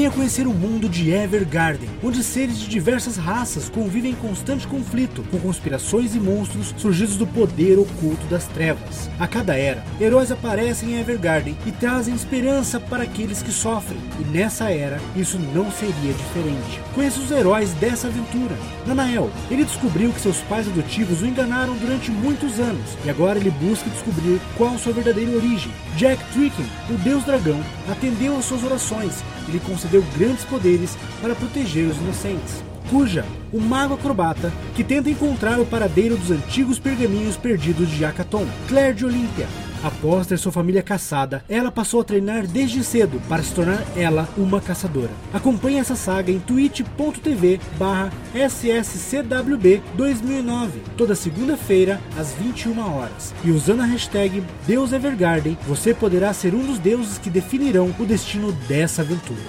Venha 0.00 0.10
conhecer 0.10 0.46
o 0.46 0.54
mundo 0.54 0.88
de 0.88 1.10
Evergarden, 1.10 1.86
onde 2.02 2.24
seres 2.24 2.58
de 2.58 2.66
diversas 2.70 3.18
raças 3.18 3.68
convivem 3.68 4.12
em 4.12 4.14
constante 4.14 4.66
conflito 4.66 5.22
com 5.30 5.38
conspirações 5.38 6.14
e 6.14 6.18
monstros 6.18 6.74
surgidos 6.78 7.18
do 7.18 7.26
poder 7.26 7.78
oculto 7.78 8.26
das 8.30 8.46
trevas. 8.46 9.10
A 9.18 9.28
cada 9.28 9.54
era, 9.58 9.84
heróis 10.00 10.32
aparecem 10.32 10.94
em 10.94 11.00
Evergarden 11.00 11.54
e 11.66 11.70
trazem 11.70 12.14
esperança 12.14 12.80
para 12.80 13.02
aqueles 13.02 13.42
que 13.42 13.52
sofrem, 13.52 14.00
e 14.18 14.24
nessa 14.24 14.70
era 14.70 14.98
isso 15.14 15.38
não 15.54 15.70
seria 15.70 16.14
diferente. 16.14 16.80
Conheça 16.94 17.20
os 17.20 17.30
heróis 17.30 17.74
dessa 17.74 18.06
aventura. 18.06 18.56
Nanael, 18.86 19.30
ele 19.50 19.66
descobriu 19.66 20.14
que 20.14 20.20
seus 20.22 20.38
pais 20.38 20.66
adotivos 20.66 21.20
o 21.20 21.26
enganaram 21.26 21.76
durante 21.76 22.10
muitos 22.10 22.58
anos 22.58 22.96
e 23.04 23.10
agora 23.10 23.38
ele 23.38 23.50
busca 23.50 23.90
descobrir 23.90 24.40
qual 24.56 24.78
sua 24.78 24.94
verdadeira 24.94 25.32
origem. 25.32 25.70
Jack 25.98 26.24
Tricken, 26.32 26.64
o 26.88 26.94
deus 26.94 27.22
dragão, 27.24 27.60
atendeu 27.86 28.38
às 28.38 28.46
suas 28.46 28.64
orações 28.64 29.22
lhe 29.50 29.60
concedeu 29.60 30.04
grandes 30.16 30.44
poderes 30.44 30.96
para 31.20 31.34
proteger 31.34 31.86
os 31.86 31.96
inocentes. 31.96 32.62
Cuja, 32.88 33.24
o 33.52 33.60
mago 33.60 33.94
acrobata 33.94 34.52
que 34.74 34.82
tenta 34.82 35.10
encontrar 35.10 35.60
o 35.60 35.66
paradeiro 35.66 36.16
dos 36.16 36.30
antigos 36.30 36.78
pergaminhos 36.78 37.36
perdidos 37.36 37.88
de 37.90 38.04
Akaton. 38.04 38.46
Claire 38.66 38.94
de 38.94 39.04
Olímpia, 39.04 39.46
Após 39.82 40.26
ter 40.26 40.38
sua 40.38 40.52
família 40.52 40.82
caçada, 40.82 41.42
ela 41.48 41.72
passou 41.72 42.02
a 42.02 42.04
treinar 42.04 42.46
desde 42.46 42.84
cedo 42.84 43.20
para 43.28 43.42
se 43.42 43.54
tornar 43.54 43.82
ela 43.96 44.28
uma 44.36 44.60
caçadora. 44.60 45.10
Acompanhe 45.32 45.78
essa 45.78 45.96
saga 45.96 46.30
em 46.30 46.38
twitch.tv 46.38 47.58
barra 47.78 48.12
sscwb 48.34 49.82
2009, 49.94 50.82
toda 50.98 51.14
segunda-feira 51.14 51.98
às 52.18 52.34
21 52.34 52.78
horas. 52.78 53.34
E 53.42 53.50
usando 53.50 53.80
a 53.80 53.86
hashtag 53.86 54.42
DeusEvergarden, 54.66 55.56
você 55.66 55.94
poderá 55.94 56.32
ser 56.34 56.54
um 56.54 56.64
dos 56.64 56.78
deuses 56.78 57.16
que 57.16 57.30
definirão 57.30 57.94
o 57.98 58.04
destino 58.04 58.52
dessa 58.68 59.00
aventura. 59.00 59.40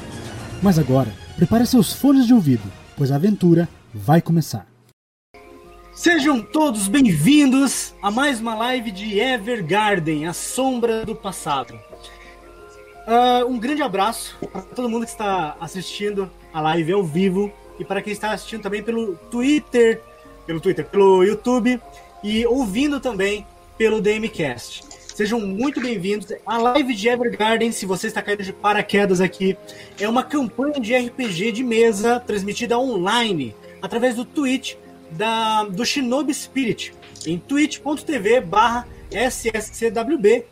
Mas 0.64 0.80
agora, 0.80 1.12
prepare 1.36 1.66
seus 1.66 1.92
fones 1.92 2.26
de 2.26 2.34
ouvido, 2.34 2.72
pois 2.96 3.12
a 3.12 3.16
aventura 3.16 3.68
vai 3.94 4.22
começar. 4.22 4.71
Sejam 5.94 6.42
todos 6.42 6.88
bem-vindos 6.88 7.94
a 8.02 8.10
mais 8.10 8.40
uma 8.40 8.56
live 8.56 8.92
de 8.92 9.20
Evergarden, 9.20 10.26
a 10.26 10.32
sombra 10.32 11.06
do 11.06 11.14
passado. 11.14 11.78
Uh, 13.06 13.46
um 13.46 13.60
grande 13.60 13.84
abraço 13.84 14.38
para 14.52 14.62
todo 14.62 14.88
mundo 14.88 15.04
que 15.04 15.12
está 15.12 15.58
assistindo 15.60 16.32
a 16.54 16.62
live 16.62 16.94
ao 16.94 17.04
vivo 17.04 17.52
e 17.78 17.84
para 17.84 18.02
quem 18.02 18.14
está 18.14 18.32
assistindo 18.32 18.62
também 18.62 18.82
pelo 18.82 19.16
Twitter, 19.30 20.02
pelo 20.48 20.62
Twitter, 20.62 20.86
pelo 20.86 21.24
YouTube 21.26 21.80
e 22.24 22.46
ouvindo 22.46 23.02
também 23.02 23.46
pelo 23.78 24.00
DMcast. 24.00 24.86
Sejam 25.14 25.42
muito 25.42 25.82
bem-vindos. 25.82 26.32
A 26.46 26.58
live 26.58 26.96
de 26.96 27.10
Evergarden, 27.10 27.72
se 27.72 27.86
você 27.86 28.08
está 28.08 28.22
caindo 28.22 28.44
de 28.44 28.54
paraquedas 28.54 29.20
aqui, 29.20 29.58
é 30.00 30.08
uma 30.08 30.24
campanha 30.24 30.80
de 30.80 30.96
RPG 30.96 31.52
de 31.52 31.64
mesa 31.66 32.18
transmitida 32.20 32.80
online 32.80 33.54
através 33.82 34.16
do 34.16 34.24
Twitch 34.24 34.76
da, 35.12 35.64
do 35.64 35.86
Shinobi 35.86 36.34
Spirit 36.34 36.94
em 37.26 37.38
twitch.tv 37.38 38.42
barra 38.42 38.88
sscwb 39.12 40.46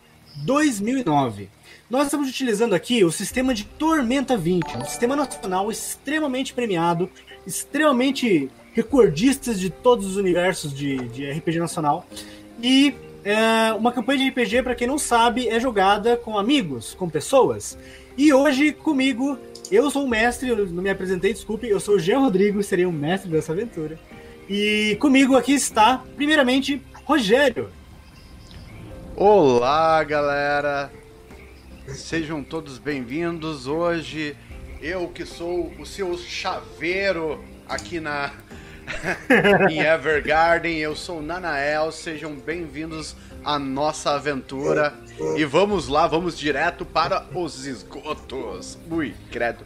2009. 0.43 1.49
Nós 1.89 2.05
estamos 2.05 2.29
utilizando 2.29 2.75
aqui 2.75 3.03
o 3.03 3.11
sistema 3.11 3.53
de 3.53 3.63
Tormenta 3.63 4.37
20, 4.37 4.77
um 4.77 4.85
sistema 4.85 5.15
nacional 5.15 5.71
extremamente 5.71 6.53
premiado, 6.53 7.09
extremamente 7.47 8.49
recordistas 8.73 9.59
de 9.59 9.69
todos 9.69 10.05
os 10.05 10.15
universos 10.15 10.71
de, 10.73 10.97
de 11.09 11.29
RPG 11.31 11.59
nacional. 11.59 12.05
E 12.61 12.93
é, 13.23 13.73
uma 13.73 13.91
campanha 13.91 14.19
de 14.19 14.29
RPG, 14.29 14.63
para 14.63 14.75
quem 14.75 14.87
não 14.87 14.97
sabe, 14.97 15.47
é 15.47 15.59
jogada 15.59 16.15
com 16.15 16.37
amigos, 16.37 16.93
com 16.93 17.09
pessoas. 17.09 17.77
E 18.17 18.31
hoje 18.31 18.71
comigo, 18.71 19.37
eu 19.71 19.89
sou 19.89 20.03
o 20.03 20.07
mestre, 20.07 20.49
eu 20.49 20.67
não 20.67 20.83
me 20.83 20.89
apresentei, 20.89 21.33
desculpe, 21.33 21.67
eu 21.67 21.79
sou 21.79 21.95
o 21.95 21.99
Jean 21.99 22.19
Rodrigo, 22.19 22.61
serei 22.61 22.85
o 22.85 22.91
mestre 22.91 23.31
dessa 23.31 23.51
aventura. 23.51 23.97
E 24.49 24.97
comigo 24.99 25.37
aqui 25.37 25.53
está, 25.53 26.03
primeiramente, 26.15 26.81
Rogério. 27.05 27.69
Olá, 29.15 30.03
galera. 30.03 30.91
Sejam 31.89 32.43
todos 32.43 32.79
bem-vindos. 32.79 33.67
Hoje, 33.67 34.35
eu 34.81 35.07
que 35.09 35.23
sou 35.23 35.71
o 35.77 35.85
seu 35.85 36.17
chaveiro 36.17 37.45
aqui 37.67 37.99
na 37.99 38.33
em 39.69 39.81
Evergarden, 39.81 40.79
eu 40.79 40.95
sou 40.95 41.19
o 41.19 41.21
Nanael. 41.21 41.91
Sejam 41.91 42.33
bem-vindos 42.33 43.15
à 43.45 43.59
nossa 43.59 44.15
aventura. 44.15 44.95
E 45.35 45.43
vamos 45.43 45.87
lá, 45.87 46.07
vamos 46.07 46.37
direto 46.37 46.85
para 46.85 47.25
os 47.35 47.65
esgotos. 47.65 48.77
Ui, 48.89 49.13
credo. 49.29 49.65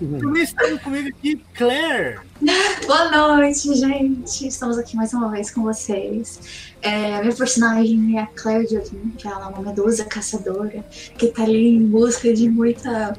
Também 0.00 0.42
estamos 0.42 0.82
comigo 0.82 1.08
aqui, 1.08 1.36
Claire. 1.54 2.20
Boa 2.86 3.10
noite, 3.10 3.74
gente. 3.74 4.46
Estamos 4.46 4.78
aqui 4.78 4.96
mais 4.96 5.12
uma 5.12 5.30
vez 5.30 5.50
com 5.50 5.62
vocês. 5.62 6.72
É, 6.80 7.16
a 7.16 7.20
minha 7.20 7.34
personagem 7.34 8.18
é 8.18 8.22
a 8.22 8.26
Claire 8.26 8.66
de 8.66 8.78
Olympia, 8.78 9.30
ela 9.30 9.46
é 9.46 9.48
uma 9.48 9.62
medusa 9.62 10.04
caçadora 10.06 10.82
que 11.18 11.26
está 11.26 11.42
ali 11.42 11.76
em 11.76 11.86
busca 11.86 12.32
de 12.32 12.48
muita 12.48 13.12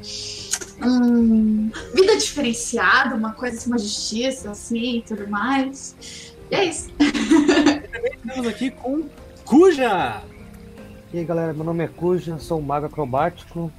hum, 0.82 1.70
vida 1.94 2.16
diferenciada, 2.16 3.14
uma 3.14 3.32
coisa 3.32 3.56
assim, 3.56 3.70
uma 3.70 3.78
justiça, 3.78 4.50
assim, 4.50 4.98
e 4.98 5.02
tudo 5.02 5.28
mais. 5.28 5.94
E 6.50 6.54
é 6.56 6.64
isso. 6.64 6.90
Também 6.98 8.12
estamos 8.16 8.48
aqui 8.48 8.70
com 8.72 9.04
Cuja. 9.44 10.22
E 11.12 11.18
aí 11.18 11.24
galera, 11.24 11.52
meu 11.52 11.62
nome 11.64 11.84
é 11.84 11.88
Cuja, 11.88 12.36
sou 12.38 12.58
um 12.58 12.62
mago 12.62 12.86
acrobático 12.86 13.72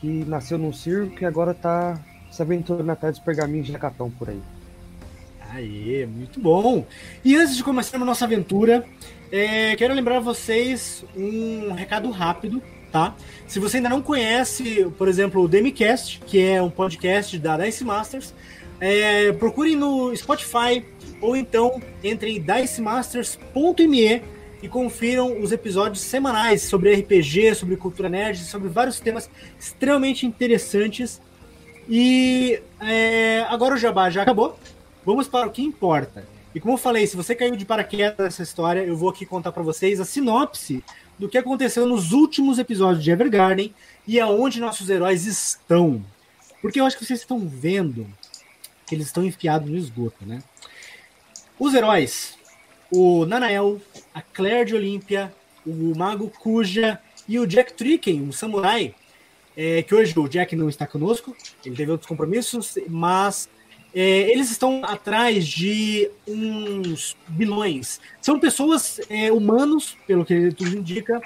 que 0.00 0.24
nasceu 0.24 0.58
num 0.58 0.72
circo 0.72 1.22
e 1.22 1.24
agora 1.24 1.54
tá 1.54 2.00
se 2.28 2.42
aventurando 2.42 2.90
atrás 2.90 3.16
dos 3.16 3.24
pergaminhos 3.24 3.66
de 3.66 3.72
Jacatão 3.72 4.10
por 4.10 4.30
aí. 4.30 4.40
Aê, 5.52 6.06
muito 6.06 6.40
bom! 6.40 6.84
E 7.24 7.36
antes 7.36 7.56
de 7.56 7.62
começarmos 7.62 8.06
nossa 8.06 8.24
aventura, 8.24 8.84
é, 9.30 9.76
quero 9.76 9.94
lembrar 9.94 10.18
vocês 10.18 11.04
um 11.16 11.72
recado 11.72 12.10
rápido, 12.10 12.60
tá? 12.90 13.14
Se 13.46 13.60
você 13.60 13.76
ainda 13.76 13.88
não 13.88 14.02
conhece, 14.02 14.90
por 14.98 15.06
exemplo, 15.06 15.42
o 15.42 15.48
Demicast, 15.48 16.20
que 16.26 16.40
é 16.40 16.60
um 16.60 16.70
podcast 16.70 17.38
da 17.38 17.56
Dice 17.58 17.84
Masters, 17.84 18.34
é, 18.80 19.32
procure 19.34 19.76
no 19.76 20.14
Spotify 20.16 20.84
ou 21.20 21.36
então 21.36 21.80
entre 22.02 22.36
em 22.36 22.42
dicemasters.me 22.42 24.39
e 24.62 24.68
confiram 24.68 25.40
os 25.40 25.52
episódios 25.52 26.02
semanais 26.02 26.62
sobre 26.62 26.94
RPG, 26.94 27.54
sobre 27.54 27.76
cultura 27.76 28.08
nerd, 28.08 28.38
sobre 28.44 28.68
vários 28.68 29.00
temas 29.00 29.30
extremamente 29.58 30.26
interessantes. 30.26 31.20
E 31.88 32.60
é, 32.80 33.46
agora 33.48 33.74
o 33.74 33.78
jabá 33.78 34.10
já 34.10 34.22
acabou. 34.22 34.58
Vamos 35.04 35.28
para 35.28 35.46
o 35.46 35.50
que 35.50 35.62
importa. 35.62 36.26
E 36.54 36.60
como 36.60 36.74
eu 36.74 36.78
falei, 36.78 37.06
se 37.06 37.16
você 37.16 37.34
caiu 37.34 37.56
de 37.56 37.64
paraquedas 37.64 38.18
nessa 38.18 38.42
história, 38.42 38.80
eu 38.80 38.96
vou 38.96 39.08
aqui 39.08 39.24
contar 39.24 39.52
para 39.52 39.62
vocês 39.62 40.00
a 40.00 40.04
sinopse 40.04 40.84
do 41.18 41.28
que 41.28 41.38
aconteceu 41.38 41.86
nos 41.86 42.12
últimos 42.12 42.58
episódios 42.58 43.02
de 43.02 43.10
Evergarden 43.10 43.74
e 44.06 44.20
aonde 44.20 44.60
nossos 44.60 44.90
heróis 44.90 45.26
estão. 45.26 46.04
Porque 46.60 46.80
eu 46.80 46.84
acho 46.84 46.98
que 46.98 47.04
vocês 47.04 47.20
estão 47.20 47.38
vendo 47.38 48.06
que 48.86 48.94
eles 48.94 49.06
estão 49.06 49.24
enfiados 49.24 49.70
no 49.70 49.76
esgoto, 49.76 50.26
né? 50.26 50.42
Os 51.58 51.74
heróis 51.74 52.38
o 52.90 53.24
Nanael, 53.24 53.80
a 54.14 54.22
Claire 54.22 54.66
de 54.66 54.74
Olímpia, 54.74 55.32
o 55.66 55.94
Mago 55.96 56.28
Kuja 56.28 56.98
e 57.28 57.38
o 57.38 57.46
Jack 57.46 57.74
Tricken, 57.74 58.22
um 58.22 58.32
samurai, 58.32 58.94
é, 59.56 59.82
que 59.82 59.94
hoje 59.94 60.18
o 60.18 60.28
Jack 60.28 60.54
não 60.56 60.68
está 60.68 60.86
conosco, 60.86 61.36
ele 61.64 61.76
teve 61.76 61.90
outros 61.90 62.08
compromissos, 62.08 62.78
mas 62.88 63.48
é, 63.94 64.30
eles 64.30 64.50
estão 64.50 64.84
atrás 64.84 65.46
de 65.46 66.10
uns 66.26 67.16
vilões. 67.28 68.00
São 68.20 68.38
pessoas 68.38 69.00
é, 69.08 69.32
humanos, 69.32 69.96
pelo 70.06 70.24
que 70.24 70.52
tudo 70.52 70.76
indica, 70.76 71.20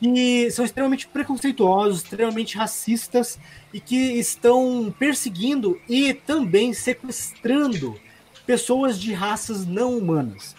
que 0.00 0.50
são 0.50 0.64
extremamente 0.64 1.06
preconceituosos, 1.06 2.02
extremamente 2.02 2.56
racistas 2.56 3.38
e 3.72 3.80
que 3.80 3.96
estão 3.96 4.94
perseguindo 4.98 5.80
e 5.88 6.12
também 6.12 6.72
sequestrando 6.72 7.98
pessoas 8.46 9.00
de 9.00 9.12
raças 9.12 9.66
não 9.66 9.96
humanas. 9.96 10.54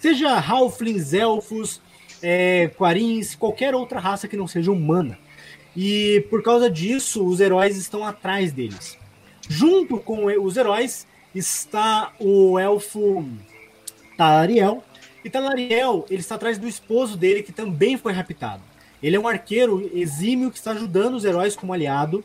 Seja 0.00 0.40
halflings, 0.40 1.12
elfos, 1.12 1.80
é, 2.22 2.68
quarins, 2.76 3.34
qualquer 3.34 3.74
outra 3.74 4.00
raça 4.00 4.26
que 4.26 4.36
não 4.36 4.48
seja 4.48 4.72
humana. 4.72 5.18
E 5.76 6.26
por 6.30 6.42
causa 6.42 6.70
disso, 6.70 7.24
os 7.24 7.38
heróis 7.38 7.76
estão 7.76 8.04
atrás 8.04 8.50
deles. 8.52 8.98
Junto 9.48 9.98
com 9.98 10.24
os 10.24 10.56
heróis 10.56 11.06
está 11.34 12.12
o 12.18 12.58
elfo 12.58 13.28
Talariel. 14.16 14.82
E 15.22 15.28
Talariel, 15.28 16.06
ele 16.08 16.20
está 16.20 16.34
atrás 16.34 16.56
do 16.56 16.66
esposo 16.66 17.16
dele, 17.16 17.42
que 17.42 17.52
também 17.52 17.98
foi 17.98 18.12
raptado. 18.12 18.62
Ele 19.02 19.16
é 19.16 19.20
um 19.20 19.28
arqueiro 19.28 19.90
exímio 19.94 20.50
que 20.50 20.56
está 20.56 20.72
ajudando 20.72 21.14
os 21.14 21.24
heróis 21.24 21.54
como 21.54 21.72
aliado. 21.72 22.24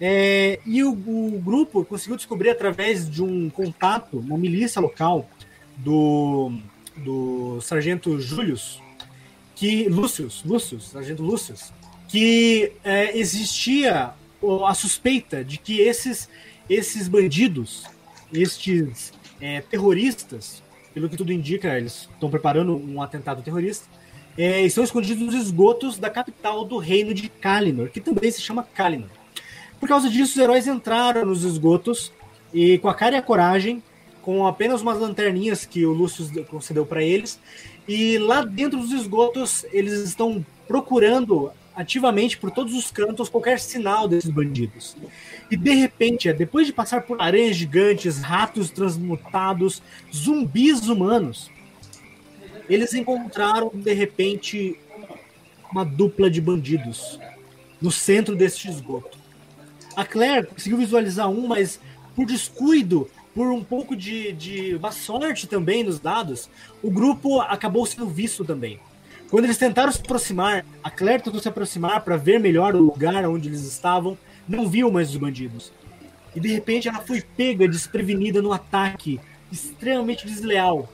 É, 0.00 0.60
e 0.64 0.84
o, 0.84 0.92
o, 0.92 1.40
grupo 1.44 1.84
conseguiu 1.84 2.16
descobrir 2.16 2.50
através 2.50 3.10
de 3.10 3.20
um 3.20 3.50
contato 3.50 4.22
na 4.24 4.38
milícia 4.38 4.80
local 4.80 5.28
do 5.76 6.52
do 7.04 7.60
sargento 7.60 8.20
Julius, 8.20 8.80
que 9.54 9.88
Lúcius, 9.88 10.42
Lúcius, 10.44 10.90
sargento 10.90 11.22
Lúcius, 11.22 11.72
que 12.08 12.72
é, 12.84 13.16
existia 13.18 14.12
a 14.66 14.74
suspeita 14.74 15.44
de 15.44 15.58
que 15.58 15.80
esses, 15.80 16.28
esses 16.68 17.08
bandidos, 17.08 17.84
estes 18.32 19.12
é, 19.40 19.60
terroristas, 19.60 20.62
pelo 20.94 21.08
que 21.08 21.16
tudo 21.16 21.32
indica, 21.32 21.76
eles 21.76 22.08
estão 22.12 22.30
preparando 22.30 22.76
um 22.76 23.02
atentado 23.02 23.42
terrorista, 23.42 23.86
é, 24.36 24.62
estão 24.62 24.84
escondidos 24.84 25.22
nos 25.22 25.34
esgotos 25.34 25.98
da 25.98 26.08
capital 26.08 26.64
do 26.64 26.78
reino 26.78 27.12
de 27.12 27.28
Kalinor, 27.28 27.90
que 27.90 28.00
também 28.00 28.30
se 28.30 28.40
chama 28.40 28.62
Kalinor. 28.62 29.10
Por 29.80 29.88
causa 29.88 30.08
disso, 30.08 30.32
os 30.32 30.38
heróis 30.38 30.66
entraram 30.66 31.24
nos 31.24 31.44
esgotos 31.44 32.12
e, 32.52 32.78
com 32.78 32.88
a 32.88 32.94
cara 32.94 33.16
e 33.16 33.18
a 33.18 33.22
coragem, 33.22 33.82
com 34.28 34.46
apenas 34.46 34.82
umas 34.82 34.98
lanterninhas 34.98 35.64
que 35.64 35.86
o 35.86 35.92
Lúcio 35.94 36.44
concedeu 36.44 36.84
para 36.84 37.02
eles, 37.02 37.40
e 37.88 38.18
lá 38.18 38.44
dentro 38.44 38.78
dos 38.78 38.92
esgotos, 38.92 39.64
eles 39.72 40.00
estão 40.00 40.44
procurando 40.66 41.50
ativamente 41.74 42.36
por 42.36 42.50
todos 42.50 42.74
os 42.74 42.90
cantos 42.90 43.30
qualquer 43.30 43.58
sinal 43.58 44.06
desses 44.06 44.28
bandidos. 44.28 44.94
E 45.50 45.56
de 45.56 45.72
repente, 45.72 46.30
depois 46.34 46.66
de 46.66 46.74
passar 46.74 47.04
por 47.04 47.18
aranhas 47.18 47.56
gigantes, 47.56 48.18
ratos 48.18 48.68
transmutados, 48.68 49.82
zumbis 50.14 50.86
humanos, 50.90 51.50
eles 52.68 52.92
encontraram 52.92 53.70
de 53.72 53.94
repente 53.94 54.78
uma 55.72 55.86
dupla 55.86 56.28
de 56.28 56.42
bandidos 56.42 57.18
no 57.80 57.90
centro 57.90 58.36
deste 58.36 58.68
esgoto. 58.68 59.16
A 59.96 60.04
Claire 60.04 60.48
conseguiu 60.48 60.76
visualizar 60.76 61.30
um, 61.30 61.46
mas 61.46 61.80
por 62.14 62.26
descuido, 62.26 63.08
por 63.38 63.52
um 63.52 63.62
pouco 63.62 63.94
de, 63.94 64.32
de 64.32 64.76
má 64.80 64.90
sorte 64.90 65.46
também 65.46 65.84
nos 65.84 66.00
dados, 66.00 66.50
o 66.82 66.90
grupo 66.90 67.40
acabou 67.40 67.86
sendo 67.86 68.08
visto 68.08 68.44
também. 68.44 68.80
Quando 69.30 69.44
eles 69.44 69.56
tentaram 69.56 69.92
se 69.92 70.00
aproximar, 70.00 70.66
a 70.82 70.90
Claire 70.90 71.22
tentou 71.22 71.40
se 71.40 71.48
aproximar 71.48 72.00
para 72.00 72.16
ver 72.16 72.40
melhor 72.40 72.74
o 72.74 72.82
lugar 72.82 73.24
onde 73.28 73.48
eles 73.48 73.62
estavam, 73.62 74.18
não 74.48 74.68
viu 74.68 74.90
mais 74.90 75.10
os 75.10 75.16
bandidos. 75.18 75.72
E 76.34 76.40
de 76.40 76.48
repente 76.48 76.88
ela 76.88 76.98
foi 76.98 77.22
pega 77.22 77.68
desprevenida 77.68 78.42
no 78.42 78.52
ataque 78.52 79.20
extremamente 79.52 80.26
desleal 80.26 80.88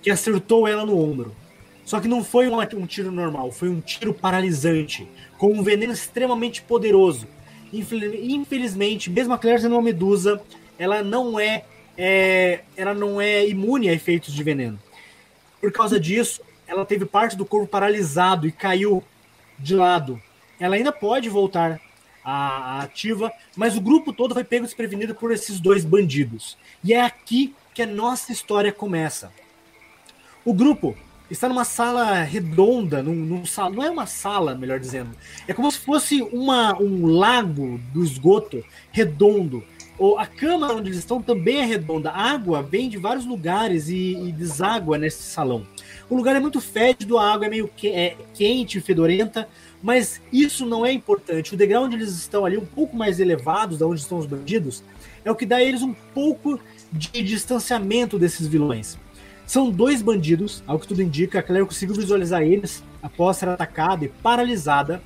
que 0.00 0.10
acertou 0.10 0.66
ela 0.66 0.86
no 0.86 0.98
ombro. 0.98 1.36
Só 1.84 2.00
que 2.00 2.08
não 2.08 2.24
foi 2.24 2.48
um, 2.48 2.58
um 2.58 2.86
tiro 2.86 3.12
normal, 3.12 3.52
foi 3.52 3.68
um 3.68 3.82
tiro 3.82 4.14
paralisante, 4.14 5.06
com 5.36 5.52
um 5.52 5.62
veneno 5.62 5.92
extremamente 5.92 6.62
poderoso. 6.62 7.26
Infelizmente, 7.70 9.10
mesmo 9.10 9.34
a 9.34 9.38
Claire 9.38 9.60
sendo 9.60 9.74
uma 9.74 9.82
medusa, 9.82 10.40
ela 10.78 11.02
não 11.02 11.38
é, 11.38 11.64
é, 11.96 12.60
ela 12.76 12.94
não 12.94 13.20
é 13.20 13.46
imune 13.46 13.88
a 13.88 13.92
efeitos 13.92 14.32
de 14.32 14.42
veneno. 14.42 14.78
Por 15.60 15.72
causa 15.72 15.98
disso, 15.98 16.42
ela 16.66 16.84
teve 16.84 17.04
parte 17.04 17.36
do 17.36 17.44
corpo 17.44 17.66
paralisado 17.66 18.46
e 18.46 18.52
caiu 18.52 19.02
de 19.58 19.74
lado. 19.74 20.20
Ela 20.60 20.76
ainda 20.76 20.92
pode 20.92 21.28
voltar 21.28 21.80
à 22.24 22.80
ativa, 22.82 23.32
mas 23.56 23.76
o 23.76 23.80
grupo 23.80 24.12
todo 24.12 24.34
foi 24.34 24.44
pego 24.44 24.64
desprevenido 24.64 25.14
por 25.14 25.32
esses 25.32 25.58
dois 25.58 25.84
bandidos. 25.84 26.56
E 26.84 26.92
é 26.92 27.00
aqui 27.00 27.54
que 27.74 27.82
a 27.82 27.86
nossa 27.86 28.32
história 28.32 28.72
começa. 28.72 29.32
O 30.44 30.52
grupo 30.52 30.96
está 31.30 31.48
numa 31.48 31.64
sala 31.64 32.22
redonda, 32.22 33.02
num, 33.02 33.14
num 33.14 33.42
não 33.72 33.82
é 33.82 33.90
uma 33.90 34.06
sala, 34.06 34.54
melhor 34.54 34.80
dizendo. 34.80 35.10
É 35.46 35.52
como 35.52 35.70
se 35.70 35.78
fosse 35.78 36.22
uma, 36.22 36.80
um 36.80 37.06
lago 37.06 37.78
do 37.92 38.02
esgoto 38.02 38.64
redondo. 38.90 39.64
A 40.18 40.26
câmara 40.26 40.74
onde 40.74 40.88
eles 40.88 40.98
estão 40.98 41.20
também 41.20 41.58
é 41.58 41.64
redonda. 41.64 42.10
A 42.10 42.30
água 42.30 42.62
vem 42.62 42.88
de 42.88 42.96
vários 42.96 43.26
lugares 43.26 43.88
e, 43.88 44.16
e 44.16 44.32
deságua 44.32 44.96
nesse 44.96 45.22
salão. 45.22 45.66
O 46.08 46.16
lugar 46.16 46.36
é 46.36 46.40
muito 46.40 46.60
fétido, 46.60 47.18
a 47.18 47.32
água 47.32 47.46
é 47.46 47.50
meio 47.50 47.68
que, 47.68 47.88
é, 47.88 48.16
quente, 48.32 48.80
fedorenta, 48.80 49.48
mas 49.82 50.22
isso 50.32 50.64
não 50.64 50.86
é 50.86 50.92
importante. 50.92 51.52
O 51.52 51.56
degrau 51.56 51.84
onde 51.84 51.96
eles 51.96 52.10
estão 52.10 52.44
ali, 52.44 52.56
um 52.56 52.64
pouco 52.64 52.96
mais 52.96 53.18
elevados, 53.18 53.78
da 53.78 53.86
onde 53.86 54.00
estão 54.00 54.18
os 54.18 54.26
bandidos, 54.26 54.82
é 55.24 55.30
o 55.30 55.36
que 55.36 55.44
dá 55.44 55.56
a 55.56 55.62
eles 55.62 55.82
um 55.82 55.94
pouco 56.14 56.60
de 56.92 57.22
distanciamento 57.22 58.18
desses 58.18 58.46
vilões. 58.46 58.98
São 59.46 59.70
dois 59.70 60.02
bandidos, 60.02 60.62
ao 60.66 60.78
que 60.78 60.86
tudo 60.86 61.02
indica, 61.02 61.38
a 61.38 61.42
Claire 61.42 61.66
conseguiu 61.66 61.94
visualizar 61.94 62.42
eles 62.42 62.84
após 63.02 63.38
ser 63.38 63.48
atacada 63.48 64.04
e 64.04 64.08
paralisada. 64.08 65.02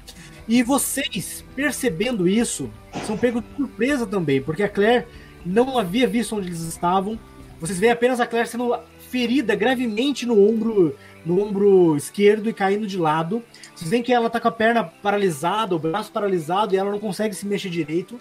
E 0.49 0.63
vocês, 0.63 1.45
percebendo 1.55 2.27
isso, 2.27 2.71
são 3.07 3.17
pegos 3.17 3.43
de 3.43 3.57
surpresa 3.57 4.07
também, 4.07 4.43
porque 4.43 4.63
a 4.63 4.69
Claire 4.69 5.07
não 5.45 5.79
havia 5.79 6.07
visto 6.07 6.37
onde 6.37 6.49
eles 6.49 6.61
estavam. 6.61 7.19
Vocês 7.61 7.79
veem 7.79 7.93
apenas 7.93 8.21
a 8.21 8.27
Claire 8.27 8.49
sendo 8.49 8.77
ferida 9.09 9.55
gravemente 9.55 10.27
no 10.27 10.43
ombro, 10.43 10.97
no 11.25 11.41
ombro 11.41 11.97
esquerdo 11.97 12.49
e 12.49 12.53
caindo 12.53 12.87
de 12.87 12.99
lado. 12.99 13.43
Vocês 13.75 13.91
veem 13.91 14.03
que 14.03 14.13
ela 14.13 14.31
tá 14.31 14.41
com 14.41 14.49
a 14.49 14.53
perna 14.53 14.83
paralisada, 14.83 15.77
o 15.77 15.79
braço 15.79 16.11
paralisado 16.11 16.75
e 16.75 16.79
ela 16.79 16.91
não 16.91 16.99
consegue 16.99 17.35
se 17.35 17.47
mexer 17.47 17.69
direito. 17.69 18.21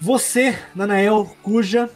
Você, 0.00 0.56
Nanael, 0.74 1.34
cuja, 1.42 1.90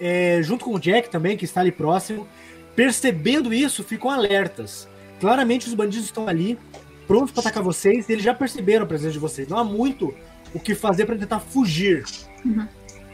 é, 0.00 0.40
junto 0.42 0.64
com 0.64 0.74
o 0.74 0.78
Jack 0.78 1.10
também, 1.10 1.36
que 1.36 1.44
está 1.44 1.60
ali 1.60 1.72
próximo, 1.72 2.28
percebendo 2.76 3.52
isso, 3.52 3.82
ficam 3.82 4.10
alertas. 4.10 4.88
Claramente 5.20 5.66
os 5.66 5.74
bandidos 5.74 6.06
estão 6.06 6.28
ali, 6.28 6.58
prontos 7.06 7.32
para 7.32 7.40
atacar 7.40 7.62
vocês, 7.62 8.08
e 8.08 8.12
eles 8.12 8.24
já 8.24 8.34
perceberam 8.34 8.84
a 8.84 8.86
presença 8.86 9.12
de 9.12 9.18
vocês. 9.18 9.48
Não 9.48 9.58
há 9.58 9.64
muito 9.64 10.14
o 10.52 10.60
que 10.60 10.74
fazer 10.74 11.06
para 11.06 11.16
tentar 11.16 11.40
fugir. 11.40 12.04
Uhum. 12.44 12.66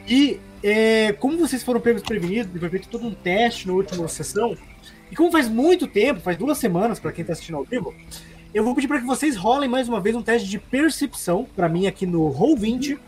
E 0.07 0.41
é, 0.63 1.13
como 1.13 1.39
vocês 1.39 1.63
foram 1.63 1.81
pegos 1.81 2.03
prevenidos, 2.03 2.59
foi 2.59 2.69
feito 2.69 2.89
todo 2.89 3.07
um 3.07 3.15
teste 3.15 3.67
na 3.67 3.73
última 3.73 4.07
sessão, 4.09 4.57
e 5.11 5.17
como 5.17 5.31
faz 5.31 5.49
muito 5.49 5.87
tempo, 5.87 6.21
faz 6.21 6.37
duas 6.37 6.59
semanas 6.59 6.99
para 6.99 7.13
quem 7.13 7.23
está 7.23 7.33
assistindo 7.33 7.57
ao 7.57 7.65
vivo, 7.65 7.95
eu 8.53 8.65
vou 8.65 8.75
pedir 8.75 8.89
para 8.89 9.01
que 9.01 9.07
vocês 9.07 9.37
rolem 9.37 9.69
mais 9.69 9.89
uma 9.89 10.01
vez 10.01 10.15
um 10.17 10.23
teste 10.23 10.49
de 10.49 10.59
percepção 10.59 11.47
para 11.55 11.69
mim 11.69 11.87
aqui 11.87 12.07
no 12.07 12.33
Roll20, 12.33 12.99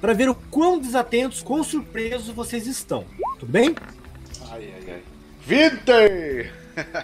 para 0.00 0.12
ver 0.12 0.28
o 0.28 0.34
quão 0.34 0.78
desatentos, 0.78 1.42
quão 1.42 1.62
surpresos 1.62 2.28
vocês 2.28 2.66
estão. 2.66 3.04
Tudo 3.38 3.50
bem? 3.50 3.74
Ai, 4.50 4.74
ai, 4.74 4.94
ai. 4.94 5.02
20! 5.46 6.50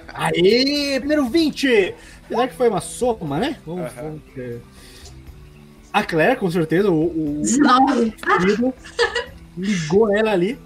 Aê, 0.08 0.98
primeiro 0.98 1.26
20! 1.28 1.94
Apesar 2.30 2.48
que 2.48 2.54
foi 2.54 2.68
uma 2.68 2.80
soma, 2.80 3.38
né? 3.38 3.58
Vamos, 3.66 3.92
vamos 3.92 4.20
ver. 4.34 4.62
A 5.92 6.04
Claire, 6.04 6.38
com 6.38 6.48
certeza, 6.48 6.88
o, 6.88 7.06
o, 7.06 7.42
o 7.42 8.74
ligou 9.56 10.14
ela 10.14 10.30
ali. 10.30 10.56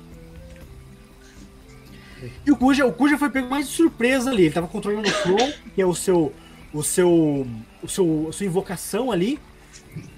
E 2.46 2.50
o 2.50 2.56
Cuja, 2.56 2.84
o 2.84 2.92
Cuja 2.92 3.16
foi 3.16 3.30
pego 3.30 3.48
mais 3.48 3.68
de 3.68 3.74
surpresa 3.74 4.30
ali. 4.30 4.44
Ele 4.44 4.54
tava 4.54 4.68
controlando 4.68 5.08
o 5.08 5.12
Flow, 5.12 5.52
que 5.74 5.80
é 5.80 5.86
o 5.86 5.94
seu. 5.94 6.32
O 6.72 6.82
seu. 6.82 7.46
O 7.82 7.88
seu. 7.88 8.26
A 8.28 8.32
sua 8.32 8.46
invocação 8.46 9.10
ali. 9.10 9.38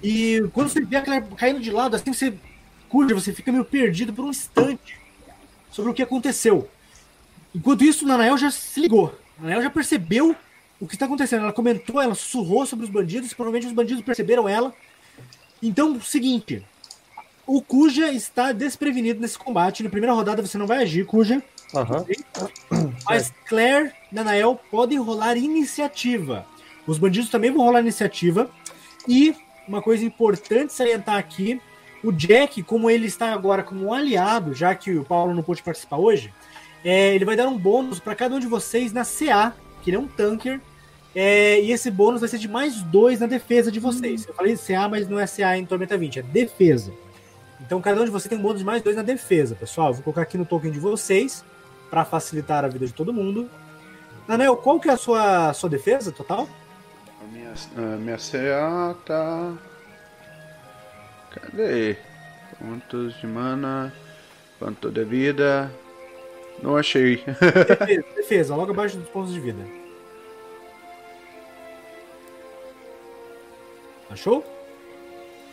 E 0.03 0.43
quando 0.53 0.69
você 0.69 0.81
vê 0.81 0.97
a 0.97 1.01
Claire 1.01 1.25
caindo 1.37 1.61
de 1.61 1.71
lado, 1.71 1.95
assim 1.95 2.13
você. 2.13 2.33
Cuja, 2.89 3.15
você 3.15 3.33
fica 3.33 3.51
meio 3.51 3.65
perdido 3.65 4.13
por 4.13 4.25
um 4.25 4.29
instante 4.29 4.97
sobre 5.71 5.91
o 5.91 5.93
que 5.93 6.01
aconteceu. 6.01 6.69
Enquanto 7.55 7.83
isso, 7.83 8.03
o 8.03 8.07
Nanael 8.07 8.37
já 8.37 8.51
se 8.51 8.79
ligou. 8.79 9.17
A 9.37 9.41
Nanael 9.41 9.61
já 9.63 9.69
percebeu 9.69 10.35
o 10.79 10.87
que 10.87 10.95
está 10.95 11.05
acontecendo. 11.05 11.43
Ela 11.43 11.53
comentou, 11.53 12.01
ela 12.01 12.15
sussurrou 12.15 12.65
sobre 12.65 12.85
os 12.85 12.91
bandidos, 12.91 13.33
provavelmente 13.33 13.67
os 13.67 13.73
bandidos 13.73 14.03
perceberam 14.03 14.47
ela 14.47 14.73
então, 15.61 15.99
seguinte. 16.01 16.63
O 17.45 17.61
Kuja 17.61 18.11
está 18.11 18.51
desprevenido 18.51 19.19
nesse 19.19 19.37
combate. 19.37 19.83
Na 19.83 19.89
primeira 19.89 20.13
rodada 20.13 20.45
você 20.45 20.57
não 20.57 20.67
vai 20.67 20.83
agir, 20.83 21.05
Kuja. 21.05 21.41
Uhum. 21.73 22.93
Mas 23.05 23.33
Claire 23.47 23.91
Nanael 24.11 24.59
podem 24.69 24.99
rolar 24.99 25.37
iniciativa. 25.37 26.45
Os 26.85 26.97
bandidos 26.97 27.29
também 27.29 27.51
vão 27.51 27.65
rolar 27.65 27.81
iniciativa. 27.81 28.49
E 29.07 29.35
uma 29.67 29.81
coisa 29.81 30.05
importante 30.05 30.73
salientar 30.73 31.15
aqui: 31.15 31.59
o 32.03 32.11
Jack, 32.11 32.61
como 32.63 32.89
ele 32.89 33.07
está 33.07 33.33
agora 33.33 33.63
como 33.63 33.85
um 33.85 33.93
aliado, 33.93 34.53
já 34.53 34.75
que 34.75 34.95
o 34.95 35.03
Paulo 35.03 35.33
não 35.33 35.43
pôde 35.43 35.63
participar 35.63 35.97
hoje, 35.97 36.33
é, 36.83 37.15
ele 37.15 37.25
vai 37.25 37.35
dar 37.35 37.47
um 37.47 37.57
bônus 37.57 37.99
para 37.99 38.15
cada 38.15 38.35
um 38.35 38.39
de 38.39 38.47
vocês 38.47 38.91
na 38.93 39.03
CA, 39.03 39.55
que 39.87 39.91
ele 39.91 39.97
é 39.97 39.99
um 40.01 40.07
tanker, 40.07 40.59
é, 41.15 41.61
e 41.61 41.71
esse 41.71 41.89
bônus 41.89 42.19
vai 42.19 42.27
ser 42.27 42.37
de 42.37 42.47
mais 42.49 42.83
dois 42.83 43.21
na 43.21 43.25
defesa 43.25 43.71
de 43.71 43.79
vocês. 43.79 44.27
Eu 44.27 44.33
falei 44.33 44.57
CA, 44.57 44.89
mas 44.89 45.07
não 45.07 45.17
é 45.17 45.25
CA 45.25 45.57
em 45.57 45.65
Tormenta 45.65 45.97
20, 45.97 46.19
é 46.19 46.21
defesa. 46.23 46.91
Então 47.61 47.79
cada 47.79 48.01
um 48.01 48.03
de 48.03 48.11
vocês 48.11 48.27
tem 48.27 48.37
um 48.37 48.41
bônus 48.41 48.59
de 48.59 48.65
mais 48.65 48.83
dois 48.83 48.97
na 48.97 49.01
defesa, 49.01 49.55
pessoal. 49.55 49.93
vou 49.93 50.03
colocar 50.03 50.23
aqui 50.23 50.37
no 50.37 50.45
token 50.45 50.71
de 50.71 50.79
vocês 50.79 51.41
para 51.89 52.03
facilitar 52.03 52.65
a 52.65 52.67
vida 52.67 52.85
de 52.85 52.93
todo 52.93 53.13
mundo. 53.13 53.49
Anel, 54.27 54.57
qual 54.57 54.77
que 54.77 54.89
é 54.89 54.91
a 54.91 54.97
sua, 54.97 55.53
sua 55.53 55.69
defesa 55.69 56.11
total? 56.11 56.49
A 57.21 57.31
minha, 57.31 57.53
a 57.77 57.97
minha 57.97 58.17
CA 58.17 58.93
tá. 59.05 59.53
Cadê? 61.31 61.95
Quantos 62.59 63.17
de 63.21 63.25
mana? 63.25 63.93
Quanto 64.59 64.91
de 64.91 65.05
vida? 65.05 65.71
Não 66.61 66.75
achei. 66.75 67.23
defesa, 67.25 68.05
defesa, 68.17 68.55
logo 68.55 68.71
abaixo 68.71 68.97
dos 68.97 69.07
pontos 69.07 69.33
de 69.33 69.39
vida. 69.39 69.76
Achou? 74.09 74.43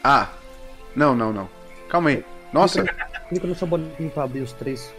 Ah, 0.03 0.29
não, 0.95 1.15
não, 1.15 1.33
não. 1.33 1.49
Calma 1.89 2.11
aí. 2.11 2.25
Nossa. 2.53 2.85
Clica, 3.29 3.47
no 3.47 3.55
seu 3.55 3.67
bonequinho 3.67 4.11
pra 4.11 4.25
abrir 4.25 4.41
os 4.41 4.53
três. 4.53 4.93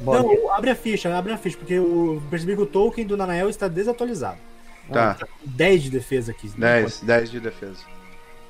Não, 0.00 0.50
abre 0.52 0.70
a 0.70 0.74
ficha, 0.74 1.14
abre 1.16 1.32
a 1.32 1.38
ficha, 1.38 1.58
porque 1.58 1.74
eu 1.74 2.22
percebi 2.30 2.56
que 2.56 2.62
o 2.62 2.66
token 2.66 3.06
do 3.06 3.16
Nanael 3.16 3.48
está 3.48 3.68
desatualizado. 3.68 4.38
Tá. 4.90 5.16
10 5.44 5.82
de 5.84 5.90
defesa 5.90 6.32
aqui. 6.32 6.48
10, 6.48 7.00
10 7.00 7.30
de 7.30 7.40
defesa. 7.40 7.78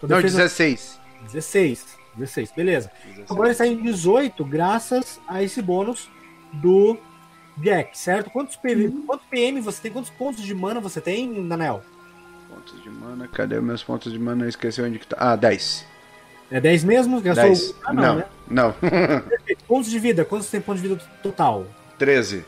Não, 0.03 0.09
defesa... 0.09 0.39
16. 0.39 1.01
16. 1.25 1.99
16, 2.17 2.53
beleza. 2.53 2.91
16. 3.05 3.31
Agora 3.31 3.49
ele 3.49 3.53
está 3.53 3.67
em 3.67 3.77
18 3.83 4.45
graças 4.45 5.21
a 5.27 5.43
esse 5.43 5.63
bônus 5.63 6.11
do 6.53 6.99
Jack, 7.59 7.97
certo? 7.97 8.31
Quantos, 8.31 8.57
PV... 8.57 8.87
Uhum. 8.87 9.07
Quantos 9.07 9.27
PM 9.27 9.61
você 9.61 9.83
tem? 9.83 9.93
Quantos 9.93 10.11
pontos 10.11 10.43
de 10.43 10.55
mana 10.55 10.81
você 10.81 11.01
tem, 11.01 11.29
Nanel? 11.29 11.83
Pontos 12.63 12.83
de 12.83 12.91
mana, 12.91 13.27
cadê 13.27 13.61
meus 13.61 13.83
pontos 13.83 14.13
de 14.13 14.19
mana? 14.19 14.45
Eu 14.45 14.49
esqueci 14.49 14.81
onde 14.81 14.99
que 15.01 15.07
tá. 15.07 15.17
Ah, 15.19 15.35
10. 15.35 15.85
É 16.49 16.61
10 16.61 16.85
mesmo? 16.85 17.21
Gastou... 17.21 17.45
10. 17.45 17.75
Ah, 17.85 17.93
não, 17.93 18.03
não. 18.03 18.15
Né? 18.17 18.25
não. 18.49 18.75
pontos 19.67 19.91
de 19.91 19.99
vida, 19.99 20.25
quantos 20.25 20.49
tem 20.49 20.61
pontos 20.61 20.81
de 20.81 20.89
vida 20.89 21.01
total? 21.23 21.67
13. 21.99 22.45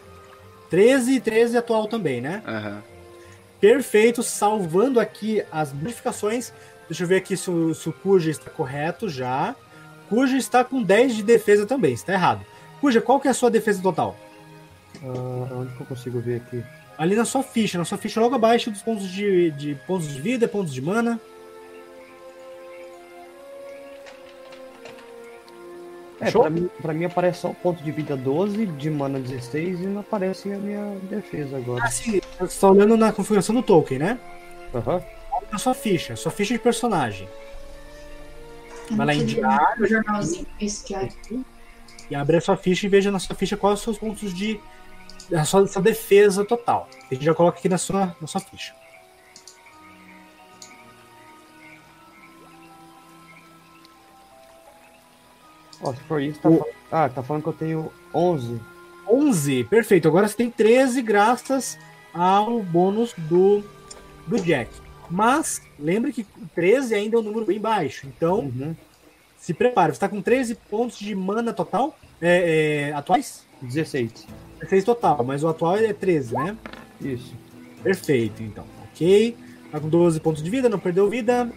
13 0.70 1.14
e 1.14 1.20
13 1.20 1.56
atual 1.56 1.88
também, 1.88 2.20
né? 2.20 2.42
Aham. 2.46 2.70
Uhum. 2.70 2.94
Perfeito, 3.60 4.22
salvando 4.22 5.00
aqui 5.00 5.42
as 5.50 5.72
modificações. 5.72 6.52
Deixa 6.88 7.02
eu 7.02 7.08
ver 7.08 7.16
aqui 7.16 7.36
se 7.36 7.50
o, 7.50 7.74
se 7.74 7.88
o 7.88 7.92
Cuja 7.92 8.30
está 8.30 8.50
correto 8.50 9.08
já. 9.08 9.56
Cuja 10.08 10.36
está 10.36 10.62
com 10.62 10.82
10 10.82 11.16
de 11.16 11.22
defesa 11.24 11.66
também, 11.66 11.94
está 11.94 12.12
errado. 12.12 12.44
Cuja, 12.80 13.00
qual 13.00 13.18
que 13.18 13.26
é 13.26 13.30
a 13.32 13.34
sua 13.34 13.50
defesa 13.50 13.82
total? 13.82 14.16
Uh, 15.02 15.48
onde 15.60 15.74
que 15.74 15.80
eu 15.80 15.86
consigo 15.86 16.20
ver 16.20 16.36
aqui? 16.36 16.62
Ali 16.96 17.16
na 17.16 17.24
sua 17.24 17.42
ficha, 17.42 17.76
na 17.76 17.84
sua 17.84 17.98
ficha 17.98 18.20
logo 18.20 18.34
abaixo 18.34 18.70
dos 18.70 18.82
pontos 18.82 19.08
de, 19.08 19.50
de 19.52 19.74
pontos 19.86 20.08
de 20.08 20.20
vida, 20.20 20.46
pontos 20.46 20.72
de 20.72 20.80
mana. 20.80 21.20
É, 26.20 26.30
pra 26.30 26.48
mim, 26.48 26.70
pra 26.80 26.94
mim 26.94 27.04
aparece 27.04 27.40
só 27.40 27.50
o 27.50 27.54
ponto 27.54 27.82
de 27.82 27.90
vida 27.90 28.16
12, 28.16 28.66
de 28.66 28.90
mana 28.90 29.18
16 29.18 29.80
e 29.80 29.86
não 29.86 30.00
aparece 30.00 30.52
a 30.52 30.56
minha 30.56 30.96
defesa 31.02 31.56
agora. 31.56 31.84
Ah, 31.84 31.90
sim. 31.90 32.20
Você 32.38 32.44
está 32.44 32.70
olhando 32.70 32.96
na 32.96 33.12
configuração 33.12 33.54
do 33.54 33.62
token, 33.62 33.98
né? 33.98 34.18
Aham. 34.74 34.96
Uhum. 34.96 35.02
Na 35.50 35.58
sua 35.58 35.74
ficha, 35.74 36.16
sua 36.16 36.32
ficha 36.32 36.54
de 36.54 36.60
personagem. 36.60 37.28
Vai 38.90 39.06
lá 39.06 39.14
em 39.14 39.24
diário. 39.24 39.86
jornalzinho. 39.86 40.46
E 42.10 42.14
abre 42.14 42.36
a 42.36 42.40
sua 42.40 42.56
ficha 42.56 42.86
e 42.86 42.88
veja 42.88 43.10
na 43.10 43.18
sua 43.18 43.34
ficha 43.34 43.56
quais 43.56 43.80
são 43.80 43.92
os 43.92 43.98
pontos 43.98 44.32
de. 44.34 44.60
A 45.32 45.44
sua, 45.44 45.66
sua 45.66 45.82
defesa 45.82 46.44
total. 46.44 46.88
A 47.10 47.14
gente 47.14 47.24
já 47.24 47.34
coloca 47.34 47.58
aqui 47.58 47.68
na 47.68 47.78
sua, 47.78 48.16
na 48.20 48.26
sua 48.26 48.40
ficha. 48.40 48.74
Ó, 55.80 55.92
se 55.92 56.00
for 56.02 56.20
isso, 56.20 56.40
tá 56.40 56.48
o... 56.48 56.58
falando... 56.58 56.74
Ah, 56.90 57.08
tá 57.08 57.22
falando 57.22 57.42
que 57.42 57.48
eu 57.48 57.52
tenho 57.52 57.92
11. 58.14 58.60
11, 59.08 59.64
perfeito. 59.64 60.08
Agora 60.08 60.28
você 60.28 60.36
tem 60.36 60.50
13 60.50 61.02
graças 61.02 61.78
ao 62.12 62.62
bônus 62.62 63.12
do, 63.18 63.62
do 64.26 64.40
Jack. 64.40 64.70
Mas, 65.10 65.60
lembre 65.78 66.12
que 66.12 66.24
13 66.54 66.94
ainda 66.94 67.16
é 67.16 67.20
um 67.20 67.22
número 67.22 67.44
bem 67.44 67.60
baixo. 67.60 68.06
Então, 68.06 68.40
uhum. 68.40 68.74
se 69.36 69.52
prepare. 69.52 69.92
Você 69.92 69.96
está 69.96 70.08
com 70.08 70.22
13 70.22 70.54
pontos 70.70 70.98
de 70.98 71.14
mana 71.14 71.52
total? 71.52 71.98
É, 72.20 72.88
é, 72.90 72.92
atuais? 72.92 73.44
16. 73.60 74.26
16 74.64 74.84
total, 74.84 75.24
mas 75.24 75.42
o 75.44 75.48
atual 75.48 75.76
é 75.76 75.92
13, 75.92 76.34
né? 76.34 76.56
Isso. 77.00 77.34
Perfeito, 77.82 78.42
então. 78.42 78.64
Ok. 78.90 79.36
Tá 79.70 79.80
com 79.80 79.88
12 79.88 80.20
pontos 80.20 80.42
de 80.42 80.50
vida, 80.50 80.68
não 80.68 80.78
perdeu 80.78 81.08
vida. 81.08 81.50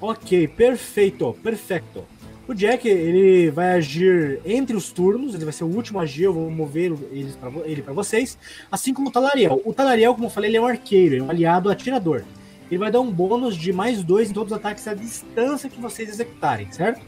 Ok, 0.00 0.48
perfeito, 0.48 1.36
perfeito. 1.42 2.04
O 2.46 2.54
Jack, 2.54 2.88
ele 2.88 3.50
vai 3.50 3.72
agir 3.72 4.40
entre 4.42 4.74
os 4.74 4.90
turnos, 4.90 5.34
ele 5.34 5.44
vai 5.44 5.52
ser 5.52 5.64
o 5.64 5.66
último 5.66 5.98
a 5.98 6.02
agir, 6.02 6.22
eu 6.22 6.32
vou 6.32 6.50
mover 6.50 6.94
pra, 7.38 7.50
ele 7.66 7.82
para 7.82 7.92
vocês. 7.92 8.38
Assim 8.72 8.94
como 8.94 9.10
o 9.10 9.12
Talariel. 9.12 9.60
O 9.66 9.74
Talariel, 9.74 10.14
como 10.14 10.26
eu 10.26 10.30
falei, 10.30 10.50
ele 10.50 10.56
é 10.56 10.60
um 10.60 10.66
arqueiro, 10.66 11.16
é 11.16 11.22
um 11.22 11.28
aliado 11.28 11.68
atirador. 11.68 12.24
Ele 12.70 12.78
vai 12.78 12.90
dar 12.90 13.00
um 13.00 13.10
bônus 13.10 13.54
de 13.54 13.70
mais 13.70 14.02
dois 14.02 14.30
em 14.30 14.32
todos 14.32 14.50
os 14.50 14.58
ataques 14.58 14.88
à 14.88 14.94
distância 14.94 15.68
que 15.68 15.78
vocês 15.78 16.08
executarem, 16.08 16.72
certo? 16.72 17.02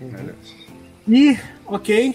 Uhum. 0.00 0.32
E, 1.08 1.36
ok. 1.66 2.14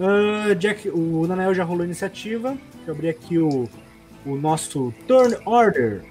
Uh, 0.00 0.54
Jack, 0.54 0.88
o 0.88 1.26
Nanael 1.26 1.52
já 1.54 1.62
rolou 1.62 1.82
a 1.82 1.84
iniciativa. 1.84 2.56
Deixa 2.74 2.90
eu 2.90 2.94
abrir 2.94 3.10
aqui 3.10 3.38
o, 3.38 3.68
o 4.24 4.36
nosso 4.36 4.94
Turn 5.06 5.36
Order. 5.44 6.02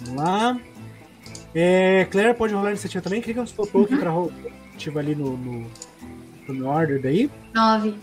Vamos 0.00 0.22
lá. 0.22 0.58
É, 1.54 2.06
Claire 2.10 2.34
pode 2.34 2.54
rolar 2.54 2.68
a 2.68 2.70
iniciativa 2.70 3.02
também. 3.02 3.20
Clica 3.20 3.42
no 3.42 3.46
seu 3.46 3.66
token 3.66 3.96
uhum. 3.96 4.00
para 4.00 4.10
rolar 4.10 4.32
iniciativa 4.82 5.00
ali 5.00 5.14
no, 5.14 5.36
no, 5.36 5.70
no 6.48 6.68
order 6.68 7.02
daí. 7.02 7.30
Nove. 7.52 7.94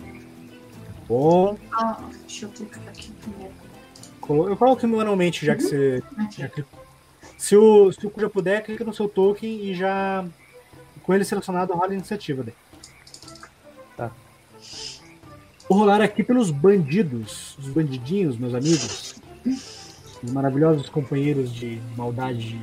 Bom. 1.07 1.57
Oh, 1.75 1.95
deixa 2.21 2.45
eu 2.45 2.49
clicar 2.49 2.87
aqui 2.87 3.11
primeiro. 3.13 3.53
Eu 4.47 4.57
coloco 4.57 4.87
manualmente, 4.87 5.43
já 5.43 5.55
que 5.55 5.63
uhum. 5.63 5.69
você. 5.69 6.03
Já 6.37 6.49
se 7.35 7.55
o, 7.57 7.91
se 7.91 8.05
o 8.05 8.13
já 8.15 8.29
puder, 8.29 8.63
clica 8.63 8.83
no 8.83 8.93
seu 8.93 9.09
token 9.09 9.65
e 9.65 9.73
já. 9.73 10.23
Com 11.01 11.15
ele 11.15 11.25
selecionado, 11.25 11.73
rola 11.73 11.89
a 11.91 11.95
iniciativa 11.95 12.43
daí. 12.43 12.53
Vou 15.69 15.77
rolar 15.77 16.01
aqui 16.01 16.23
pelos 16.23 16.49
bandidos, 16.49 17.55
os 17.59 17.69
bandidinhos, 17.69 18.39
meus 18.39 18.55
amigos. 18.55 19.21
Os 20.23 20.31
maravilhosos 20.31 20.89
companheiros 20.89 21.53
de 21.53 21.79
maldade 21.95 22.59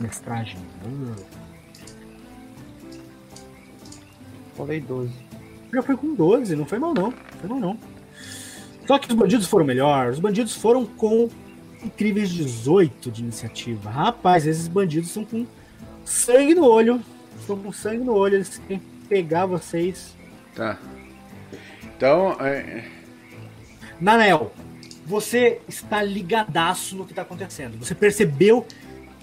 Mestragem. 0.00 0.58
Hum. 0.86 1.14
Falei 4.54 4.80
12. 4.80 5.12
Já 5.72 5.82
foi 5.82 5.96
com 5.96 6.14
12, 6.14 6.54
não 6.54 6.66
foi 6.66 6.78
mal 6.78 6.94
não. 6.94 7.12
Foi 7.12 7.48
mal 7.48 7.58
não. 7.58 7.78
Só 8.86 8.98
que 8.98 9.08
os 9.08 9.14
bandidos 9.14 9.46
foram 9.46 9.64
melhor. 9.64 10.10
Os 10.10 10.18
bandidos 10.18 10.54
foram 10.54 10.84
com 10.84 11.28
incríveis 11.82 12.30
18 12.30 13.10
de 13.10 13.22
iniciativa. 13.22 13.90
Rapaz, 13.90 14.46
esses 14.46 14.68
bandidos 14.68 15.10
são 15.10 15.24
com 15.24 15.46
sangue 16.04 16.54
no 16.54 16.64
olho. 16.64 17.02
Estão 17.38 17.58
com 17.58 17.72
sangue 17.72 18.04
no 18.04 18.14
olho. 18.14 18.36
Eles 18.36 18.58
querem 18.58 18.82
pegar 19.08 19.46
vocês. 19.46 20.16
Tá. 20.54 20.78
Então. 21.98 22.36
É... 22.40 22.84
Nanel, 24.00 24.52
você 25.04 25.60
está 25.66 26.00
ligadaço 26.00 26.94
no 26.94 27.04
que 27.04 27.10
está 27.10 27.22
acontecendo. 27.22 27.76
Você 27.76 27.92
percebeu 27.92 28.64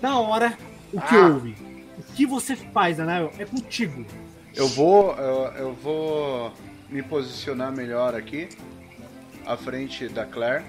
na 0.01 0.19
hora 0.19 0.57
o 0.91 0.99
que 0.99 1.15
ah. 1.15 1.27
houve. 1.27 1.55
O 1.97 2.03
que 2.13 2.25
você 2.25 2.53
faz, 2.57 2.99
Anael, 2.99 3.31
é 3.39 3.45
contigo. 3.45 4.05
Eu 4.53 4.67
vou, 4.67 5.15
eu, 5.15 5.43
eu, 5.53 5.73
vou 5.73 6.51
me 6.89 7.01
posicionar 7.01 7.71
melhor 7.71 8.13
aqui, 8.13 8.49
à 9.45 9.55
frente 9.55 10.09
da 10.09 10.25
Claire, 10.25 10.65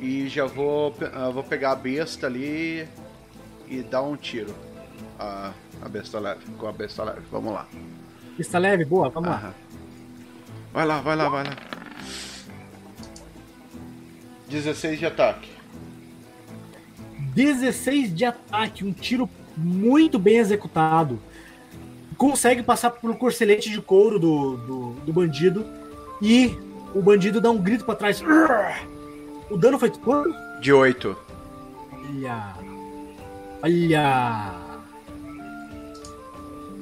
e 0.00 0.28
já 0.28 0.46
vou, 0.46 0.96
vou 1.32 1.44
pegar 1.44 1.72
a 1.72 1.76
besta 1.76 2.26
ali 2.26 2.88
e 3.68 3.82
dar 3.82 4.02
um 4.02 4.16
tiro. 4.16 4.52
A, 5.18 5.52
a 5.80 5.88
besta 5.88 6.18
leve, 6.18 6.44
com 6.58 6.66
a 6.66 6.72
besta 6.72 7.04
leve. 7.04 7.22
Vamos 7.30 7.52
lá. 7.52 7.68
Besta 8.36 8.58
leve, 8.58 8.84
boa, 8.84 9.08
vamos 9.08 9.30
Aham. 9.30 9.48
lá. 9.48 9.54
Vai 10.74 10.84
lá, 10.84 11.00
vai 11.00 11.14
lá, 11.14 11.28
vai 11.28 11.44
lá. 11.44 11.56
16 14.48 14.98
de 14.98 15.06
ataque. 15.06 15.48
16 17.32 18.12
de 18.12 18.24
ataque, 18.24 18.84
um 18.84 18.92
tiro 18.92 19.30
muito 19.56 20.18
bem 20.18 20.38
executado. 20.38 21.20
Consegue 22.18 22.60
passar 22.60 22.90
pelo 22.90 23.14
corcelete 23.14 23.70
de 23.70 23.80
couro 23.80 24.18
do, 24.18 24.56
do, 24.56 24.90
do 25.06 25.12
bandido 25.12 25.64
e 26.20 26.58
o 26.92 27.00
bandido 27.00 27.40
dá 27.40 27.52
um 27.52 27.58
grito 27.58 27.84
para 27.84 27.94
trás. 27.94 28.20
O 29.48 29.56
dano 29.56 29.78
foi 29.78 29.90
quanto? 29.90 30.34
De 30.60 30.72
8. 30.72 31.16
Olha. 31.92 32.54
Olha. 33.62 34.54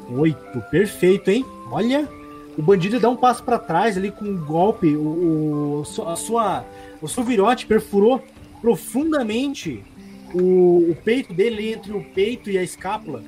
8, 0.08 0.60
perfeito, 0.70 1.30
hein? 1.30 1.44
Olha. 1.70 2.21
O 2.56 2.62
bandido 2.62 3.00
dá 3.00 3.08
um 3.08 3.16
passo 3.16 3.42
para 3.42 3.58
trás 3.58 3.96
ali 3.96 4.10
com 4.10 4.24
um 4.24 4.36
golpe. 4.36 4.94
O, 4.94 5.82
o, 5.82 6.02
a 6.06 6.16
sua, 6.16 6.64
o 7.00 7.08
seu 7.08 7.24
virote 7.24 7.66
perfurou 7.66 8.22
profundamente 8.60 9.82
o, 10.34 10.90
o 10.90 10.96
peito 11.04 11.32
dele 11.32 11.72
entre 11.72 11.92
o 11.92 12.02
peito 12.02 12.50
e 12.50 12.58
a 12.58 12.62
escápula. 12.62 13.22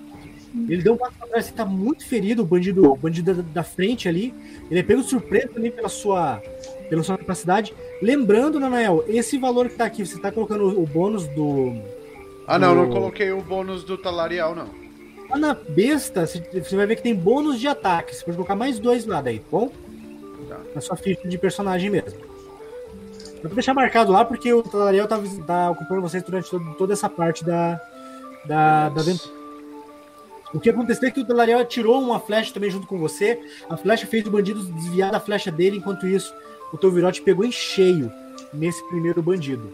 Ele 0.69 0.83
deu 0.83 0.95
um 0.95 0.97
passo 0.97 1.17
pra 1.19 1.27
trás, 1.27 1.47
ele 1.47 1.57
tá 1.57 1.65
muito 1.65 2.07
ferido, 2.07 2.43
o 2.43 2.47
bandido, 2.47 2.93
o 2.93 2.97
bandido 2.97 3.35
da, 3.35 3.43
da, 3.43 3.63
frente 3.65 4.09
ali. 4.09 4.33
Ele 4.71 4.79
é 4.79 4.83
pego 4.83 5.03
de 5.03 5.09
surpresa 5.09 5.49
também 5.49 5.71
pela 5.71 5.89
sua, 5.89 6.41
pela 6.89 7.03
sua 7.03 7.19
capacidade. 7.19 7.75
Lembrando, 8.01 8.61
Nanael, 8.61 9.05
esse 9.09 9.37
valor 9.37 9.69
que 9.69 9.75
tá 9.75 9.85
aqui, 9.85 10.07
você 10.07 10.19
tá 10.21 10.31
colocando 10.31 10.81
o, 10.81 10.87
bônus 10.87 11.27
do. 11.29 11.75
Ah, 12.47 12.59
não, 12.59 12.75
do... 12.75 12.83
não 12.83 12.91
coloquei 12.91 13.33
o 13.33 13.43
bônus 13.43 13.83
do 13.83 13.99
talarial, 13.99 14.55
não. 14.55 14.84
Lá 15.31 15.39
na 15.39 15.55
besta, 15.55 16.27
você 16.27 16.77
vai 16.77 16.87
ver 16.87 16.97
que 16.97 17.03
tem 17.03 17.15
bônus 17.15 17.59
de 17.59 17.67
ataque. 17.67 18.15
Você 18.15 18.25
pode 18.25 18.37
colocar 18.37 18.55
mais 18.55 18.79
dois 18.79 19.07
lá 19.07 19.21
daí, 19.21 19.39
tá 19.39 19.47
bom? 19.51 19.73
Tá. 20.49 20.61
Na 20.75 20.81
sua 20.81 20.97
ficha 20.97 21.27
de 21.27 21.39
personagem 21.39 21.91
mesmo. 21.91 22.21
Eu 23.43 23.49
vou 23.49 23.55
deixar 23.55 23.75
marcado 23.75 24.11
lá 24.11 24.25
porque 24.25 24.53
o 24.53 24.63
Talariel 24.63 25.07
tá, 25.07 25.21
tá 25.47 25.71
ocupando 25.71 26.01
vocês 26.01 26.23
durante 26.23 26.51
todo, 26.51 26.75
toda 26.75 26.93
essa 26.93 27.09
parte 27.09 27.45
da, 27.45 27.81
da, 28.47 28.89
da 28.89 29.01
aventura. 29.01 29.45
O 30.55 30.61
que 30.61 30.71
aconteceu 30.71 31.09
é 31.09 31.11
que 31.11 31.21
o 31.21 31.27
Talariel 31.27 31.59
atirou 31.59 32.01
uma 32.01 32.21
flecha 32.21 32.55
também 32.55 32.71
junto 32.71 32.87
com 32.87 32.97
você. 32.97 33.41
A 33.69 33.77
flecha 33.77 34.07
fez 34.07 34.25
o 34.25 34.31
bandido 34.31 34.65
desviar 34.65 35.11
da 35.11 35.19
flecha 35.19 35.51
dele. 35.51 35.79
Enquanto 35.79 36.07
isso, 36.07 36.33
o 36.73 36.79
teu 36.79 36.93
virote 36.93 37.21
pegou 37.23 37.45
em 37.45 37.51
cheio 37.51 38.11
nesse 38.53 38.83
primeiro 38.89 39.21
bandido. 39.21 39.73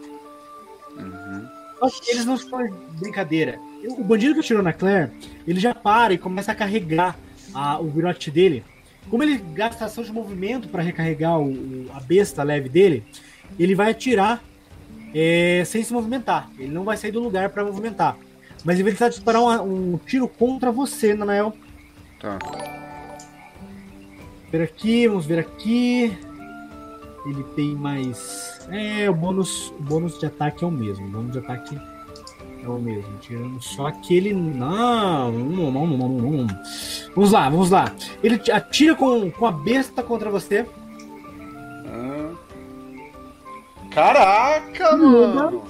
Uhum. 0.96 1.48
Só 1.78 1.90
que 1.90 2.10
eles 2.10 2.24
não 2.24 2.34
estão 2.34 2.66
brincadeira. 2.98 3.60
O 3.88 4.04
bandido 4.04 4.34
que 4.34 4.40
atirou 4.40 4.62
na 4.62 4.72
Claire, 4.72 5.10
ele 5.46 5.60
já 5.60 5.74
para 5.74 6.12
e 6.12 6.18
começa 6.18 6.52
a 6.52 6.54
carregar 6.54 7.16
a, 7.54 7.78
o 7.80 7.88
virote 7.88 8.30
dele. 8.30 8.64
Como 9.08 9.22
ele 9.22 9.38
gasta 9.54 9.84
ação 9.84 10.04
de 10.04 10.12
movimento 10.12 10.68
para 10.68 10.82
recarregar 10.82 11.38
o, 11.38 11.50
o, 11.50 11.90
a 11.94 12.00
besta 12.00 12.42
leve 12.42 12.68
dele, 12.68 13.02
ele 13.58 13.74
vai 13.74 13.90
atirar 13.90 14.42
é, 15.14 15.62
sem 15.66 15.82
se 15.82 15.92
movimentar. 15.92 16.50
Ele 16.58 16.72
não 16.72 16.84
vai 16.84 16.96
sair 16.96 17.10
do 17.10 17.20
lugar 17.20 17.50
para 17.50 17.64
movimentar. 17.64 18.16
Mas 18.64 18.78
ele 18.78 18.92
vai 18.92 19.08
disparar 19.08 19.42
um, 19.42 19.94
um 19.94 19.98
tiro 19.98 20.28
contra 20.28 20.70
você, 20.70 21.14
Nanael. 21.14 21.54
Tá. 22.20 22.38
Ver 24.50 24.62
aqui, 24.62 25.08
vamos 25.08 25.26
ver 25.26 25.38
aqui. 25.38 26.16
Ele 27.26 27.42
tem 27.54 27.74
mais. 27.74 28.60
É, 28.70 29.08
o 29.08 29.14
bônus, 29.14 29.70
o 29.78 29.82
bônus 29.82 30.18
de 30.18 30.26
ataque 30.26 30.64
é 30.64 30.66
o 30.66 30.70
mesmo. 30.70 31.06
O 31.06 31.10
bônus 31.10 31.32
de 31.32 31.38
ataque 31.38 31.78
é 32.62 32.68
o 32.68 32.78
mesmo. 32.78 33.18
Tirando 33.18 33.60
só 33.60 33.86
aquele. 33.86 34.32
Não, 34.32 35.30
não, 35.32 35.70
não, 35.70 35.86
não, 35.86 36.08
não. 36.08 36.46
Vamos 37.14 37.32
lá, 37.32 37.48
vamos 37.48 37.70
lá. 37.70 37.92
Ele 38.22 38.40
atira 38.50 38.94
com, 38.94 39.30
com 39.30 39.46
a 39.46 39.52
besta 39.52 40.02
contra 40.02 40.30
você. 40.30 40.66
Ah. 41.86 42.32
Caraca, 43.90 44.96
mano! 44.96 45.64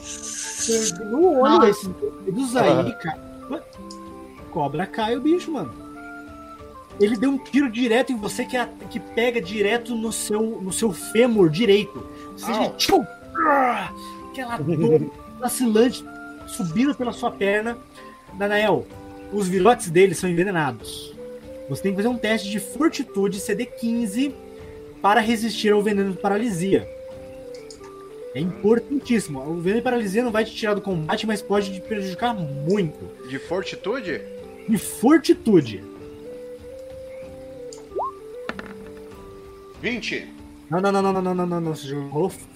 No 1.10 1.40
olho 1.40 1.64
esse 1.68 1.88
dedos 1.88 2.56
aí, 2.56 2.92
cara. 2.96 3.30
Cobra 4.50 4.86
cai 4.86 5.16
o 5.16 5.20
bicho, 5.20 5.52
mano. 5.52 5.72
Ele 7.00 7.16
deu 7.16 7.30
um 7.30 7.38
tiro 7.38 7.70
direto 7.70 8.12
em 8.12 8.16
você 8.16 8.44
que, 8.44 8.56
é, 8.56 8.68
que 8.90 9.00
pega 9.00 9.40
direto 9.40 9.94
no 9.94 10.12
seu, 10.12 10.60
no 10.60 10.70
seu 10.70 10.92
fêmur 10.92 11.48
direito. 11.48 12.06
Você 12.36 12.52
oh. 12.52 12.70
tchum, 12.76 13.04
aquela 14.30 14.58
dor 14.58 15.10
vacilante 15.38 16.04
subindo 16.50 16.94
pela 16.94 17.12
sua 17.12 17.30
perna. 17.30 17.78
Danael, 18.34 18.86
os 19.32 19.48
virotes 19.48 19.90
dele 19.90 20.14
são 20.14 20.28
envenenados. 20.28 21.14
Você 21.68 21.82
tem 21.82 21.92
que 21.92 21.96
fazer 21.96 22.08
um 22.08 22.18
teste 22.18 22.50
de 22.50 22.58
fortitude 22.58 23.38
CD15 23.38 24.34
para 25.00 25.20
resistir 25.20 25.72
ao 25.72 25.82
veneno 25.82 26.12
de 26.12 26.18
paralisia. 26.18 26.86
É 28.34 28.40
importantíssimo. 28.40 29.40
O 29.40 29.60
veneno 29.60 29.78
de 29.78 29.84
paralisia 29.84 30.22
não 30.22 30.30
vai 30.30 30.44
te 30.44 30.54
tirar 30.54 30.74
do 30.74 30.80
combate, 30.80 31.26
mas 31.26 31.42
pode 31.42 31.72
te 31.72 31.80
prejudicar 31.80 32.34
muito. 32.34 33.28
De 33.28 33.38
fortitude? 33.38 34.20
De 34.68 34.78
fortitude. 34.78 35.82
20. 39.80 40.28
Não, 40.70 40.80
não, 40.80 40.92
não, 40.92 41.02
não, 41.02 41.12
não, 41.12 41.34
não, 41.34 41.46
não, 41.46 41.60
não. 41.60 41.74
Você 41.74 41.94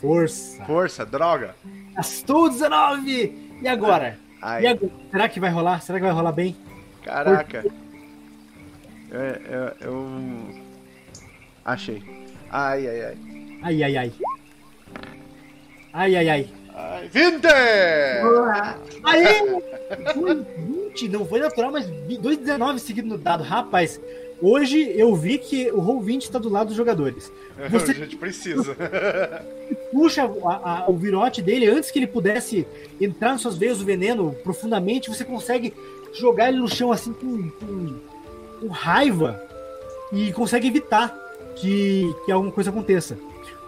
força. 0.01 0.65
Força, 0.65 1.07
droga. 1.07 1.57
Gastou 1.95 2.49
19! 2.49 3.44
E 3.65 3.69
agora? 3.69 4.19
E 4.61 4.67
agora? 4.67 4.93
Será 5.11 5.27
que 5.27 5.41
vai 5.41 5.51
rolar? 5.51 5.81
Será 5.81 5.99
que 5.99 6.05
vai 6.05 6.13
rolar 6.13 6.33
bem? 6.33 6.55
Caraca. 7.03 7.65
Eu, 9.11 9.21
eu, 9.21 9.73
eu... 9.81 10.11
Achei. 11.65 12.03
Ai, 12.51 12.87
ai, 12.87 13.05
ai. 13.07 13.17
Ai, 13.63 13.83
ai, 13.83 13.97
ai. 13.97 14.13
Ai, 15.95 16.17
ai, 16.17 16.29
ai. 16.29 16.51
Ai, 16.75 17.09
20! 17.09 17.41
Boa! 18.21 18.79
Aí! 19.05 19.25
20, 20.91 21.09
não 21.09 21.25
foi 21.25 21.41
natural, 21.41 21.73
mas 21.73 21.87
2,19 21.89 22.79
seguido 22.79 23.09
no 23.09 23.17
dado. 23.17 23.43
Rapaz, 23.43 23.99
Hoje 24.41 24.93
eu 24.97 25.15
vi 25.15 25.39
que 25.39 25.71
o 25.71 25.81
Roll20 25.81 26.23
está 26.23 26.39
do 26.39 26.49
lado 26.49 26.69
dos 26.69 26.77
jogadores. 26.77 27.33
Você 27.71 27.93
a 27.93 27.95
gente 27.95 28.17
precisa. 28.17 28.77
puxa 29.93 30.25
a, 30.25 30.85
a, 30.85 30.91
o 30.91 30.97
virote 30.97 31.41
dele 31.41 31.69
antes 31.69 31.91
que 31.91 31.99
ele 31.99 32.07
pudesse 32.07 32.67
entrar 33.01 33.31
nas 33.31 33.41
suas 33.41 33.57
veias 33.57 33.81
o 33.81 33.85
veneno 33.85 34.35
profundamente, 34.43 35.09
você 35.09 35.25
consegue 35.25 35.73
jogar 36.13 36.49
ele 36.49 36.59
no 36.59 36.69
chão 36.69 36.93
assim 36.93 37.13
com, 37.13 37.49
com, 37.51 38.01
com 38.61 38.69
raiva 38.69 39.41
e 40.13 40.33
consegue 40.33 40.67
evitar 40.67 41.17
que, 41.57 42.13
que 42.25 42.33
alguma 42.33 42.53
coisa 42.53 42.71
aconteça. 42.71 43.17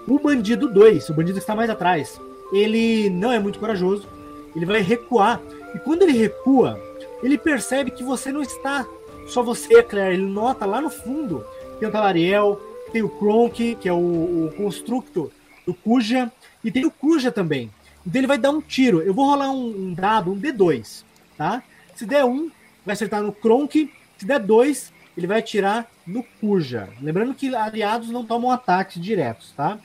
O 0.06 0.18
bandido 0.18 0.68
2, 0.68 1.08
o 1.08 1.14
bandido 1.14 1.38
que 1.38 1.42
está 1.42 1.54
mais 1.54 1.70
atrás, 1.70 2.20
ele 2.52 3.08
não 3.10 3.32
é 3.32 3.38
muito 3.38 3.58
corajoso, 3.58 4.06
ele 4.54 4.66
vai 4.66 4.80
recuar. 4.80 5.40
E 5.74 5.78
quando 5.78 6.02
ele 6.02 6.12
recua, 6.12 6.80
ele 7.22 7.36
percebe 7.36 7.90
que 7.90 8.04
você 8.04 8.30
não 8.30 8.42
está 8.42 8.86
só 9.28 9.42
você, 9.42 9.82
Claire. 9.82 10.14
Ele 10.14 10.26
nota 10.26 10.64
lá 10.64 10.80
no 10.80 10.90
fundo 10.90 11.44
tem 11.78 11.88
o 11.88 11.92
Talariel, 11.92 12.60
tem 12.92 13.02
o 13.02 13.08
Kronk, 13.08 13.76
que 13.76 13.88
é 13.88 13.92
o, 13.92 14.46
o 14.46 14.52
constructo 14.56 15.30
do 15.66 15.74
Kuja, 15.74 16.30
e 16.64 16.70
tem 16.70 16.84
o 16.84 16.90
Kuja 16.90 17.30
também. 17.30 17.70
Então 18.06 18.20
ele 18.20 18.26
vai 18.26 18.38
dar 18.38 18.50
um 18.50 18.60
tiro. 18.60 19.02
Eu 19.02 19.12
vou 19.12 19.26
rolar 19.26 19.50
um, 19.50 19.88
um 19.88 19.94
dado, 19.94 20.32
um 20.32 20.40
D2, 20.40 21.04
tá? 21.36 21.62
Se 21.94 22.06
der 22.06 22.24
um, 22.24 22.50
vai 22.84 22.92
acertar 22.94 23.22
no 23.22 23.32
Kronk. 23.32 23.92
Se 24.16 24.24
der 24.24 24.38
dois, 24.38 24.92
ele 25.16 25.26
vai 25.26 25.40
atirar 25.40 25.90
no 26.06 26.22
Kuja. 26.40 26.88
Lembrando 27.00 27.34
que 27.34 27.54
aliados 27.54 28.10
não 28.10 28.24
tomam 28.24 28.50
ataques 28.50 29.02
diretos, 29.02 29.52
tá? 29.56 29.78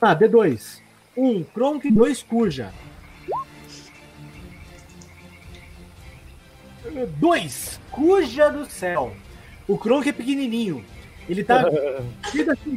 Tá, 0.00 0.16
D2. 0.16 0.80
Um, 1.16 1.44
Kronk, 1.44 1.90
dois, 1.90 2.22
Kuja. 2.22 2.72
Dois, 7.18 7.80
Cuja 7.90 8.48
do 8.50 8.66
céu. 8.66 9.12
O 9.68 9.76
Kronk 9.76 10.08
é 10.08 10.12
pequenininho. 10.12 10.84
Ele 11.28 11.42
tá 11.42 11.64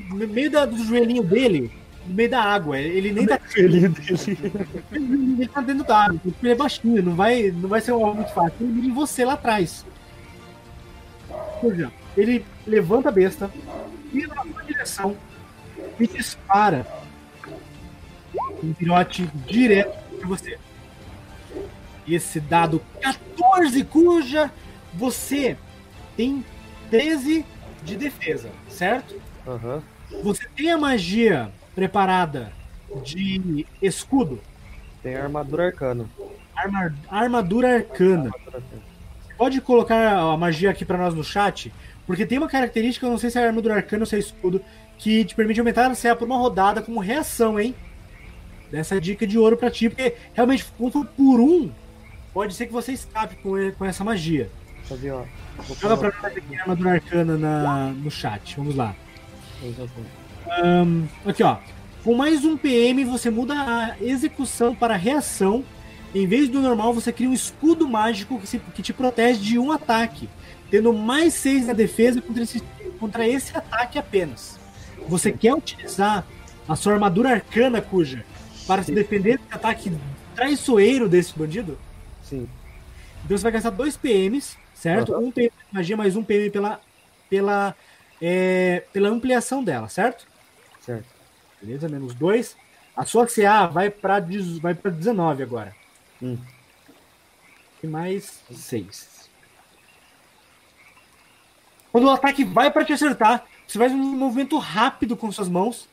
no 0.09 0.27
meio 0.27 0.49
da, 0.49 0.65
do 0.65 0.77
joelhinho 0.83 1.23
dele, 1.23 1.71
no 2.07 2.15
meio 2.15 2.29
da 2.29 2.41
água. 2.41 2.79
Ele 2.79 3.11
nem 3.11 3.25
tá. 3.27 3.39
joelhinho 3.55 3.89
dele. 3.89 4.17
Ele 4.91 5.47
tá 5.47 5.61
dentro 5.61 5.85
da 5.85 6.05
água. 6.05 6.19
Ele 6.41 6.51
é 6.51 6.55
baixinho, 6.55 7.03
não 7.03 7.15
vai, 7.15 7.51
não 7.51 7.69
vai 7.69 7.81
ser 7.81 7.91
algo 7.91 8.15
muito 8.15 8.33
fácil. 8.33 8.55
Ele 8.59 8.71
mira 8.71 8.87
em 8.87 8.93
você 8.93 9.23
lá 9.23 9.33
atrás. 9.33 9.85
Cuja, 11.59 11.91
ele 12.17 12.45
levanta 12.65 13.09
a 13.09 13.11
besta, 13.11 13.51
vira 14.11 14.33
na 14.33 14.43
sua 14.43 14.63
direção 14.63 15.17
e 15.99 16.07
dispara 16.07 16.87
um 18.63 18.73
pirote 18.73 19.29
direto 19.45 19.97
pra 20.17 20.27
você 20.27 20.57
esse 22.15 22.39
dado 22.39 22.81
14, 23.01 23.83
cuja 23.85 24.51
você 24.93 25.57
tem 26.15 26.43
13 26.89 27.45
de 27.83 27.95
defesa, 27.95 28.49
certo? 28.67 29.21
Uhum. 29.45 29.81
Você 30.23 30.47
tem 30.55 30.71
a 30.71 30.77
magia 30.77 31.51
preparada 31.75 32.51
de 33.03 33.65
escudo? 33.81 34.39
Tem 35.01 35.15
armadura 35.15 35.67
arcana. 35.67 36.09
Arma, 36.55 36.93
armadura 37.09 37.75
arcana. 37.75 38.31
Pode 39.37 39.61
colocar 39.61 40.17
a 40.17 40.35
magia 40.35 40.71
aqui 40.71 40.83
para 40.83 40.97
nós 40.97 41.13
no 41.13 41.23
chat, 41.23 41.71
porque 42.05 42.25
tem 42.25 42.37
uma 42.37 42.49
característica, 42.49 43.05
eu 43.05 43.11
não 43.11 43.17
sei 43.17 43.29
se 43.29 43.39
é 43.39 43.47
armadura 43.47 43.75
arcana 43.75 44.01
ou 44.01 44.05
se 44.05 44.15
é 44.15 44.19
escudo, 44.19 44.61
que 44.97 45.23
te 45.23 45.35
permite 45.35 45.59
aumentar 45.59 45.89
a 45.89 45.95
CA 45.95 46.15
por 46.15 46.25
uma 46.25 46.37
rodada 46.37 46.81
como 46.81 46.99
reação, 46.99 47.57
hein? 47.57 47.73
Dessa 48.69 48.99
dica 48.99 49.25
de 49.25 49.37
ouro 49.37 49.55
para 49.55 49.71
ti, 49.71 49.89
porque 49.89 50.15
realmente 50.33 50.65
por 50.65 51.39
um 51.39 51.71
pode 52.33 52.53
ser 52.53 52.67
que 52.67 52.73
você 52.73 52.91
escape 52.91 53.35
com, 53.37 53.53
com 53.77 53.85
essa 53.85 54.03
magia. 54.03 54.49
Fazer, 54.83 55.11
ó. 55.11 55.23
Joga 55.79 55.97
pra 55.97 56.13
nós 56.21 56.37
aqui 56.37 56.55
a 56.55 56.61
armadura 56.61 56.91
arcana 56.91 57.37
na, 57.37 57.89
no 57.89 58.09
chat. 58.09 58.55
Vamos 58.57 58.75
lá. 58.75 58.95
Um, 60.63 61.07
aqui, 61.25 61.43
ó. 61.43 61.57
Com 62.03 62.15
mais 62.15 62.45
um 62.45 62.57
PM, 62.57 63.03
você 63.03 63.29
muda 63.29 63.53
a 63.53 63.95
execução 64.01 64.73
para 64.73 64.95
reação. 64.95 65.63
Em 66.15 66.25
vez 66.25 66.49
do 66.49 66.61
normal, 66.61 66.93
você 66.93 67.11
cria 67.11 67.29
um 67.29 67.33
escudo 67.33 67.87
mágico 67.87 68.39
que, 68.39 68.47
se, 68.47 68.57
que 68.57 68.81
te 68.81 68.93
protege 68.93 69.39
de 69.41 69.59
um 69.59 69.71
ataque, 69.71 70.27
tendo 70.71 70.91
mais 70.91 71.33
6 71.35 71.67
na 71.67 71.73
defesa 71.73 72.19
contra 72.21 72.41
esse, 72.41 72.63
contra 72.99 73.27
esse 73.27 73.55
ataque 73.55 73.99
apenas. 73.99 74.57
Você 75.07 75.31
quer 75.31 75.53
utilizar 75.53 76.25
a 76.67 76.75
sua 76.75 76.93
armadura 76.93 77.29
arcana, 77.29 77.81
cuja, 77.81 78.25
para 78.65 78.81
se 78.81 78.91
defender 78.91 79.37
desse 79.37 79.53
ataque 79.53 79.91
traiçoeiro 80.35 81.09
desse 81.09 81.37
bandido? 81.37 81.77
Sim. 82.29 82.47
Então 83.25 83.35
você 83.35 83.43
vai 83.43 83.51
gastar 83.51 83.71
dois 83.71 83.97
PMs, 83.97 84.55
certo? 84.75 85.13
Uhum. 85.13 85.27
Um 85.27 85.31
PM 85.31 85.51
de 85.51 85.73
magia 85.73 85.97
mais 85.97 86.15
um 86.15 86.23
PM 86.23 86.51
pela, 86.51 86.79
pela, 87.27 87.75
é, 88.21 88.83
pela 88.93 89.09
ampliação 89.09 89.63
dela, 89.63 89.89
certo? 89.89 90.27
Certo. 90.79 91.07
Beleza? 91.59 91.89
Menos 91.89 92.13
dois. 92.13 92.55
A 92.95 93.03
sua 93.03 93.25
CA 93.25 93.65
vai 93.65 93.89
para 93.89 94.23
vai 94.61 94.73
19 94.73 95.41
agora. 95.41 95.75
Hum. 96.21 96.37
E 97.81 97.87
mais 97.87 98.41
seis. 98.51 99.27
Quando 101.91 102.05
o 102.05 102.11
ataque 102.11 102.43
vai 102.43 102.69
para 102.69 102.85
te 102.85 102.93
acertar, 102.93 103.43
você 103.67 103.79
faz 103.79 103.91
um 103.91 104.15
movimento 104.15 104.57
rápido 104.59 105.17
com 105.17 105.31
suas 105.31 105.49
mãos 105.49 105.89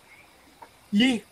e 0.93 1.23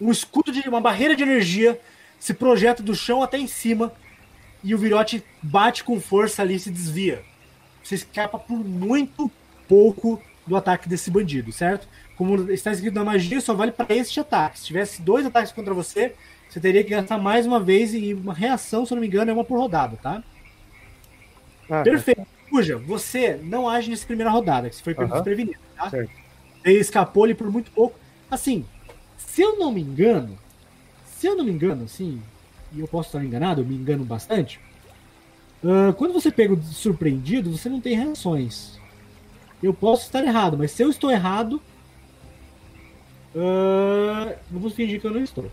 um 0.00 0.10
escudo 0.10 0.50
de 0.50 0.66
uma 0.66 0.80
barreira 0.80 1.14
de 1.14 1.22
energia 1.22 1.78
se 2.18 2.32
projeta 2.32 2.82
do 2.82 2.94
chão 2.94 3.22
até 3.22 3.36
em 3.36 3.46
cima 3.46 3.92
e 4.62 4.74
o 4.74 4.78
virote 4.78 5.24
bate 5.42 5.82
com 5.84 6.00
força 6.00 6.42
ali 6.42 6.54
e 6.54 6.60
se 6.60 6.70
desvia. 6.70 7.22
Você 7.82 7.96
escapa 7.96 8.38
por 8.38 8.56
muito 8.56 9.30
pouco 9.68 10.22
do 10.46 10.56
ataque 10.56 10.88
desse 10.88 11.10
bandido, 11.10 11.52
certo? 11.52 11.88
Como 12.16 12.50
está 12.52 12.72
escrito 12.72 12.94
na 12.94 13.04
magia, 13.04 13.40
só 13.40 13.54
vale 13.54 13.72
para 13.72 13.94
este 13.94 14.20
ataque. 14.20 14.58
Se 14.58 14.66
tivesse 14.66 15.02
dois 15.02 15.26
ataques 15.26 15.52
contra 15.52 15.74
você, 15.74 16.14
você 16.48 16.60
teria 16.60 16.84
que 16.84 16.90
gastar 16.90 17.18
mais 17.18 17.46
uma 17.46 17.58
vez 17.58 17.94
e 17.94 18.14
uma 18.14 18.34
reação, 18.34 18.84
se 18.84 18.92
eu 18.92 18.96
não 18.96 19.00
me 19.00 19.06
engano, 19.08 19.30
é 19.30 19.34
uma 19.34 19.44
por 19.44 19.58
rodada, 19.58 19.96
tá? 19.96 20.22
Ah, 21.70 21.82
Perfeito. 21.82 22.26
Cuja, 22.50 22.76
você 22.76 23.40
não 23.42 23.68
age 23.68 23.88
nessa 23.88 24.06
primeira 24.06 24.30
rodada, 24.30 24.68
que 24.68 24.76
você 24.76 24.82
foi 24.82 24.94
pego 24.94 25.10
Aham. 25.10 25.22
desprevenido, 25.22 25.58
tá? 25.74 25.88
Certo. 25.88 26.12
Ele 26.64 26.78
escapou 26.78 27.24
ali 27.24 27.34
por 27.34 27.50
muito 27.50 27.70
pouco. 27.70 27.98
Assim, 28.30 28.64
se 29.16 29.40
eu 29.40 29.58
não 29.58 29.72
me 29.72 29.80
engano, 29.80 30.38
se 31.06 31.26
eu 31.26 31.34
não 31.34 31.44
me 31.44 31.50
engano, 31.50 31.84
assim, 31.84 32.20
e 32.74 32.80
eu 32.80 32.88
posso 32.88 33.08
estar 33.08 33.24
enganado, 33.24 33.60
eu 33.60 33.66
me 33.66 33.74
engano 33.74 34.04
bastante. 34.04 34.60
ah, 35.64 35.92
quando 35.96 36.12
você 36.12 36.30
pega 36.30 36.56
surpreendido, 36.62 37.50
você 37.56 37.68
não 37.68 37.80
tem 37.80 37.96
reações. 37.96 38.78
Eu 39.62 39.72
posso 39.72 40.06
estar 40.06 40.24
errado, 40.24 40.58
mas 40.58 40.72
se 40.72 40.82
eu 40.82 40.90
estou 40.90 41.10
errado, 41.10 41.60
ah, 43.36 44.34
vamos 44.50 44.74
fingir 44.74 45.00
que 45.00 45.06
eu 45.06 45.12
não 45.12 45.22
estou. 45.22 45.50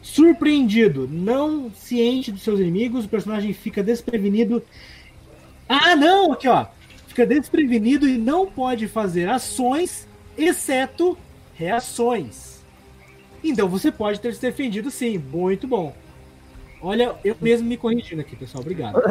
Surpreendido, 0.00 1.08
não 1.10 1.70
ciente 1.72 2.30
dos 2.30 2.42
seus 2.42 2.60
inimigos, 2.60 3.04
o 3.04 3.08
personagem 3.08 3.52
fica 3.52 3.82
desprevenido. 3.82 4.62
Ah, 5.68 5.96
não, 5.96 6.32
aqui 6.32 6.48
ó. 6.48 6.66
Fica 7.08 7.26
desprevenido 7.26 8.08
e 8.08 8.16
não 8.16 8.46
pode 8.46 8.86
fazer 8.86 9.28
ações, 9.28 10.06
exceto 10.36 11.18
reações. 11.54 12.62
Então 13.42 13.68
você 13.68 13.90
pode 13.90 14.20
ter 14.20 14.34
se 14.34 14.40
defendido 14.40 14.90
sim, 14.90 15.18
muito 15.18 15.66
bom. 15.66 15.94
Olha, 16.80 17.16
eu 17.24 17.36
mesmo 17.40 17.66
me 17.66 17.76
corrigindo 17.76 18.20
aqui, 18.20 18.36
pessoal, 18.36 18.62
obrigado. 18.62 18.98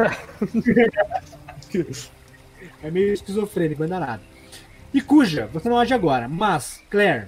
é 2.82 2.90
meio 2.90 3.12
esquizofrênico, 3.12 3.80
mas 3.80 3.90
nada. 3.90 4.20
E 4.92 5.00
cuja, 5.02 5.46
você 5.52 5.68
não 5.68 5.78
age 5.78 5.92
agora, 5.92 6.28
mas, 6.28 6.80
Claire, 6.88 7.26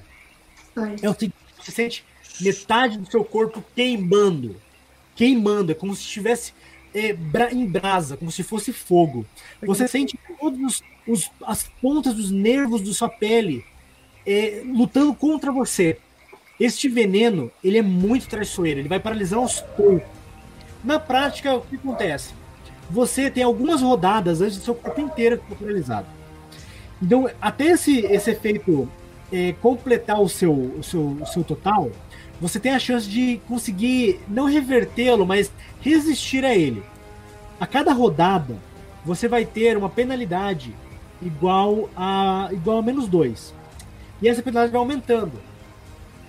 Oi. 0.76 0.96
é 1.03 1.11
o 1.11 1.12
seguinte, 1.12 1.35
você 1.61 1.70
sente 1.70 2.05
metade 2.40 2.96
do 2.98 3.11
seu 3.11 3.22
corpo 3.24 3.62
queimando. 3.76 4.57
Queimando, 5.14 5.72
é 5.72 5.74
como 5.74 5.94
se 5.94 6.03
estivesse 6.03 6.55
é, 6.94 7.12
bra- 7.12 7.53
em 7.53 7.66
brasa, 7.66 8.16
como 8.16 8.33
se 8.33 8.42
fosse 8.42 8.72
fogo. 8.72 9.26
Você 9.62 9.87
sente 9.87 10.18
os- 11.07 11.31
as 11.46 11.64
pontas 11.83 12.14
dos 12.14 12.31
nervos 12.31 12.81
da 12.83 12.92
sua 12.94 13.09
pele 13.09 13.64
é, 14.26 14.62
lutando 14.64 15.14
contra 15.14 15.53
você. 15.53 15.98
Este 16.59 16.88
veneno, 16.88 17.50
ele 17.62 17.79
é 17.79 17.83
muito 17.83 18.26
traiçoeiro, 18.26 18.81
ele 18.81 18.88
vai 18.88 18.98
paralisar 19.00 19.38
os 19.40 19.61
poucos. 19.61 20.20
Na 20.83 20.99
prática, 20.99 21.55
o 21.57 21.62
que 21.62 21.77
acontece? 21.77 22.33
Você 22.90 23.31
tem 23.31 23.43
algumas 23.43 23.83
rodadas 23.83 24.40
antes 24.40 24.57
do 24.59 24.64
seu 24.64 24.75
corpo 24.75 25.01
inteiro 25.01 25.38
ficar 25.38 25.55
paralisado. 25.55 26.07
Então, 27.03 27.31
até 27.40 27.66
esse, 27.66 28.01
esse 28.01 28.31
efeito 28.31 28.88
é, 29.33 29.53
completar 29.61 30.21
o 30.21 30.29
seu, 30.29 30.53
o, 30.53 30.83
seu, 30.83 31.01
o 31.21 31.27
seu 31.27 31.45
total, 31.45 31.90
você 32.40 32.59
tem 32.59 32.73
a 32.73 32.79
chance 32.79 33.09
de 33.09 33.40
conseguir 33.47 34.21
não 34.27 34.47
revertê-lo, 34.47 35.27
mas 35.27 35.53
resistir 35.81 36.45
a 36.45 36.55
ele. 36.55 36.83
A 37.61 37.66
cada 37.66 37.93
rodada, 37.93 38.57
você 39.05 39.29
vai 39.29 39.45
ter 39.45 39.77
uma 39.77 39.88
penalidade 39.88 40.75
igual 41.23 41.90
a 41.95 42.49
igual 42.53 42.79
a 42.79 42.83
menos 42.83 43.07
2. 43.09 43.55
E 44.23 44.29
essa 44.29 44.43
penalidade 44.43 44.73
vai 44.73 44.81
aumentando. 44.81 45.33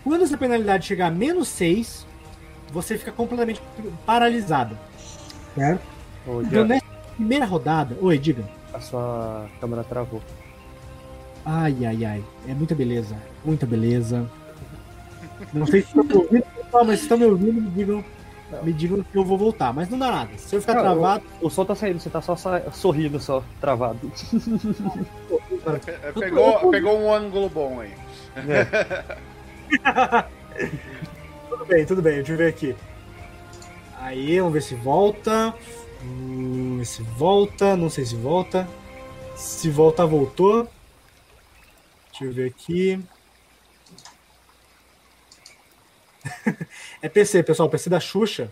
Quando 0.04 0.24
essa 0.24 0.38
penalidade 0.38 0.86
chegar 0.86 1.08
a 1.08 1.12
menos 1.12 1.48
6, 1.50 2.06
você 2.72 2.98
fica 2.98 3.12
completamente 3.12 3.62
paralisado. 4.06 4.78
Certo? 5.56 5.82
Ô, 6.28 6.42
Então, 6.42 6.66
nessa 6.66 6.86
primeira 7.16 7.46
rodada. 7.46 7.98
Oi, 8.02 8.18
diga. 8.18 8.44
a 8.74 8.80
sua 8.80 9.48
câmera 9.60 9.84
travou. 9.84 10.22
Ai, 11.46 11.86
ai, 11.86 12.06
ai. 12.06 12.24
É 12.48 12.54
muita 12.54 12.74
beleza. 12.76 13.16
Muita 13.44 13.66
beleza. 13.66 14.26
Não 15.54 15.66
sei 15.66 15.82
se 15.82 15.88
estão 15.88 16.04
me 16.04 16.14
ouvindo, 16.14 16.44
pessoal, 16.56 16.86
mas 16.86 16.98
se 17.00 17.04
estão 17.06 17.18
me 17.18 17.26
ouvindo, 17.26 17.54
me 17.62 17.70
digam, 17.72 18.06
me 18.64 18.72
digam 18.72 19.04
que 19.04 19.18
eu 19.18 19.26
vou 19.26 19.38
voltar. 19.38 19.74
Mas 19.74 19.90
não 19.90 19.98
dá 19.98 20.12
nada. 20.12 20.30
Se 20.38 20.56
eu 20.56 20.62
ficar 20.62 20.76
Não, 20.76 20.82
travado. 20.84 21.24
O 21.42 21.50
som 21.50 21.66
tá 21.66 21.74
saindo, 21.76 22.00
você 22.00 22.10
tá 22.12 22.22
só 22.22 22.36
sa- 22.36 22.62
sorrindo, 22.72 23.20
só 23.20 23.44
travado. 23.60 24.12
É, 26.04 26.12
Pegou, 26.12 26.70
pegou 26.72 27.00
um 27.00 27.12
ângulo 27.14 27.50
bom 27.50 27.82
aí. 27.82 27.92
Tudo 31.62 31.68
bem, 31.68 31.86
tudo 31.86 32.02
bem. 32.02 32.16
Deixa 32.16 32.32
eu 32.34 32.38
ver 32.38 32.48
aqui. 32.50 32.76
Aí, 34.00 34.40
vamos 34.40 34.54
ver 34.54 34.62
se 34.62 34.76
volta. 34.76 35.54
Hum, 36.04 36.84
se 36.84 37.02
volta. 37.04 37.76
Não 37.78 37.90
sei 37.90 38.06
se 38.06 38.16
volta. 38.16 38.68
Se 39.36 39.70
voltar, 39.70 40.06
voltou. 40.06 40.68
Deixa 42.12 42.26
eu 42.26 42.32
ver 42.34 42.48
aqui. 42.50 43.00
é 47.02 47.10
PC, 47.10 47.44
pessoal. 47.44 47.70
PC 47.70 47.90
da 47.90 48.00
Xuxa. 48.00 48.52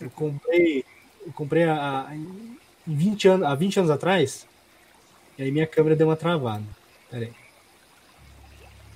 Eu 0.00 0.10
comprei. 0.10 0.84
Eu 1.26 1.32
comprei 1.32 1.64
há, 1.64 2.08
há- 2.08 2.16
em 2.16 2.58
20 2.86 3.28
anos, 3.28 3.46
há 3.48 3.54
20 3.54 3.78
anos 3.78 3.90
atrás. 3.90 4.46
E 5.38 5.42
aí 5.44 5.52
minha 5.52 5.66
câmera 5.66 5.96
deu 5.96 6.08
uma 6.08 6.16
travada. 6.16 6.64
Pera 7.10 7.26
aí. 7.26 7.32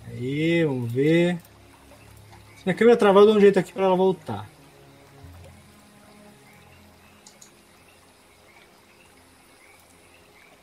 Aí, 0.09 0.65
vamos 0.65 0.93
ver. 0.93 1.39
Minha 2.69 2.77
câmera 2.77 2.99
travar, 2.99 3.23
eu 3.23 3.27
dou 3.29 3.37
um 3.37 3.41
jeito 3.41 3.59
aqui 3.59 3.73
para 3.73 3.87
ela 3.87 3.97
voltar. 3.97 4.47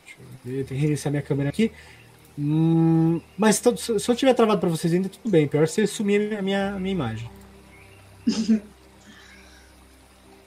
Deixa 0.04 0.16
eu 0.20 0.26
ver, 0.44 0.64
tem 0.64 0.76
que 0.76 0.82
reiniciar 0.82 1.10
minha 1.10 1.22
câmera 1.22 1.48
aqui. 1.48 1.72
Hum, 2.38 3.20
mas 3.38 3.60
to- 3.60 3.76
se 3.76 4.10
eu 4.10 4.16
tiver 4.16 4.34
travado 4.34 4.60
para 4.60 4.68
vocês 4.70 4.92
ainda, 4.92 5.08
tudo 5.08 5.30
bem. 5.30 5.48
Pior 5.48 5.66
se 5.68 5.86
sumir 5.86 6.20
a 6.22 6.28
minha, 6.28 6.42
minha, 6.42 6.80
minha 6.80 6.92
imagem. 6.92 7.30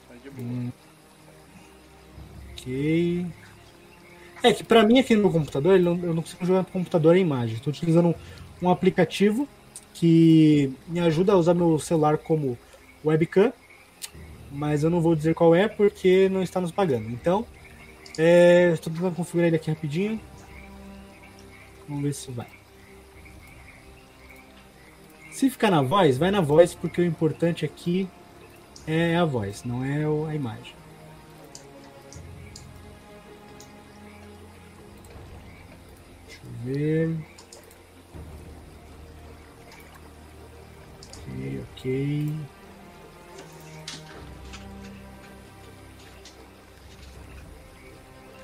Tá 0.08 0.14
de 0.22 0.30
boa. 0.30 0.72
Ok. 2.52 3.26
É 4.42 4.52
que 4.52 4.64
pra 4.64 4.82
mim 4.82 4.98
aqui 4.98 5.14
no 5.14 5.22
meu 5.22 5.30
computador, 5.30 5.78
eu 5.78 5.82
não 6.14 6.22
consigo 6.22 6.44
jogar 6.46 6.60
no 6.60 6.66
computador 6.66 7.14
a 7.14 7.18
imagem. 7.18 7.56
Estou 7.56 7.72
utilizando 7.72 8.08
um, 8.08 8.14
um 8.62 8.70
aplicativo 8.70 9.46
que 9.94 10.72
me 10.88 11.00
ajuda 11.00 11.32
a 11.32 11.36
usar 11.36 11.54
meu 11.54 11.78
celular 11.78 12.18
como 12.18 12.58
webcam, 13.04 13.52
mas 14.50 14.82
eu 14.82 14.90
não 14.90 15.00
vou 15.00 15.14
dizer 15.14 15.34
qual 15.34 15.54
é 15.54 15.68
porque 15.68 16.28
não 16.28 16.42
está 16.42 16.60
nos 16.60 16.72
pagando. 16.72 17.08
Então, 17.10 17.46
é, 18.18 18.70
estou 18.72 18.92
tentando 18.92 19.14
configurar 19.14 19.48
ele 19.48 19.56
aqui 19.56 19.70
rapidinho. 19.70 20.20
Vamos 21.88 22.02
ver 22.02 22.14
se 22.14 22.30
vai. 22.30 22.46
Se 25.30 25.48
ficar 25.48 25.70
na 25.70 25.80
voz, 25.80 26.18
vai 26.18 26.30
na 26.30 26.40
voz, 26.40 26.74
porque 26.74 27.00
o 27.00 27.04
importante 27.04 27.64
aqui 27.64 28.08
é 28.86 29.16
a 29.16 29.24
voz, 29.24 29.64
não 29.64 29.84
é 29.84 30.04
a 30.30 30.34
imagem. 30.34 30.74
Deixa 36.26 36.40
eu 36.44 36.64
ver. 36.64 37.29
Ok. 41.80 42.34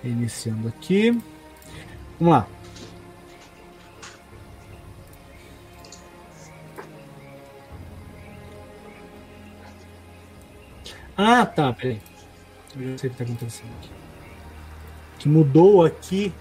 Reiniciando 0.03 0.68
aqui. 0.68 1.11
Vamos 2.18 2.35
lá. 2.35 2.49
Ah, 11.16 11.46
tá, 11.46 11.72
peraí. 11.72 12.01
Eu 12.77 12.92
já 12.92 12.99
sei 12.99 13.09
o 13.09 13.12
que 13.12 13.18
tá 13.18 13.25
acontecendo 13.25 13.72
aqui. 13.79 13.90
Que 15.18 15.29
mudou 15.29 15.85
aqui 15.85 16.33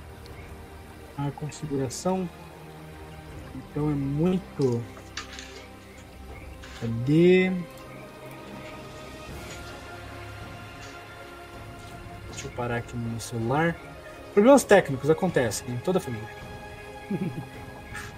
a 1.18 1.32
configuração. 1.32 2.30
Então 3.56 3.90
é 3.90 3.94
muito. 3.94 4.84
Cadê? 6.80 7.52
Deixa 12.32 12.48
eu 12.48 12.52
parar 12.52 12.78
aqui 12.78 12.96
no 12.96 13.10
meu 13.10 13.20
celular. 13.20 13.76
Problemas 14.34 14.64
técnicos 14.64 15.10
acontecem 15.10 15.70
em 15.70 15.78
toda 15.78 16.00
a 16.00 16.02
família. 16.02 16.28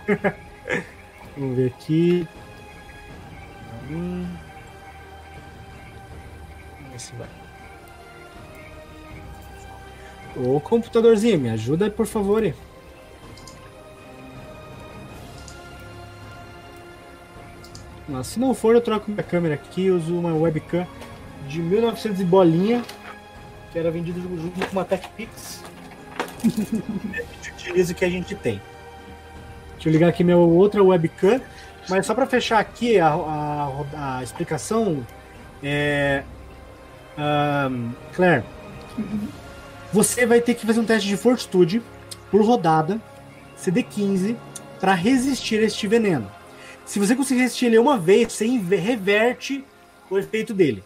Vamos 1.37 1.55
ver 1.55 1.67
aqui. 1.67 2.27
Hum. 3.89 4.25
Vamos 6.77 6.91
ver 6.91 6.99
se 6.99 7.15
vai. 7.15 7.29
Ô 10.35 10.59
computadorzinho, 10.59 11.39
me 11.39 11.49
ajuda 11.49 11.89
por 11.89 12.05
favor. 12.05 12.53
Se 18.23 18.39
não 18.39 18.53
for, 18.53 18.73
eu 18.73 18.81
troco 18.81 19.11
minha 19.11 19.23
câmera 19.23 19.55
aqui, 19.55 19.89
uso 19.89 20.17
uma 20.17 20.33
webcam 20.33 20.87
de 21.47 21.59
1900 21.59 22.21
e 22.21 22.23
bolinha, 22.23 22.83
que 23.71 23.79
era 23.79 23.91
vendido 23.91 24.21
junto 24.21 24.65
com 24.65 24.71
uma 24.71 24.85
TechPix. 24.85 25.61
a 26.43 26.47
gente 26.47 27.51
utiliza 27.51 27.91
o 27.91 27.95
que 27.95 28.05
a 28.05 28.09
gente 28.09 28.33
tem. 28.35 28.61
Deixa 29.73 29.89
eu 29.89 29.91
ligar 29.91 30.07
aqui 30.07 30.23
minha 30.23 30.37
outra 30.37 30.81
webcam, 30.81 31.41
mas 31.89 32.05
só 32.05 32.15
para 32.15 32.25
fechar 32.25 32.59
aqui 32.59 32.97
a, 32.99 33.09
a, 33.09 34.17
a 34.17 34.23
explicação, 34.23 35.05
é, 35.61 36.23
ahn, 37.17 37.91
Claire, 38.13 38.43
você 39.91 40.25
vai 40.25 40.39
ter 40.39 40.53
que 40.53 40.65
fazer 40.65 40.79
um 40.79 40.85
teste 40.85 41.07
de 41.07 41.17
fortitude 41.17 41.81
por 42.31 42.41
rodada, 42.41 43.01
CD15, 43.59 44.35
para 44.79 44.93
resistir 44.93 45.59
a 45.59 45.63
este 45.63 45.87
veneno. 45.87 46.36
Se 46.87 46.99
você 46.99 47.15
conseguir 47.15 47.41
resistir 47.41 47.65
ele 47.67 47.77
uma 47.77 47.97
vez, 47.97 48.31
você 48.33 48.47
reverte 48.47 49.63
o 50.09 50.17
efeito 50.17 50.53
dele, 50.53 50.83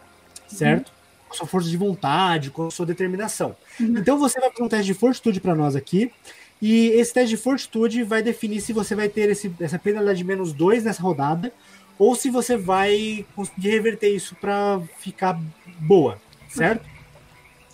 certo? 0.48 0.88
Uhum. 0.88 0.94
Com 1.28 1.34
a 1.34 1.36
sua 1.36 1.46
força 1.46 1.70
de 1.70 1.76
vontade, 1.76 2.50
com 2.50 2.66
a 2.66 2.70
sua 2.70 2.84
determinação. 2.84 3.56
Uhum. 3.80 3.94
Então 3.96 4.18
você 4.18 4.38
vai 4.40 4.50
fazer 4.50 4.62
um 4.62 4.68
teste 4.68 4.86
de 4.86 4.94
fortitude 4.94 5.40
para 5.40 5.54
nós 5.54 5.76
aqui. 5.76 6.12
E 6.60 6.88
esse 6.88 7.14
teste 7.14 7.30
de 7.30 7.36
fortitude 7.36 8.02
vai 8.02 8.22
definir 8.22 8.60
se 8.60 8.72
você 8.72 8.94
vai 8.94 9.08
ter 9.08 9.30
esse, 9.30 9.52
essa 9.60 9.78
penalidade 9.78 10.18
de 10.18 10.24
menos 10.24 10.52
2 10.52 10.84
nessa 10.84 11.02
rodada, 11.02 11.52
ou 11.98 12.14
se 12.14 12.30
você 12.30 12.56
vai 12.56 13.24
conseguir 13.34 13.70
reverter 13.70 14.08
isso 14.14 14.34
para 14.34 14.80
ficar 14.98 15.40
boa, 15.78 16.20
certo? 16.48 16.91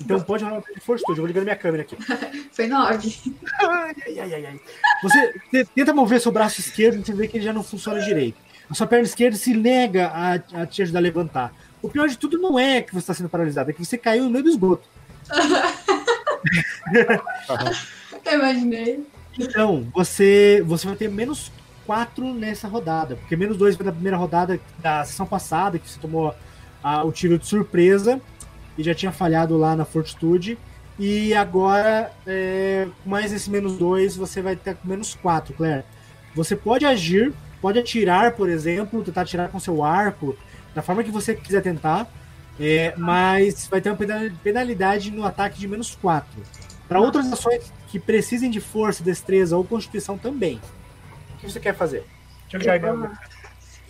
Então 0.00 0.20
pode 0.20 0.44
rolar 0.44 0.58
um 0.58 0.60
teste 0.60 0.78
de 0.78 0.84
fortitude. 0.84 1.18
Eu 1.18 1.22
vou 1.22 1.26
ligando 1.26 1.44
minha 1.44 1.56
câmera 1.56 1.82
aqui. 1.82 1.96
Foi 2.52 2.66
9. 2.66 3.16
Ai, 3.60 3.94
ai, 4.06 4.34
ai, 4.34 4.46
ai. 4.46 4.60
Você 5.02 5.66
tenta 5.74 5.92
mover 5.92 6.20
seu 6.20 6.32
braço 6.32 6.60
esquerdo 6.60 7.00
e 7.00 7.04
você 7.04 7.12
vê 7.12 7.26
que 7.26 7.36
ele 7.36 7.44
já 7.44 7.52
não 7.52 7.62
funciona 7.62 8.00
direito. 8.00 8.38
A 8.70 8.74
sua 8.74 8.86
perna 8.86 9.04
esquerda 9.04 9.36
se 9.36 9.54
nega 9.54 10.08
a, 10.08 10.62
a 10.62 10.66
te 10.66 10.82
ajudar 10.82 10.98
a 10.98 11.02
levantar. 11.02 11.54
O 11.80 11.88
pior 11.88 12.08
de 12.08 12.18
tudo 12.18 12.38
não 12.38 12.58
é 12.58 12.82
que 12.82 12.92
você 12.92 12.98
está 12.98 13.14
sendo 13.14 13.28
paralisado, 13.28 13.70
é 13.70 13.72
que 13.72 13.84
você 13.84 13.96
caiu 13.96 14.24
no 14.24 14.30
meio 14.30 14.44
do 14.44 14.50
esgoto. 14.50 14.88
Eu 18.24 18.38
imaginei. 18.38 19.06
Então, 19.38 19.86
você, 19.94 20.62
você 20.66 20.86
vai 20.86 20.96
ter 20.96 21.08
menos 21.08 21.50
4 21.86 22.34
nessa 22.34 22.68
rodada, 22.68 23.16
porque 23.16 23.36
menos 23.36 23.56
2 23.56 23.76
foi 23.76 23.86
da 23.86 23.92
primeira 23.92 24.16
rodada 24.16 24.60
da 24.78 25.04
sessão 25.04 25.24
passada, 25.24 25.78
que 25.78 25.88
você 25.88 25.98
tomou 25.98 26.34
o 27.04 27.12
tiro 27.12 27.38
de 27.38 27.46
surpresa 27.46 28.20
e 28.78 28.82
já 28.82 28.94
tinha 28.94 29.10
falhado 29.10 29.58
lá 29.58 29.74
na 29.74 29.84
Fortitude. 29.84 30.56
E 30.98 31.34
agora, 31.34 32.10
é, 32.26 32.86
mais 33.04 33.32
esse 33.32 33.50
menos 33.50 33.76
2, 33.76 34.16
você 34.16 34.40
vai 34.40 34.56
ter 34.56 34.76
menos 34.84 35.14
4, 35.16 35.52
Claire. 35.54 35.84
Você 36.34 36.56
pode 36.56 36.86
agir, 36.86 37.32
pode 37.60 37.78
atirar, 37.78 38.32
por 38.32 38.48
exemplo, 38.48 39.02
tentar 39.02 39.22
atirar 39.22 39.48
com 39.48 39.60
seu 39.60 39.84
arco, 39.84 40.36
da 40.74 40.82
forma 40.82 41.02
que 41.02 41.10
você 41.10 41.34
quiser 41.34 41.60
tentar, 41.60 42.06
é, 42.58 42.94
mas 42.96 43.66
vai 43.68 43.80
ter 43.80 43.90
uma 43.90 43.98
penalidade 44.42 45.10
no 45.10 45.24
ataque 45.24 45.58
de 45.58 45.68
menos 45.68 45.94
4. 45.96 46.28
Para 46.88 47.00
outras 47.00 47.30
ações 47.32 47.72
que 47.88 47.98
precisem 47.98 48.50
de 48.50 48.60
força, 48.60 49.02
destreza 49.02 49.56
ou 49.56 49.64
constituição 49.64 50.16
também. 50.16 50.60
O 51.34 51.38
que 51.38 51.50
você 51.50 51.60
quer 51.60 51.76
fazer? 51.76 52.04
Deixa 52.50 52.68
eu 52.68 52.74
ligar 52.74 53.16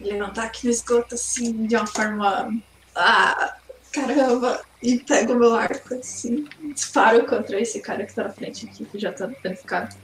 Ele 0.01 0.19
não 0.19 0.33
tá 0.33 0.45
aqui 0.45 0.67
no 0.67 0.73
esgoto 0.73 1.15
assim, 1.15 1.67
de 1.67 1.77
uma 1.77 1.87
forma. 1.87 2.61
Ah, 2.95 3.57
caramba! 3.93 4.68
E 4.83 4.99
pego 5.01 5.35
meu 5.35 5.55
arco 5.55 5.95
assim, 5.95 6.47
disparo 6.73 7.27
contra 7.27 7.61
esse 7.61 7.81
cara 7.81 8.07
que 8.07 8.15
tá 8.15 8.25
na 8.25 8.31
frente 8.31 8.67
aqui, 8.67 8.85
que 8.85 8.99
já 8.99 9.13
tá 9.13 9.29
danificado. 9.43 9.97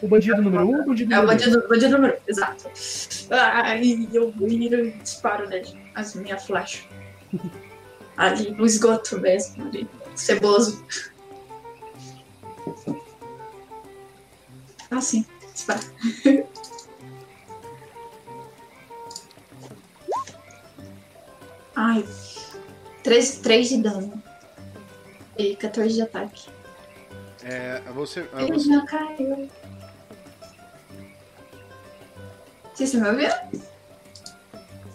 O 0.00 0.08
bandido 0.08 0.40
número 0.40 0.64
1 0.64 0.70
um, 0.70 0.76
ou 0.76 0.82
o 0.82 0.86
bandido 0.86 1.10
número 1.10 1.10
2? 1.10 1.10
É, 1.10 1.20
o 1.20 1.26
bandido, 1.26 1.68
bandido 1.68 1.96
número 1.96 2.14
1, 2.14 2.18
exato. 2.28 2.70
Ah, 3.30 3.76
e 3.76 4.08
eu 4.14 4.30
viro 4.32 4.86
e 4.86 4.92
disparo 4.92 5.48
nele, 5.48 5.68
as 5.94 6.14
minha 6.14 6.38
flecha. 6.38 6.84
ali 8.16 8.50
no 8.50 8.64
esgoto 8.66 9.18
mesmo, 9.18 9.64
ali, 9.66 9.88
ceboso. 10.14 10.84
Ah, 14.90 15.00
sim, 15.00 15.24
dispara. 15.52 15.80
Ai, 21.74 22.04
3, 23.02 23.38
3 23.38 23.68
de 23.68 23.76
dano. 23.78 24.22
E 25.38 25.56
14 25.56 25.94
de 25.94 26.02
ataque. 26.02 26.48
É, 27.42 27.80
você. 27.94 28.28
É, 28.34 28.42
Ele 28.42 28.52
você... 28.52 28.68
já 28.68 28.84
caiu. 28.84 29.48
Vocês 32.74 32.94
estão 32.94 33.00
me 33.00 33.24
ouvindo? 33.24 33.62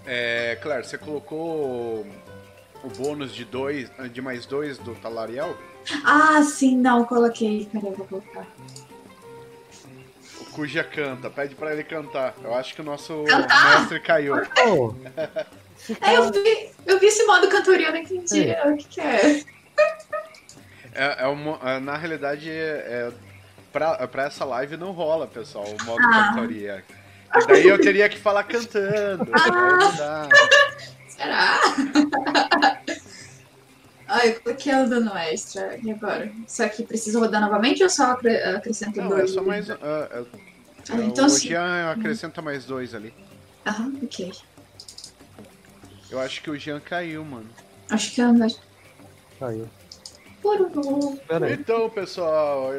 É, 0.06 0.58
claro, 0.62 0.84
você 0.84 0.98
colocou 0.98 2.06
o 2.84 2.90
bônus 2.98 3.34
de 3.34 3.44
dois, 3.44 3.90
de 4.12 4.22
mais 4.22 4.46
dois 4.46 4.78
do 4.78 4.94
Talariel? 4.96 5.58
Ah, 6.04 6.42
sim, 6.44 6.78
não, 6.78 7.06
coloquei. 7.06 7.68
Peraí, 7.72 7.92
vou 7.94 8.06
colocar. 8.06 8.46
O 10.40 10.46
Cuja 10.52 10.84
canta, 10.84 11.30
pede 11.30 11.56
pra 11.56 11.74
ele 11.74 11.84
cantar. 11.84 12.36
Eu 12.44 12.54
acho 12.54 12.76
que 12.76 12.82
o 12.82 12.84
nosso 12.84 13.24
cantar? 13.24 13.80
mestre 13.80 14.00
caiu. 14.00 14.36
Oh. 14.68 14.94
é, 16.02 16.18
eu 16.18 16.32
vi, 16.32 16.70
eu 16.86 17.00
vi 17.00 17.06
esse 17.08 17.24
modo 17.26 17.48
cantoria, 17.50 17.88
eu 17.88 17.92
não 17.92 18.00
entendi 18.00 18.50
é. 18.50 18.68
o 18.68 18.78
que, 18.78 18.88
que 18.88 19.02
é. 19.02 19.44
É, 20.98 21.24
é 21.24 21.28
uma, 21.28 21.60
é, 21.62 21.78
na 21.78 21.98
realidade, 21.98 22.50
é, 22.50 23.12
pra, 23.74 24.08
pra 24.08 24.24
essa 24.28 24.46
live 24.46 24.78
não 24.78 24.94
rola, 24.94 25.28
pessoal, 25.28 25.66
o 25.66 25.84
modo 25.84 26.02
ah. 26.02 26.30
cantoria. 26.30 26.86
E 27.36 27.48
daí 27.48 27.68
eu 27.68 27.78
teria 27.82 28.08
que 28.08 28.18
falar 28.18 28.44
cantando. 28.46 29.30
Ah. 29.34 30.30
Será? 31.10 31.60
Ai, 34.08 34.34
qual 34.34 34.56
que 34.56 34.70
é 34.70 34.82
o 34.82 34.88
dano 34.88 35.18
extra? 35.18 35.78
E 35.84 35.92
agora? 35.92 36.32
Só 36.48 36.70
que 36.70 36.84
precisa 36.84 37.20
rodar 37.20 37.42
novamente 37.42 37.84
ou 37.84 37.90
só 37.90 38.12
acre 38.12 38.38
acrescenta 38.38 39.02
não, 39.02 39.10
dois? 39.10 39.36
Não, 39.36 39.42
é 39.42 39.44
só 39.44 39.44
mais. 39.44 39.70
Uh, 39.70 39.74
uh, 39.74 40.28
ah, 40.90 41.02
então 41.04 41.26
o 41.26 41.30
sim. 41.30 41.50
Jean 41.50 41.92
acrescenta 41.92 42.42
mais 42.42 42.66
dois 42.66 42.94
ali. 42.94 43.14
Aham, 43.66 43.94
ok. 44.04 44.32
Eu 46.16 46.22
acho 46.22 46.42
que 46.42 46.50
o 46.50 46.58
Jean 46.58 46.80
caiu, 46.80 47.26
mano. 47.26 47.50
Acho 47.90 48.16
que 48.16 48.22
anda. 48.22 48.48
Caiu. 49.38 49.68
Então, 51.52 51.90
pessoal, 51.90 52.70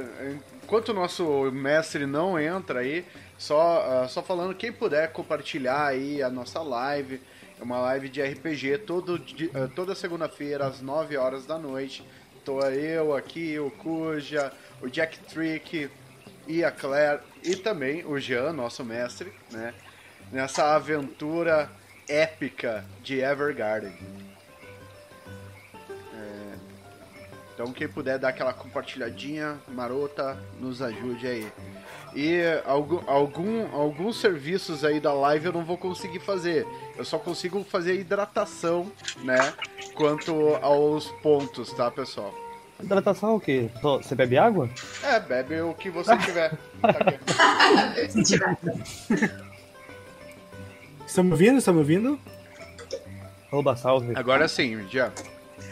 enquanto 0.64 0.88
o 0.88 0.94
nosso 0.94 1.50
mestre 1.52 2.06
não 2.06 2.40
entra 2.40 2.80
aí, 2.80 3.04
só, 3.36 4.04
uh, 4.04 4.08
só 4.08 4.22
falando, 4.22 4.54
quem 4.54 4.72
puder 4.72 5.12
compartilhar 5.12 5.86
aí 5.86 6.22
a 6.22 6.30
nossa 6.30 6.62
live, 6.62 7.20
é 7.60 7.62
uma 7.62 7.78
live 7.78 8.08
de 8.08 8.22
RPG 8.22 8.78
todo, 8.86 9.16
uh, 9.16 9.68
toda 9.74 9.94
segunda-feira 9.94 10.66
às 10.66 10.80
9 10.80 11.18
horas 11.18 11.44
da 11.44 11.58
noite. 11.58 12.02
Tô 12.42 12.60
eu 12.62 13.14
aqui, 13.14 13.58
o 13.58 13.70
Cuja, 13.70 14.50
o 14.80 14.88
Jack 14.88 15.18
Trick 15.18 15.90
e 16.46 16.64
a 16.64 16.70
Claire 16.70 17.20
e 17.42 17.54
também 17.54 18.02
o 18.06 18.18
Jean, 18.18 18.54
nosso 18.54 18.82
mestre, 18.82 19.30
né? 19.50 19.74
Nessa 20.32 20.74
aventura 20.74 21.70
épica 22.08 22.84
de 23.02 23.20
Evergarden. 23.20 23.94
Então 27.56 27.72
quem 27.72 27.88
puder 27.88 28.18
dar 28.18 28.28
aquela 28.28 28.52
compartilhadinha 28.52 29.56
marota, 29.66 30.38
nos 30.60 30.82
ajude 30.82 31.26
aí. 31.26 31.50
E 32.14 32.42
algum, 32.66 33.00
algum, 33.06 33.74
alguns 33.74 34.20
serviços 34.20 34.84
aí 34.84 35.00
da 35.00 35.14
live 35.14 35.46
eu 35.46 35.52
não 35.54 35.64
vou 35.64 35.78
conseguir 35.78 36.20
fazer. 36.20 36.66
Eu 36.98 37.04
só 37.04 37.18
consigo 37.18 37.64
fazer 37.64 37.94
hidratação, 37.98 38.92
né? 39.22 39.54
Quanto 39.94 40.54
aos 40.56 41.06
pontos, 41.22 41.72
tá, 41.72 41.90
pessoal? 41.90 42.34
Hidratação 42.78 43.30
é 43.30 43.32
o 43.32 43.40
quê? 43.40 43.70
Você 43.82 44.14
bebe 44.14 44.36
água? 44.36 44.68
É, 45.02 45.18
bebe 45.18 45.58
o 45.62 45.72
que 45.72 45.88
você 45.88 46.14
tiver. 46.18 46.52
Tá 46.82 46.92
Estão 51.06 51.24
me 51.24 51.30
ouvindo? 51.30 51.58
Estão 51.58 51.74
me 51.74 51.80
ouvindo? 51.80 52.18
Rouba 53.50 53.76
salve. 53.76 54.12
Agora 54.14 54.48
sim, 54.48 54.86
já. 54.90 55.12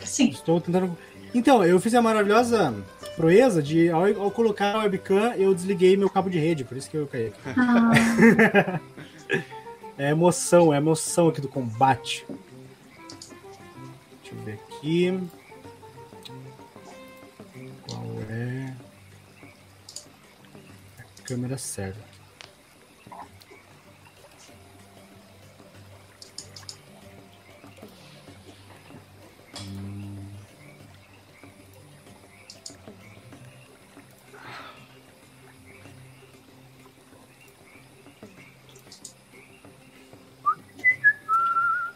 Sim. 0.04 0.28
Estou 0.28 0.60
tentando 0.60 0.96
então, 1.34 1.64
eu 1.64 1.80
fiz 1.80 1.92
a 1.94 2.00
maravilhosa 2.00 2.72
proeza 3.16 3.60
de, 3.60 3.90
ao, 3.90 4.04
ao, 4.22 4.30
colocar 4.30 4.76
a 4.76 4.78
webcam, 4.78 5.34
eu 5.36 5.52
desliguei 5.52 5.96
meu 5.96 6.08
cabo 6.08 6.30
de 6.30 6.38
rede, 6.38 6.62
por 6.62 6.76
isso 6.76 6.88
que 6.88 6.96
eu 6.96 7.08
caí. 7.08 7.32
Ah. 7.56 8.80
é 9.98 10.10
emoção, 10.10 10.72
é 10.72 10.76
emoção 10.76 11.28
aqui 11.28 11.40
do 11.40 11.48
combate. 11.48 12.24
Deixa 14.22 14.36
eu 14.36 14.44
ver 14.44 14.52
aqui. 14.52 15.28
Qual 17.88 18.04
é 18.30 18.72
a 21.00 21.22
câmera 21.24 21.58
certa? 21.58 22.13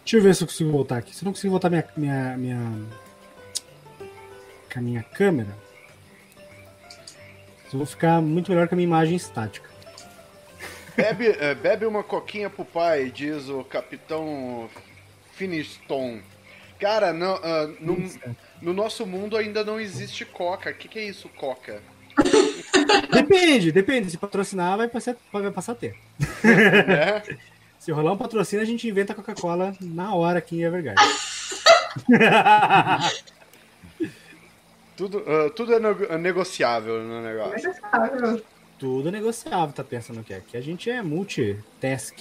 Deixa 0.09 0.17
eu 0.17 0.23
ver 0.23 0.35
se 0.35 0.43
eu 0.43 0.49
consigo 0.49 0.71
voltar 0.73 0.97
aqui. 0.97 1.15
Se 1.15 1.23
eu 1.23 1.27
não 1.27 1.35
consigo 1.35 1.51
voltar 1.51 1.69
minha, 1.69 1.85
minha, 1.95 2.37
minha, 2.39 2.87
com 4.73 4.79
a 4.79 4.81
minha 4.81 5.03
câmera, 5.03 5.55
eu 7.71 7.77
vou 7.77 7.85
ficar 7.85 8.23
muito 8.23 8.51
melhor 8.51 8.69
com 8.69 8.75
a 8.75 8.77
minha 8.77 8.87
imagem 8.87 9.17
estática. 9.17 9.69
Bebe, 10.97 11.27
é, 11.39 11.55
bebe 11.55 11.85
uma 11.85 12.03
coquinha 12.03 12.49
pro 12.49 12.65
pai, 12.65 13.11
diz 13.11 13.51
o 13.51 13.63
capitão 13.65 14.71
Finiston. 15.35 16.23
Cara, 16.81 17.13
no, 17.13 17.35
uh, 17.35 17.77
no, 17.79 18.11
no, 18.63 18.73
nosso 18.73 19.05
mundo 19.05 19.37
ainda 19.37 19.63
não 19.63 19.79
existe 19.79 20.25
coca. 20.25 20.71
O 20.71 20.75
que, 20.75 20.89
que 20.89 20.99
é 21.01 21.05
isso, 21.05 21.29
coca? 21.37 21.83
Depende, 23.13 23.73
depende. 23.73 24.11
Se 24.11 24.17
patrocinar, 24.17 24.79
vai 24.79 24.89
passar, 24.89 25.17
vai 25.31 25.51
passar 25.51 25.73
a 25.73 25.75
ter. 25.75 25.95
É? 26.43 27.37
Se 27.79 27.93
rolar 27.93 28.13
um 28.13 28.17
patrocínio, 28.17 28.63
a 28.63 28.67
gente 28.67 28.89
inventa 28.89 29.15
Coca-Cola 29.15 29.75
na 29.81 30.15
hora 30.15 30.39
aqui 30.39 30.57
em 30.57 30.65
Evergarden. 30.65 31.05
tudo, 34.97 35.19
uh, 35.19 35.51
tudo 35.51 35.75
é 35.75 36.19
negociável 36.19 37.03
no 37.03 37.23
negócio. 37.23 37.69
Negociável. 37.69 38.43
Tudo 38.79 39.11
negociável, 39.11 39.73
tá 39.73 39.83
pensando 39.83 40.23
que 40.23 40.33
é. 40.33 40.41
Que 40.41 40.57
a 40.57 40.61
gente 40.61 40.91
é 40.91 41.03
multitask. 41.03 42.17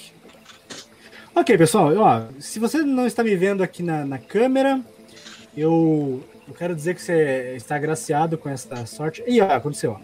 Ok, 1.36 1.56
pessoal, 1.58 1.96
ó, 1.98 2.24
se 2.40 2.60
você 2.60 2.80
não 2.80 3.06
está 3.06 3.24
me 3.24 3.36
vendo 3.36 3.62
aqui 3.62 3.84
na, 3.84 4.04
na 4.04 4.18
câmera, 4.18 4.82
eu, 5.56 6.24
eu 6.48 6.54
quero 6.54 6.76
dizer 6.76 6.96
que 6.96 7.02
você 7.02 7.54
está 7.56 7.76
agraciado 7.76 8.38
com 8.38 8.50
essa 8.50 8.86
sorte. 8.88 9.24
Ih, 9.28 9.42
ó, 9.42 9.52
aconteceu. 9.52 10.00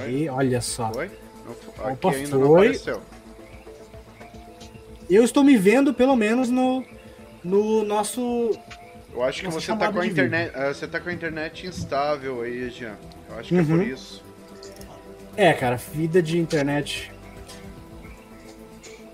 Aí, 0.00 0.28
olha 0.28 0.60
só. 0.60 0.92
Foi? 0.92 1.10
Não, 1.44 1.92
Opa, 1.92 2.12
foi. 2.12 2.76
Eu 5.08 5.24
estou 5.24 5.44
me 5.44 5.56
vendo, 5.56 5.92
pelo 5.92 6.16
menos, 6.16 6.50
no, 6.50 6.84
no 7.42 7.84
nosso. 7.84 8.50
Eu 9.12 9.22
acho 9.22 9.42
que 9.42 9.48
você 9.48 9.72
está 9.72 9.92
com 9.92 10.00
a 10.00 10.06
internet. 10.06 10.52
Uh, 10.56 10.74
você 10.74 10.86
tá 10.86 11.00
com 11.00 11.08
a 11.08 11.12
internet 11.12 11.66
instável 11.66 12.42
aí, 12.42 12.70
Jean. 12.70 12.96
Eu 13.28 13.38
acho 13.38 13.48
que 13.48 13.54
uhum. 13.54 13.60
é 13.60 13.64
por 13.64 13.86
isso. 13.86 14.24
É, 15.36 15.52
cara, 15.52 15.76
vida 15.76 16.22
de 16.22 16.38
internet 16.38 17.12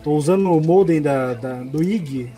Tô 0.02 0.12
usando 0.12 0.50
o 0.50 0.60
modem 0.60 1.00
da, 1.00 1.34
da 1.34 1.62
do 1.62 1.82
IG. 1.82 2.32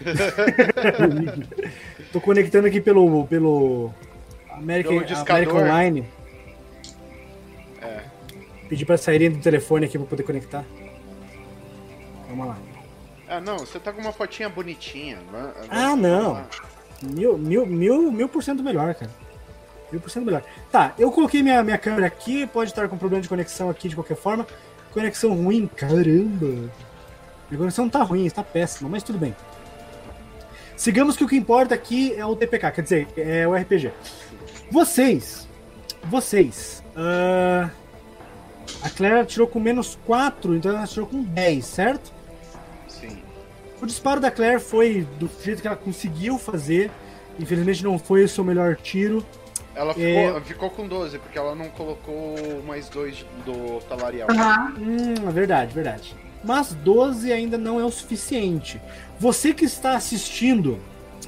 Tô 2.12 2.20
conectando 2.20 2.68
aqui 2.68 2.80
pelo, 2.80 3.26
pelo 3.26 3.92
American, 4.52 4.98
American 4.98 5.56
Online. 5.56 6.04
É. 7.82 8.02
Pedi 8.68 8.86
pra 8.86 8.96
saírem 8.96 9.32
do 9.32 9.40
telefone 9.40 9.86
aqui 9.86 9.98
pra 9.98 10.06
poder 10.06 10.22
conectar. 10.22 10.64
Vamos 12.30 12.46
lá. 12.46 12.58
Ah, 13.28 13.40
não, 13.40 13.58
você 13.58 13.78
tá 13.78 13.92
com 13.92 14.00
uma 14.00 14.12
fotinha 14.12 14.48
bonitinha. 14.48 15.18
ah, 15.68 15.94
não. 15.94 16.44
Mil, 17.02 17.36
mil, 17.36 17.66
mil, 17.66 18.12
mil 18.12 18.28
por 18.28 18.42
cento 18.42 18.62
melhor, 18.62 18.94
cara. 18.94 19.10
Mil 19.90 20.00
por 20.00 20.10
cento 20.10 20.24
melhor. 20.24 20.42
Tá, 20.70 20.94
eu 20.98 21.10
coloquei 21.10 21.42
minha, 21.42 21.62
minha 21.62 21.78
câmera 21.78 22.06
aqui, 22.06 22.46
pode 22.46 22.70
estar 22.70 22.88
com 22.88 22.96
problema 22.96 23.22
de 23.22 23.28
conexão 23.28 23.68
aqui 23.68 23.88
de 23.88 23.94
qualquer 23.94 24.16
forma. 24.16 24.46
Conexão 24.92 25.34
ruim, 25.34 25.66
caramba. 25.66 26.70
A 27.50 27.56
conexão 27.56 27.84
não 27.84 27.90
tá 27.90 28.02
ruim, 28.02 28.26
está 28.26 28.42
péssima, 28.42 28.88
mas 28.88 29.02
tudo 29.02 29.18
bem. 29.18 29.34
Sigamos 30.76 31.16
que 31.16 31.24
o 31.24 31.28
que 31.28 31.36
importa 31.36 31.74
aqui 31.74 32.14
é 32.14 32.24
o 32.24 32.34
TPK, 32.34 32.70
quer 32.72 32.82
dizer, 32.82 33.08
é 33.16 33.46
o 33.46 33.54
RPG. 33.54 33.92
Vocês, 34.70 35.48
vocês, 36.04 36.82
uh, 36.96 37.70
a 38.82 38.90
Claire 38.90 39.26
tirou 39.26 39.46
com 39.46 39.60
menos 39.60 39.98
4, 40.06 40.56
então 40.56 40.76
ela 40.76 40.86
tirou 40.86 41.06
com 41.06 41.22
10, 41.22 41.64
certo? 41.64 42.19
O 43.80 43.86
disparo 43.86 44.20
da 44.20 44.30
Claire 44.30 44.60
foi 44.60 45.06
do 45.18 45.30
jeito 45.42 45.62
que 45.62 45.66
ela 45.66 45.76
conseguiu 45.76 46.38
fazer. 46.38 46.90
Infelizmente 47.38 47.82
não 47.82 47.98
foi 47.98 48.24
o 48.24 48.28
seu 48.28 48.44
melhor 48.44 48.76
tiro. 48.76 49.24
Ela 49.74 49.94
ficou, 49.94 50.36
é... 50.36 50.40
ficou 50.42 50.70
com 50.70 50.86
12, 50.86 51.18
porque 51.18 51.38
ela 51.38 51.54
não 51.54 51.70
colocou 51.70 52.36
mais 52.66 52.88
dois 52.88 53.24
do 53.46 53.80
Talarial. 53.88 54.28
Uhum. 54.28 55.14
Hum, 55.24 55.30
verdade, 55.30 55.72
verdade. 55.72 56.14
Mas 56.44 56.74
12 56.74 57.32
ainda 57.32 57.56
não 57.56 57.80
é 57.80 57.84
o 57.84 57.90
suficiente. 57.90 58.80
Você 59.18 59.54
que 59.54 59.64
está 59.64 59.94
assistindo 59.94 60.78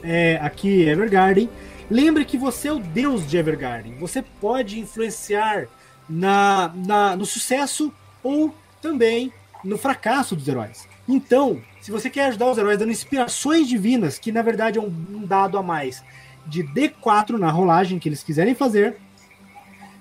é, 0.02 0.38
aqui 0.42 0.82
Evergarden, 0.82 1.48
lembre 1.90 2.24
que 2.24 2.36
você 2.36 2.68
é 2.68 2.72
o 2.72 2.78
deus 2.78 3.26
de 3.26 3.36
Evergarden. 3.36 3.96
Você 3.98 4.22
pode 4.40 4.80
influenciar 4.80 5.66
na, 6.08 6.72
na, 6.74 7.16
no 7.16 7.24
sucesso 7.24 7.92
ou 8.22 8.54
também 8.80 9.32
no 9.64 9.78
fracasso 9.78 10.34
dos 10.34 10.48
heróis. 10.48 10.88
Então, 11.08 11.60
se 11.82 11.90
você 11.90 12.08
quer 12.08 12.26
ajudar 12.26 12.48
os 12.48 12.56
heróis 12.56 12.78
dando 12.78 12.92
inspirações 12.92 13.68
divinas, 13.68 14.16
que 14.16 14.30
na 14.30 14.40
verdade 14.40 14.78
é 14.78 14.80
um, 14.80 15.26
dado 15.26 15.58
a 15.58 15.62
mais, 15.62 16.02
de 16.46 16.62
D4 16.62 17.36
na 17.36 17.50
rolagem 17.50 17.98
que 17.98 18.08
eles 18.08 18.22
quiserem 18.22 18.54
fazer, 18.54 18.96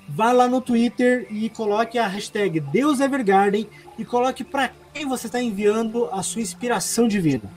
vá 0.07 0.31
lá 0.31 0.47
no 0.47 0.61
Twitter 0.61 1.25
e 1.31 1.49
coloque 1.49 1.97
a 1.97 2.07
hashtag 2.07 2.59
Deus 2.59 2.99
Evergarden 2.99 3.67
e 3.97 4.05
coloque 4.05 4.43
para 4.43 4.69
quem 4.93 5.07
você 5.07 5.25
está 5.25 5.41
enviando 5.41 6.07
a 6.11 6.21
sua 6.21 6.43
inspiração 6.43 7.07
divina. 7.07 7.49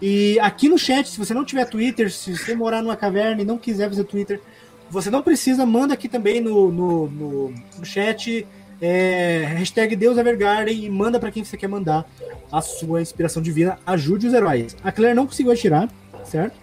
E 0.00 0.38
aqui 0.38 0.68
no 0.68 0.78
chat, 0.78 1.08
se 1.08 1.18
você 1.18 1.34
não 1.34 1.44
tiver 1.44 1.64
Twitter, 1.64 2.12
se 2.12 2.36
você 2.36 2.54
morar 2.54 2.80
numa 2.80 2.96
caverna 2.96 3.42
e 3.42 3.44
não 3.44 3.58
quiser 3.58 3.88
fazer 3.88 4.04
Twitter, 4.04 4.40
você 4.88 5.10
não 5.10 5.20
precisa, 5.22 5.66
manda 5.66 5.94
aqui 5.94 6.08
também 6.08 6.40
no, 6.40 6.70
no, 6.70 7.10
no, 7.10 7.54
no 7.78 7.84
chat 7.84 8.46
é, 8.86 9.46
hashtag 9.56 9.96
Deus 9.96 10.18
Evergarden 10.18 10.84
e 10.84 10.90
manda 10.90 11.18
para 11.18 11.30
quem 11.30 11.42
você 11.42 11.56
quer 11.56 11.68
mandar 11.68 12.04
a 12.52 12.60
sua 12.60 13.00
inspiração 13.00 13.42
divina. 13.42 13.78
Ajude 13.86 14.26
os 14.26 14.34
heróis. 14.34 14.76
A 14.84 14.92
Claire 14.92 15.14
não 15.14 15.26
conseguiu 15.26 15.52
atirar, 15.52 15.88
certo? 16.22 16.54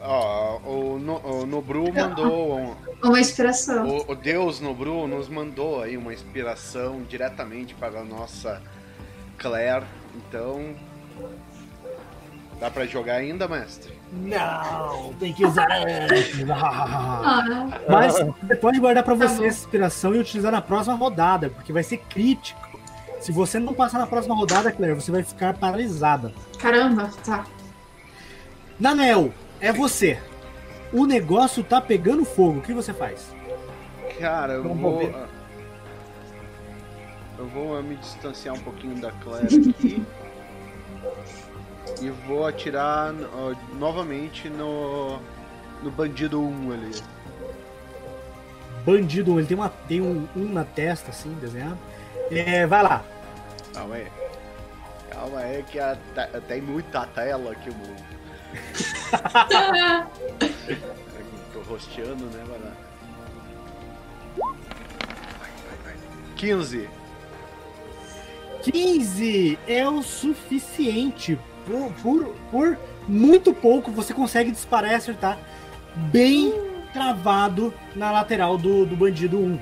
Ó, 0.00 0.58
o, 0.58 0.98
no, 1.00 1.16
o 1.16 1.44
Nobru 1.44 1.92
mandou. 1.92 2.56
Um, 2.56 2.74
uma 3.02 3.18
inspiração. 3.18 3.88
O, 3.88 4.12
o, 4.12 4.14
Deus 4.14 4.60
Nobru 4.60 5.08
nos 5.08 5.28
mandou 5.28 5.82
aí 5.82 5.96
uma 5.96 6.14
inspiração 6.14 7.02
diretamente 7.02 7.74
para 7.74 7.98
a 7.98 8.04
nossa 8.04 8.62
Claire. 9.36 9.84
Então. 10.14 10.72
Dá 12.60 12.70
pra 12.70 12.86
jogar 12.86 13.16
ainda, 13.16 13.48
mestre? 13.48 13.92
Não, 14.12 15.12
tem 15.14 15.32
que 15.32 15.44
usar 15.44 15.66
ah. 16.50 17.80
Mas 17.88 18.14
você 18.14 18.56
pode 18.56 18.78
guardar 18.78 19.02
para 19.02 19.14
você 19.14 19.40
tá 19.40 19.46
essa 19.46 19.64
inspiração 19.64 20.14
e 20.14 20.18
utilizar 20.18 20.52
na 20.52 20.62
próxima 20.62 20.94
rodada, 20.94 21.50
porque 21.50 21.72
vai 21.72 21.82
ser 21.82 21.98
crítico. 21.98 22.66
Se 23.20 23.32
você 23.32 23.58
não 23.58 23.74
passar 23.74 23.98
na 23.98 24.06
próxima 24.06 24.34
rodada, 24.34 24.70
Claire, 24.70 24.94
você 24.94 25.10
vai 25.10 25.22
ficar 25.22 25.54
paralisada. 25.54 26.32
Caramba, 26.58 27.10
tá. 27.24 27.44
Nanel, 28.78 29.32
é 29.60 29.72
você. 29.72 30.18
O 30.92 31.06
negócio 31.06 31.64
tá 31.64 31.80
pegando 31.80 32.24
fogo. 32.24 32.58
O 32.58 32.62
que 32.62 32.72
você 32.72 32.92
faz? 32.92 33.34
Cara, 34.20 34.54
eu 34.54 34.62
Vamos 34.62 34.80
vou. 34.80 34.98
Ver. 34.98 35.14
Eu 37.38 37.46
vou 37.48 37.82
me 37.82 37.96
distanciar 37.96 38.54
um 38.54 38.60
pouquinho 38.60 38.94
da 39.00 39.10
Claire 39.12 39.70
aqui. 39.70 40.02
E 42.00 42.10
vou 42.10 42.46
atirar 42.46 43.12
novamente 43.78 44.48
no. 44.48 45.18
no 45.82 45.90
bandido 45.90 46.40
1 46.40 46.72
ali. 46.72 47.02
Bandido 48.84 49.32
1, 49.32 49.38
ele 49.38 49.48
tem, 49.48 49.56
uma, 49.56 49.68
tem 49.68 50.00
um 50.00 50.28
1 50.36 50.52
na 50.52 50.64
testa, 50.64 51.10
assim, 51.10 51.32
desenhado. 51.40 51.78
É, 52.30 52.66
vai 52.66 52.82
lá. 52.82 53.04
Calma 53.74 53.96
aí. 53.96 54.06
Calma 55.10 55.38
aí 55.40 55.62
que 55.64 55.78
a, 55.78 55.96
tem 56.46 56.60
muita 56.60 57.06
tela 57.06 57.52
aqui, 57.52 57.70
mano. 57.70 57.96
Tô 61.52 61.60
rosteando, 61.60 62.26
né, 62.26 62.44
mano? 62.44 62.72
15. 66.36 66.88
15 68.62 69.58
é 69.66 69.88
o 69.88 70.02
suficiente. 70.02 71.38
Por, 71.66 71.92
por, 72.02 72.34
por 72.50 72.78
muito 73.08 73.52
pouco 73.52 73.90
você 73.90 74.14
consegue 74.14 74.50
disparar 74.50 74.92
e 74.92 74.94
acertar 74.94 75.38
bem 75.94 76.54
travado 76.92 77.74
na 77.94 78.10
lateral 78.10 78.56
do, 78.56 78.86
do 78.86 78.96
bandido 78.96 79.38
1. 79.38 79.58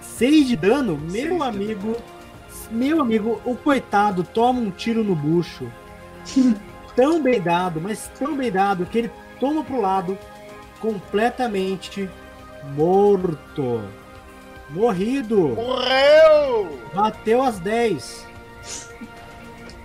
6 0.00 0.48
de 0.48 0.56
dano, 0.56 0.96
meu 0.96 1.42
amigo. 1.42 1.96
Meu 2.70 3.00
amigo, 3.00 3.40
o 3.44 3.56
coitado 3.56 4.22
toma 4.22 4.60
um 4.60 4.70
tiro 4.70 5.04
no 5.04 5.14
bucho. 5.14 5.70
tão 6.96 7.22
bem 7.22 7.40
dado, 7.40 7.80
mas 7.80 8.10
tão 8.18 8.36
bem 8.36 8.50
dado, 8.50 8.86
que 8.86 8.98
ele 8.98 9.10
toma 9.40 9.64
pro 9.64 9.80
lado 9.80 10.16
completamente 10.80 12.08
morto. 12.74 13.82
Morrido. 14.70 15.48
Morreu! 15.48 16.78
Bateu 16.94 17.42
as 17.42 17.58
10. 17.58 18.26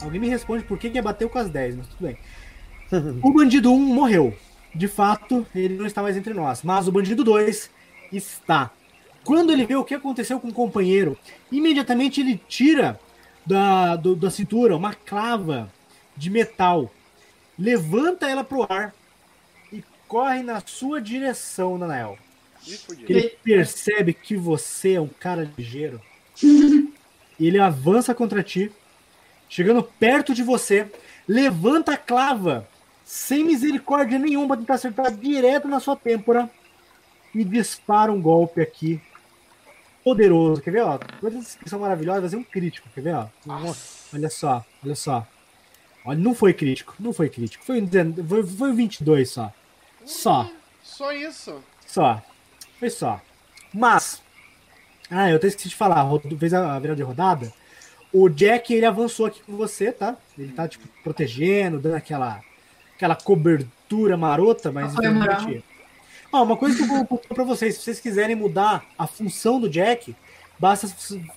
Alguém 0.01 0.19
me 0.19 0.29
responde 0.29 0.63
por 0.63 0.77
que, 0.77 0.89
que 0.89 1.01
bateu 1.01 1.29
com 1.29 1.39
as 1.39 1.49
10, 1.49 1.77
mas 1.77 1.87
tudo 1.87 2.07
bem. 2.07 2.17
o 3.23 3.31
bandido 3.31 3.71
1 3.71 3.79
morreu. 3.79 4.35
De 4.73 4.87
fato, 4.87 5.45
ele 5.53 5.75
não 5.75 5.85
está 5.85 6.01
mais 6.01 6.15
entre 6.15 6.33
nós. 6.33 6.63
Mas 6.63 6.87
o 6.87 6.91
bandido 6.91 7.23
2 7.23 7.69
está. 8.11 8.71
Quando 9.23 9.51
ele 9.51 9.65
vê 9.65 9.75
o 9.75 9.83
que 9.83 9.95
aconteceu 9.95 10.39
com 10.39 10.47
o 10.47 10.53
companheiro, 10.53 11.17
imediatamente 11.51 12.21
ele 12.21 12.41
tira 12.47 12.99
da, 13.45 13.95
do, 13.95 14.15
da 14.15 14.29
cintura 14.29 14.75
uma 14.75 14.93
clava 14.93 15.71
de 16.15 16.29
metal 16.29 16.91
levanta 17.59 18.29
ela 18.29 18.43
pro 18.43 18.65
ar 18.71 18.95
e 19.71 19.83
corre 20.07 20.41
na 20.41 20.61
sua 20.65 21.01
direção, 21.01 21.77
Nanael. 21.77 22.17
Ele 23.07 23.35
percebe 23.43 24.13
que 24.13 24.37
você 24.37 24.93
é 24.93 25.01
um 25.01 25.07
cara 25.07 25.51
ligeiro. 25.57 26.01
e 26.41 27.47
ele 27.47 27.59
avança 27.59 28.15
contra 28.15 28.41
ti, 28.41 28.71
chegando 29.49 29.83
perto 29.83 30.33
de 30.33 30.43
você, 30.43 30.89
levanta 31.27 31.93
a 31.93 31.97
clava, 31.97 32.67
sem 33.03 33.43
misericórdia 33.43 34.19
nenhuma, 34.19 34.55
tentar 34.55 34.75
acertar 34.75 35.11
direto 35.11 35.67
na 35.67 35.79
sua 35.79 35.95
têmpora 35.95 36.49
e 37.33 37.43
dispara 37.43 38.11
um 38.11 38.21
golpe 38.21 38.61
aqui 38.61 39.01
poderoso. 40.03 40.61
Quer 40.61 40.71
ver, 40.71 40.83
ó? 40.83 40.97
Toda 40.97 41.35
essa 41.35 41.45
descrição 41.45 41.79
maravilhosa, 41.79 42.21
vai 42.21 42.29
ser 42.29 42.37
um 42.37 42.43
crítico, 42.43 42.87
quer 42.93 43.01
ver, 43.01 43.15
ó? 43.15 43.27
Olha 44.13 44.29
só, 44.29 44.63
olha 44.83 44.95
só. 44.95 45.27
Olha, 46.05 46.17
não 46.17 46.33
foi 46.33 46.53
crítico, 46.53 46.95
não 46.99 47.11
foi 47.11 47.29
crítico. 47.29 47.63
Foi, 47.63 47.85
foi, 48.27 48.43
foi 48.45 48.73
22 48.73 49.29
só. 49.29 49.53
Só. 50.05 50.49
Só 50.81 51.11
isso. 51.11 51.61
Só. 51.85 52.21
Foi 52.79 52.89
só. 52.89 53.21
Mas. 53.73 54.21
Ah, 55.09 55.29
eu 55.29 55.35
até 55.35 55.47
esqueci 55.47 55.69
de 55.69 55.75
falar. 55.75 56.05
Fez 56.39 56.53
a 56.53 56.79
virada 56.79 56.95
de 56.95 57.03
rodada. 57.03 57.53
O 58.11 58.27
Jack, 58.27 58.73
ele 58.73 58.85
avançou 58.85 59.25
aqui 59.25 59.41
com 59.43 59.55
você, 59.55 59.91
tá? 59.91 60.17
Ele 60.37 60.51
tá, 60.51 60.67
tipo, 60.67 60.87
protegendo, 61.03 61.79
dando 61.79 61.95
aquela, 61.95 62.41
aquela 62.95 63.15
cobertura 63.15 64.17
marota, 64.17 64.71
mas 64.71 64.93
infelizmente. 64.93 65.63
Ah, 66.31 66.41
uma 66.41 66.57
coisa 66.57 66.75
que 66.75 66.83
eu 66.83 66.87
vou 66.87 67.05
contar 67.05 67.35
pra 67.35 67.43
vocês: 67.43 67.75
se 67.75 67.81
vocês 67.81 67.99
quiserem 67.99 68.35
mudar 68.35 68.85
a 68.97 69.05
função 69.05 69.59
do 69.59 69.69
Jack, 69.69 70.15
basta 70.59 70.87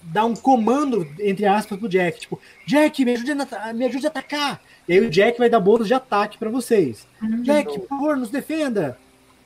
dar 0.03 0.25
um 0.25 0.35
comando, 0.35 1.07
entre 1.21 1.47
aspas, 1.47 1.79
pro 1.79 1.89
Jack. 1.89 2.21
Tipo, 2.21 2.41
Jack, 2.67 3.05
me 3.05 3.13
ajude 3.13 3.33
a, 3.33 3.73
me 3.73 3.85
ajude 3.87 4.07
a 4.07 4.09
atacar. 4.11 4.61
E 4.89 4.95
aí 4.95 5.01
o 5.01 5.11
Jack 5.11 5.39
vai 5.39 5.49
dar 5.49 5.61
bônus 5.61 5.87
de 5.87 5.95
ataque 5.95 6.39
para 6.39 6.51
vocês. 6.51 7.07
Uhum. 7.23 7.43
Jack, 7.43 7.79
por 7.81 7.89
favor, 7.89 8.17
nos 8.17 8.31
defenda. 8.31 8.99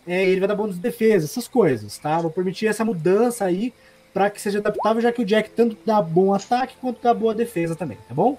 É, 0.06 0.24
ele 0.24 0.40
vai 0.40 0.48
dar 0.48 0.54
bônus 0.54 0.76
de 0.76 0.80
defesa, 0.80 1.26
essas 1.26 1.48
coisas, 1.48 1.98
tá? 1.98 2.20
Vou 2.20 2.30
permitir 2.30 2.66
essa 2.66 2.84
mudança 2.84 3.44
aí 3.44 3.74
para 4.16 4.30
que 4.30 4.40
seja 4.40 4.60
adaptável, 4.60 5.02
já 5.02 5.12
que 5.12 5.20
o 5.20 5.26
Jack 5.26 5.50
tanto 5.50 5.76
dá 5.84 6.00
bom 6.00 6.32
ataque 6.32 6.74
quanto 6.80 7.02
dá 7.02 7.12
boa 7.12 7.34
defesa 7.34 7.76
também, 7.76 7.98
tá 8.08 8.14
bom? 8.14 8.38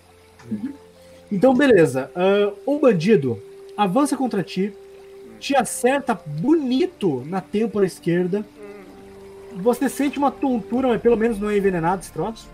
Uhum. 0.49 0.73
Então, 1.31 1.53
beleza. 1.53 2.09
Uh, 2.15 2.57
o 2.65 2.79
bandido 2.79 3.39
avança 3.77 4.17
contra 4.17 4.41
ti, 4.41 4.73
te 5.39 5.55
acerta 5.55 6.15
bonito 6.15 7.23
na 7.27 7.41
têmpora 7.41 7.85
esquerda. 7.85 8.43
Você 9.53 9.87
sente 9.87 10.17
uma 10.17 10.31
tontura, 10.31 10.87
mas 10.87 10.99
pelo 10.99 11.15
menos 11.15 11.37
não 11.37 11.47
é 11.47 11.57
envenenado 11.57 12.01
esse 12.01 12.11
troço. 12.11 12.49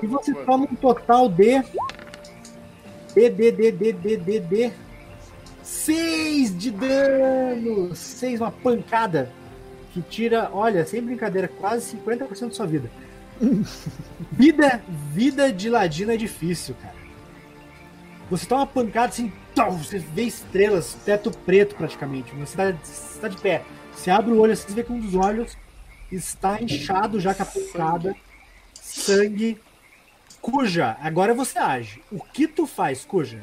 E 0.00 0.06
você 0.06 0.32
toma 0.32 0.68
um 0.70 0.76
total 0.76 1.28
de. 1.28 1.60
D, 3.16 3.30
D, 3.30 3.50
D, 3.50 3.72
D, 3.72 3.92
D, 3.92 4.16
D, 4.16 4.40
D. 4.40 4.72
6 5.60 6.56
de 6.56 6.70
dano! 6.70 7.96
6, 7.96 8.40
uma 8.40 8.52
pancada. 8.52 9.32
Que 9.96 10.02
tira, 10.02 10.50
olha, 10.52 10.84
sem 10.84 11.00
brincadeira, 11.00 11.48
quase 11.48 11.96
50% 11.96 12.48
da 12.48 12.50
sua 12.50 12.66
vida. 12.66 12.90
vida, 14.30 14.84
vida 15.10 15.50
de 15.50 15.70
ladino 15.70 16.12
é 16.12 16.18
difícil, 16.18 16.74
cara. 16.82 16.94
Você 18.28 18.44
toma 18.44 18.60
uma 18.60 18.66
pancada 18.66 19.08
assim, 19.08 19.32
você 19.78 19.98
vê 19.98 20.24
estrelas, 20.24 20.92
teto 21.02 21.30
preto 21.30 21.74
praticamente. 21.76 22.34
Você 22.34 22.60
está 22.60 23.20
tá 23.22 23.28
de 23.28 23.38
pé. 23.38 23.64
Você 23.90 24.10
abre 24.10 24.32
o 24.32 24.38
olho, 24.38 24.54
você 24.54 24.70
vê 24.70 24.84
que 24.84 24.92
um 24.92 25.00
dos 25.00 25.14
olhos 25.14 25.56
está 26.12 26.60
inchado 26.60 27.18
já 27.18 27.34
com 27.34 27.44
a 27.44 27.46
pancada. 27.46 28.14
Sangue. 28.74 29.58
Cuja, 30.42 30.98
agora 31.00 31.32
você 31.32 31.58
age. 31.58 32.02
O 32.12 32.22
que 32.22 32.46
tu 32.46 32.66
faz, 32.66 33.02
Cuja? 33.06 33.40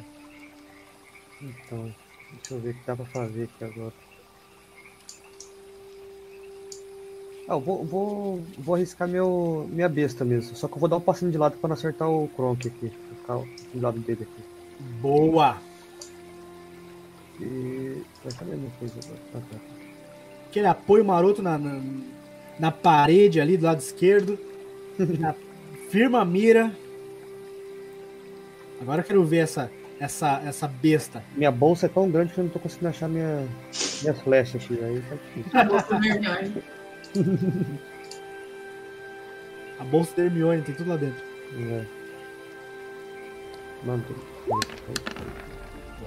Então, 1.41 1.91
deixa 2.31 2.53
eu 2.53 2.59
ver 2.59 2.69
o 2.69 2.73
que 2.75 2.85
dá 2.85 2.95
pra 2.95 3.05
fazer 3.05 3.45
aqui 3.45 3.63
agora. 3.63 4.02
Ah, 7.53 7.55
eu 7.55 7.59
vou, 7.59 7.85
vou, 7.85 8.43
vou 8.57 8.75
arriscar 8.75 9.07
meu, 9.07 9.69
minha 9.71 9.87
besta 9.87 10.25
mesmo. 10.25 10.55
Só 10.55 10.67
que 10.67 10.73
eu 10.73 10.79
vou 10.79 10.89
dar 10.89 10.97
um 10.97 11.01
passinho 11.01 11.31
de 11.31 11.37
lado 11.37 11.55
pra 11.57 11.67
não 11.67 11.75
acertar 11.75 12.09
o 12.09 12.27
Kronk 12.29 12.67
aqui. 12.67 12.91
Ficar 13.19 13.35
do 13.35 13.81
lado 13.81 13.99
dele 13.99 14.23
aqui. 14.23 14.43
Boa! 14.99 15.57
E. 17.39 18.01
Cadê 18.37 18.55
minha 18.55 18.71
coisa 18.79 18.95
agora? 19.31 19.43
Aquele 20.49 20.67
apoio 20.67 21.05
maroto 21.05 21.41
na, 21.41 21.57
na, 21.57 21.81
na, 22.59 22.71
parede 22.71 23.39
ali 23.39 23.55
do 23.55 23.65
lado 23.65 23.79
esquerdo. 23.79 24.39
firma 25.89 26.21
a 26.21 26.25
mira. 26.25 26.71
Agora 28.81 29.01
eu 29.01 29.05
quero 29.05 29.23
ver 29.23 29.37
essa, 29.37 29.69
essa, 29.99 30.41
essa 30.43 30.67
besta. 30.67 31.23
Minha 31.35 31.51
bolsa 31.51 31.85
é 31.85 31.89
tão 31.89 32.09
grande 32.09 32.33
que 32.33 32.39
eu 32.39 32.45
não 32.45 32.51
tô 32.51 32.59
conseguindo 32.59 32.89
achar 32.89 33.07
minha, 33.07 33.47
minhas 34.01 34.21
flechas 34.21 34.63
aqui. 34.63 34.83
Aí 34.83 35.03
tá 35.09 35.15
difícil. 35.15 36.63
A 39.79 39.83
bolsa 39.83 40.15
da 40.15 40.23
Hermione, 40.23 40.61
tem 40.61 40.75
tudo 40.75 40.89
lá 40.89 40.97
dentro. 40.97 41.23
É. 41.57 41.85
Mano, 43.83 44.03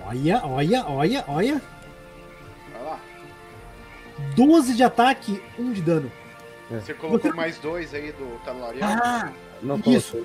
Olha, 0.07 0.41
olha, 0.45 0.87
olha, 0.87 1.25
olha. 1.27 1.63
Vai 2.73 2.83
lá. 2.83 3.01
12 4.37 4.75
de 4.75 4.83
ataque, 4.83 5.43
1 5.59 5.73
de 5.73 5.83
dano. 5.83 6.11
É. 6.71 6.79
Você 6.79 6.95
colocou 6.95 7.31
Você... 7.31 7.37
mais 7.37 7.59
dois 7.59 7.93
aí 7.93 8.13
do 8.13 8.41
Talariel? 8.45 8.87
Ah, 8.87 9.33
não 9.63 9.81
isso. 9.85 10.25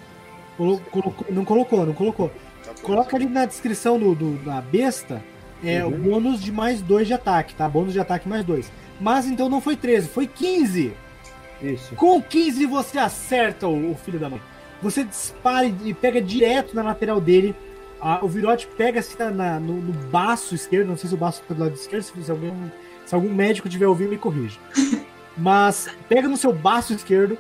Colocou, 0.56 1.26
não 1.30 1.44
colocou, 1.44 1.86
não 1.86 1.94
colocou. 1.94 2.32
Tá 2.64 2.74
Coloca 2.84 3.16
ali 3.16 3.26
na 3.26 3.46
descrição 3.46 3.98
do, 3.98 4.14
do 4.14 4.38
da 4.44 4.62
besta 4.62 5.22
é 5.64 5.84
uhum. 5.84 5.94
o 5.94 5.98
bônus 5.98 6.42
de 6.42 6.52
mais 6.52 6.82
2 6.82 7.08
de 7.08 7.14
ataque, 7.14 7.56
tá? 7.56 7.68
Bônus 7.68 7.94
de 7.94 8.00
ataque 8.00 8.30
mais 8.30 8.44
2. 8.46 8.72
Mas 9.02 9.26
então 9.26 9.50
não 9.50 9.60
foi 9.60 9.76
13, 9.76 10.08
foi 10.08 10.28
15. 10.28 10.94
Isso. 11.62 11.96
Com 11.96 12.22
15 12.22 12.66
você 12.68 13.00
acerta 13.00 13.68
o, 13.68 13.92
o 13.92 13.96
filho 13.96 14.20
da 14.20 14.30
mãe. 14.30 14.42
Você 14.82 15.04
dispara 15.04 15.66
e 15.66 15.94
pega 15.94 16.22
direto 16.22 16.76
na 16.76 16.84
lateral 16.84 17.20
dele 17.20 17.56
a, 18.02 18.26
o 18.26 18.28
virote 18.28 18.68
pega 18.68 19.00
assim 19.00 19.16
na, 19.18 19.60
no, 19.60 19.74
no, 19.74 19.94
baço 20.10 20.56
esquerdo, 20.56 20.88
não 20.88 20.98
sei 20.98 21.08
se 21.08 21.14
o 21.14 21.18
baço 21.18 21.44
tá 21.48 21.54
do 21.54 21.64
lado 21.64 21.76
esquerdo, 21.76 22.02
se, 22.02 22.24
se, 22.24 22.32
alguém, 22.32 22.72
se 23.06 23.14
algum 23.14 23.32
médico 23.32 23.70
tiver 23.70 23.86
ouvindo, 23.86 24.10
me 24.10 24.18
corrija. 24.18 24.60
Mas 25.38 25.88
pega 26.10 26.28
no 26.28 26.36
seu 26.36 26.52
baço 26.52 26.94
esquerdo 26.94 27.38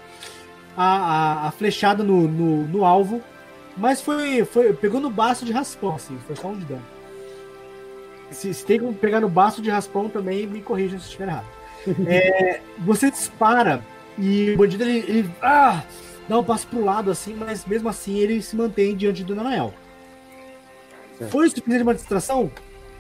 a, 0.78 0.84
a, 0.84 1.48
a 1.48 1.52
flechada 1.52 2.04
no, 2.04 2.28
no, 2.28 2.68
no, 2.68 2.86
alvo, 2.86 3.22
mas 3.76 4.02
foi, 4.02 4.46
foi. 4.46 4.72
Pegou 4.72 5.02
no 5.02 5.10
baço 5.10 5.44
de 5.44 5.52
raspão, 5.52 5.96
assim, 5.96 6.18
foi 6.26 6.36
só 6.38 6.48
um 6.48 6.58
de 6.58 6.64
dano. 6.64 6.86
Se, 8.32 8.54
se 8.54 8.66
tem 8.66 8.80
como 8.80 8.94
pegar 8.94 9.20
no 9.20 9.30
baço 9.30 9.62
de 9.62 9.70
raspão 9.70 10.10
também, 10.10 10.48
me 10.48 10.62
corrija 10.62 10.98
se 10.98 11.06
estiver 11.06 11.28
errado. 11.28 11.48
É, 12.08 12.62
você 12.80 13.12
dispara 13.12 13.84
e 14.18 14.52
o 14.52 14.58
bandido 14.58 14.84
ele, 14.84 15.00
ele 15.00 15.32
ah, 15.42 15.84
dá 16.28 16.40
um 16.40 16.44
passo 16.44 16.68
pro 16.68 16.84
lado 16.84 17.12
assim, 17.12 17.36
mas 17.36 17.66
mesmo 17.66 17.90
assim 17.90 18.18
ele 18.18 18.42
se 18.42 18.56
mantém 18.56 18.96
diante 18.96 19.24
do 19.24 19.36
Nanael. 19.36 19.74
É. 21.20 21.26
Foi 21.26 21.50
suficiente 21.50 21.84
uma 21.84 21.94
distração? 21.94 22.52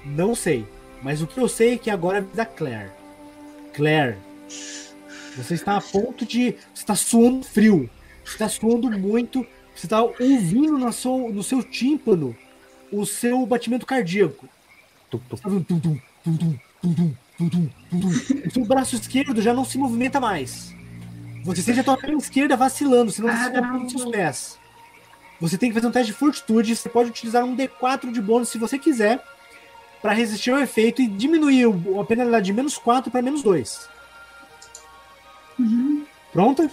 Não 0.05 0.35
sei. 0.35 0.65
Mas 1.01 1.21
o 1.21 1.27
que 1.27 1.39
eu 1.39 1.47
sei 1.47 1.73
é 1.73 1.77
que 1.77 1.89
agora 1.89 2.19
é 2.19 2.21
da 2.35 2.45
Claire. 2.45 2.91
Claire, 3.73 4.17
você 5.35 5.53
está 5.53 5.77
a 5.77 5.81
ponto 5.81 6.25
de. 6.25 6.51
Você 6.73 6.81
está 6.81 6.95
suando 6.95 7.43
frio. 7.45 7.89
Você 8.23 8.33
está 8.33 8.49
suando 8.49 8.91
muito. 8.91 9.45
Você 9.75 9.85
está 9.87 10.01
ouvindo 10.03 10.77
no 10.77 11.43
seu 11.43 11.63
tímpano 11.63 12.35
o 12.91 13.05
seu 13.05 13.45
batimento 13.45 13.85
cardíaco. 13.85 14.47
O 18.47 18.51
seu 18.51 18.65
braço 18.65 18.95
esquerdo 18.95 19.41
já 19.41 19.53
não 19.53 19.65
se 19.65 19.77
movimenta 19.77 20.19
mais. 20.19 20.73
Você 21.43 21.61
sente 21.61 21.79
a 21.79 21.83
tua 21.83 21.97
perna 21.97 22.17
esquerda 22.17 22.55
vacilando, 22.55 23.11
senão 23.11 23.29
você 23.29 23.47
está 23.47 23.61
com 23.67 23.89
seus 23.89 24.05
pés. 24.05 24.59
Você 25.39 25.57
tem 25.57 25.69
que 25.69 25.73
fazer 25.73 25.87
um 25.87 25.91
teste 25.91 26.11
de 26.11 26.17
fortitude. 26.17 26.75
Você 26.75 26.87
pode 26.87 27.09
utilizar 27.09 27.43
um 27.43 27.55
D4 27.55 28.11
de 28.11 28.21
bônus 28.21 28.49
se 28.49 28.59
você 28.59 28.77
quiser 28.77 29.23
para 30.01 30.13
resistir 30.13 30.51
ao 30.51 30.59
efeito 30.59 31.01
e 31.01 31.07
diminuir 31.07 31.65
a 31.99 32.03
penalidade 32.03 32.45
de 32.45 32.53
menos 32.53 32.77
4 32.77 33.11
para 33.11 33.21
menos 33.21 33.41
2. 33.41 33.89
Uhum. 35.59 36.05
Pronta? 36.31 36.69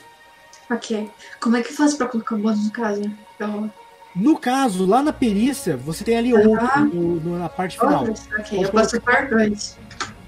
Ok. 0.70 1.10
Como 1.40 1.56
é 1.56 1.62
que 1.62 1.72
faz 1.72 1.94
para 1.94 2.08
colocar 2.08 2.34
o 2.34 2.38
bônus 2.38 2.64
no 2.64 2.70
caso? 2.70 3.02
Então... 3.34 3.72
No 4.18 4.36
caso, 4.36 4.84
lá 4.84 5.00
na 5.00 5.12
perícia, 5.12 5.76
você 5.76 6.02
tem 6.02 6.16
ali 6.16 6.34
outro 6.34 6.84
no, 6.86 7.20
no, 7.20 7.38
na 7.38 7.48
parte 7.48 7.78
final. 7.78 8.02
ok, 8.02 8.64
eu 8.64 8.68
posso 8.68 9.00
dois. 9.30 9.78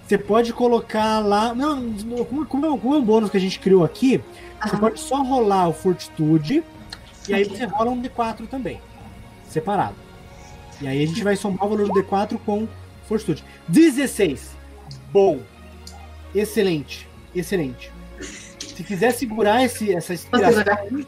Você 0.06 0.16
pode 0.16 0.52
colocar 0.52 1.18
lá. 1.18 1.52
Não, 1.52 1.92
como, 2.24 2.46
como, 2.46 2.66
é, 2.66 2.78
como 2.78 2.94
é 2.94 2.98
um 2.98 3.04
bônus 3.04 3.30
que 3.30 3.36
a 3.36 3.40
gente 3.40 3.58
criou 3.58 3.84
aqui, 3.84 4.22
você 4.62 4.76
pode 4.76 5.00
só 5.00 5.22
rolar 5.22 5.68
o 5.68 5.72
Fortitude 5.72 6.62
e 7.28 7.34
aí 7.34 7.44
você 7.44 7.64
rola 7.64 7.90
um 7.90 8.00
D4 8.00 8.46
também, 8.48 8.80
separado. 9.48 9.96
E 10.80 10.86
aí 10.86 11.02
a 11.02 11.06
gente 11.06 11.24
vai 11.24 11.34
somar 11.34 11.66
o 11.66 11.68
valor 11.70 11.88
do 11.88 11.94
D4 11.94 12.38
com 12.46 12.68
Fortitude. 13.06 13.44
16. 13.66 14.50
Bom. 15.12 15.40
Excelente. 16.32 17.08
Excelente. 17.34 17.90
Se 18.80 18.84
quiser 18.84 19.12
segurar 19.12 19.62
esse, 19.62 19.94
essa 19.94 20.14
inspiração. 20.14 20.64
Uhum. 20.90 21.04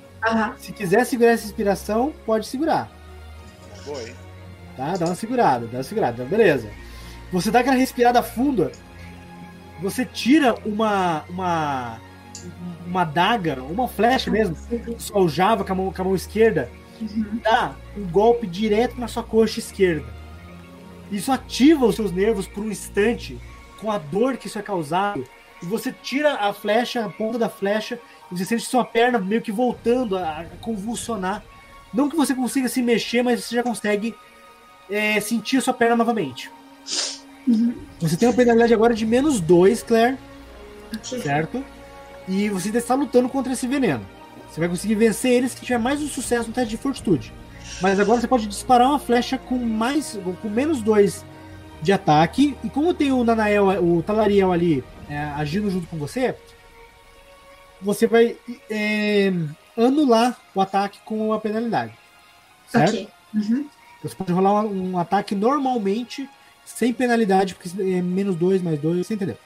Se 0.59 0.73
quiser 0.73 1.07
segurar 1.07 1.31
essa 1.31 1.47
inspiração, 1.47 2.13
pode 2.27 2.47
segurar. 2.47 2.93
Foi. 3.77 4.13
Tá? 4.77 4.95
Dá 4.99 5.07
uma 5.07 5.15
segurada, 5.15 5.67
dá 5.67 5.79
uma 5.79 5.83
segurada. 5.83 6.23
Beleza. 6.27 6.69
Você 7.33 7.51
dá 7.51 7.61
aquela 7.61 7.77
respirada 7.77 8.23
funda. 8.23 8.73
Você 9.81 10.05
tira 10.05 10.55
uma. 10.67 11.25
uma 11.31 11.99
uma 12.87 13.05
daga, 13.05 13.63
uma 13.63 13.89
flecha 13.89 14.31
mesmo, 14.31 14.57
soljava 14.99 15.65
com 15.65 15.73
a 15.73 15.77
mão, 15.77 15.93
com 15.93 16.03
a 16.03 16.05
mão 16.05 16.15
esquerda, 16.15 16.69
uhum. 17.01 17.39
dá 17.43 17.75
um 17.97 18.05
golpe 18.05 18.49
direto 18.49 19.01
na 19.01 19.07
sua 19.07 19.23
coxa 19.23 19.61
esquerda. 19.61 20.05
Isso 21.11 21.31
ativa 21.31 21.87
os 21.87 21.95
seus 21.95 22.11
nervos 22.11 22.49
por 22.49 22.65
um 22.65 22.71
instante, 22.71 23.39
com 23.81 23.91
a 23.91 23.97
dor 23.97 24.37
que 24.37 24.49
isso 24.49 24.59
é 24.59 24.63
causado. 24.63 25.25
E 25.63 25.67
você 25.67 25.93
tira 25.93 26.35
a 26.35 26.53
flecha, 26.53 27.05
a 27.05 27.09
ponta 27.09 27.39
da 27.39 27.49
flecha, 27.49 27.99
e 28.31 28.37
você 28.37 28.45
sente 28.45 28.65
sua 28.65 28.85
perna 28.85 29.19
meio 29.19 29.41
que 29.41 29.53
voltando 29.53 30.19
a 30.19 30.45
convulsionar. 30.61 31.43
Não 31.93 32.09
que 32.09 32.17
você 32.17 32.35
consiga 32.35 32.69
se 32.69 32.83
mexer, 32.83 33.23
mas 33.23 33.45
você 33.45 33.55
já 33.55 33.63
consegue 33.63 34.15
é, 34.91 35.21
sentir 35.21 35.59
a 35.59 35.61
sua 35.61 35.75
perna 35.75 35.97
novamente. 35.97 36.51
Uhum. 37.47 37.75
Você 38.01 38.17
tem 38.17 38.29
uma 38.29 38.35
penalidade 38.35 38.73
agora 38.75 38.95
de 38.95 39.05
menos 39.05 39.41
2, 39.41 39.83
Claire, 39.83 40.19
certo? 41.03 41.65
E 42.29 42.49
você 42.49 42.69
ainda 42.69 42.79
está 42.79 42.95
lutando 42.95 43.29
contra 43.29 43.53
esse 43.53 43.67
veneno. 43.67 44.05
Você 44.51 44.61
vai 44.61 44.69
conseguir 44.69 44.95
vencer 44.95 45.33
ele 45.33 45.49
se 45.49 45.57
tiver 45.57 45.79
mais 45.79 46.01
um 46.03 46.09
sucesso 46.09 46.49
no 46.49 46.55
teste 46.55 46.71
de 46.71 46.77
fortitude. 46.77 47.33
Mas 47.81 47.99
agora 47.99 48.21
você 48.21 48.29
pode 48.29 48.47
disparar 48.47 48.89
uma 48.89 48.99
flecha 48.99 49.39
com 49.39 49.57
mais 49.57 50.19
com 50.41 50.49
menos 50.49 50.83
2 50.83 51.25
de 51.81 51.93
ataque. 51.93 52.57
E 52.63 52.69
como 52.69 52.95
tem 52.95 53.13
o 53.13 53.25
Nanael, 53.25 53.83
o 53.83 54.03
Talariel 54.03 54.53
ali 54.53 54.85
é, 55.13 55.19
agindo 55.37 55.71
junto 55.71 55.87
com 55.87 55.99
você, 55.99 56.35
você 57.81 58.07
vai 58.07 58.37
é, 58.71 59.31
anular 59.77 60.41
o 60.55 60.61
ataque 60.61 61.01
com 61.05 61.33
a 61.33 61.41
penalidade. 61.41 61.93
Certo? 62.69 62.89
Ok. 62.89 63.09
Uhum. 63.35 63.69
Você 64.03 64.15
pode 64.15 64.33
rolar 64.33 64.63
um, 64.63 64.93
um 64.93 64.99
ataque 64.99 65.35
normalmente, 65.35 66.29
sem 66.65 66.93
penalidade, 66.93 67.55
porque 67.55 67.69
é 67.81 68.01
menos 68.01 68.37
2 68.37 68.63
mais 68.63 68.81
2, 68.81 69.07
você 69.07 69.15
entendeu? 69.15 69.37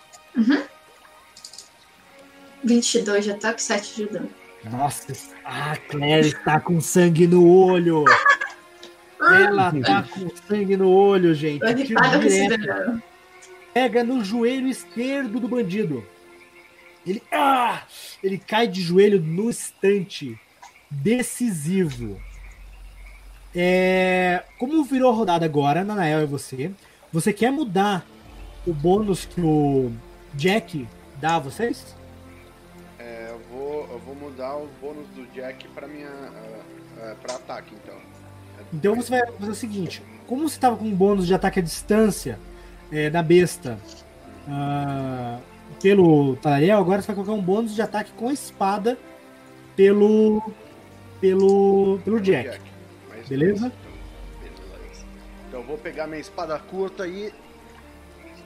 22 2.63 3.25
de 3.25 3.31
ataque, 3.33 3.63
7 3.63 3.97
de 3.97 4.07
dano. 4.07 4.31
Nossa, 4.71 5.13
a 5.45 5.77
Claire 5.77 6.29
está 6.29 6.61
com 6.61 6.81
sangue 6.81 7.27
no 7.27 7.47
olho. 7.49 8.05
Ela 9.19 9.73
tá 9.81 10.03
com 10.03 10.29
sangue 10.47 10.77
no 10.77 10.89
olho, 10.91 11.35
gente. 11.35 11.61
Tiro 11.85 12.01
direto. 12.21 13.03
Pega 13.77 14.03
no 14.03 14.25
joelho 14.25 14.69
esquerdo 14.69 15.39
do 15.39 15.47
bandido. 15.47 16.03
Ele, 17.07 17.23
ah, 17.31 17.83
ele 18.23 18.39
cai 18.39 18.67
de 18.67 18.81
joelho 18.81 19.21
no 19.21 19.51
instante. 19.51 20.41
Decisivo. 20.91 22.19
É, 23.55 24.45
como 24.59 24.83
virou 24.83 25.13
a 25.13 25.15
rodada 25.15 25.45
agora, 25.45 25.85
Nanael 25.85 26.23
e 26.23 26.27
você, 26.27 26.71
você 27.13 27.35
quer 27.35 27.51
mudar 27.53 28.07
o 28.67 28.73
bônus 28.73 29.27
que 29.27 29.43
o 29.43 29.93
Jack 30.33 30.89
dá 31.21 31.37
a 31.37 31.41
vocês? 31.41 31.95
É, 32.99 33.29
eu, 33.29 33.41
vou, 33.51 33.89
eu 33.91 33.99
vou 33.99 34.15
mudar 34.15 34.57
o 34.57 34.71
bônus 34.81 35.07
do 35.09 35.27
Jack 35.35 35.69
pra 35.69 35.87
minha. 35.87 36.09
ah, 36.09 36.63
ah, 37.03 37.17
pra 37.21 37.35
ataque, 37.35 37.75
então. 37.75 37.99
Então 38.73 38.97
você 38.97 39.11
vai 39.11 39.33
fazer 39.33 39.51
o 39.51 39.55
seguinte: 39.55 40.03
como 40.27 40.49
você 40.49 40.57
estava 40.57 40.79
com 40.79 40.87
um 40.87 40.95
bônus 40.95 41.27
de 41.27 41.35
ataque 41.35 41.59
à 41.59 41.63
distância 41.63 42.39
é, 42.93 43.11
na 43.11 43.23
besta 43.23 43.79
ah, 44.49 45.39
pelo 45.83 46.37
Talariel, 46.37 46.79
agora 46.79 47.01
você 47.03 47.09
vai 47.09 47.17
colocar 47.17 47.33
um 47.33 47.43
bônus 47.43 47.75
de 47.75 47.83
ataque 47.83 48.13
com 48.13 48.29
a 48.29 48.33
espada 48.33 48.97
pelo 49.75 50.43
pelo 51.21 51.99
pelo 52.05 52.21
Jack. 52.21 52.61
Mais 53.09 53.29
Beleza? 53.29 53.67
então. 53.67 53.93
Beleza. 54.41 55.05
Então 55.49 55.61
eu 55.61 55.67
vou 55.67 55.79
pegar 55.79 56.07
minha 56.07 56.21
espada 56.21 56.59
curta 56.59 57.07
e 57.07 57.33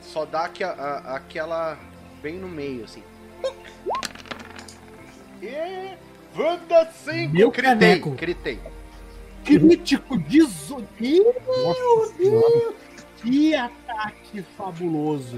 só 0.01 0.25
dar 0.25 0.45
aqua- 0.45 0.67
a- 0.67 1.15
aquela 1.15 1.77
bem 2.21 2.35
no 2.37 2.47
meio, 2.47 2.83
assim. 2.85 3.03
E. 5.41 5.95
Vanda 6.33 6.89
5! 7.03 7.33
Meu 7.33 7.51
Critei, 7.51 7.71
caneco. 7.73 8.11
critei. 8.15 8.59
Crítico 9.43 10.17
18. 10.17 10.87
Nossa 11.45 12.13
Meu. 12.19 12.31
Deus! 12.31 12.73
Que 13.21 13.55
ataque 13.55 14.43
fabuloso! 14.57 15.37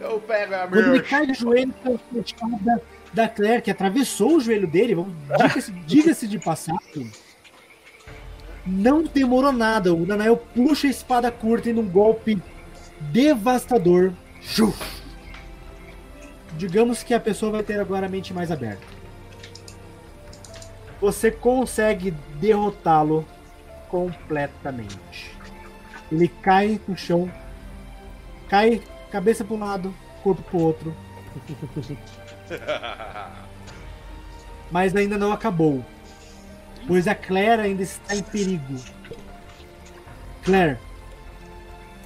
Eu 0.00 0.20
pego 0.20 0.54
a 0.54 0.66
Quando 0.66 0.94
ele 0.94 1.02
cai 1.02 1.26
de 1.26 1.34
joelho 1.34 1.72
com 1.82 1.94
a 1.94 1.98
flechada 1.98 2.82
da 3.12 3.28
Claire, 3.28 3.62
que 3.62 3.70
atravessou 3.70 4.36
o 4.36 4.40
joelho 4.40 4.66
dele, 4.66 4.96
diga-se 5.38 5.72
diga-se 5.72 6.26
de 6.26 6.38
passagem, 6.38 7.12
não 8.66 9.02
demorou 9.02 9.52
nada. 9.52 9.94
O 9.94 10.06
Nanael 10.06 10.36
puxa 10.36 10.86
a 10.86 10.90
espada 10.90 11.30
curta 11.30 11.70
e 11.70 11.72
num 11.72 11.88
golpe 11.88 12.40
devastador. 13.00 14.12
Digamos 16.56 17.02
que 17.02 17.14
a 17.14 17.20
pessoa 17.20 17.52
vai 17.52 17.62
ter 17.62 17.80
agora 17.80 18.06
a 18.06 18.08
mente 18.08 18.32
mais 18.32 18.50
aberta. 18.50 18.82
Você 21.00 21.30
consegue 21.30 22.12
derrotá-lo 22.40 23.26
completamente. 23.88 25.31
Ele 26.12 26.28
cai 26.28 26.78
no 26.86 26.96
chão, 26.96 27.30
cai 28.48 28.80
cabeça 29.10 29.44
para 29.44 29.56
um 29.56 29.60
lado, 29.60 29.94
corpo 30.22 30.42
para 30.42 30.56
o 30.58 30.62
outro, 30.62 30.94
mas 34.70 34.94
ainda 34.94 35.18
não 35.18 35.32
acabou. 35.32 35.84
Pois 36.86 37.08
a 37.08 37.14
Claire 37.14 37.62
ainda 37.62 37.82
está 37.82 38.14
em 38.14 38.22
perigo. 38.22 38.76
Claire, 40.44 40.78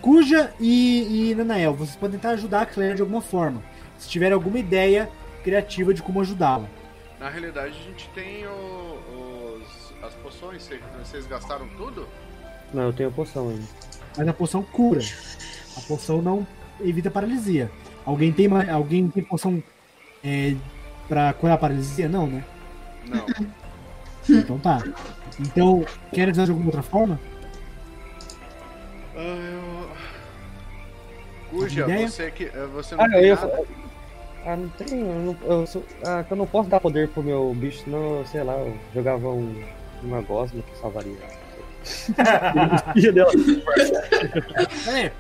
Cuja 0.03 0.53
e, 0.61 1.31
e 1.31 1.35
Nanael, 1.35 1.75
vocês 1.75 1.97
podem 1.97 2.19
tentar 2.19 2.35
ajudar 2.35 2.63
a 2.63 2.67
Claire 2.67 2.95
de 2.95 3.01
alguma 3.03 3.21
forma. 3.23 3.61
Se 3.99 4.09
tiver 4.09 4.31
alguma 4.33 4.59
ideia 4.59 5.11
criativa 5.43 5.93
de 5.93 6.03
como 6.03 6.21
ajudá-la. 6.21 6.69
Na 7.19 7.29
realidade, 7.31 7.71
a 7.77 7.83
gente 7.91 8.09
tem 8.11 8.47
o- 8.47 9.57
os, 9.59 9.93
as 10.05 10.13
poções. 10.15 10.63
Cê- 10.63 10.79
Vocês 11.03 11.27
gastaram 11.27 11.67
tudo? 11.77 12.07
Não, 12.75 12.83
eu 12.85 12.93
tenho 12.93 13.11
poção 13.11 13.49
ainda. 13.49 13.65
Mas 14.17 14.29
a 14.29 14.33
poção 14.33 14.63
cura. 14.63 15.01
A 15.77 15.81
poção 15.81 16.23
não 16.23 16.47
evita 16.81 17.11
paralisia. 17.11 17.71
Alguém 18.05 18.33
tem, 18.33 18.49
alguém 18.71 19.09
tem 19.09 19.23
poção 19.23 19.63
é, 20.25 20.55
pra 21.09 21.33
curar 21.35 21.55
a 21.55 21.59
paralisia? 21.59 22.09
Não, 22.09 22.27
né? 22.27 22.45
Não. 23.09 23.27
Então 24.29 24.59
tá. 24.59 24.83
Então, 25.39 25.85
quer 26.13 26.25
ajudar 26.29 26.45
de 26.47 26.51
alguma 26.51 26.69
outra 26.69 26.83
forma? 26.83 27.21
Ah, 29.15 29.21
eu... 29.21 29.89
Cuja, 31.51 31.87
você 31.87 32.31
que 32.31 32.45
eh, 32.45 32.67
você 32.73 32.97
não 32.97 33.05
Ah, 33.05 33.07
eu 33.07 33.13
tem 33.13 33.25
ia 33.25 33.35
nada? 33.35 33.49
falar. 33.49 33.63
Ah, 34.47 34.57
não 34.57 34.69
tem. 34.71 35.01
Eu, 35.01 35.15
não, 35.21 35.37
eu, 35.61 35.67
sou- 35.67 35.85
ah, 36.05 36.25
eu 36.29 36.37
não 36.37 36.47
posso 36.47 36.69
dar 36.69 36.81
poder 36.81 37.09
pro 37.09 37.23
meu 37.23 37.55
bicho, 37.55 37.85
senão, 37.85 38.25
sei 38.27 38.43
lá, 38.43 38.55
eu 38.55 38.77
jogava 38.95 39.29
um, 39.29 39.55
uma 40.03 40.21
gosma 40.23 40.63
que 40.63 40.79
salvaria. 40.79 41.17
Ele 42.97 43.13
dela. 43.13 43.31
É. 44.89 45.13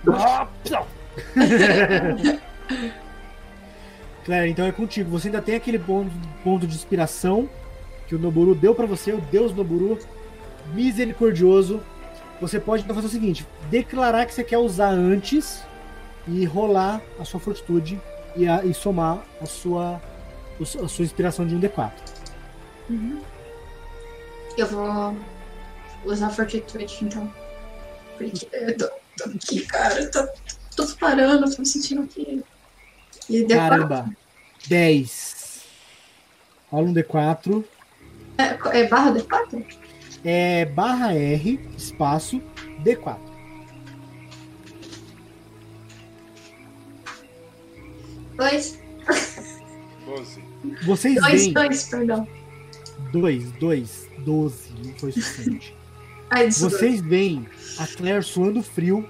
Claire, 4.24 4.50
então 4.50 4.66
é 4.66 4.72
contigo. 4.72 5.10
Você 5.10 5.28
ainda 5.28 5.40
tem 5.40 5.54
aquele 5.54 5.78
ponto, 5.78 6.10
ponto 6.42 6.66
de 6.66 6.74
inspiração 6.74 7.48
que 8.08 8.14
o 8.14 8.18
Noburu 8.18 8.54
deu 8.54 8.74
pra 8.74 8.86
você, 8.86 9.12
o 9.12 9.20
Deus 9.20 9.54
Noburu 9.54 9.98
misericordioso. 10.74 11.80
Você 12.40 12.58
pode 12.60 12.82
então 12.82 12.94
fazer 12.94 13.06
o 13.06 13.10
seguinte: 13.10 13.46
declarar 13.70 14.26
que 14.26 14.34
você 14.34 14.44
quer 14.44 14.58
usar 14.58 14.88
antes 14.90 15.62
e 16.26 16.44
rolar 16.44 17.00
a 17.20 17.24
sua 17.24 17.38
fortitude 17.40 18.00
e, 18.34 18.48
a- 18.48 18.64
e 18.64 18.74
somar 18.74 19.20
a 19.40 19.46
sua, 19.46 20.00
a 20.60 20.88
sua 20.88 21.04
inspiração 21.04 21.46
de 21.46 21.54
um 21.54 21.60
D4. 21.60 21.92
Eu 24.58 24.66
vou 24.66 25.14
usar 26.06 26.30
Fortitude, 26.30 26.98
então. 27.04 27.32
Porque 28.16 28.48
eu 28.52 28.76
tô, 28.76 28.88
tô 29.18 29.30
aqui, 29.30 29.60
cara. 29.66 30.00
Eu 30.02 30.10
tô, 30.10 30.26
tô 30.76 30.86
parando, 30.96 31.50
tô 31.54 31.60
me 31.60 31.66
sentindo 31.66 32.06
que. 32.06 32.42
E 33.28 33.44
deu 33.44 33.56
Caramba! 33.58 34.08
10. 34.68 35.62
Rola 36.70 36.88
um 36.88 36.94
D4. 36.94 37.04
quatro- 37.06 37.64
É, 38.38 38.80
é 38.80 38.88
barra 38.88 39.12
D4? 39.12 39.64
É 40.24 40.64
barra 40.64 41.12
R, 41.14 41.60
espaço, 41.76 42.40
D4. 42.82 43.18
Dois. 48.36 48.78
12. 50.04 50.44
Vocês 50.84 51.14
Dois, 51.16 51.42
veem. 51.42 51.52
dois, 51.52 51.84
perdão. 51.88 52.28
2, 53.12 53.52
2, 53.52 54.08
12, 54.18 54.72
não 54.84 54.94
foi 54.98 55.12
suficiente. 55.12 55.75
Ai. 56.30 56.50
Vocês 56.50 57.00
veem 57.00 57.46
a 57.78 57.86
Claire 57.86 58.22
suando 58.22 58.62
frio, 58.62 59.08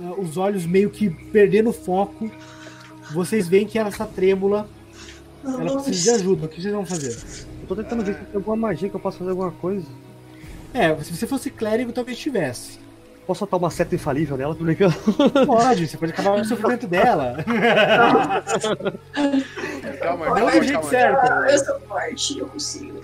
ah, 0.00 0.14
os 0.18 0.36
olhos 0.36 0.66
meio 0.66 0.90
que 0.90 1.10
perdendo 1.10 1.72
foco. 1.72 2.30
Vocês 3.12 3.48
veem 3.48 3.66
que 3.66 3.78
ela 3.78 3.88
está 3.88 4.06
trêmula, 4.06 4.68
ela 5.44 5.82
precisa 5.82 6.02
de 6.02 6.20
ajuda. 6.20 6.46
O 6.46 6.48
que 6.48 6.60
vocês 6.60 6.72
vão 6.72 6.86
fazer? 6.86 7.16
Eu 7.62 7.66
tô 7.66 7.76
tentando 7.76 8.04
ver 8.04 8.14
se 8.14 8.20
tem 8.20 8.36
alguma 8.36 8.56
magia 8.56 8.88
que 8.88 8.94
eu 8.94 9.00
posso 9.00 9.18
fazer 9.18 9.30
alguma 9.30 9.50
coisa. 9.52 9.86
É, 10.72 10.94
se 11.02 11.16
você 11.16 11.26
fosse 11.26 11.50
clérigo, 11.50 11.92
talvez 11.92 12.18
tivesse. 12.18 12.78
Posso 13.26 13.40
soltar 13.40 13.58
uma 13.58 13.70
seta 13.70 13.94
infalível 13.94 14.36
nela? 14.36 14.54
Tô 14.54 14.64
brincando. 14.64 14.94
Pode, 15.46 15.86
você 15.86 15.96
pode 15.96 16.12
acabar 16.12 16.34
com 16.34 16.40
o 16.40 16.44
sofrimento 16.44 16.86
dela. 16.86 17.36
Calma, 20.00 20.26
Não 20.26 20.34
calma, 20.34 20.50
do 20.50 20.62
jeito 20.62 20.72
calma, 20.72 20.90
certo. 20.90 21.32
Eu 21.50 21.58
sou 21.58 21.80
forte, 21.80 22.38
eu 22.38 22.46
consigo. 22.48 23.00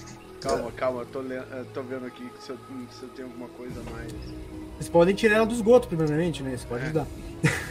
Calma, 0.47 0.72
calma, 0.72 1.01
eu 1.03 1.07
tô, 1.07 1.20
eu 1.22 1.64
tô 1.74 1.82
vendo 1.82 2.07
aqui 2.07 2.26
se 2.40 2.51
eu, 2.51 2.57
se 2.90 3.03
eu 3.03 3.09
tenho 3.11 3.28
alguma 3.28 3.49
coisa 3.49 3.80
a 3.80 3.90
mais. 3.90 4.12
Vocês 4.76 4.88
podem 4.88 5.14
tirar 5.14 5.36
ela 5.36 5.47
do 5.47 5.55
esgoto, 5.55 5.88
primeiramente, 5.88 6.42
né? 6.42 6.55
Isso 6.55 6.66
pode 6.66 6.82
É. 6.82 6.84
ajudar. 6.86 7.07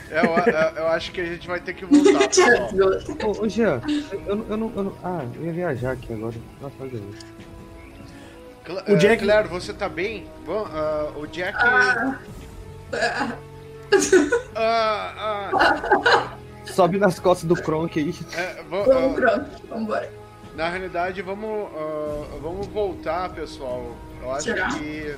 Eu, 0.09 0.23
eu, 0.23 0.76
eu 0.84 0.88
acho 0.88 1.11
que 1.11 1.21
a 1.21 1.26
gente 1.26 1.47
vai 1.47 1.59
ter 1.59 1.73
que 1.73 1.86
voltar. 1.86 2.30
Ô, 3.26 3.43
ô 3.45 3.49
Jean, 3.49 3.82
eu, 4.28 4.36
não- 4.36 4.45
eu, 4.49 4.57
não, 4.57 4.71
eu 4.76 4.84
não. 4.86 4.93
Ah, 5.03 5.26
eu 5.36 5.45
ia 5.45 5.51
viajar 5.53 5.91
aqui 5.91 6.13
agora. 6.13 6.36
Nossa, 6.61 6.76
olha 6.80 6.91
aí. 6.93 7.13
Cla- 8.63 8.84
O 8.88 8.91
eh, 8.93 8.95
Jack- 8.97 9.23
Claire, 9.23 9.47
você 9.47 9.73
tá 9.73 9.88
bem? 9.89 10.26
Bom, 10.45 10.65
ah, 10.71 11.11
o 11.15 11.26
Jack. 11.28 11.57
Ah, 11.59 12.19
Ah, 14.55 15.51
ah, 15.53 16.38
Sobe 16.65 16.97
nas 16.97 17.19
costas 17.19 17.47
do 17.47 17.55
Kronk 17.55 17.99
aí. 17.99 18.13
é, 18.36 18.63
vamos, 18.69 18.89
ah, 18.89 19.09
pronto, 19.13 19.67
vambora. 19.67 20.11
Na 20.56 20.70
realidade, 20.70 21.22
vamos, 21.22 21.68
ah, 21.76 22.38
vamos 22.41 22.68
voltar, 22.68 23.30
pessoal. 23.34 23.95
Eu 24.22 24.32
acho 24.32 24.43
Será? 24.45 24.70
que. 24.70 25.16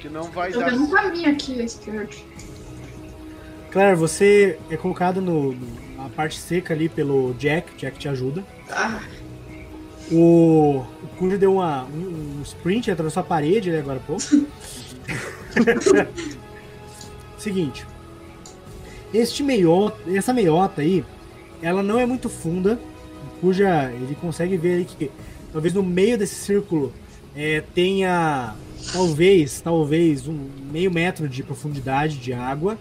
Que 0.00 0.08
não 0.08 0.24
vai 0.24 0.50
Tô 0.52 0.60
dar. 0.60 0.70
vendo 0.70 0.84
um 0.84 0.90
caminho 0.90 1.30
aqui 1.30 1.60
à 1.60 1.64
esquerda. 1.64 2.08
Claire, 3.70 3.96
você 3.96 4.58
é 4.70 4.76
colocado 4.76 5.20
no, 5.20 5.52
no- 5.52 5.82
na 5.96 6.08
parte 6.08 6.38
seca 6.38 6.74
ali 6.74 6.88
pelo 6.88 7.34
Jack. 7.34 7.74
Jack 7.76 7.98
te 7.98 8.08
ajuda. 8.08 8.44
Ah, 8.70 9.00
O, 10.10 10.84
o 11.02 11.06
Cujo 11.18 11.38
deu 11.38 11.54
uma, 11.54 11.84
um, 11.84 12.38
um 12.38 12.42
sprint, 12.42 12.90
atravessou 12.90 13.20
a 13.20 13.24
parede 13.24 13.70
ali 13.70 13.78
agora 13.78 13.98
há 13.98 14.02
pouco. 14.02 14.22
Seguinte. 17.38 17.86
Este 19.14 19.42
meiota, 19.42 19.98
essa 20.10 20.32
meiota 20.32 20.80
aí, 20.80 21.04
ela 21.62 21.82
não 21.82 21.98
é 21.98 22.06
muito 22.06 22.28
funda. 22.28 22.78
Cuja, 23.42 23.90
ele 23.92 24.16
consegue 24.18 24.56
ver 24.56 24.76
aí 24.76 24.84
que 24.86 25.10
talvez 25.52 25.74
no 25.74 25.82
meio 25.82 26.16
desse 26.16 26.36
círculo 26.36 26.92
é, 27.36 27.60
tenha 27.74 28.54
talvez, 28.92 29.60
talvez 29.60 30.26
um 30.26 30.48
meio 30.72 30.90
metro 30.90 31.28
de 31.28 31.42
profundidade 31.42 32.16
de 32.16 32.32
água. 32.32 32.78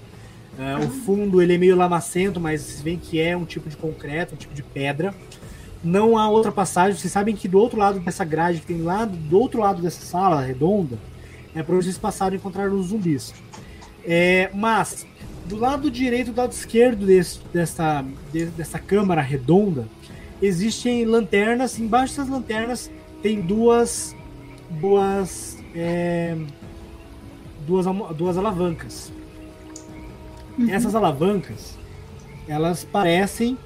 Ah, 0.57 0.79
o 0.79 0.87
fundo 0.89 1.41
ele 1.41 1.55
é 1.55 1.57
meio 1.57 1.75
lamacento, 1.75 2.39
mas 2.39 2.61
vocês 2.61 2.81
veem 2.81 2.97
que 2.97 3.19
é 3.19 3.35
um 3.35 3.43
tipo 3.45 3.69
de 3.69 3.75
concreto, 3.75 4.35
um 4.35 4.37
tipo 4.37 4.53
de 4.53 4.61
pedra 4.63 5.13
não 5.83 6.15
há 6.17 6.29
outra 6.29 6.51
passagem. 6.51 6.95
Vocês 6.99 7.11
sabem 7.11 7.35
que 7.35 7.47
do 7.47 7.57
outro 7.57 7.79
lado 7.79 7.99
dessa 7.99 8.23
grade 8.23 8.59
que 8.59 8.67
tem 8.67 8.81
lá 8.83 9.03
do 9.05 9.39
outro 9.39 9.59
lado 9.59 9.81
dessa 9.81 10.01
sala 10.05 10.39
redonda 10.41 10.97
é 11.55 11.63
para 11.63 11.75
vocês 11.75 11.97
passaram 11.97 12.35
e 12.35 12.37
encontraram 12.37 12.79
os 12.79 12.87
zumbis. 12.87 13.33
É, 14.05 14.49
mas 14.53 15.07
do 15.47 15.55
lado 15.57 15.89
direito 15.89 16.29
e 16.29 16.33
do 16.33 16.39
lado 16.39 16.51
esquerdo 16.51 17.05
desse, 17.05 17.39
dessa, 17.51 18.05
de- 18.31 18.45
dessa 18.45 18.77
câmara 18.77 19.21
redonda 19.21 19.87
existem 20.41 21.05
lanternas. 21.05 21.79
Embaixo 21.79 22.15
dessas 22.15 22.29
lanternas 22.29 22.91
tem 23.21 23.41
duas 23.41 24.15
duas 24.69 25.57
é, 25.75 26.35
duas, 27.65 27.85
duas 28.15 28.37
alavancas. 28.37 29.11
Essas 30.69 30.95
alavancas 30.95 31.77
elas 32.47 32.83
parecem 32.83 33.57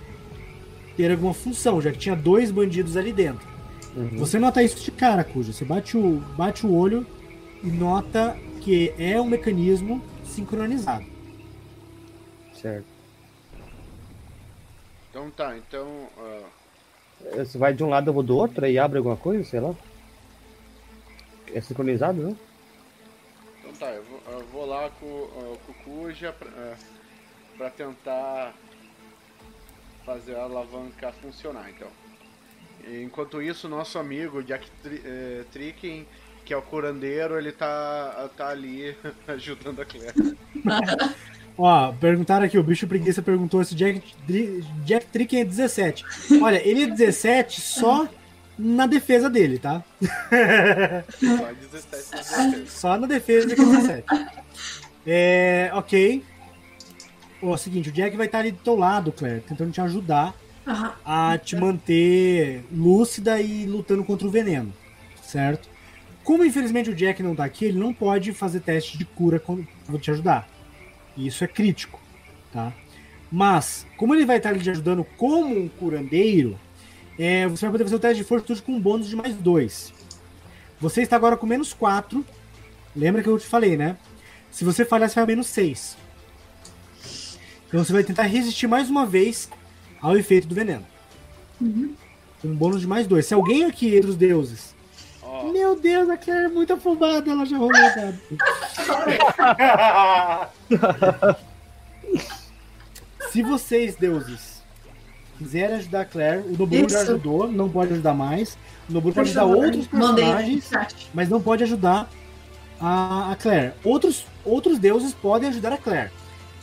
ter 0.95 1.11
alguma 1.11 1.33
função, 1.33 1.81
já 1.81 1.91
que 1.91 1.97
tinha 1.97 2.15
dois 2.15 2.51
bandidos 2.51 2.95
ali 2.95 3.11
dentro. 3.11 3.47
Uhum. 3.95 4.17
Você 4.17 4.37
nota 4.37 4.61
isso 4.61 4.83
de 4.83 4.91
cara, 4.91 5.23
Cujo. 5.23 5.53
Você 5.53 5.65
bate 5.65 5.97
o, 5.97 6.19
bate 6.37 6.65
o 6.65 6.73
olho 6.73 7.05
e 7.63 7.67
nota 7.67 8.37
que 8.61 8.93
é 8.97 9.19
um 9.19 9.25
mecanismo 9.25 10.01
sincronizado. 10.25 11.05
Certo. 12.61 12.85
Então 15.09 15.31
tá, 15.31 15.57
então. 15.57 15.87
ah, 16.17 16.54
Você 17.33 17.57
vai 17.57 17.73
de 17.73 17.83
um 17.83 17.89
lado, 17.89 18.09
eu 18.09 18.13
vou 18.13 18.23
do 18.23 18.37
outro, 18.37 18.65
aí 18.65 18.77
abre 18.77 18.97
alguma 18.97 19.17
coisa, 19.17 19.43
sei 19.43 19.59
lá. 19.59 19.73
É 21.53 21.59
sincronizado, 21.61 22.21
né? 22.21 22.35
Então 23.59 23.73
tá, 23.73 23.91
eu 23.91 24.03
vou, 24.03 24.21
eu 24.27 24.45
vou 24.47 24.65
lá 24.65 24.89
com, 24.99 25.29
ah, 25.37 25.57
com 25.65 25.71
o 25.71 26.03
Cuja 26.03 26.31
pra, 26.33 26.49
ah, 26.49 26.75
pra 27.57 27.69
tentar 27.69 28.53
fazer 30.05 30.35
a 30.35 30.43
alavanca 30.43 31.11
funcionar, 31.13 31.69
então. 31.69 31.87
E 32.87 33.01
enquanto 33.01 33.41
isso, 33.41 33.67
nosso 33.67 33.97
amigo 33.97 34.43
Jack 34.43 34.69
Tri, 34.83 35.01
eh, 35.03 35.43
Tricken, 35.51 36.05
que 36.45 36.53
é 36.53 36.57
o 36.57 36.61
curandeiro, 36.61 37.37
ele 37.37 37.51
tá, 37.51 38.29
tá 38.37 38.49
ali 38.49 38.95
ajudando 39.27 39.81
a 39.81 39.85
Claire. 39.85 40.13
Ó, 41.57 41.93
perguntaram 41.93 42.45
aqui, 42.45 42.57
o 42.57 42.63
bicho 42.63 42.87
preguiça 42.87 43.21
perguntou 43.21 43.63
se 43.63 43.73
Jack, 43.75 44.01
Jack 44.83 45.05
Tricken 45.07 45.41
é 45.41 45.45
17. 45.45 46.03
Olha, 46.41 46.61
ele 46.67 46.83
é 46.83 46.87
17 46.87 47.61
só 47.61 48.07
na 48.57 48.85
defesa 48.85 49.29
dele, 49.29 49.57
tá? 49.57 49.83
Só 50.01 51.53
17 51.71 52.11
17. 52.11 52.69
Só 52.69 52.97
na 52.97 53.07
defesa 53.07 53.55
que 53.55 53.61
é 53.61 53.65
17. 53.65 54.03
É, 55.07 55.71
ok. 55.73 56.23
Ó, 57.41 57.51
é 57.51 57.53
o 57.53 57.57
seguinte, 57.57 57.89
o 57.89 57.91
Jack 57.91 58.17
vai 58.17 58.25
estar 58.25 58.39
ali 58.39 58.51
do 58.51 58.57
teu 58.57 58.75
lado, 58.75 59.11
Claire, 59.11 59.41
tentando 59.41 59.71
te 59.71 59.79
ajudar 59.79 60.33
a 61.05 61.37
te 61.37 61.55
manter 61.55 62.65
lúcida 62.71 63.39
e 63.39 63.65
lutando 63.65 64.03
contra 64.03 64.27
o 64.27 64.31
veneno, 64.31 64.73
certo? 65.21 65.69
Como 66.23 66.43
infelizmente 66.43 66.89
o 66.89 66.95
Jack 66.95 67.21
não 67.21 67.35
tá 67.35 67.45
aqui, 67.45 67.65
ele 67.65 67.77
não 67.77 67.93
pode 67.93 68.33
fazer 68.33 68.61
teste 68.61 68.97
de 68.97 69.05
cura 69.05 69.39
quando 69.39 69.67
vou 69.87 69.99
te 69.99 70.09
ajudar. 70.09 70.49
E 71.17 71.27
isso 71.27 71.43
é 71.43 71.47
crítico, 71.47 71.99
tá? 72.51 72.73
Mas, 73.31 73.85
como 73.97 74.13
ele 74.13 74.25
vai 74.25 74.37
estar 74.37 74.57
te 74.57 74.69
ajudando 74.69 75.03
como 75.17 75.57
um 75.57 75.67
curandeiro, 75.67 76.59
é, 77.17 77.47
você 77.47 77.65
vai 77.65 77.71
poder 77.71 77.83
fazer 77.85 77.95
o 77.95 77.99
teste 77.99 78.17
de 78.17 78.27
fortitude 78.27 78.61
com 78.61 78.73
um 78.73 78.79
bônus 78.79 79.07
de 79.07 79.15
mais 79.15 79.35
dois. 79.35 79.93
Você 80.79 81.01
está 81.01 81.15
agora 81.15 81.37
com 81.37 81.47
menos 81.47 81.73
4. 81.73 82.25
Lembra 82.95 83.23
que 83.23 83.29
eu 83.29 83.39
te 83.39 83.47
falei, 83.47 83.77
né? 83.77 83.97
Se 84.51 84.63
você 84.63 84.85
falhar, 84.85 85.09
você 85.09 85.15
vai 85.15 85.25
menos 85.25 85.47
6. 85.47 85.97
Então 87.67 87.83
você 87.83 87.93
vai 87.93 88.03
tentar 88.03 88.23
resistir 88.23 88.67
mais 88.67 88.89
uma 88.89 89.05
vez 89.05 89.49
ao 90.01 90.17
efeito 90.17 90.47
do 90.47 90.55
veneno. 90.55 90.85
Com 92.41 92.49
um 92.49 92.55
bônus 92.55 92.81
de 92.81 92.87
mais 92.87 93.07
dois. 93.07 93.25
Se 93.25 93.33
alguém 93.33 93.65
aqui 93.65 93.95
entre 93.95 94.09
os 94.09 94.15
deuses. 94.15 94.74
Ó, 95.43 95.51
Meu 95.51 95.75
Deus, 95.75 96.09
a 96.09 96.17
Claire 96.17 96.45
é 96.45 96.49
muito 96.49 96.73
afobada, 96.73 97.29
ela 97.29 97.45
já 97.45 97.57
rolou 97.57 97.71
o 97.71 97.95
dado. 97.95 98.19
Se 103.31 103.43
vocês, 103.43 103.95
deuses, 103.95 104.63
quiserem 105.37 105.75
ajudar 105.75 106.01
a 106.01 106.05
Claire, 106.05 106.41
o 106.47 106.57
Noburu 106.57 106.89
já 106.89 107.01
ajudou, 107.01 107.51
não 107.51 107.69
pode 107.69 107.93
ajudar 107.93 108.13
mais. 108.13 108.57
O 108.89 108.93
Noburu 108.93 109.13
Por 109.13 109.21
pode 109.21 109.29
ajudar 109.29 109.45
outros 109.45 109.87
personagens, 109.87 110.69
mas 111.13 111.27
não 111.27 111.41
pode 111.41 111.63
ajudar 111.63 112.09
a, 112.79 113.31
a 113.31 113.35
Claire. 113.35 113.73
Outros, 113.83 114.25
outros 114.45 114.79
deuses 114.79 115.13
podem 115.13 115.49
ajudar 115.49 115.73
a 115.73 115.77
Claire. 115.77 116.11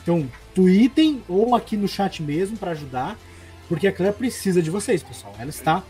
Então, 0.02 0.26
tweetem 0.54 1.22
ou 1.28 1.54
aqui 1.54 1.76
no 1.76 1.86
chat 1.86 2.22
mesmo 2.22 2.56
para 2.56 2.70
ajudar, 2.72 3.18
porque 3.68 3.86
a 3.86 3.92
Claire 3.92 4.16
precisa 4.16 4.62
de 4.62 4.70
vocês, 4.70 5.02
pessoal. 5.02 5.34
Ela 5.38 5.50
está 5.50 5.82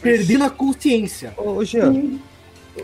perdendo 0.00 0.44
a 0.44 0.50
consciência. 0.50 1.32
Ô, 1.36 1.50
ô 1.56 1.64
Jean, 1.64 1.92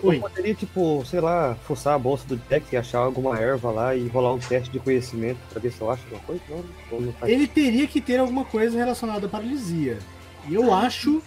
Oi. 0.03 0.17
eu 0.17 0.21
poderia, 0.21 0.55
tipo, 0.55 1.05
sei 1.07 1.21
lá, 1.21 1.57
fuçar 1.67 1.95
a 1.95 1.99
bolsa 1.99 2.27
do 2.27 2.37
deck 2.37 2.67
e 2.73 2.77
achar 2.77 2.99
alguma 2.99 3.39
erva 3.39 3.71
lá 3.71 3.95
e 3.95 4.09
rolar 4.09 4.33
um 4.35 4.39
teste 4.39 4.71
de 4.71 4.79
conhecimento 4.79 5.39
pra 5.51 5.61
ver 5.61 5.73
se 5.73 5.81
eu 5.81 5.91
acho 5.91 6.03
alguma 6.05 6.23
coisa? 6.23 6.43
Não, 6.91 7.01
não 7.01 7.13
faz 7.13 7.33
Ele 7.33 7.47
teria 7.47 7.87
que 7.87 8.01
ter 8.01 8.19
alguma 8.19 8.45
coisa 8.45 8.77
relacionada 8.77 9.27
à 9.27 9.29
paralisia. 9.29 9.99
E 10.49 10.55
eu 10.55 10.73
acho, 10.75 11.23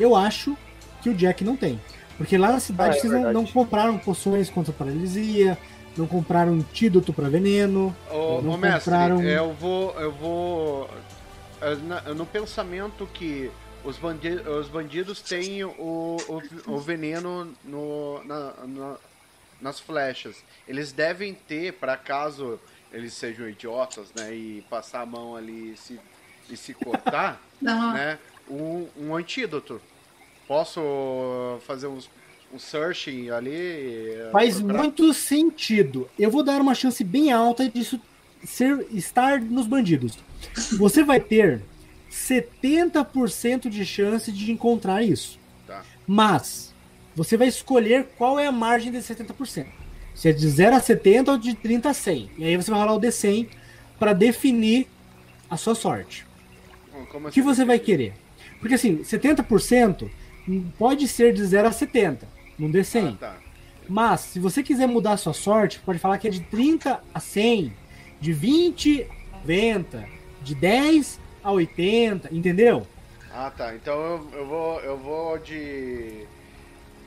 eu 0.00 0.14
acho 0.16 0.56
que 1.02 1.08
o 1.10 1.14
Jack 1.14 1.44
não 1.44 1.56
tem. 1.56 1.80
Porque 2.16 2.36
lá 2.36 2.50
na 2.50 2.58
cidade 2.60 2.96
Ah, 2.96 2.98
é 2.98 3.00
vocês 3.00 3.12
não, 3.12 3.32
não 3.32 3.46
compraram 3.46 3.96
poções 3.96 4.50
contra 4.50 4.72
a 4.72 4.74
paralisia, 4.74 5.56
não 5.96 6.06
compraram 6.06 6.52
antídoto 6.54 7.12
para 7.12 7.28
veneno. 7.28 7.94
Ô, 8.10 8.40
Não 8.42 8.54
ô, 8.54 8.56
mestre, 8.56 8.82
compraram- 8.90 9.22
eu 9.22 9.52
vou. 9.52 9.94
Eu 10.00 10.10
vou. 10.12 10.90
No 12.16 12.24
pensamento 12.26 13.08
que 13.14 13.50
os, 13.84 13.96
bandi 13.96 14.28
os 14.28 14.68
bandidos 14.68 15.20
têm 15.20 15.64
o, 15.64 15.70
o, 16.28 16.42
o 16.74 16.78
veneno 16.78 17.52
no, 17.64 18.22
na- 18.24 18.54
na- 18.66 18.96
nas 19.60 19.80
flechas. 19.80 20.36
Eles 20.66 20.92
devem 20.92 21.34
ter, 21.34 21.72
para 21.74 21.96
caso 21.96 22.60
eles 22.92 23.12
sejam 23.14 23.48
idiotas, 23.48 24.08
né? 24.16 24.34
E 24.34 24.64
passar 24.70 25.02
a 25.02 25.06
mão 25.06 25.36
ali 25.36 25.72
e 25.72 25.76
se, 25.76 26.00
e 26.50 26.56
se 26.56 26.72
cortar, 26.74 27.40
Não, 27.60 27.92
né? 27.92 28.18
Um, 28.48 28.86
um 28.96 29.14
antídoto. 29.16 29.80
Posso 30.46 30.80
fazer 31.66 31.86
uns, 31.88 32.08
um 32.52 32.58
searching 32.58 33.28
ali? 33.30 34.14
Faz 34.32 34.56
procurar? 34.56 34.78
muito 34.78 35.12
sentido. 35.12 36.08
Eu 36.18 36.30
vou 36.30 36.42
dar 36.42 36.60
uma 36.60 36.74
chance 36.74 37.04
bem 37.04 37.30
alta 37.32 37.68
disso 37.68 38.00
ser, 38.44 38.86
estar 38.90 39.40
nos 39.40 39.66
bandidos. 39.66 40.16
Você 40.78 41.04
vai 41.04 41.20
ter 41.20 41.60
70% 42.10 43.68
de 43.68 43.84
chance 43.84 44.30
de 44.32 44.50
encontrar 44.52 45.02
isso. 45.02 45.38
Tá. 45.66 45.82
Mas 46.06 46.74
você 47.14 47.36
vai 47.36 47.48
escolher 47.48 48.06
qual 48.16 48.38
é 48.38 48.46
a 48.46 48.52
margem 48.52 48.90
desse 48.92 49.14
70%. 49.14 49.66
Se 50.14 50.28
é 50.28 50.32
de 50.32 50.48
0 50.48 50.76
a 50.76 50.80
70 50.80 51.32
ou 51.32 51.38
de 51.38 51.54
30 51.54 51.90
a 51.90 51.94
100. 51.94 52.30
E 52.38 52.44
aí 52.44 52.56
você 52.56 52.70
vai 52.70 52.80
rolar 52.80 52.94
o 52.94 53.00
D100 53.00 53.48
para 53.98 54.12
definir 54.12 54.86
a 55.48 55.56
sua 55.56 55.74
sorte. 55.74 56.26
Como 57.10 57.28
O 57.28 57.30
que 57.30 57.40
assim? 57.40 57.48
você 57.48 57.64
vai 57.64 57.78
querer? 57.78 58.14
Porque 58.60 58.74
assim, 58.74 58.98
70% 58.98 60.10
pode 60.78 61.06
ser 61.06 61.32
de 61.32 61.44
0 61.44 61.68
a 61.68 61.72
70 61.72 62.26
num 62.58 62.70
D100. 62.70 63.14
Ah, 63.14 63.16
tá. 63.18 63.36
Mas, 63.88 64.20
se 64.20 64.38
você 64.38 64.62
quiser 64.62 64.86
mudar 64.86 65.12
a 65.12 65.16
sua 65.16 65.32
sorte, 65.32 65.78
pode 65.80 65.98
falar 65.98 66.18
que 66.18 66.28
é 66.28 66.30
de 66.30 66.40
30 66.40 67.00
a 67.14 67.20
100, 67.20 67.72
de 68.20 68.32
20 68.34 69.06
a 69.32 69.38
90, 69.38 70.04
de 70.42 70.54
10 70.54 71.18
a 71.42 71.52
80, 71.52 72.34
entendeu? 72.34 72.86
Ah, 73.32 73.50
tá. 73.56 73.74
Então 73.74 73.94
eu, 73.94 74.30
eu 74.32 74.46
vou, 74.46 74.80
eu 74.80 74.98
vou 74.98 75.38
de. 75.38 76.26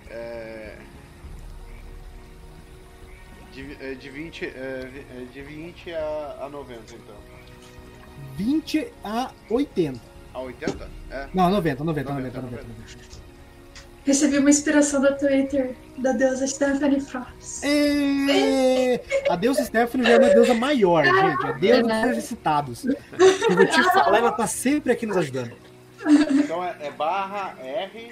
É, 0.10 0.76
de, 3.52 3.78
é, 3.82 3.94
de 3.96 4.10
20, 4.10 4.46
é, 4.46 4.50
é, 4.50 5.26
de 5.32 5.42
20 5.42 5.94
a, 5.94 6.38
a 6.42 6.50
90, 6.50 6.96
então. 6.96 7.16
20 8.36 8.88
a 9.04 9.32
80. 9.50 10.00
A 10.34 10.40
80? 10.40 10.90
É. 11.10 11.28
Não, 11.34 11.50
90, 11.50 11.84
90, 11.84 12.10
90, 12.14 12.42
90, 12.42 12.42
90. 12.42 12.68
90. 12.68 13.11
Recebi 14.04 14.40
uma 14.40 14.50
inspiração 14.50 15.02
do 15.02 15.16
Twitter 15.18 15.76
da 15.98 16.12
deusa 16.12 16.48
Stephanie 16.48 17.00
Frost. 17.00 17.64
É... 17.64 19.00
A 19.30 19.36
deusa 19.36 19.64
Stephanie 19.64 20.08
já 20.08 20.14
é 20.14 20.20
uma 20.20 20.30
deusa 20.30 20.54
maior, 20.56 21.06
gente. 21.06 21.46
A 21.46 21.52
deusa 21.52 21.84
dos 21.84 22.02
necessitados. 22.08 22.86
Eu 22.86 23.56
vou 23.56 23.66
te 23.66 23.84
falar, 23.94 24.18
ela 24.18 24.32
tá 24.32 24.48
sempre 24.48 24.92
aqui 24.92 25.06
nos 25.06 25.18
ajudando. 25.18 25.56
Então 26.32 26.64
é, 26.64 26.76
é 26.82 26.92
barra 26.92 27.56
R 27.62 28.12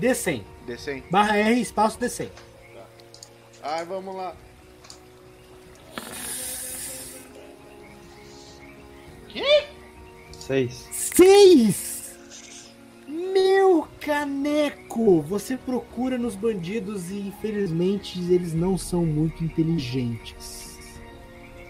D100. 0.00 0.42
D100. 0.66 1.02
Barra 1.10 1.36
R, 1.36 1.60
espaço 1.60 1.98
D100. 1.98 2.28
Ai, 3.62 3.84
vamos 3.84 4.14
lá. 4.14 4.34
Que? 9.28 9.66
Seis. 10.38 10.88
Seis! 10.92 11.91
Meu 13.12 13.86
caneco! 14.00 15.20
Você 15.22 15.56
procura 15.56 16.16
nos 16.16 16.34
bandidos 16.34 17.10
e 17.10 17.18
infelizmente 17.18 18.18
eles 18.32 18.54
não 18.54 18.78
são 18.78 19.04
muito 19.04 19.44
inteligentes. 19.44 20.78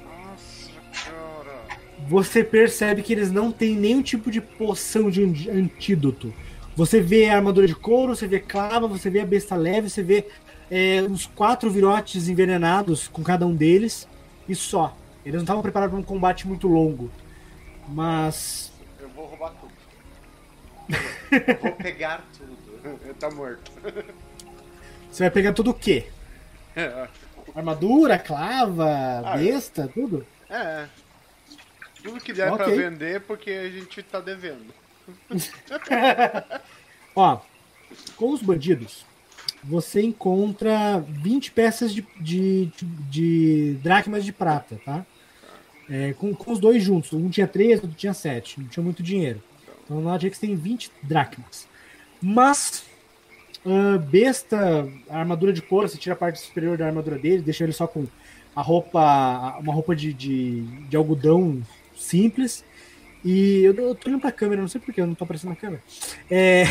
Nossa, 0.04 0.70
cara. 1.04 1.62
Você 2.08 2.44
percebe 2.44 3.02
que 3.02 3.12
eles 3.12 3.32
não 3.32 3.50
têm 3.50 3.74
nenhum 3.74 4.02
tipo 4.02 4.30
de 4.30 4.40
poção 4.40 5.10
de 5.10 5.24
an- 5.24 5.58
antídoto. 5.64 6.32
Você 6.76 7.00
vê 7.00 7.28
a 7.28 7.36
armadura 7.36 7.66
de 7.66 7.74
couro, 7.74 8.14
você 8.14 8.26
vê 8.28 8.38
clava, 8.38 8.86
você 8.86 9.10
vê 9.10 9.20
a 9.20 9.26
besta 9.26 9.56
leve, 9.56 9.90
você 9.90 10.02
vê 10.02 10.26
é, 10.70 11.02
uns 11.02 11.26
quatro 11.26 11.68
virotes 11.70 12.28
envenenados 12.28 13.08
com 13.08 13.22
cada 13.22 13.44
um 13.46 13.54
deles 13.54 14.08
e 14.48 14.54
só. 14.54 14.96
Eles 15.24 15.34
não 15.34 15.42
estavam 15.42 15.62
preparados 15.62 15.92
para 15.92 16.00
um 16.00 16.04
combate 16.04 16.46
muito 16.46 16.68
longo. 16.68 17.10
Mas 17.88 18.72
Eu 19.00 19.08
vou 19.08 19.26
roubar 19.26 19.50
tudo. 19.60 19.72
Eu 21.30 21.56
vou 21.60 21.72
pegar 21.76 22.24
tudo. 22.36 23.14
Tá 23.14 23.30
morto. 23.30 23.70
você 25.10 25.24
vai 25.24 25.30
pegar 25.30 25.52
tudo 25.52 25.70
o 25.70 25.74
quê? 25.74 26.06
Armadura, 27.54 28.18
clava, 28.18 29.22
Ah, 29.24 29.36
besta, 29.36 29.88
tudo? 29.92 30.26
É. 30.50 30.86
Tudo 32.02 32.20
que 32.20 32.32
der 32.32 32.52
pra 32.52 32.64
Ok. 32.66 32.76
vender 32.76 33.20
porque 33.20 33.50
a 33.50 33.70
gente 33.70 34.02
tá 34.02 34.18
devendo. 34.20 34.74
Ó, 37.14 37.40
com 38.16 38.30
os 38.32 38.42
bandidos, 38.42 39.04
você 39.62 40.02
encontra 40.02 40.98
20 41.06 41.52
peças 41.52 41.94
de, 41.94 42.02
de, 42.18 42.66
de 43.08 43.78
dracmas 43.82 44.24
de 44.24 44.32
prata, 44.32 44.80
tá? 44.84 45.04
É, 45.90 46.12
com, 46.14 46.34
com 46.34 46.52
os 46.52 46.58
dois 46.58 46.82
juntos. 46.82 47.12
Um 47.12 47.28
tinha 47.28 47.46
3, 47.46 47.82
outro 47.82 47.96
tinha 47.96 48.14
7. 48.14 48.60
Não 48.60 48.68
tinha 48.68 48.82
muito 48.82 49.02
dinheiro. 49.02 49.42
Então 49.92 50.00
na 50.00 50.18
Jax 50.18 50.38
tem 50.38 50.56
20 50.56 50.90
dracmas. 51.02 51.68
Mas, 52.20 52.84
ah, 53.66 53.98
besta, 53.98 54.88
a 55.10 55.18
armadura 55.18 55.52
de 55.52 55.60
couro, 55.60 55.86
você 55.86 55.98
tira 55.98 56.14
a 56.14 56.18
parte 56.18 56.40
superior 56.40 56.78
da 56.78 56.86
armadura 56.86 57.18
dele, 57.18 57.42
deixa 57.42 57.64
ele 57.64 57.72
só 57.72 57.86
com 57.86 58.06
a 58.56 58.62
roupa, 58.62 59.58
uma 59.60 59.72
roupa 59.72 59.94
de, 59.94 60.14
de, 60.14 60.62
de 60.88 60.96
algodão 60.96 61.62
simples. 61.94 62.64
E 63.22 63.62
eu, 63.62 63.74
eu 63.74 63.94
tô 63.94 64.08
olhando 64.08 64.22
pra 64.22 64.32
câmera, 64.32 64.62
não 64.62 64.68
sei 64.68 64.80
porquê, 64.80 65.02
eu 65.02 65.06
não 65.06 65.14
tô 65.14 65.24
aparecendo 65.24 65.50
na 65.50 65.56
câmera. 65.56 65.82
É, 66.30 66.64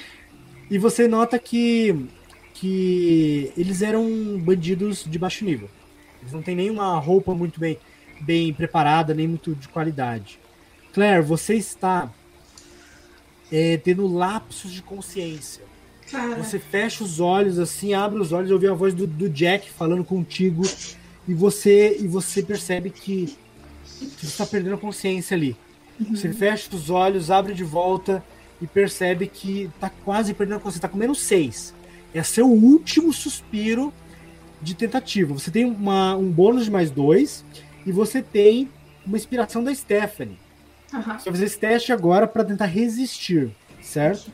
e 0.70 0.78
você 0.78 1.06
nota 1.06 1.38
que, 1.38 2.08
que 2.54 3.52
eles 3.58 3.82
eram 3.82 4.38
bandidos 4.38 5.04
de 5.04 5.18
baixo 5.18 5.44
nível. 5.44 5.68
Eles 6.22 6.32
não 6.32 6.42
têm 6.42 6.56
nenhuma 6.56 6.98
roupa 6.98 7.34
muito 7.34 7.60
bem, 7.60 7.78
bem 8.22 8.54
preparada, 8.54 9.12
nem 9.12 9.28
muito 9.28 9.54
de 9.54 9.68
qualidade. 9.68 10.40
Claire, 10.94 11.22
você 11.22 11.54
está 11.54 12.10
é, 13.50 13.76
tendo 13.76 14.06
lapsos 14.06 14.72
de 14.72 14.82
consciência. 14.82 15.64
Cara, 16.10 16.36
Você 16.36 16.58
fecha 16.58 17.02
os 17.02 17.20
olhos 17.20 17.58
assim, 17.58 17.94
abre 17.94 18.20
os 18.20 18.32
olhos, 18.32 18.50
ouve 18.50 18.68
a 18.68 18.74
voz 18.74 18.94
do, 18.94 19.06
do 19.06 19.28
Jack 19.28 19.70
falando 19.70 20.04
contigo 20.04 20.62
e 21.26 21.34
você 21.34 21.96
e 21.98 22.06
você 22.06 22.42
percebe 22.42 22.90
que, 22.90 23.36
que 23.98 24.20
você 24.20 24.26
está 24.26 24.46
perdendo 24.46 24.74
a 24.74 24.78
consciência 24.78 25.34
ali. 25.36 25.56
Você 26.10 26.32
fecha 26.32 26.68
os 26.74 26.90
olhos, 26.90 27.30
abre 27.30 27.54
de 27.54 27.64
volta 27.64 28.22
e 28.60 28.66
percebe 28.66 29.26
que 29.26 29.70
tá 29.80 29.90
quase 30.04 30.34
perdendo 30.34 30.56
a 30.56 30.60
consciência, 30.60 30.82
tá 30.82 30.88
com 30.88 30.98
menos 30.98 31.20
seis. 31.20 31.74
É 32.12 32.22
seu 32.22 32.46
último 32.46 33.12
suspiro 33.12 33.92
de 34.60 34.74
tentativa. 34.74 35.32
Você 35.34 35.50
tem 35.50 35.64
uma, 35.64 36.16
um 36.16 36.30
bônus 36.30 36.64
de 36.64 36.70
mais 36.70 36.90
dois 36.90 37.44
e 37.86 37.92
você 37.92 38.22
tem 38.22 38.68
uma 39.06 39.16
inspiração 39.16 39.62
da 39.62 39.74
Stephanie. 39.74 40.38
Aham. 40.94 41.18
Você 41.18 41.24
vai 41.24 41.32
fazer 41.34 41.44
esse 41.44 41.58
teste 41.58 41.92
agora 41.92 42.26
para 42.26 42.44
tentar 42.44 42.66
resistir, 42.66 43.54
certo? 43.82 44.30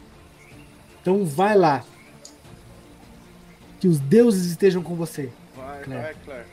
Então 1.01 1.25
vai 1.25 1.57
lá. 1.57 1.85
Que 3.81 3.89
os 3.89 3.99
deuses 3.99 4.47
estejam 4.47 4.83
com 4.83 4.95
você. 4.95 5.31
Vai, 5.57 5.83
Claire. 5.83 6.03
vai, 6.03 6.15
Claire. 6.25 6.47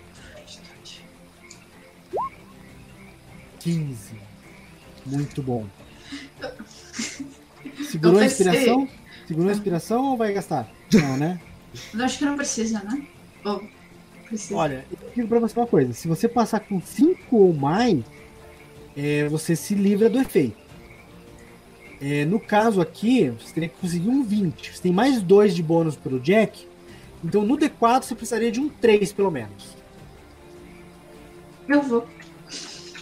15. 3.59 4.15
Muito 5.05 5.41
bom. 5.41 5.65
Segurou 7.89 8.19
a 8.19 8.25
inspiração? 8.25 8.87
Segurou 9.27 9.49
a 9.49 9.53
inspiração 9.53 10.05
ou 10.11 10.17
vai 10.17 10.33
gastar? 10.33 10.69
Não, 10.93 11.17
né? 11.17 11.39
Eu 11.93 12.05
acho 12.05 12.17
que 12.17 12.25
não 12.25 12.37
precisa, 12.37 12.81
né? 12.83 13.05
Ou 13.43 13.61
precisa. 14.25 14.55
Olha, 14.55 14.85
eu 14.89 15.11
digo 15.15 15.27
pra 15.27 15.39
você 15.39 15.59
uma 15.59 15.67
coisa: 15.67 15.91
se 15.93 16.07
você 16.07 16.27
passar 16.29 16.61
com 16.61 16.81
5 16.81 17.35
ou 17.35 17.53
mais, 17.53 18.03
é, 18.97 19.27
você 19.29 19.55
se 19.55 19.75
livra 19.75 20.09
do 20.09 20.19
efeito. 20.19 20.57
É, 22.01 22.25
no 22.25 22.39
caso 22.39 22.81
aqui, 22.81 23.29
você 23.29 23.53
teria 23.53 23.69
que 23.69 23.79
conseguir 23.79 24.09
um 24.09 24.23
20. 24.23 24.75
Você 24.75 24.81
tem 24.81 24.91
mais 24.91 25.21
2 25.21 25.55
de 25.55 25.61
bônus 25.61 25.95
pelo 25.95 26.19
Jack. 26.19 26.67
Então 27.23 27.43
no 27.43 27.55
D4 27.57 28.03
você 28.03 28.15
precisaria 28.15 28.51
de 28.51 28.59
um 28.59 28.69
3 28.69 29.13
pelo 29.13 29.29
menos. 29.31 29.77
Eu 31.67 31.81
vou. 31.81 32.07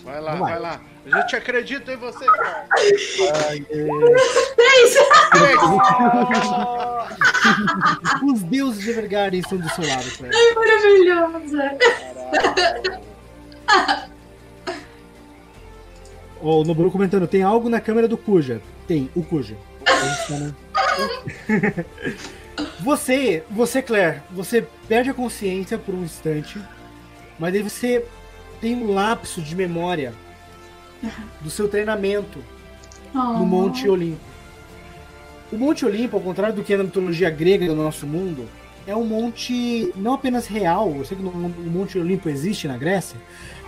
Vai 0.03 0.21
lá, 0.21 0.35
Vai. 0.35 0.51
vai 0.51 0.59
lá. 0.59 0.81
A 1.05 1.21
gente 1.21 1.35
acredita 1.35 1.93
em 1.93 1.97
você, 1.97 2.25
cara. 2.25 2.67
Os 8.25 8.41
deuses 8.43 8.83
de 8.83 8.89
Evergarden 8.89 9.39
estão 9.39 9.59
do 9.59 9.69
seu 9.69 9.87
lado, 9.87 10.03
Claire. 10.17 10.35
Maravilhosa. 10.55 11.77
Ó, 16.45 16.61
o 16.61 16.63
Noboru 16.63 16.91
comentando: 16.91 17.27
tem 17.27 17.41
algo 17.41 17.67
na 17.67 17.81
câmera 17.81 18.07
do 18.07 18.17
Kuja? 18.17 18.61
Tem, 18.87 19.09
o 19.15 19.23
Kuja. 19.23 19.55
Você, 22.79 23.43
você, 23.51 23.81
Claire, 23.81 24.21
você 24.31 24.65
perde 24.87 25.09
a 25.09 25.13
consciência 25.13 25.77
por 25.77 25.93
um 25.93 26.03
instante, 26.03 26.57
mas 27.37 27.53
aí 27.53 27.61
você 27.61 28.05
tem 28.61 28.73
um 28.75 28.93
lapso 28.93 29.41
de 29.41 29.53
memória 29.53 30.13
do 31.41 31.49
seu 31.49 31.67
treinamento 31.67 32.39
Oh. 33.13 33.39
no 33.39 33.45
Monte 33.45 33.87
Olimpo. 33.87 34.19
O 35.51 35.57
Monte 35.57 35.85
Olimpo, 35.85 36.17
ao 36.17 36.21
contrário 36.21 36.53
do 36.53 36.63
que 36.63 36.73
é 36.73 36.77
na 36.77 36.83
mitologia 36.83 37.29
grega 37.29 37.65
do 37.65 37.75
nosso 37.75 38.05
mundo, 38.05 38.45
é 38.85 38.95
um 38.95 39.05
monte 39.05 39.91
não 39.95 40.15
apenas 40.15 40.47
real, 40.47 40.93
eu 40.97 41.05
sei 41.05 41.17
que 41.17 41.23
o 41.23 41.29
Monte 41.29 41.97
Olimpo 41.97 42.27
existe 42.27 42.67
na 42.67 42.77
Grécia, 42.77 43.17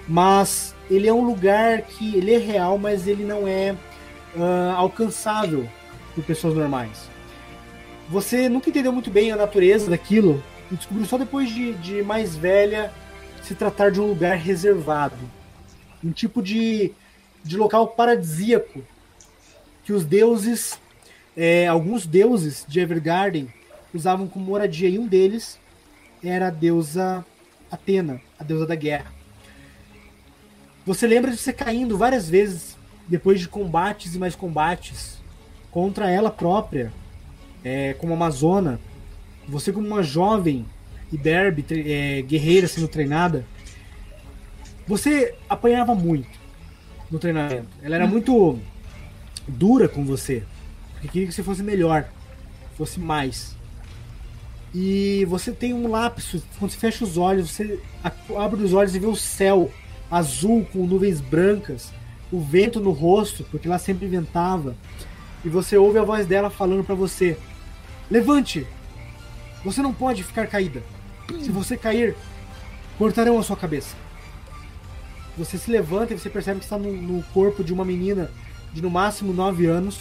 mas 0.08 0.74
ele 0.90 1.08
é 1.08 1.14
um 1.14 1.26
lugar 1.26 1.82
que 1.82 2.16
ele 2.16 2.34
é 2.34 2.38
real, 2.38 2.78
mas 2.78 3.08
ele 3.08 3.24
não 3.24 3.48
é 3.48 3.76
ah, 4.38 4.74
alcançável 4.78 5.68
por 6.16 6.24
pessoas 6.24 6.56
normais. 6.56 7.10
Você 8.10 8.48
nunca 8.48 8.70
entendeu 8.70 8.94
muito 8.94 9.12
bem 9.12 9.32
a 9.32 9.36
natureza 9.36 9.90
daquilo 9.90 10.42
e 10.72 10.76
descobriu 10.76 11.06
só 11.06 11.18
depois 11.18 11.50
de, 11.50 11.74
de 11.74 12.02
mais 12.02 12.36
velha 12.36 12.94
se 13.44 13.54
tratar 13.54 13.92
de 13.92 14.00
um 14.00 14.08
lugar 14.08 14.38
reservado. 14.38 15.18
Um 16.04 16.12
tipo 16.12 16.42
de, 16.42 16.94
de 17.44 17.58
local 17.58 17.88
paradisíaco 17.88 18.82
que 19.84 19.92
os 19.92 20.06
deuses, 20.06 20.80
é, 21.36 21.68
alguns 21.68 22.06
deuses 22.06 22.66
de 22.68 22.80
Evergarden 22.80 23.48
usavam 23.94 24.28
como 24.28 24.46
moradia 24.46 24.90
e 24.90 25.00
um 25.00 25.08
deles 25.08 25.60
era 26.24 26.48
a 26.48 26.52
deusa 26.52 27.26
Atena, 27.70 28.22
a 28.40 28.44
deusa 28.44 28.66
da 28.66 28.76
guerra. 28.76 29.17
Você 30.88 31.06
lembra 31.06 31.32
de 31.32 31.36
você 31.36 31.52
caindo 31.52 31.98
várias 31.98 32.30
vezes 32.30 32.78
depois 33.10 33.42
de 33.42 33.50
combates 33.50 34.16
e 34.16 34.18
mais 34.18 34.38
combates 34.38 35.22
contra 35.70 36.10
ela 36.10 36.32
própria, 36.32 36.94
é, 37.62 37.94
como 37.96 38.14
Amazona, 38.14 38.80
Você, 39.50 39.74
como 39.74 39.86
uma 39.86 40.02
jovem 40.02 40.66
e 41.12 41.18
derby, 41.18 41.66
é, 41.72 42.22
guerreira 42.22 42.70
sendo 42.70 42.88
treinada, 42.88 43.46
você 44.88 45.36
apanhava 45.50 45.94
muito 45.94 46.40
no 47.12 47.20
treinamento. 47.20 47.68
Ela 47.84 47.96
era 47.96 48.08
muito 48.08 48.58
dura 49.46 49.90
com 49.90 50.06
você. 50.06 50.44
Porque 50.94 51.10
queria 51.10 51.28
que 51.28 51.34
você 51.34 51.44
fosse 51.44 51.64
melhor, 51.64 52.08
fosse 52.78 52.98
mais. 52.98 53.58
E 54.74 55.26
você 55.26 55.52
tem 55.52 55.74
um 55.74 55.90
lapso, 55.90 56.42
quando 56.58 56.72
você 56.72 56.78
fecha 56.78 57.04
os 57.04 57.18
olhos, 57.18 57.52
você 57.52 57.78
abre 58.38 58.64
os 58.64 58.72
olhos 58.72 58.96
e 58.96 59.00
vê 59.00 59.08
o 59.08 59.16
céu 59.16 59.70
azul 60.10 60.66
com 60.72 60.86
nuvens 60.86 61.22
brancas, 61.22 61.92
o 62.32 62.40
vento 62.40 62.80
no 62.80 62.92
rosto, 62.92 63.44
porque 63.52 63.68
lá 63.68 63.78
sempre 63.78 64.08
ventava. 64.08 64.76
E 65.44 65.50
você 65.50 65.78
ouve 65.78 66.00
a 66.00 66.04
voz 66.04 66.26
dela 66.26 66.50
falando 66.50 66.84
para 66.84 66.96
você: 66.96 67.38
Levante! 68.10 68.66
Você 69.64 69.82
não 69.82 69.94
pode 69.94 70.24
ficar 70.24 70.48
caída. 70.48 70.82
Se 71.42 71.52
você 71.52 71.76
cair, 71.76 72.16
cortarão 72.98 73.38
a 73.38 73.44
sua 73.44 73.58
cabeça. 73.58 73.96
Você 75.38 75.58
se 75.58 75.70
levanta 75.70 76.14
e 76.14 76.20
você 76.20 76.30
percebe 76.30 76.60
que 76.60 76.66
está 76.66 76.78
no, 76.78 76.92
no 76.92 77.24
corpo 77.34 77.64
de 77.64 77.74
uma 77.74 77.86
menina 77.86 78.32
de 78.74 78.82
no 78.82 78.90
máximo 78.90 79.34
9 79.34 79.66
anos, 79.66 80.00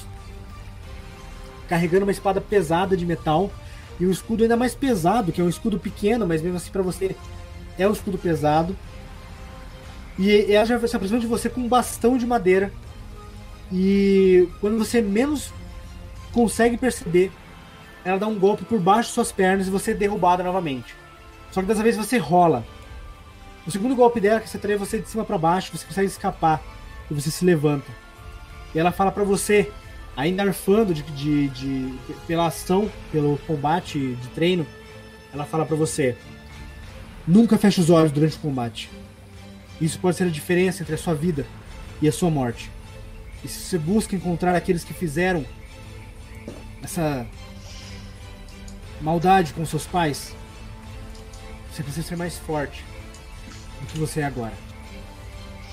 carregando 1.69 2.05
uma 2.05 2.13
espada 2.13 2.41
pesada 2.41 2.97
de 2.97 3.05
metal 3.05 3.51
e 3.99 4.07
um 4.07 4.11
escudo 4.11 4.43
ainda 4.43 4.57
mais 4.57 4.75
pesado, 4.75 5.33
que 5.33 5.41
é 5.41 5.45
um 5.45 5.49
escudo 5.49 5.79
pequeno, 5.79 6.27
mas 6.27 6.43
mesmo 6.43 6.57
assim 6.57 6.71
para 6.71 6.83
você 6.83 7.17
é 7.79 7.89
um 7.89 7.93
escudo 7.93 8.19
pesado. 8.19 8.77
E 10.19 10.53
ela 10.53 10.64
já 10.64 10.79
se 10.87 10.97
aproxima 10.97 11.21
de 11.21 11.27
você 11.27 11.49
com 11.49 11.61
um 11.61 11.69
bastão 11.69 12.17
de 12.17 12.27
madeira. 12.27 12.73
E 13.73 14.49
quando 14.61 14.79
você 14.79 15.03
menos 15.03 15.53
consegue 16.33 16.77
perceber, 16.77 17.31
ela 18.05 18.19
dá 18.19 18.27
um 18.27 18.39
golpe 18.39 18.64
por 18.64 18.79
baixo 18.79 19.09
de 19.09 19.14
suas 19.14 19.33
pernas 19.33 19.67
e 19.67 19.71
você 19.71 19.91
é 19.91 19.95
derrubada 19.95 20.43
novamente. 20.43 20.95
Só 21.51 21.61
que 21.61 21.67
dessa 21.67 21.83
vez 21.83 21.97
você 21.97 22.19
rola. 22.19 22.64
O 23.67 23.71
segundo 23.71 23.97
golpe 23.97 24.21
dela, 24.21 24.41
que 24.41 24.49
você 24.49 24.59
traz 24.59 24.79
você 24.79 25.01
de 25.01 25.09
cima 25.09 25.25
para 25.25 25.37
baixo, 25.37 25.77
você 25.77 25.85
consegue 25.85 26.07
escapar 26.07 26.62
e 27.11 27.14
você 27.14 27.31
se 27.31 27.45
levanta. 27.45 27.91
E 28.75 28.79
ela 28.79 28.93
fala 28.93 29.11
para 29.11 29.25
você, 29.25 29.71
ainda 30.17 30.45
arfando 30.45 30.95
de, 30.95 31.03
de, 31.03 31.49
de, 31.49 31.99
pela 32.27 32.47
ação, 32.47 32.91
pelo 33.11 33.39
combate 33.47 33.99
de 33.99 34.29
treino, 34.29 34.67
ela 35.33 35.45
fala 35.45 35.67
para 35.67 35.77
você: 35.77 36.17
nunca 37.27 37.59
feche 37.59 37.81
os 37.81 37.91
olhos 37.91 38.12
durante 38.12 38.37
o 38.37 38.41
combate. 38.41 38.89
Isso 39.81 39.99
pode 39.99 40.16
ser 40.16 40.24
a 40.24 40.31
diferença 40.31 40.83
entre 40.83 40.95
a 40.95 40.99
sua 40.99 41.14
vida 41.14 41.47
e 42.01 42.09
a 42.09 42.12
sua 42.12 42.31
morte. 42.31 42.70
E 43.45 43.49
se 43.49 43.61
você 43.61 43.79
busca 43.79 44.16
encontrar 44.16 44.55
aqueles 44.55 44.85
que 44.85 44.95
fizeram 44.95 45.45
essa 46.83 47.27
maldade 49.01 49.53
com 49.53 49.64
seus 49.66 49.87
pais, 49.87 50.35
você 51.70 51.83
precisa 51.83 52.07
ser 52.07 52.16
mais 52.16 52.39
forte 52.39 52.85
do 53.81 53.87
que 53.87 53.99
você 53.99 54.20
é 54.20 54.24
agora. 54.24 54.55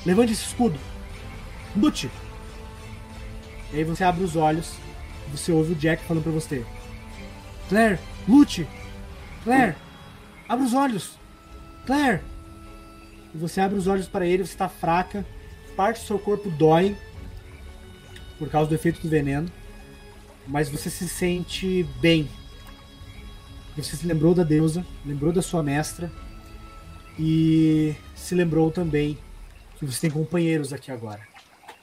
Levante 0.06 0.34
esse 0.34 0.46
escudo. 0.46 0.78
Lute! 1.76 2.12
E 3.72 3.78
aí 3.78 3.84
você 3.84 4.04
abre 4.04 4.24
os 4.24 4.36
olhos 4.36 4.74
e 5.28 5.38
você 5.38 5.52
ouve 5.52 5.72
o 5.72 5.76
Jack 5.76 6.04
falando 6.04 6.24
pra 6.24 6.32
você. 6.32 6.66
Claire, 7.70 7.98
lute! 8.28 8.68
Claire, 9.44 9.76
abre 10.48 10.66
os 10.66 10.74
olhos! 10.74 11.18
Claire! 11.86 12.22
E 13.34 13.38
você 13.38 13.62
abre 13.62 13.78
os 13.78 13.88
olhos 13.88 14.08
para 14.08 14.26
ele, 14.26 14.46
você 14.46 14.54
está 14.54 14.70
fraca, 14.70 15.26
parte 15.76 16.02
do 16.02 16.08
seu 16.08 16.20
corpo 16.20 16.50
dói 16.50 16.96
por 18.38 18.50
causa 18.50 18.70
do 18.70 18.76
efeito 18.76 19.02
do 19.02 19.10
veneno, 19.10 19.50
mas 20.48 20.70
você 20.70 20.90
se 20.90 21.08
sente 21.08 21.84
bem 22.02 22.30
você 23.76 23.96
se 23.96 24.06
lembrou 24.06 24.36
da 24.36 24.44
deusa, 24.44 24.86
lembrou 25.04 25.34
da 25.34 25.42
sua 25.42 25.64
mestra 25.64 26.12
e 27.18 27.96
se 28.16 28.36
lembrou 28.36 28.70
também 28.70 29.18
que 29.78 29.86
você 29.86 30.02
tem 30.02 30.12
companheiros 30.12 30.72
aqui 30.72 30.92
agora. 30.92 31.22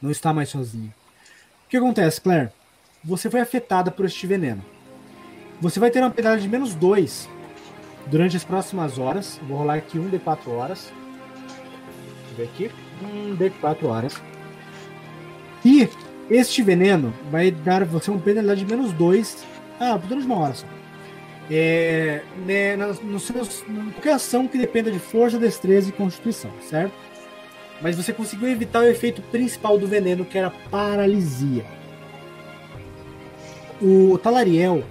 Não 0.01 0.11
está 0.11 0.33
mais 0.33 0.51
sozinho. 0.51 0.95
O 1.67 1.69
que 1.69 1.77
acontece, 1.77 2.21
Claire? 2.21 2.51
Você 3.05 3.29
foi 3.29 3.41
afetada 3.41 3.91
por 3.91 4.05
este 4.05 4.25
veneno. 4.27 4.65
Você 5.61 5.81
vai 5.81 5.91
ter 5.91 6.01
uma 6.01 6.11
penalidade 6.11 6.43
de 6.43 6.49
menos 6.49 6.75
2 6.75 7.29
durante 8.07 8.37
as 8.37 8.45
próximas 8.45 8.97
horas. 8.97 9.41
Vou 9.49 9.59
rolar 9.59 9.75
aqui 9.75 9.99
um 9.99 10.09
de 10.09 10.19
4 10.19 10.51
horas. 10.53 10.93
Ver 12.41 12.45
aqui. 12.45 12.71
Um 13.03 13.35
de 13.35 13.51
4 13.51 13.87
horas. 13.87 14.23
E 15.65 15.89
este 16.31 16.63
veneno 16.63 17.13
vai 17.31 17.51
dar 17.51 17.85
você 17.85 18.11
uma 18.11 18.21
penalidade 18.21 18.65
de 18.65 18.75
menos 18.75 18.93
2. 18.93 19.45
Ah, 19.79 19.97
durante 19.97 20.27
uma 20.27 20.39
hora 20.39 20.55
só 20.55 20.67
é, 21.51 22.23
né, 22.47 22.77
nos 22.77 23.25
seus, 23.25 23.65
qualquer 23.93 24.13
ação 24.13 24.47
que 24.47 24.57
dependa 24.57 24.91
de 24.91 25.01
força, 25.01 25.37
destreza 25.37 25.89
e 25.89 25.93
constituição, 25.93 26.51
certo? 26.63 26.93
Mas 27.83 27.97
você 27.97 28.13
conseguiu 28.13 28.49
evitar 28.49 28.83
o 28.83 28.87
efeito 28.87 29.21
principal 29.21 29.77
do 29.77 29.87
veneno, 29.87 30.25
que 30.25 30.39
era 30.39 30.51
paralisia. 30.71 31.65
O 33.83 34.17
Talariel, 34.19 34.85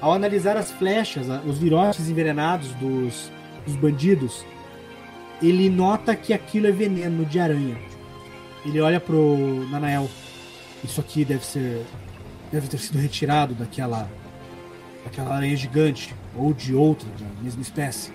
ao 0.00 0.12
analisar 0.12 0.56
as 0.56 0.70
flechas, 0.70 1.26
os 1.44 1.58
virotes 1.58 2.08
envenenados 2.08 2.72
dos, 2.74 3.30
dos 3.66 3.76
bandidos, 3.76 4.46
ele 5.40 5.68
nota 5.68 6.16
que 6.16 6.32
aquilo 6.32 6.66
é 6.66 6.72
veneno 6.72 7.24
de 7.24 7.38
aranha. 7.38 7.78
Ele 8.64 8.80
olha 8.80 9.00
pro 9.00 9.66
Nanael. 9.70 10.08
Isso 10.84 11.00
aqui 11.00 11.24
deve 11.24 11.44
ser. 11.44 11.84
Deve 12.52 12.68
ter 12.68 12.78
sido 12.78 12.98
retirado 12.98 13.54
daquela 13.54 14.08
aquela 15.06 15.34
aranha 15.34 15.56
gigante 15.56 16.14
ou 16.36 16.52
de 16.52 16.74
outra 16.74 17.08
da 17.18 17.42
mesma 17.42 17.62
espécie. 17.62 18.12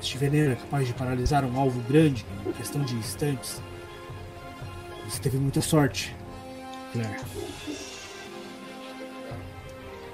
Este 0.00 0.18
veneno 0.18 0.52
é 0.52 0.56
capaz 0.56 0.86
de 0.86 0.92
paralisar 0.92 1.44
um 1.44 1.58
alvo 1.58 1.80
grande 1.88 2.24
em 2.46 2.52
questão 2.52 2.82
de 2.82 2.94
instantes. 2.94 3.60
Você 5.08 5.20
teve 5.20 5.38
muita 5.38 5.60
sorte, 5.60 6.14
Claire. 6.92 7.16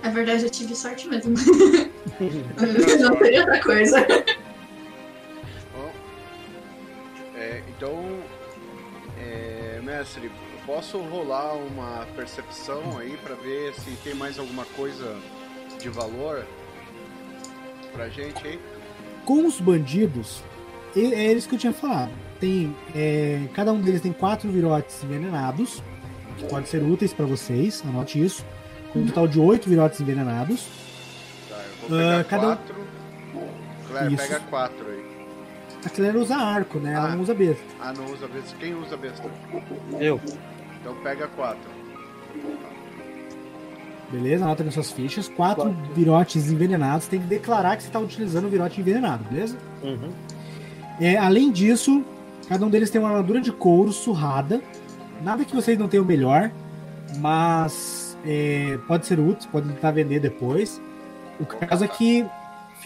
É 0.03 0.11
verdade, 0.11 0.45
eu 0.45 0.51
tive 0.51 0.75
sorte 0.75 1.09
mesmo. 1.09 1.35
Não 3.01 3.17
teria 3.17 3.41
outra 3.41 3.61
coisa. 3.61 4.07
Então, 7.83 8.21
é, 9.19 9.81
mestre, 9.83 10.31
posso 10.65 10.99
rolar 10.99 11.55
uma 11.55 12.07
percepção 12.15 12.97
aí 12.97 13.17
para 13.17 13.35
ver 13.35 13.75
se 13.75 13.91
tem 14.05 14.15
mais 14.15 14.39
alguma 14.39 14.65
coisa 14.77 15.17
de 15.81 15.89
valor 15.89 16.47
pra 17.93 18.09
gente 18.09 18.47
aí? 18.47 18.61
Com 19.25 19.45
os 19.49 19.61
bandidos, 19.61 20.45
é 20.95 21.25
eles 21.25 21.45
que 21.45 21.57
eu 21.57 21.59
tinha 21.59 21.73
falado. 21.73 22.13
Tem, 22.39 22.73
é, 22.95 23.49
cada 23.53 23.73
um 23.73 23.81
deles 23.81 24.01
tem 24.01 24.13
quatro 24.13 24.49
virotes 24.49 25.03
envenenados, 25.03 25.83
que 26.39 26.45
podem 26.45 26.67
ser 26.67 26.85
úteis 26.85 27.13
para 27.13 27.27
vocês, 27.27 27.83
anote 27.85 28.25
isso. 28.25 28.47
Um 28.95 29.09
total 29.09 29.27
de 29.27 29.41
oito 29.41 29.69
virotes 29.69 30.01
envenenados. 30.01 30.69
Tá, 31.49 31.57
eu 31.57 31.89
vou 31.89 31.99
pegar 31.99 32.21
uh, 32.21 32.25
cada 32.27 32.47
quatro. 32.47 32.75
Claire, 33.89 34.15
isso. 34.15 34.23
pega 34.23 34.41
quatro 34.49 34.92
aí. 35.83 35.87
A 35.87 35.89
Claire 35.91 36.17
usa 36.19 36.37
arco, 36.37 36.79
né? 36.79 36.95
Ah. 36.95 36.99
Ela 36.99 37.09
não 37.17 37.23
usa 37.23 37.35
besta. 37.35 37.65
Ah, 37.81 37.93
não 37.93 38.07
usa 38.07 38.29
besta. 38.29 38.57
Quem 38.59 38.75
usa 38.75 38.97
besta? 38.97 39.31
Eu. 39.99 40.21
Então 40.81 40.95
pega 41.03 41.29
quatro. 41.29 41.71
Beleza? 44.11 44.45
Anota 44.45 44.63
nas 44.63 44.75
suas 44.75 44.91
fichas. 44.91 45.29
Quatro 45.29 45.65
claro. 45.65 45.95
virotes 45.95 46.51
envenenados. 46.51 47.07
Tem 47.09 47.21
que 47.21 47.27
declarar 47.27 47.77
que 47.77 47.83
você 47.83 47.89
está 47.89 47.99
utilizando 47.99 48.47
o 48.47 48.49
virote 48.51 48.81
envenenado, 48.81 49.25
beleza? 49.25 49.57
Uhum. 49.83 50.11
É, 51.01 51.17
além 51.17 51.51
disso, 51.51 52.05
cada 52.49 52.65
um 52.67 52.71
deles 52.71 52.91
tem 52.91 53.01
uma 53.01 53.11
armadura 53.11 53.41
de 53.41 53.51
couro 53.51 53.91
surrada. 53.91 54.61
Nada 55.23 55.45
que 55.45 55.55
vocês 55.55 55.79
não 55.79 55.89
tenham 55.89 56.05
melhor, 56.05 56.51
mas 57.19 58.17
é, 58.27 58.79
pode 58.87 59.07
ser 59.07 59.19
útil, 59.19 59.49
pode 59.51 59.69
tentar 59.69 59.93
vender 59.93 60.21
depois. 60.21 60.81
O 61.41 61.47
caso 61.47 61.85
é 61.85 61.89
que 61.89 62.27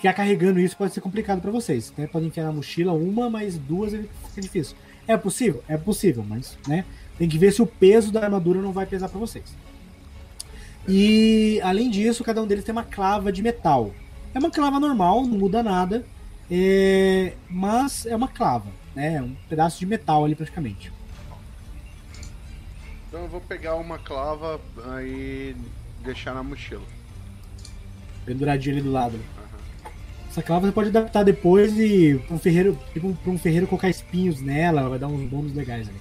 ficar 0.07 0.13
carregando 0.13 0.61
isso 0.61 0.77
pode 0.77 0.95
ser 0.95 1.01
complicado 1.01 1.41
para 1.41 1.51
vocês. 1.51 1.93
Né? 1.97 2.07
Podem 2.07 2.29
enfiar 2.29 2.45
na 2.45 2.53
mochila 2.53 2.93
uma, 2.93 3.29
mas 3.29 3.59
duas 3.59 3.93
fica 3.93 4.41
difícil. 4.41 4.77
É 5.09 5.17
possível? 5.17 5.63
É 5.69 5.77
possível, 5.77 6.25
mas 6.27 6.57
né, 6.67 6.85
tem 7.19 7.29
que 7.29 7.39
ver 7.39 7.53
se 7.53 7.63
o 7.63 7.67
peso 7.67 8.13
da 8.13 8.23
armadura 8.23 8.61
não 8.61 8.73
vai 8.73 8.87
pesar 8.87 9.09
para 9.09 9.19
vocês. 9.19 9.45
E 10.89 11.61
além 11.63 11.91
disso, 11.91 12.23
cada 12.23 12.41
um 12.41 12.47
deles 12.47 12.65
tem 12.65 12.73
uma 12.73 12.85
clava 12.85 13.33
de 13.33 13.43
metal. 13.43 13.93
É 14.33 14.39
uma 14.39 14.51
clava 14.51 14.79
normal, 14.79 15.27
não 15.27 15.39
muda 15.39 15.63
nada, 15.63 16.05
é... 16.51 17.33
mas 17.49 18.07
é 18.07 18.15
uma 18.15 18.29
clava, 18.29 18.71
né? 18.95 19.15
É 19.15 19.23
um 19.23 19.35
pedaço 19.49 19.79
de 19.79 19.87
metal 19.87 20.25
ali 20.25 20.35
praticamente. 20.35 20.93
Então 23.09 23.23
eu 23.23 23.29
vou 23.29 23.41
pegar 23.41 23.75
uma 23.77 23.99
clava 23.99 24.61
e 25.03 25.57
deixar 26.05 26.35
na 26.35 26.43
mochila. 26.43 26.85
Penduradinha 28.25 28.75
ali 28.75 28.83
do 28.83 28.93
lado. 28.93 29.19
Essa 30.37 30.43
clava 30.43 30.67
você 30.67 30.73
pode 30.73 30.91
adaptar 30.91 31.23
depois 31.23 31.73
e 31.79 32.23
para 32.27 32.37
um 32.37 32.39
ferreiro, 32.39 32.79
tipo, 32.93 33.17
um 33.27 33.39
ferreiro 33.39 33.67
colocar 33.67 33.89
espinhos 33.89 34.39
nela, 34.43 34.87
vai 34.87 34.99
dar 34.99 35.07
uns 35.07 35.27
bônus 35.31 35.55
legais 35.55 35.89
ali. 35.89 35.97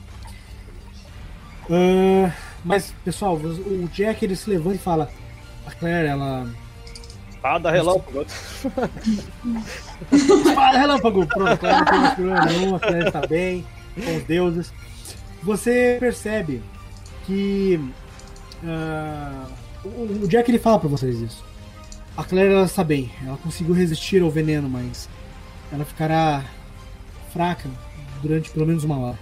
Uh, 1.70 2.30
mas, 2.62 2.94
pessoal, 3.06 3.38
o 3.38 3.88
Jack 3.94 4.26
ele 4.26 4.36
se 4.36 4.50
levanta 4.50 4.76
e 4.76 4.80
fala: 4.80 5.10
A 5.66 5.72
Claire, 5.72 6.10
ela. 6.10 6.50
Espada 7.30 7.72
relâmpago. 7.72 8.26
Espada 10.12 10.80
relâmpago! 10.80 11.26
Pronto, 11.28 11.58
Claire 11.58 11.80
não 11.80 11.86
tem 11.86 12.16
problema 12.16 12.46
nenhum, 12.46 12.76
a 12.76 12.80
Claire 12.82 13.08
está 13.08 13.26
bem, 13.26 13.66
com 13.96 14.18
os 14.18 14.24
deuses. 14.24 14.74
Você 15.44 15.96
percebe 15.98 16.62
que. 17.26 17.80
ah, 18.66 19.46
o, 19.86 20.24
o 20.26 20.28
Jack 20.28 20.52
ele 20.52 20.60
fala 20.60 20.78
pra 20.78 20.90
vocês 20.90 21.22
isso. 21.22 21.55
A 22.18 22.24
Claire 22.24 22.54
ela 22.54 22.66
está 22.66 22.84
bem, 22.84 23.12
ela 23.26 23.38
conseguiu 23.38 23.74
resistir 23.74 24.22
ao 24.22 24.32
veneno, 24.32 24.70
mas 24.70 25.10
ela 25.72 25.84
ficará 25.84 26.46
fraca 27.34 27.70
durante 28.22 28.50
pelo 28.52 28.66
menos 28.66 28.86
uma 28.86 28.98
hora. 28.98 29.20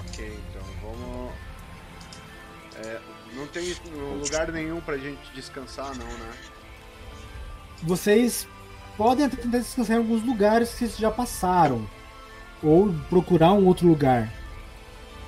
Ok, 0.00 0.38
então 0.48 0.62
vamos. 0.82 1.32
É, 2.84 3.00
não 3.36 3.46
tem 3.46 3.74
lugar 4.20 4.50
nenhum 4.50 4.80
pra 4.80 4.98
gente 4.98 5.32
descansar, 5.34 5.96
não, 5.96 6.06
né? 6.06 6.32
Vocês 7.82 8.48
podem 8.96 9.26
até 9.26 9.36
tentar 9.36 9.58
descansar 9.58 9.96
em 9.96 10.00
alguns 10.00 10.24
lugares 10.24 10.70
que 10.70 10.78
vocês 10.78 10.96
já 10.96 11.10
passaram. 11.10 11.88
Ou 12.62 12.92
procurar 13.08 13.52
um 13.52 13.66
outro 13.66 13.86
lugar. 13.86 14.32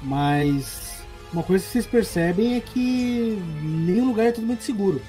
Mas 0.03 0.86
uma 1.33 1.43
coisa 1.43 1.65
que 1.65 1.71
vocês 1.71 1.87
percebem 1.87 2.57
é 2.57 2.61
que 2.61 3.39
nenhum 3.63 4.07
lugar 4.07 4.27
é 4.27 4.33
totalmente 4.33 4.65
seguro. 4.65 5.01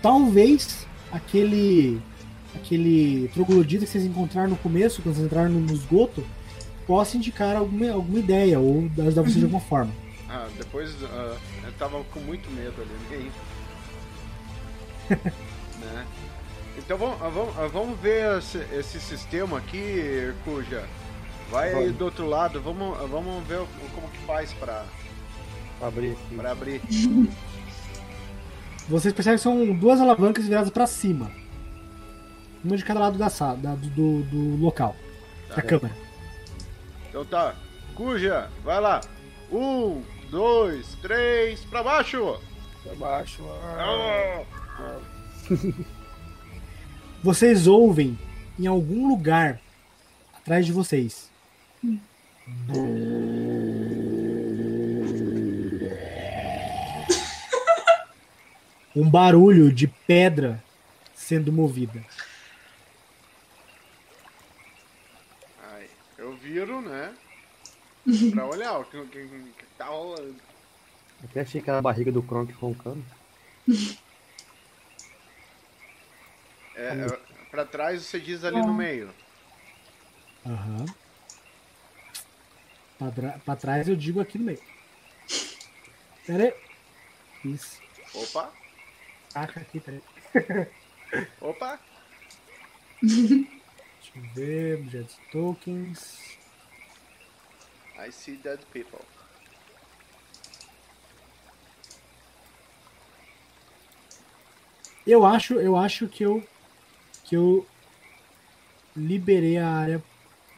Talvez 0.00 0.86
aquele 1.10 2.00
aquele 2.54 3.28
troglodita 3.28 3.84
que 3.84 3.90
vocês 3.90 4.04
encontraram 4.04 4.50
no 4.50 4.56
começo, 4.56 5.00
quando 5.02 5.14
vocês 5.14 5.26
entraram 5.26 5.50
no 5.50 5.72
esgoto, 5.72 6.24
possa 6.86 7.16
indicar 7.16 7.56
alguma, 7.56 7.90
alguma 7.90 8.18
ideia 8.18 8.58
ou 8.58 8.90
ajudar 8.98 9.22
vocês 9.22 9.36
de 9.36 9.44
alguma 9.44 9.60
forma. 9.60 9.92
Ah, 10.28 10.48
depois 10.56 10.94
ah, 11.04 11.36
eu 11.64 11.72
tava 11.78 12.02
com 12.04 12.20
muito 12.20 12.50
medo 12.50 12.74
ali, 12.80 12.90
ninguém. 13.10 13.32
né? 15.80 16.06
Então 16.78 16.96
vamos, 16.96 17.20
ah, 17.20 17.28
vamos, 17.28 17.58
ah, 17.58 17.68
vamos 17.68 18.00
ver 18.00 18.38
esse, 18.38 18.58
esse 18.72 19.00
sistema 19.00 19.58
aqui, 19.58 20.32
Cuja. 20.44 20.84
Vai 21.50 21.68
aí 21.68 21.74
Vamos. 21.74 21.98
do 21.98 22.04
outro 22.06 22.26
lado, 22.26 22.62
vamos, 22.62 22.96
vamos 23.10 23.46
ver 23.46 23.60
como 23.94 24.08
que 24.08 24.18
faz 24.20 24.54
pra, 24.54 24.86
Pra 25.82 25.88
abrir 25.88 26.12
aqui. 26.12 26.34
pra 26.36 26.52
abrir. 26.52 26.80
Vocês 28.88 29.12
percebem 29.12 29.36
que 29.36 29.42
são 29.42 29.74
duas 29.74 30.00
alavancas 30.00 30.46
viradas 30.46 30.70
para 30.70 30.86
cima. 30.86 31.28
Uma 32.64 32.76
de 32.76 32.84
cada 32.84 33.00
lado 33.00 33.18
da 33.18 33.28
sala, 33.28 33.56
da- 33.56 33.74
do, 33.74 34.22
do- 34.22 34.56
local. 34.62 34.94
Da 35.48 35.60
câmara. 35.60 35.92
Então 37.08 37.24
tá, 37.24 37.56
Cuja, 37.96 38.48
vai 38.64 38.80
lá. 38.80 39.00
Um, 39.50 40.02
dois, 40.30 40.94
três, 41.02 41.64
pra 41.64 41.82
baixo! 41.82 42.38
Pra 42.84 42.94
baixo. 42.94 43.42
Ah! 43.76 44.44
Vocês 47.24 47.66
ouvem 47.66 48.16
em 48.56 48.68
algum 48.68 49.08
lugar 49.08 49.60
atrás 50.32 50.64
de 50.64 50.70
vocês. 50.72 51.28
Um 58.94 59.08
barulho 59.08 59.72
de 59.72 59.86
pedra 59.86 60.62
sendo 61.14 61.52
movida. 61.52 62.04
Ai, 65.62 65.88
eu 66.18 66.36
viro, 66.36 66.80
né? 66.82 67.14
Pra 68.32 68.46
olhar 68.46 68.78
o 68.78 68.84
que, 68.84 69.00
que, 69.06 69.26
que 69.26 69.64
tá 69.78 69.86
rolando. 69.86 70.36
Até 71.24 71.40
achei 71.40 71.60
que 71.62 71.70
era 71.70 71.78
a 71.78 71.82
barriga 71.82 72.10
do 72.10 72.22
Kronk 72.22 72.52
roncando. 72.52 73.04
É, 76.74 77.04
é, 77.04 77.06
pra 77.50 77.66
trás 77.66 78.02
você 78.02 78.18
diz 78.18 78.44
ali 78.44 78.56
no 78.56 78.72
meio. 78.72 79.12
Aham. 80.44 80.86
Pra, 82.98 83.38
pra 83.44 83.56
trás 83.56 83.88
eu 83.88 83.94
digo 83.94 84.20
aqui 84.20 84.38
no 84.38 84.44
meio. 84.44 84.60
Pera 86.26 86.44
aí. 86.44 86.54
Isso. 87.44 87.78
Opa, 88.14 88.52
Taca 89.32 89.60
aqui, 89.60 89.80
pera 89.80 90.00
aí. 90.34 90.66
opa. 91.40 91.78
Deixa 93.02 93.46
eu 94.14 94.22
ver. 94.34 94.78
Objetos 94.80 95.18
tokens. 95.30 96.38
I 97.98 98.10
see 98.10 98.36
dead 98.36 98.60
people. 98.72 99.00
Eu 105.06 105.24
acho, 105.26 105.54
eu 105.54 105.76
acho 105.76 106.06
que 106.08 106.24
eu 106.24 106.42
que 107.24 107.36
eu 107.36 107.66
liberei 108.96 109.56
a 109.58 109.68
área, 109.68 110.02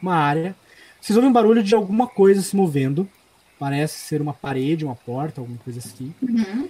uma 0.01 0.15
área. 0.15 0.55
Vocês 0.99 1.15
ouvem 1.15 1.29
um 1.29 1.33
barulho 1.33 1.63
de 1.63 1.73
alguma 1.73 2.07
coisa 2.07 2.41
se 2.41 2.55
movendo. 2.55 3.09
Parece 3.57 3.97
ser 3.99 4.21
uma 4.21 4.33
parede, 4.33 4.83
uma 4.83 4.95
porta, 4.95 5.39
alguma 5.39 5.57
coisa 5.59 5.79
assim. 5.79 6.13
Uhum. 6.21 6.67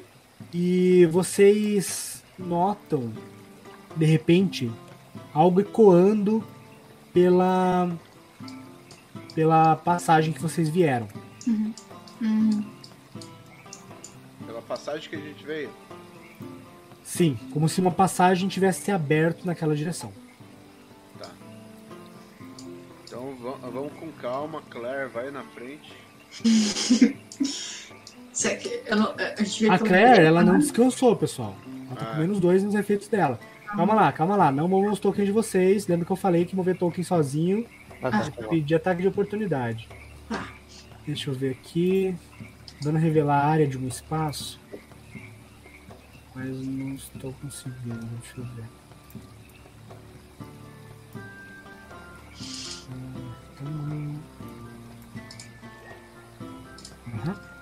E 0.58 1.06
vocês 1.08 2.24
notam, 2.40 3.12
de 3.94 4.06
repente, 4.06 4.72
algo 5.34 5.60
ecoando 5.60 6.42
pela 7.14 7.92
pela 9.34 9.76
passagem 9.76 10.32
que 10.32 10.42
vocês 10.42 10.70
vieram. 10.70 11.10
Uhum. 11.46 12.64
Pela 14.46 14.62
passagem 14.62 15.10
que 15.10 15.18
a 15.18 15.20
gente 15.20 15.44
veio. 15.46 15.70
Sim, 17.04 17.38
como 17.52 17.68
se 17.68 17.82
uma 17.82 17.92
passagem 17.92 18.48
tivesse 18.48 18.84
se 18.84 18.92
aberto 18.92 19.46
naquela 19.46 19.76
direção. 19.76 20.14
Tá. 21.20 21.32
Então 23.04 23.36
va- 23.42 23.58
vamos 23.70 23.92
com 24.00 24.10
calma, 24.22 24.62
Claire, 24.70 25.10
vai 25.10 25.30
na 25.32 25.44
frente. 25.44 25.92
Não, 28.96 29.12
a 29.12 29.16
veio 29.16 29.72
A 29.74 29.78
pelo- 29.78 29.90
Claire, 29.90 30.24
ela 30.26 30.44
não 30.44 30.60
descansou, 30.60 31.16
pessoal. 31.16 31.56
Ela 31.88 31.96
tá 31.96 32.06
Ah. 32.06 32.14
com 32.16 32.22
menos 32.22 32.40
dois 32.40 32.64
nos 32.64 32.76
efeitos 32.76 33.08
dela. 33.08 33.40
Calma 33.68 33.94
lá, 33.94 34.12
calma 34.12 34.36
lá. 34.36 34.52
Não 34.52 34.68
movam 34.68 34.92
os 34.92 35.00
tokens 35.00 35.26
de 35.26 35.32
vocês. 35.32 35.88
Lembra 35.88 36.06
que 36.06 36.12
eu 36.12 36.16
falei 36.16 36.46
que 36.46 36.56
mover 36.56 36.78
token 36.78 37.04
sozinho 37.04 37.66
Ah, 38.02 38.12
tá, 38.12 38.32
tá. 38.32 38.48
pedir 38.48 38.76
ataque 38.76 39.02
de 39.02 39.08
oportunidade. 39.08 39.88
Tá. 40.30 40.48
Deixa 41.06 41.30
eu 41.30 41.34
ver 41.34 41.52
aqui. 41.52 42.16
Dando 42.82 42.98
a 42.98 43.00
revelar 43.00 43.40
a 43.42 43.48
área 43.48 43.68
de 43.68 43.78
um 43.78 43.88
espaço. 43.88 44.60
Mas 46.36 46.48
não 46.50 46.96
estou 46.96 47.34
conseguindo. 47.42 48.06
Deixa 48.22 48.38
eu 48.38 48.46
ver. 48.56 48.66
Hum, 52.92 54.20
então- 57.08 57.20
Aham. 57.32 57.55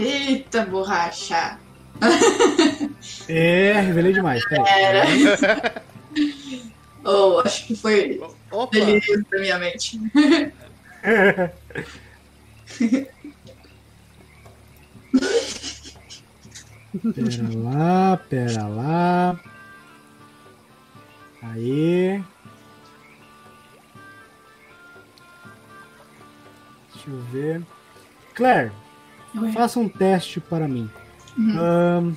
Eita, 0.00 0.64
borracha. 0.64 1.58
É, 3.28 3.72
revelei 3.80 4.12
demais. 4.12 4.42
Peraí. 4.48 4.66
Era. 4.66 5.82
oh, 7.04 7.40
acho 7.44 7.66
que 7.66 7.76
foi 7.76 8.20
Opa! 8.50 8.72
delírio 8.72 9.24
da 9.30 9.38
minha 9.38 9.58
mente. 9.58 10.00
Pera 16.92 17.48
lá, 17.54 18.16
pera 18.28 18.66
lá. 18.66 19.40
Aí. 21.42 22.22
Deixa 26.92 27.10
eu 27.10 27.20
ver. 27.30 27.62
Claire, 28.34 28.72
Oi. 29.34 29.52
faça 29.52 29.78
um 29.78 29.88
teste 29.88 30.40
para 30.40 30.66
mim. 30.66 30.90
Uhum. 31.38 31.58
Ahn, 31.58 32.12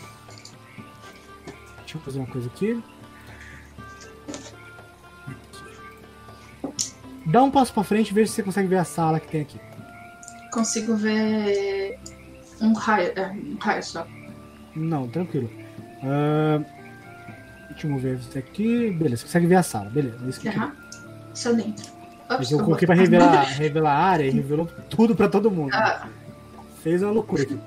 deixa 1.79 1.97
eu 1.97 2.01
fazer 2.01 2.19
uma 2.19 2.27
coisa 2.27 2.47
aqui. 2.47 2.81
Dá 7.25 7.41
um 7.43 7.51
passo 7.51 7.73
para 7.73 7.83
frente 7.83 8.09
e 8.09 8.13
veja 8.13 8.29
se 8.29 8.35
você 8.35 8.43
consegue 8.43 8.67
ver 8.67 8.77
a 8.77 8.83
sala 8.83 9.19
que 9.19 9.27
tem 9.27 9.41
aqui. 9.41 9.59
Consigo 10.51 10.95
ver 10.95 11.99
um 12.61 12.73
raio, 12.73 13.11
é, 13.15 13.31
um 13.31 13.57
raio 13.59 13.83
só. 13.83 14.05
Não, 14.75 15.07
tranquilo. 15.07 15.49
Ahn, 16.03 16.63
deixa 17.69 17.87
eu 17.87 17.91
mover 17.91 18.17
isso 18.17 18.37
aqui. 18.37 18.91
Beleza, 18.91 19.21
você 19.21 19.25
consegue 19.25 19.47
ver 19.47 19.55
a 19.55 19.63
sala. 19.63 19.89
Beleza, 19.89 20.17
é 20.25 20.29
isso. 20.29 20.47
Aham. 20.47 20.75
Só 21.33 21.53
dentro. 21.53 21.91
É 22.29 22.33
Ops, 22.35 22.47
que 22.47 22.53
eu 22.53 22.63
coloquei 22.63 22.85
pra 22.85 22.95
revelar, 22.95 23.43
revelar 23.57 23.91
a 23.91 24.03
área 24.03 24.25
e 24.25 24.29
revelou 24.29 24.65
tudo 24.89 25.15
pra 25.15 25.27
todo 25.27 25.49
mundo. 25.51 25.73
Ah, 25.73 26.07
Fez 26.83 27.01
uma 27.01 27.11
loucura 27.11 27.43
aqui. 27.43 27.57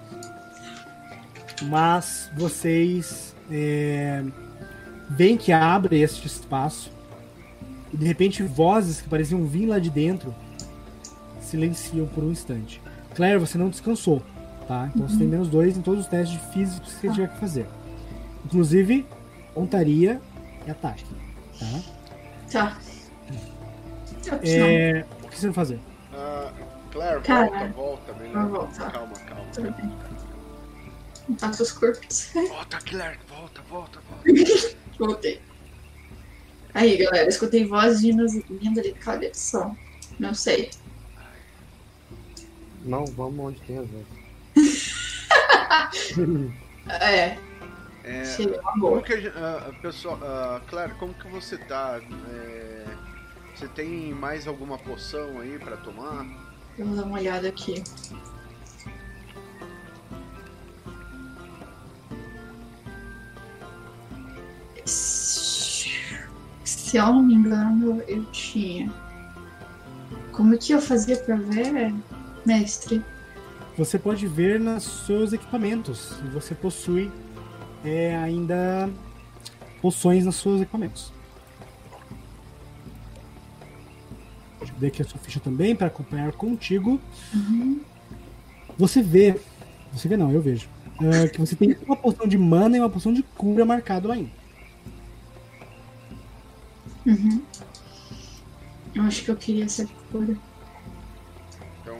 Mas 1.62 2.30
vocês 2.36 3.34
é, 3.50 4.22
veem 5.08 5.38
que 5.38 5.52
abre 5.52 6.00
este 6.00 6.26
espaço 6.26 6.92
e 7.92 7.96
de 7.96 8.04
repente 8.04 8.42
vozes 8.42 9.00
que 9.00 9.08
pareciam 9.08 9.44
vir 9.46 9.66
lá 9.66 9.78
de 9.78 9.88
dentro 9.88 10.34
silenciam 11.40 12.06
por 12.06 12.22
um 12.22 12.30
instante. 12.30 12.80
Claire, 13.14 13.38
você 13.38 13.56
não 13.56 13.70
descansou. 13.70 14.22
Tá? 14.68 14.90
Então 14.92 15.08
você 15.08 15.16
tem 15.16 15.28
menos 15.28 15.48
dois 15.48 15.76
em 15.76 15.80
todos 15.80 16.00
os 16.00 16.06
testes 16.08 16.38
físicos 16.52 16.92
que 16.92 17.00
você 17.00 17.08
tiver 17.10 17.28
que 17.28 17.38
fazer. 17.38 17.66
Inclusive, 18.44 19.06
pontaria 19.54 20.20
e 20.66 20.70
ataque. 20.70 21.04
Tá? 21.58 21.82
Tá. 22.50 22.78
É, 24.42 25.04
o 25.22 25.28
que 25.28 25.38
você 25.38 25.46
vai 25.46 25.54
fazer? 25.54 25.78
Ah, 26.12 26.52
Claire, 26.96 27.20
Cara, 27.22 27.68
volta, 27.68 28.12
volta. 28.12 28.12
Melhor. 28.14 28.48
voltar. 28.48 28.90
Calma, 28.92 29.14
calma. 29.20 29.44
Tudo 29.52 29.70
bem. 29.72 29.92
Impactos 31.28 31.72
curtos. 31.72 32.30
Volta, 32.48 32.78
Claire, 32.78 33.18
volta, 33.28 33.60
volta, 33.68 34.00
volta. 34.08 34.76
Voltei. 34.98 35.40
Aí, 36.72 36.96
galera, 36.98 37.28
escutei 37.28 37.66
vozes 37.66 38.02
vindo, 38.02 38.24
vindo 38.48 38.78
ali 38.80 38.92
da 38.92 38.98
cabeça 39.00 39.58
só. 39.58 39.76
Não 40.20 40.32
sei. 40.32 40.70
Não, 42.84 43.04
vamos 43.06 43.44
onde 43.46 43.60
tem 43.62 43.78
as 43.78 43.88
vezes. 43.88 44.96
É, 46.88 47.36
É, 48.04 48.22
como 48.78 49.02
que 49.02 49.12
a 49.12 49.20
gente, 49.20 49.36
ah, 49.36 49.72
pessoal, 49.82 50.20
ah, 50.22 50.60
Claire, 50.68 50.94
como 50.94 51.12
que 51.12 51.26
você 51.26 51.58
tá? 51.58 52.00
É, 52.30 52.84
você 53.54 53.66
tem 53.66 54.12
mais 54.14 54.46
alguma 54.46 54.78
poção 54.78 55.40
aí 55.40 55.58
pra 55.58 55.76
tomar? 55.78 56.24
Vamos 56.78 56.96
dar 56.96 57.04
uma 57.04 57.18
olhada 57.18 57.48
aqui. 57.48 57.82
Se 66.64 66.96
eu 66.98 67.06
não 67.06 67.22
me 67.22 67.34
engano, 67.34 68.02
eu 68.06 68.24
tinha. 68.26 68.92
Como 70.32 70.56
que 70.58 70.72
eu 70.72 70.80
fazia 70.80 71.16
pra 71.16 71.36
ver, 71.36 71.94
mestre? 72.44 73.02
Você 73.76 73.98
pode 73.98 74.26
ver 74.26 74.60
nos 74.60 74.84
seus 75.06 75.32
equipamentos. 75.32 76.14
Você 76.32 76.54
possui 76.54 77.10
é, 77.84 78.16
ainda 78.16 78.88
poções 79.80 80.24
nos 80.24 80.36
seus 80.36 80.60
equipamentos. 80.60 81.15
Deixa 84.66 84.74
eu 84.74 84.80
ver 84.80 84.86
aqui 84.88 85.02
a 85.02 85.04
sua 85.04 85.20
ficha 85.20 85.40
também 85.40 85.76
para 85.76 85.86
acompanhar 85.86 86.32
contigo. 86.32 87.00
Uhum. 87.32 87.80
Você 88.76 89.00
vê, 89.00 89.40
você 89.92 90.08
vê 90.08 90.16
não, 90.16 90.32
eu 90.32 90.40
vejo, 90.40 90.68
é, 91.00 91.28
que 91.28 91.38
você 91.38 91.54
tem 91.54 91.76
uma 91.86 91.96
poção 91.96 92.26
de 92.26 92.36
mana 92.36 92.76
e 92.76 92.80
uma 92.80 92.90
poção 92.90 93.12
de 93.12 93.22
cura 93.22 93.64
marcado 93.64 94.08
lá 94.08 94.14
ainda. 94.14 94.30
Uhum. 97.06 97.42
Eu 98.94 99.02
acho 99.04 99.24
que 99.24 99.30
eu 99.30 99.36
queria 99.36 99.64
essa 99.64 99.86
cura. 100.10 100.36
Então, 101.80 101.98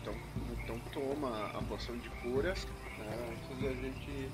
então, 0.00 0.14
então 0.52 0.80
toma 0.92 1.50
a 1.54 1.62
poção 1.62 1.96
de 1.98 2.08
cura 2.08 2.54
né, 2.98 3.32
antes 3.32 3.62
da 3.62 3.70
gente 3.74 4.30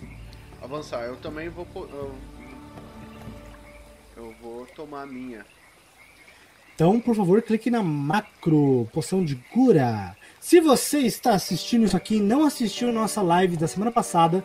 avançar. 0.63 1.05
Eu 1.05 1.17
também 1.17 1.49
vou. 1.49 1.67
Eu, 1.75 2.15
eu 4.17 4.35
vou 4.41 4.67
tomar 4.67 5.03
a 5.03 5.07
minha. 5.07 5.45
Então, 6.83 6.99
por 6.99 7.15
favor, 7.15 7.41
clique 7.41 7.71
na 7.71 7.81
macro 7.81 8.89
poção 8.93 9.25
de 9.25 9.37
cura. 9.37 10.17
Se 10.41 10.61
você 10.61 10.99
está 10.99 11.33
assistindo 11.33 11.85
isso 11.85 11.97
aqui 11.97 12.17
e 12.17 12.21
não 12.21 12.45
assistiu 12.45 12.93
nossa 12.93 13.23
live 13.23 13.57
da 13.57 13.69
semana 13.69 13.93
passada 13.93 14.43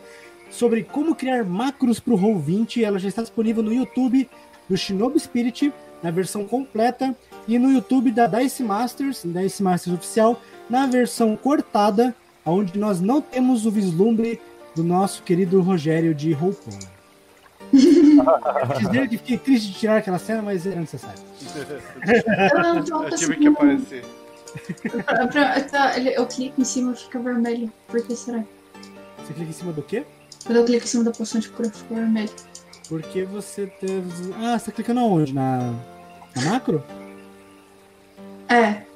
sobre 0.52 0.84
como 0.84 1.16
criar 1.16 1.44
macros 1.44 2.00
para 2.00 2.14
o 2.14 2.18
Roll20, 2.18 2.84
ela 2.84 3.00
já 3.00 3.08
está 3.08 3.24
disponível 3.24 3.64
no 3.64 3.74
YouTube 3.74 4.30
do 4.70 4.78
Shinobi 4.78 5.20
Spirit, 5.20 5.74
na 6.04 6.12
versão 6.12 6.46
completa, 6.46 7.16
e 7.48 7.58
no 7.58 7.72
YouTube 7.72 8.12
da 8.12 8.28
Dice 8.28 8.62
Masters, 8.62 9.24
Dice 9.26 9.64
Masters 9.64 9.96
oficial, 9.96 10.40
na 10.70 10.86
versão 10.86 11.36
cortada, 11.36 12.16
onde 12.46 12.78
nós 12.78 13.02
não 13.02 13.20
temos 13.20 13.66
o 13.66 13.72
vislumbre 13.72 14.40
do 14.76 14.84
nosso 14.84 15.24
querido 15.24 15.60
Rogério 15.60 16.14
de 16.14 16.34
Roupon. 16.34 16.78
Dizer 18.78 19.10
que 19.10 19.18
fiquei 19.18 19.40
triste 19.40 19.72
de 19.72 19.80
tirar 19.80 19.98
aquela 19.98 20.20
cena, 20.20 20.44
mas 20.44 20.68
era 20.68 20.80
necessário. 20.80 21.27
Eu 21.56 22.84
tô 22.86 23.04
Eu 23.04 23.10
tive 23.16 23.36
que 23.36 23.50
conseguindo. 23.50 23.52
aparecer. 23.52 24.06
Eu 26.16 26.26
clico 26.26 26.62
em 26.62 26.64
cima 26.64 26.96
fica 26.96 27.20
vermelho. 27.20 27.72
Por 27.88 28.02
que 28.02 28.16
será? 28.16 28.44
Você 29.20 29.34
clica 29.34 29.50
em 29.50 29.54
cima 29.54 29.74
do 29.74 29.82
quê? 29.82 30.06
Quando 30.46 30.58
eu 30.58 30.66
clico 30.66 30.86
em 30.86 30.88
cima 30.88 31.04
da 31.04 31.12
poção 31.12 31.40
de 31.40 31.50
cura 31.50 31.70
fica 31.70 31.96
vermelho. 31.96 32.30
Porque 32.88 33.24
você 33.26 33.68
teve. 33.68 34.34
Ah, 34.38 34.58
você 34.58 34.72
tá 34.72 34.72
clicando 34.72 35.02
aonde? 35.02 35.34
Na, 35.34 35.74
na 36.36 36.42
macro? 36.50 36.84
É, 38.50 38.88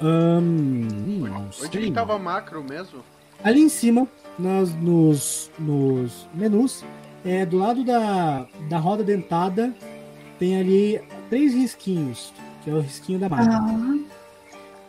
não 0.00 1.48
Onde 1.62 1.78
que 1.78 1.90
tava 1.92 2.18
macro 2.18 2.62
mesmo? 2.62 3.02
Ali 3.42 3.60
em 3.60 3.68
cima, 3.68 4.06
nas, 4.38 4.74
nos, 4.74 5.50
nos 5.58 6.28
menus, 6.34 6.84
é, 7.24 7.44
do 7.46 7.58
lado 7.58 7.84
da, 7.84 8.46
da 8.68 8.78
roda 8.78 9.02
dentada, 9.02 9.74
tem 10.38 10.58
ali 10.58 11.00
três 11.28 11.54
risquinhos, 11.54 12.32
que 12.62 12.70
é 12.70 12.74
o 12.74 12.80
risquinho 12.80 13.18
da 13.18 13.28
macro. 13.28 13.52
ah, 13.52 13.98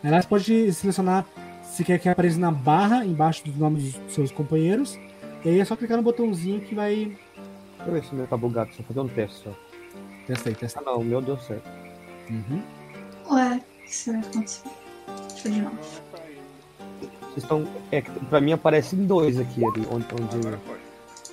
Aliás, 0.04 0.24
pode 0.26 0.72
selecionar 0.72 1.24
se 1.64 1.84
quer 1.84 1.98
que 1.98 2.08
apareça 2.08 2.38
na 2.38 2.50
barra, 2.50 3.04
embaixo 3.04 3.44
dos 3.44 3.56
nomes 3.56 3.94
dos 3.94 4.14
seus 4.14 4.30
companheiros. 4.32 4.98
E 5.44 5.48
aí 5.48 5.60
é 5.60 5.64
só 5.64 5.76
clicar 5.76 5.96
no 5.96 6.02
botãozinho 6.02 6.60
que 6.60 6.74
vai. 6.74 7.16
Deixa 7.76 7.86
eu 7.86 7.92
ver 7.92 8.04
se 8.04 8.12
o 8.12 8.14
meu 8.14 8.26
tá 8.26 8.36
bugado, 8.36 8.70
só 8.74 8.82
fazer 8.82 9.00
um 9.00 9.08
teste 9.08 9.44
só. 9.44 9.50
Testa 10.26 10.48
aí, 10.48 10.54
testa 10.54 10.80
Ah 10.80 10.82
não, 10.84 10.96
o 10.98 11.04
meu 11.04 11.20
deu 11.20 11.38
certo. 11.38 11.68
Uhum. 12.30 12.62
ué, 13.30 13.56
o 13.56 13.82
que 13.84 13.94
será 13.94 14.20
que 14.20 14.28
aconteceu? 14.28 14.70
Deixa 15.28 15.48
eu 15.48 15.52
de 15.52 15.60
novo. 15.60 15.76
Vocês 15.80 17.44
estão. 17.44 17.66
É, 17.92 18.00
pra 18.00 18.40
mim 18.40 18.52
aparecem 18.52 19.04
dois 19.04 19.38
aqui 19.38 19.64
ali, 19.64 19.86
onde. 19.90 20.06
onde... 20.14 20.36
Agora 20.36 20.58
pode. 20.66 20.80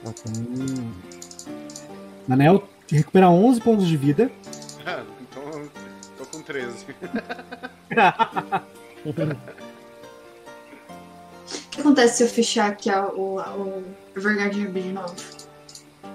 Ah, 0.05 0.11
tá. 0.11 0.31
Hum. 0.37 0.91
Manel 2.27 2.67
recupera 2.91 3.29
11 3.29 3.61
pontos 3.61 3.87
de 3.87 3.95
vida. 3.97 4.29
Ah, 4.85 5.03
então 5.21 5.69
tô 6.17 6.25
com 6.25 6.41
13. 6.41 6.85
O 9.05 9.13
que 11.71 11.81
acontece 11.81 12.17
se 12.17 12.23
eu 12.23 12.27
fechar 12.29 12.69
aqui 12.71 12.89
a- 12.89 13.07
o, 13.07 13.39
a- 13.39 13.53
o 13.55 13.83
Evergarden 14.15 14.71
de 14.71 14.93
novo? 14.93 15.15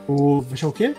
O. 0.07 0.43
Fechar 0.49 0.69
o 0.69 0.73
quê? 0.73 0.95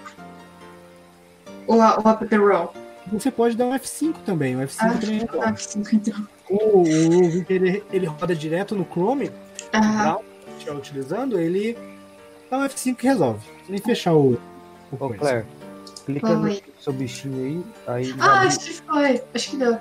O, 1.68 1.82
a- 1.82 2.00
o 2.00 2.08
App 2.10 2.36
Roll. 2.36 2.74
Você 3.12 3.32
pode 3.32 3.56
dar 3.58 3.66
um 3.66 3.74
F5 3.74 4.16
também. 4.26 4.56
O 4.56 4.60
F5 4.60 4.78
Ah, 4.82 4.98
também 5.00 5.20
resolve. 5.20 5.64
cinco, 5.64 5.96
então. 5.96 6.28
O, 6.50 6.82
o 6.84 7.46
ele, 7.50 7.84
ele 7.92 8.06
roda 8.08 8.36
direto 8.36 8.76
no 8.76 8.86
Chrome, 8.86 9.32
Ah, 9.74 10.18
estiver 10.58 10.74
utilizando, 10.76 11.40
ele 11.40 11.78
dá 12.50 12.58
um 12.58 12.64
F5 12.66 12.96
que 12.96 13.08
resolve. 13.08 13.46
Nem 13.68 13.80
fechar 13.80 14.14
o. 14.14 14.34
o 14.34 14.40
Ô. 15.06 15.10
Claire, 15.14 15.46
clica 16.06 16.30
no 16.30 16.44
Oi. 16.46 16.62
Seu 16.90 16.94
bichinho 16.94 17.64
aí, 17.88 18.04
aí 18.04 18.16
ah, 18.20 18.42
acho 18.42 18.60
que 18.60 18.74
foi. 18.74 19.22
Acho 19.34 19.50
que 19.52 19.58
deu. 19.58 19.80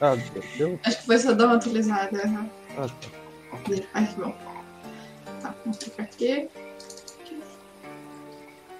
Ah, 0.00 0.16
deu? 0.58 0.78
Acho 0.84 0.98
que 0.98 1.06
foi 1.06 1.18
só 1.18 1.32
dar 1.32 1.46
uma 1.46 1.56
atualizada. 1.56 2.22
aham. 2.24 2.50
Ah, 2.76 2.86
tá. 2.88 3.78
Ai, 3.94 4.06
que 4.06 4.20
bom. 4.20 4.34
Tá, 5.40 5.54
vamos 5.64 5.78
clicar 5.78 6.06
aqui. 6.06 6.48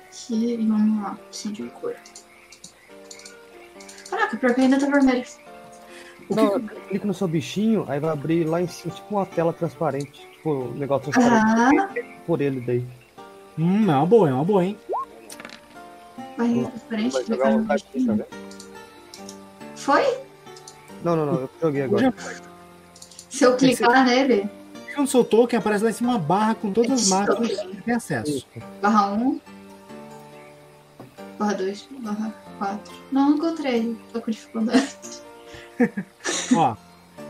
Aqui 0.08 0.54
e 0.54 0.66
vamos 0.66 1.02
lá. 1.02 1.12
Opção 1.12 1.52
de 1.52 1.62
cor. 1.64 1.94
Caraca, 4.10 4.36
pior 4.36 4.54
que 4.54 4.60
ainda 4.60 4.78
tá 4.78 4.86
vermelho. 4.86 5.24
O 6.28 6.34
que- 6.34 6.42
Não, 6.42 6.60
clica 6.88 7.06
no 7.06 7.14
seu 7.14 7.28
bichinho, 7.28 7.84
aí 7.88 8.00
vai 8.00 8.10
abrir 8.10 8.44
lá 8.44 8.60
em 8.60 8.66
cima, 8.66 8.92
tipo 8.92 9.14
uma 9.14 9.24
tela 9.26 9.52
transparente. 9.52 10.26
Tipo, 10.32 10.50
um 10.50 10.74
negócio 10.74 11.10
transparente 11.12 11.78
Ah, 11.78 11.88
por 12.26 12.40
ele 12.40 12.60
daí. 12.60 12.84
Hum, 13.58 13.90
é 13.90 13.96
uma 13.96 14.04
boa, 14.06 14.28
é 14.28 14.32
uma 14.32 14.44
boa, 14.44 14.64
hein? 14.64 14.76
Vai 16.36 16.64
transparente. 16.64 17.12
Vai 17.12 17.24
clicar 17.24 17.46
jogar 17.52 17.56
um 17.56 17.66
card, 17.66 17.82
tá 17.84 17.90
vendo? 17.94 18.24
Foi? 19.74 20.02
Não, 21.04 21.14
não, 21.16 21.26
não, 21.26 21.34
eu 21.40 21.50
joguei 21.60 21.82
agora. 21.82 22.14
Se 23.30 23.44
eu 23.44 23.56
clicar 23.56 24.04
nele, 24.04 24.48
clica 24.86 25.00
no 25.00 25.06
seu 25.06 25.22
token, 25.24 25.58
aparece 25.58 25.84
lá 25.84 25.90
em 25.90 25.92
cima 25.92 26.12
uma 26.12 26.18
barra 26.18 26.54
com 26.54 26.72
todas 26.72 26.90
as 26.92 27.08
máquinas 27.08 27.48
que 27.50 27.56
você 27.66 27.82
tem 27.82 27.94
acesso. 27.94 28.30
Isso. 28.30 28.46
barra 28.80 29.12
1, 29.12 29.40
barra 31.38 31.52
2, 31.54 31.88
barra 32.00 32.34
4. 32.58 32.94
Não 33.12 33.34
encontrei. 33.34 33.96
Tô 34.12 34.20
com 34.20 34.30
dificuldade. 34.30 34.88
Ó, 36.56 36.74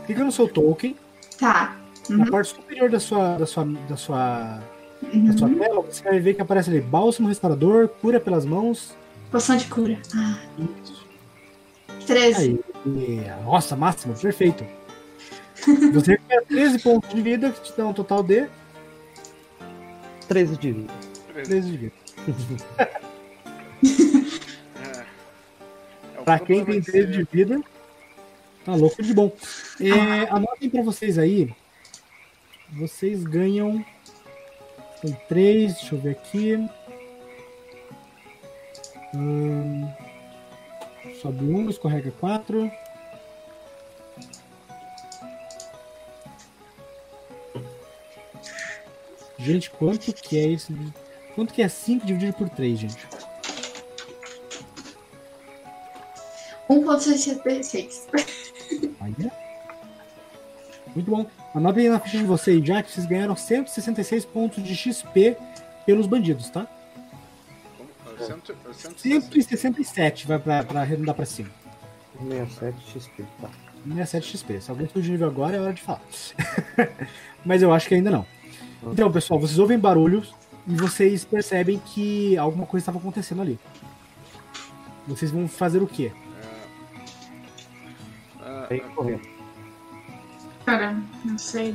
clica 0.05 0.23
no 0.23 0.31
seu 0.31 0.47
token, 0.47 0.95
Tá. 1.37 1.75
na 2.09 2.23
Uhum. 2.23 2.31
parte 2.31 2.49
superior 2.55 2.89
da 2.89 2.99
sua, 2.99 3.35
da 3.37 3.45
sua, 3.45 3.65
da 3.65 3.97
sua, 3.97 4.59
Uhum. 5.13 5.25
da 5.31 5.37
sua 5.37 5.49
tela, 5.49 5.81
você 5.81 6.03
vai 6.03 6.19
ver 6.19 6.33
que 6.33 6.41
aparece 6.41 6.69
ali 6.69 6.81
bálsamo 6.81 7.27
restaurador, 7.29 7.87
cura 7.87 8.19
pelas 8.19 8.45
mãos. 8.45 8.95
Poção 9.31 9.55
de 9.57 9.65
cura. 9.67 9.97
Ah, 10.15 10.37
Isso. 10.83 11.05
13. 12.05 12.59
Aí, 12.85 13.27
nossa, 13.43 13.75
máximo, 13.75 14.13
perfeito. 14.15 14.63
Você 15.93 16.11
recupera 16.11 16.45
13 16.45 16.79
pontos 16.79 17.09
de 17.13 17.21
vida, 17.21 17.49
que 17.51 17.61
te 17.61 17.73
dá 17.77 17.87
um 17.87 17.93
total 17.93 18.23
de 18.23 18.47
13 20.27 20.57
de 20.57 20.71
vida. 20.71 20.93
13 21.43 21.71
de 21.71 21.77
vida. 21.77 21.93
É. 22.77 22.83
É 26.17 26.23
Pra 26.23 26.39
quem 26.39 26.63
tem 26.65 26.79
de 26.79 26.85
13 26.91 27.07
ser- 27.13 27.17
de 27.17 27.23
vida, 27.31 27.61
tá 28.65 28.75
louco 28.75 29.01
de 29.01 29.13
bom. 29.13 29.31
É, 29.79 30.29
anotem 30.29 30.69
pra 30.69 30.81
vocês 30.81 31.17
aí 31.17 31.53
vocês 32.71 33.23
ganham. 33.23 33.83
Foi 35.01 35.11
3, 35.27 35.73
deixa 35.73 35.95
eu 35.95 35.99
ver 35.99 36.11
aqui. 36.11 36.69
Hum, 39.13 39.87
sobe 41.21 41.45
1, 41.45 41.69
escorrega 41.69 42.11
4. 42.11 42.71
Gente, 49.39 49.69
quanto 49.69 50.11
que 50.13 50.37
é 50.37 50.47
isso? 50.47 50.73
Quanto 51.35 51.53
que 51.53 51.61
é 51.61 51.69
5 51.69 52.05
dividido 52.05 52.33
por 52.33 52.49
3, 52.49 52.79
gente? 52.79 53.07
1.66. 56.69 58.07
Olha. 58.99 59.46
Muito 60.97 61.11
bom. 61.11 61.27
Anotem 61.53 61.83
aí 61.83 61.89
na 61.91 61.99
ficha 61.99 62.17
de 62.17 62.23
vocês 62.23 62.65
já 62.65 62.81
que 62.81 62.91
vocês 62.91 63.05
ganharam 63.05 63.35
166 63.35 64.25
pontos 64.25 64.63
de 64.63 64.75
XP 64.75 65.37
pelos 65.85 66.07
bandidos, 66.07 66.49
tá? 66.49 66.65
Cento- 68.17 68.55
ah, 68.67 68.73
cento- 68.73 68.99
167 68.99 70.25
vai 70.25 70.39
pra, 70.39 70.63
pra 70.63 70.81
arredondar 70.81 71.13
pra 71.13 71.23
cima. 71.23 71.49
67 72.19 72.99
XP, 72.99 73.23
tá. 73.39 73.49
67 73.85 74.37
XP. 74.37 74.59
Se 74.61 74.71
alguém 74.71 74.87
for 74.87 75.03
de 75.03 75.11
nível 75.11 75.27
agora, 75.27 75.55
é 75.57 75.61
hora 75.61 75.71
de 75.73 75.83
falar. 75.83 76.01
Mas 77.45 77.61
eu 77.61 77.71
acho 77.71 77.87
que 77.87 77.93
ainda 77.93 78.09
não. 78.09 78.25
Então, 78.91 79.11
pessoal, 79.11 79.39
vocês 79.39 79.59
ouvem 79.59 79.77
barulhos 79.77 80.33
e 80.67 80.73
vocês 80.73 81.23
percebem 81.23 81.77
que 81.77 82.35
alguma 82.39 82.65
coisa 82.65 82.81
estava 82.81 82.97
acontecendo 82.97 83.43
ali. 83.43 83.59
Vocês 85.07 85.29
vão 85.29 85.47
fazer 85.47 85.83
o 85.83 85.87
quê? 85.87 86.11
Ah, 88.41 88.65
Aí 88.71 88.79
correndo. 88.79 89.36
Cara, 90.67 90.97
não 91.23 91.37
sei. 91.37 91.73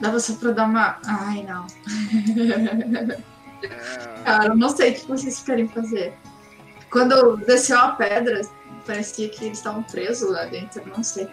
Dava 0.00 0.18
só 0.18 0.34
pra 0.36 0.52
dar 0.52 0.64
uma. 0.64 0.98
Ai, 1.04 1.42
não. 1.42 1.66
é, 3.62 4.24
Cara, 4.24 4.46
eu 4.46 4.56
não 4.56 4.70
sei 4.70 4.92
o 4.92 4.94
que 4.94 5.06
vocês 5.06 5.42
querem 5.42 5.68
fazer. 5.68 6.14
Quando 6.90 7.36
desceu 7.36 7.78
a 7.78 7.90
pedra, 7.90 8.40
parecia 8.86 9.28
que 9.28 9.44
eles 9.44 9.58
estavam 9.58 9.82
presos 9.82 10.30
lá 10.30 10.46
dentro, 10.46 10.82
não 10.88 11.04
sei. 11.04 11.28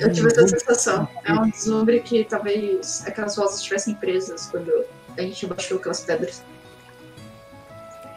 Eu 0.00 0.10
tive 0.10 0.28
essa 0.28 0.48
sensação. 0.48 1.06
É 1.24 1.32
um 1.34 1.50
deslumbre 1.50 2.00
que 2.00 2.24
talvez 2.24 3.06
aquelas 3.06 3.36
vozes 3.36 3.56
estivessem 3.56 3.94
presas 3.96 4.46
quando 4.46 4.72
a 5.14 5.20
gente 5.20 5.46
baixou 5.46 5.76
aquelas 5.76 6.00
pedras. 6.00 6.42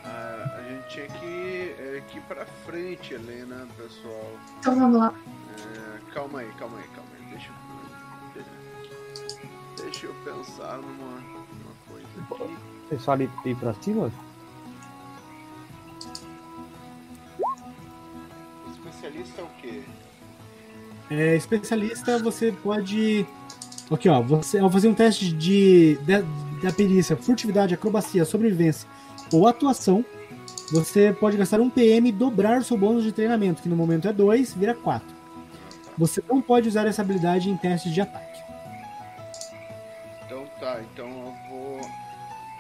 ah, 0.06 0.60
a 0.60 0.62
gente 0.70 0.88
tinha 0.88 1.08
que, 1.08 1.76
é, 1.78 2.02
que 2.08 2.20
ir 2.20 2.22
pra 2.22 2.46
frente, 2.66 3.16
Helena, 3.16 3.68
pessoal. 3.76 4.32
Então 4.60 4.80
vamos 4.80 4.98
lá. 4.98 5.14
Calma 6.14 6.40
aí, 6.40 6.50
calma 6.60 6.78
aí, 6.78 6.84
calma 6.96 7.10
aí. 7.20 7.26
Deixa 7.32 7.50
eu. 7.50 7.56
Deixa 9.84 10.06
eu 10.06 10.14
pensar 10.24 10.78
numa, 10.78 11.20
numa 11.20 11.74
coisa 11.88 12.08
aqui. 12.32 12.56
Falam 13.04 13.24
ir 13.24 13.30
ir 13.50 13.56
pra 13.56 13.74
cima? 13.76 14.12
Especialista 18.72 19.42
é 19.42 19.44
o 19.44 19.48
quê? 19.62 19.84
É, 21.10 21.36
especialista, 21.36 22.20
você 22.20 22.52
pode. 22.52 23.26
Aqui, 23.92 24.10
ó. 24.10 24.22
Você, 24.22 24.60
ao 24.60 24.70
fazer 24.70 24.88
um 24.88 24.94
teste 24.94 25.32
de, 25.34 25.96
de- 25.98 26.24
da 26.62 26.72
perícia, 26.72 27.16
furtividade, 27.18 27.74
acrobacia, 27.74 28.24
sobrevivência 28.26 28.88
ou 29.32 29.48
atuação, 29.48 30.04
você 30.72 31.12
pode 31.14 31.38
gastar 31.38 31.60
um 31.60 31.70
PM 31.70 32.10
e 32.10 32.12
dobrar 32.12 32.62
o 32.62 32.64
seu 32.64 32.78
bônus 32.78 33.04
de 33.04 33.12
treinamento, 33.12 33.62
que 33.62 33.70
no 33.70 33.76
momento 33.76 34.08
é 34.08 34.14
2, 34.14 34.54
vira 34.54 34.74
4. 34.74 35.23
Você 35.98 36.24
não 36.28 36.42
pode 36.42 36.68
usar 36.68 36.86
essa 36.88 37.02
habilidade 37.02 37.50
em 37.50 37.58
testes 37.58 37.94
de 37.94 38.02
ataque. 38.02 38.42
Então 40.26 40.46
tá, 40.60 40.80
então 40.82 41.08
eu 41.08 41.36
vou. 41.50 41.82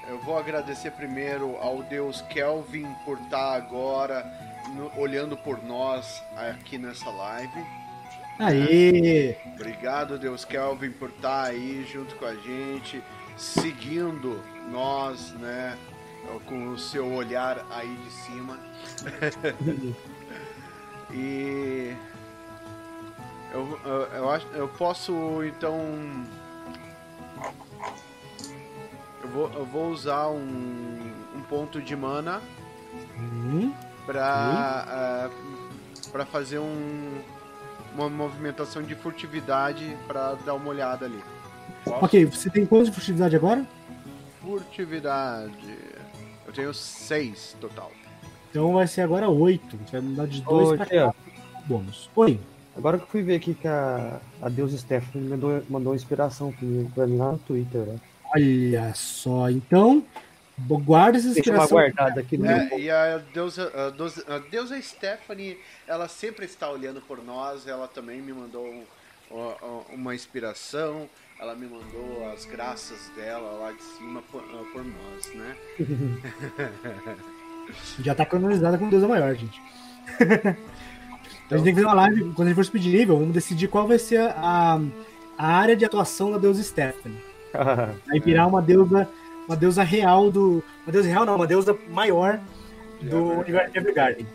Eu 0.09 0.19
vou 0.19 0.37
agradecer 0.37 0.91
primeiro 0.91 1.55
ao 1.61 1.81
deus 1.83 2.21
Kelvin 2.23 2.93
por 3.05 3.17
estar 3.21 3.53
agora 3.53 4.25
no- 4.75 4.91
olhando 4.99 5.37
por 5.37 5.63
nós 5.63 6.21
aqui 6.35 6.77
nessa 6.77 7.09
live. 7.09 7.65
Aê! 8.37 9.37
Obrigado, 9.55 10.19
Deus 10.19 10.43
Kelvin, 10.43 10.91
por 10.91 11.09
estar 11.09 11.43
aí 11.45 11.87
junto 11.89 12.15
com 12.15 12.25
a 12.25 12.35
gente, 12.35 13.01
seguindo 13.37 14.43
nós, 14.69 15.31
né? 15.35 15.77
Com 16.47 16.69
o 16.69 16.77
seu 16.77 17.09
olhar 17.13 17.65
aí 17.69 17.95
de 17.95 18.11
cima. 18.11 18.59
E 21.15 21.93
eu, 23.53 23.79
eu, 23.85 24.01
eu 24.15 24.29
acho, 24.29 24.47
eu 24.47 24.67
posso 24.67 25.43
então. 25.43 25.77
Eu 29.21 29.29
vou, 29.29 29.51
eu 29.53 29.65
vou 29.65 29.89
usar 29.89 30.27
um, 30.29 31.13
um 31.35 31.41
ponto 31.47 31.81
de 31.81 31.95
mana 31.95 32.41
Hum, 33.17 33.71
pra, 34.05 35.29
para 36.11 36.25
fazer 36.25 36.59
um, 36.59 37.21
uma 37.95 38.09
movimentação 38.09 38.83
de 38.83 38.95
furtividade 38.95 39.97
pra 40.07 40.33
dar 40.45 40.55
uma 40.55 40.69
olhada 40.69 41.05
ali. 41.05 41.23
Posso? 41.83 42.05
ok, 42.05 42.25
você 42.25 42.49
tem 42.49 42.65
quantos 42.65 42.87
de 42.89 42.93
furtividade 42.93 43.35
agora? 43.35 43.65
Furtividade. 44.41 45.77
Eu 46.45 46.53
tenho 46.53 46.73
seis 46.73 47.55
total. 47.61 47.91
Então 48.49 48.73
vai 48.73 48.85
ser 48.87 49.01
agora 49.01 49.29
8. 49.29 49.77
Você 49.77 49.91
vai 49.93 50.01
mudar 50.01 50.27
de 50.27 50.41
2 50.41 50.69
Ô, 50.69 50.75
para 50.75 50.85
Tia, 50.85 51.03
4 51.05 51.15
bônus. 51.65 52.09
Oi. 52.15 52.39
Agora 52.75 52.97
que 52.97 53.03
eu 53.03 53.07
fui 53.07 53.21
ver 53.21 53.35
aqui 53.35 53.53
que 53.53 53.67
a, 53.67 54.19
a 54.41 54.49
deusa 54.49 54.77
Stephanie 54.77 55.29
mandou, 55.29 55.63
mandou 55.69 55.95
inspiração 55.95 56.51
pra 56.51 56.65
mim, 56.67 56.91
pra 56.93 57.07
mim 57.07 57.17
lá 57.17 57.31
no 57.33 57.37
Twitter, 57.39 57.81
né? 57.81 57.99
Olha 58.35 58.93
só, 58.95 59.49
então. 59.49 60.03
Guarda 60.59 61.17
essa 61.17 61.33
Deixa 61.33 61.49
uma 61.51 61.63
inspiração. 61.63 61.77
guardada 61.77 62.21
aqui 62.21 62.37
no 62.37 62.45
meu 62.45 62.55
É, 62.55 62.79
e 62.79 62.89
a 62.91 63.17
deusa, 63.33 63.71
a, 63.75 63.89
deusa, 63.89 64.23
a 64.27 64.37
deusa 64.37 64.79
Stephanie, 64.79 65.57
ela 65.87 66.07
sempre 66.07 66.45
está 66.45 66.69
olhando 66.69 67.01
por 67.01 67.23
nós. 67.23 67.67
Ela 67.67 67.87
também 67.87 68.21
me 68.21 68.31
mandou 68.33 68.63
um- 68.63 68.83
uma- 69.31 69.55
uma 69.91 70.13
inspiração. 70.15 71.09
Ela 71.39 71.55
me 71.55 71.65
mandou 71.65 72.31
as 72.31 72.45
graças 72.45 73.09
dela 73.15 73.49
lá 73.59 73.71
de 73.71 73.81
cima 73.81 74.21
por, 74.31 74.43
ah, 74.43 74.63
por 74.71 74.85
nós, 74.85 75.33
né? 75.33 75.55
Já 77.99 78.13
tá 78.13 78.25
canonizada 78.25 78.77
com 78.77 78.89
Deus 78.89 79.03
é 79.03 79.07
maior, 79.07 79.33
gente. 79.35 79.61
a 81.53 81.57
gente 81.57 81.65
tem 81.65 81.75
que 81.75 81.81
fazer 81.81 81.85
uma 81.95 82.01
live, 82.01 82.23
quando 82.33 82.47
a 82.47 82.53
gente 82.53 82.55
for 82.69 82.79
nível, 82.79 83.17
vamos 83.19 83.33
decidir 83.33 83.67
qual 83.67 83.87
vai 83.87 83.99
ser 83.99 84.21
a, 84.21 84.79
a 85.37 85.47
área 85.47 85.75
de 85.75 85.85
atuação 85.85 86.31
da 86.31 86.37
deusa 86.37 86.63
Stephanie. 86.63 87.17
Aí 88.11 88.19
virar 88.19 88.47
uma 88.47 88.61
deusa, 88.61 89.07
uma 89.47 89.55
deusa 89.55 89.83
real 89.83 90.31
do. 90.31 90.63
Uma 90.85 90.91
deusa 90.91 91.07
real 91.09 91.25
não, 91.25 91.35
uma 91.35 91.47
deusa 91.47 91.77
maior 91.89 92.39
do 93.01 93.05
Evergarden. 93.07 93.39
universo 93.39 93.71
de 93.71 93.77
Evergarden. 93.79 94.27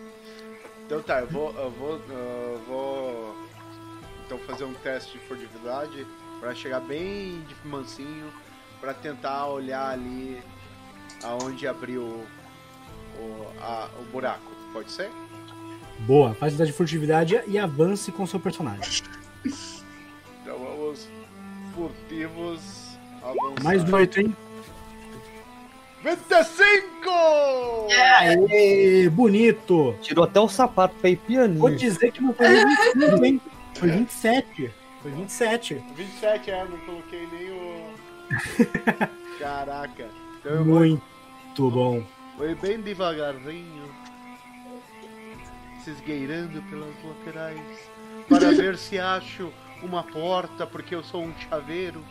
Então 0.87 1.03
tá, 1.03 1.21
eu 1.21 1.27
vou, 1.27 1.53
eu 1.59 1.71
vou, 1.71 2.01
eu 2.09 2.61
vou 2.67 3.37
então 4.25 4.39
fazer 4.39 4.65
um 4.65 4.75
teste 4.75 5.19
de 5.19 5.25
furtividade 5.27 6.07
para 6.41 6.55
chegar 6.55 6.81
bem 6.81 7.43
de 7.49 7.69
mansinho 7.69 8.27
para 8.81 8.95
tentar 8.95 9.47
olhar 9.49 9.91
ali 9.91 10.41
aonde 11.25 11.67
abriu 11.67 12.03
o, 12.03 13.47
a- 13.61 13.89
o 14.01 14.05
buraco. 14.13 14.51
Pode 14.73 14.91
ser? 14.93 15.11
Boa, 16.01 16.35
teste 16.39 16.65
de 16.65 16.73
furtividade 16.73 17.41
e 17.47 17.59
avance 17.59 18.11
com 18.13 18.23
o 18.23 18.27
seu 18.27 18.41
personagem. 18.41 19.03
Então 19.45 20.59
vamos 20.59 21.09
furtivos 21.75 22.99
avançar. 23.23 23.63
Mais 23.65 23.83
um. 23.85 23.95
8, 23.95 24.21
hein? 24.21 24.37
25! 26.03 27.11
Aê, 28.19 29.09
bonito! 29.11 29.95
Tirou 30.01 30.25
até 30.25 30.39
o 30.41 30.49
sapato 30.49 30.95
pra 31.01 31.11
ir 31.11 31.17
pianinho. 31.17 31.59
Vou 31.59 31.71
dizer 31.75 32.13
que 32.13 32.23
não 32.23 32.33
foi 32.33 32.47
25, 32.49 33.25
hein? 33.25 33.41
Foi 33.75 33.91
27. 33.91 34.71
Foi 35.03 35.11
27. 35.11 35.85
27, 35.97 36.51
é, 36.51 36.65
não 36.65 36.79
coloquei 36.79 37.29
nem 37.33 37.51
o. 37.51 37.85
Caraca. 39.39 40.07
Então 40.41 40.53
eu 40.53 40.65
vou, 40.65 40.81
Muito 40.81 41.71
bom. 41.71 42.03
ir 42.41 42.55
bem 42.57 42.81
devagarzinho, 42.81 43.83
se 45.89 45.95
esgueirando 45.95 46.61
pelas 46.63 46.95
laterais, 47.05 47.61
para 48.29 48.51
ver 48.53 48.77
se 48.77 48.99
acho 48.99 49.53
uma 49.83 50.03
porta, 50.03 50.67
porque 50.67 50.95
eu 50.95 51.03
sou 51.03 51.23
um 51.25 51.35
chaveiro. 51.39 52.05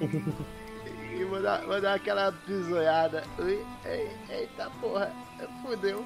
e 1.20 1.24
vou, 1.24 1.42
dar, 1.42 1.60
vou 1.62 1.80
dar 1.80 1.94
aquela 1.94 2.30
bisoiada. 2.30 3.24
Eita 4.30 4.70
porra, 4.80 5.12
fudeu. 5.62 6.04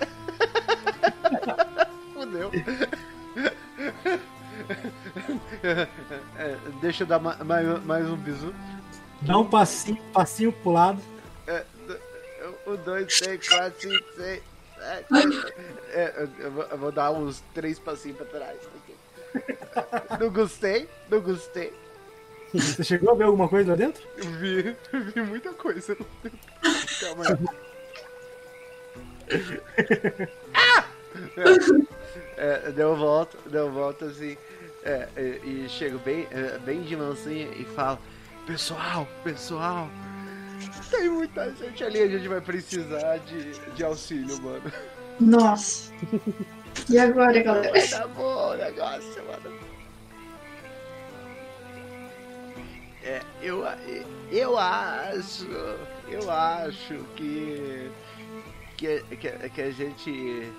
fudeu. 2.12 2.50
É, 6.36 6.56
deixa 6.80 7.02
eu 7.04 7.06
dar 7.06 7.18
ma- 7.18 7.36
mais, 7.44 7.84
mais 7.84 8.06
um 8.08 8.16
bisu. 8.16 8.54
Dá 9.22 9.38
um 9.38 9.48
passinho, 9.48 10.02
passinho 10.12 10.52
pro 10.52 10.72
lado. 10.72 11.00
É, 11.46 11.64
do- 11.86 12.72
um, 12.72 12.76
dois, 12.76 13.18
três, 13.18 13.48
quatro, 13.48 13.80
cinco, 13.80 14.04
seis. 14.16 14.42
É, 15.92 16.12
eu, 16.16 16.28
eu 16.38 16.50
vou, 16.50 16.64
eu 16.64 16.78
vou 16.78 16.92
dar 16.92 17.10
uns 17.12 17.42
três 17.54 17.78
passinhos 17.78 18.18
pra 18.18 18.26
trás. 18.26 18.58
aqui. 18.58 18.94
Não 20.20 20.30
gostei, 20.30 20.88
não 21.08 21.20
gostei. 21.20 21.72
Você 22.52 22.84
chegou 22.84 23.10
a 23.10 23.14
ver 23.14 23.24
alguma 23.24 23.48
coisa 23.48 23.72
lá 23.72 23.76
dentro? 23.76 24.06
Eu 24.16 24.30
vi, 24.30 24.76
eu 24.92 25.00
vi 25.00 25.22
muita 25.22 25.52
coisa. 25.52 25.96
Calma 27.00 27.24
aí. 27.26 27.38
Ah! 30.54 30.84
É, 32.36 32.70
deu 32.72 32.94
volta, 32.94 33.38
deu 33.46 33.70
volta 33.72 34.06
assim. 34.06 34.36
É, 34.84 35.08
e, 35.16 35.64
e 35.64 35.68
chego 35.68 35.98
bem, 35.98 36.28
é, 36.30 36.58
bem 36.58 36.82
de 36.82 36.96
mansinha 36.96 37.48
e 37.56 37.64
falo: 37.64 37.98
Pessoal, 38.46 39.08
pessoal, 39.22 39.88
tem 40.90 41.08
muita 41.08 41.54
gente 41.54 41.84
ali, 41.84 42.00
a 42.00 42.08
gente 42.08 42.28
vai 42.28 42.40
precisar 42.40 43.18
de, 43.18 43.52
de 43.74 43.84
auxílio, 43.84 44.40
mano. 44.42 44.72
Nossa. 45.20 45.92
E 46.88 46.98
agora, 46.98 47.42
galera? 47.42 47.70
Vai 47.70 47.88
dar 47.88 48.08
bom 48.08 48.52
o 48.52 48.56
negócio, 48.56 49.24
mano. 49.26 49.58
É, 53.02 53.20
eu, 53.42 53.64
eu 54.30 54.58
acho, 54.58 55.46
eu 56.08 56.30
acho 56.30 56.94
que 57.16 57.90
que, 58.76 59.02
que, 59.16 59.48
que 59.50 59.62
a 59.62 59.70
gente 59.70 60.52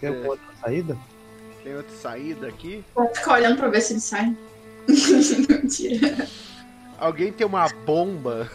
Tem 0.00 0.26
outra 0.26 0.54
saída? 0.60 0.96
tem 1.62 1.76
outra 1.76 1.96
saída 1.96 2.48
aqui. 2.48 2.84
Vou 2.94 3.12
ficar 3.14 3.34
olhando 3.34 3.56
pra 3.56 3.68
ver 3.68 3.80
se 3.80 3.92
ele 3.94 4.00
sai. 4.00 4.36
Mentira. 5.48 6.28
Alguém 6.98 7.32
tem 7.32 7.46
uma 7.46 7.66
bomba? 7.86 8.50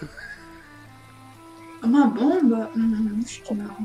Uma 1.81 2.07
bomba? 2.07 2.69
Hum, 2.75 3.19
acho 3.23 3.41
que 3.41 3.53
não. 3.53 3.75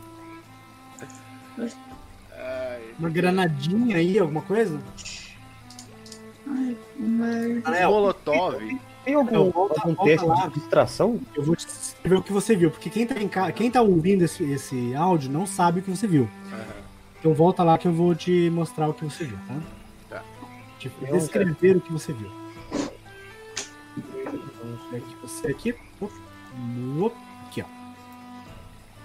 Ai, 2.37 2.95
Uma 2.99 3.11
granadinha 3.11 3.97
aí, 3.97 4.19
alguma 4.19 4.43
coisa? 4.43 4.81
Ai, 6.47 6.77
mas... 6.97 7.65
Anel, 7.67 7.91
Molotov. 7.91 8.79
Tem 9.05 9.15
algum, 9.15 9.29
Então, 9.31 9.51
volta- 9.51 9.81
algum 9.81 9.95
volta 9.95 10.11
teste 10.11 10.27
lá. 10.27 10.47
de 10.49 10.55
distração? 10.55 11.21
eu 11.35 11.43
vou 11.43 11.57
te 11.57 11.67
escrever 11.67 12.17
o 12.19 12.23
que 12.23 12.33
você 12.33 12.55
viu, 12.57 12.71
porque 12.71 12.91
quem 12.91 13.07
tá, 13.07 13.21
em 13.21 13.29
ca... 13.29 13.51
quem 13.53 13.71
tá 13.71 13.81
ouvindo 13.81 14.23
esse, 14.23 14.45
esse 14.45 14.95
áudio 14.95 15.31
não 15.31 15.47
sabe 15.47 15.81
o 15.81 15.83
que 15.83 15.91
você 15.91 16.07
viu. 16.07 16.29
Então 17.19 17.33
volta 17.35 17.65
lá 17.65 17.77
que 17.79 17.89
eu 17.89 17.93
vou 17.93 18.15
te 18.15 18.51
mostrar 18.51 18.89
o 18.89 18.95
que 18.95 19.05
você 19.05 19.25
viu, 19.25 19.39
tá? 19.49 19.55
Tá. 20.11 20.23
Te 20.79 20.91
Eu 21.03 21.17
descrever 21.19 21.77
o 21.77 21.81
que 21.81 21.93
você 21.93 22.13
viu. 22.13 22.31
Aqui, 24.93 25.17
você 25.23 25.49
aqui. 25.49 25.75
Aqui, 27.47 27.63
ó. 27.63 27.67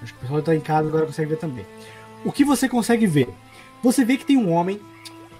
Acho 0.02 0.14
que 0.14 0.18
o 0.20 0.22
pessoal 0.22 0.40
que 0.40 0.46
tá 0.46 0.56
em 0.56 0.60
casa 0.62 0.88
agora 0.88 1.06
consegue 1.06 1.30
ver 1.30 1.38
também. 1.38 1.66
O 2.26 2.32
que 2.32 2.44
você 2.44 2.68
consegue 2.70 3.06
ver? 3.08 3.30
Você 3.82 4.04
vê 4.06 4.18
que 4.18 4.26
tem 4.26 4.38
um 4.38 4.52
homem 4.52 4.80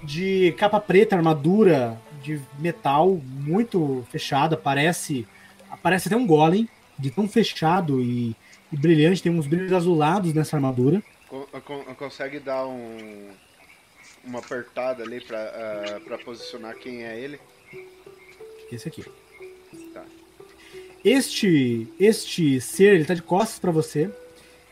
de 0.02 0.54
capa 0.58 0.80
preta, 0.80 1.16
armadura 1.16 2.00
de 2.22 2.42
metal 2.60 3.10
muito 3.26 4.06
fechada, 4.10 4.56
parece 4.58 5.28
parece 5.82 6.08
até 6.08 6.16
um 6.16 6.26
golem, 6.26 6.70
de 6.98 7.10
tão 7.12 7.28
fechado 7.28 8.00
e, 8.02 8.36
e 8.72 8.78
brilhante, 8.78 9.22
tem 9.24 9.32
uns 9.38 9.48
brilhos 9.48 9.74
azulados 9.74 10.34
nessa 10.34 10.56
armadura. 10.56 11.02
Con- 11.28 11.46
con- 11.66 11.96
consegue 11.96 12.40
dar 12.40 12.66
um 12.68 13.32
uma 14.24 14.40
apertada 14.40 15.04
ali 15.04 15.20
pra, 15.20 15.38
ah, 15.40 16.00
pra 16.06 16.18
posicionar 16.18 16.76
quem 16.76 17.04
é 17.04 17.20
ele? 17.20 17.40
Esse 18.72 18.88
aqui. 18.88 19.04
Este 21.04 21.88
este 22.00 22.62
ser, 22.62 22.96
ele 22.96 23.06
tá 23.06 23.14
de 23.14 23.22
costas 23.22 23.60
para 23.60 23.72
você. 23.72 24.10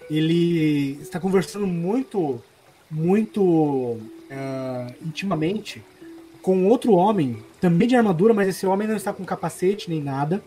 Ele 0.10 0.98
está 1.02 1.20
conversando 1.20 1.68
muito 1.68 2.42
muito 2.90 3.98
ah, 4.30 4.88
intimamente 5.06 5.82
com 6.42 6.66
outro 6.66 6.94
homem, 6.94 7.38
também 7.60 7.88
de 7.88 7.96
armadura, 7.96 8.34
mas 8.34 8.48
esse 8.48 8.66
homem 8.66 8.88
não 8.88 8.96
está 8.96 9.14
com 9.14 9.24
capacete 9.24 9.90
nem 9.90 10.02
nada. 10.02 10.44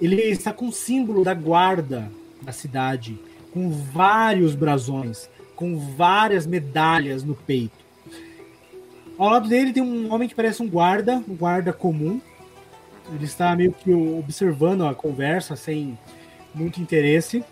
Ele 0.00 0.20
está 0.22 0.52
com 0.52 0.68
o 0.68 0.72
símbolo 0.72 1.24
da 1.24 1.32
guarda 1.32 2.10
da 2.42 2.52
cidade, 2.52 3.18
com 3.52 3.70
vários 3.70 4.54
brasões, 4.54 5.28
com 5.54 5.78
várias 5.78 6.46
medalhas 6.46 7.22
no 7.22 7.34
peito. 7.34 7.86
Ao 9.16 9.30
lado 9.30 9.48
dele 9.48 9.72
tem 9.72 9.82
um 9.82 10.12
homem 10.12 10.28
que 10.28 10.34
parece 10.34 10.62
um 10.62 10.68
guarda, 10.68 11.22
um 11.28 11.34
guarda 11.34 11.72
comum. 11.72 12.20
Ele 13.12 13.24
está 13.24 13.54
meio 13.54 13.72
que 13.72 13.92
observando 13.92 14.84
a 14.84 14.94
conversa 14.94 15.54
sem 15.56 15.98
muito 16.54 16.80
interesse. 16.80 17.44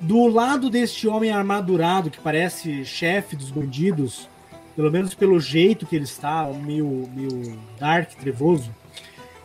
Do 0.00 0.26
lado 0.26 0.70
deste 0.70 1.08
homem 1.08 1.30
armadurado, 1.30 2.10
que 2.10 2.20
parece 2.20 2.84
chefe 2.84 3.36
dos 3.36 3.50
bandidos, 3.50 4.28
pelo 4.76 4.90
menos 4.90 5.14
pelo 5.14 5.40
jeito 5.40 5.86
que 5.86 5.96
ele 5.96 6.04
está, 6.04 6.44
meio, 6.46 7.08
meio 7.14 7.58
dark, 7.78 8.12
trevoso, 8.14 8.72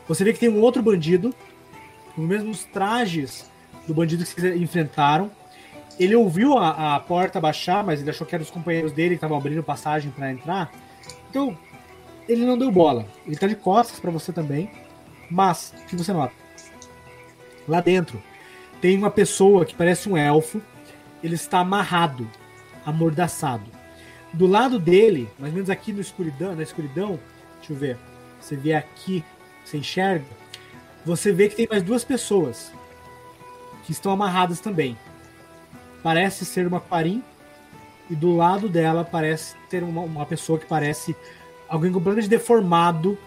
você 0.07 0.23
vê 0.23 0.33
que 0.33 0.39
tem 0.39 0.49
um 0.49 0.61
outro 0.61 0.81
bandido, 0.83 1.33
com 2.13 2.21
os 2.21 2.27
mesmos 2.27 2.63
trajes 2.65 3.49
do 3.87 3.93
bandido 3.93 4.23
que 4.23 4.39
vocês 4.39 4.61
enfrentaram. 4.61 5.31
Ele 5.99 6.15
ouviu 6.15 6.57
a, 6.57 6.95
a 6.95 6.99
porta 6.99 7.39
baixar, 7.39 7.83
mas 7.83 8.01
ele 8.01 8.09
achou 8.09 8.25
que 8.25 8.35
eram 8.35 8.43
os 8.43 8.51
companheiros 8.51 8.91
dele 8.91 9.09
que 9.09 9.15
estavam 9.15 9.37
abrindo 9.37 9.63
passagem 9.63 10.11
para 10.11 10.31
entrar. 10.31 10.71
Então, 11.29 11.57
ele 12.27 12.45
não 12.45 12.57
deu 12.57 12.71
bola. 12.71 13.05
Ele 13.25 13.35
tá 13.35 13.47
de 13.47 13.55
costas 13.55 13.99
para 13.99 14.11
você 14.11 14.31
também. 14.31 14.69
Mas, 15.29 15.73
o 15.77 15.85
que 15.85 15.95
você 15.95 16.13
nota? 16.13 16.33
Lá 17.67 17.81
dentro 17.81 18.21
tem 18.81 18.97
uma 18.97 19.09
pessoa 19.09 19.65
que 19.65 19.75
parece 19.75 20.09
um 20.09 20.17
elfo. 20.17 20.61
Ele 21.23 21.35
está 21.35 21.59
amarrado, 21.59 22.29
amordaçado. 22.85 23.63
Do 24.33 24.47
lado 24.47 24.79
dele, 24.79 25.29
mais 25.39 25.51
ou 25.51 25.55
menos 25.55 25.69
aqui 25.69 25.93
no 25.93 26.01
escuridão, 26.01 26.55
na 26.55 26.63
escuridão, 26.63 27.19
deixa 27.59 27.73
eu 27.73 27.77
ver. 27.77 27.97
Você 28.41 28.55
vê 28.55 28.73
aqui, 28.73 29.23
você 29.63 29.77
enxerga. 29.77 30.25
Você 31.05 31.31
vê 31.31 31.47
que 31.47 31.55
tem 31.55 31.67
mais 31.69 31.83
duas 31.83 32.03
pessoas 32.03 32.71
que 33.85 33.91
estão 33.91 34.11
amarradas 34.11 34.59
também. 34.59 34.97
Parece 36.01 36.45
ser 36.45 36.67
uma 36.67 36.79
Parim 36.79 37.23
e 38.09 38.15
do 38.15 38.35
lado 38.35 38.67
dela 38.67 39.07
parece 39.09 39.55
ter 39.69 39.83
uma, 39.83 40.01
uma 40.01 40.25
pessoa 40.25 40.59
que 40.59 40.65
parece 40.65 41.15
alguém 41.73 41.91
completamente 41.91 42.29
deformado, 42.29 43.17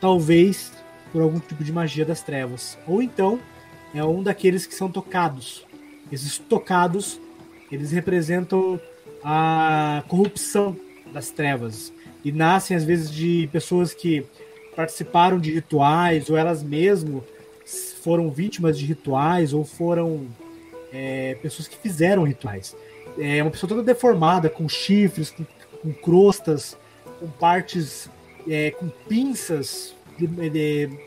talvez 0.00 0.72
por 1.12 1.22
algum 1.22 1.40
tipo 1.40 1.64
de 1.64 1.72
magia 1.72 2.04
das 2.04 2.22
trevas. 2.22 2.78
Ou 2.86 3.02
então 3.02 3.40
é 3.92 4.04
um 4.04 4.22
daqueles 4.22 4.64
que 4.64 4.76
são 4.76 4.88
tocados. 4.88 5.66
Esses 6.12 6.38
tocados, 6.38 7.20
eles 7.70 7.90
representam 7.90 8.80
a 9.24 10.04
corrupção 10.06 10.76
das 11.12 11.30
trevas 11.30 11.92
e 12.24 12.30
nascem 12.30 12.76
às 12.76 12.84
vezes 12.84 13.10
de 13.10 13.48
pessoas 13.50 13.92
que 13.92 14.24
participaram 14.76 15.40
de 15.40 15.52
rituais 15.52 16.30
ou 16.30 16.36
elas 16.36 16.62
mesmo 16.62 17.24
foram 18.02 18.30
vítimas 18.30 18.78
de 18.78 18.86
rituais 18.86 19.52
ou 19.52 19.64
foram 19.64 20.28
é, 20.92 21.34
pessoas 21.42 21.66
que 21.66 21.76
fizeram 21.76 22.22
rituais. 22.22 22.76
É 23.18 23.42
uma 23.42 23.50
pessoa 23.50 23.68
toda 23.68 23.82
deformada, 23.82 24.48
com 24.48 24.68
chifres, 24.68 25.30
com, 25.30 25.44
com 25.82 25.92
crostas, 25.92 26.76
com 27.18 27.28
partes, 27.28 28.10
é, 28.48 28.70
com 28.72 28.88
pinças 29.08 29.94
de- 30.18 30.26
de- 30.50 30.98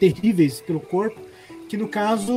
terríveis 0.00 0.60
pelo 0.60 0.80
corpo, 0.80 1.20
que 1.68 1.76
no 1.76 1.88
caso, 1.88 2.32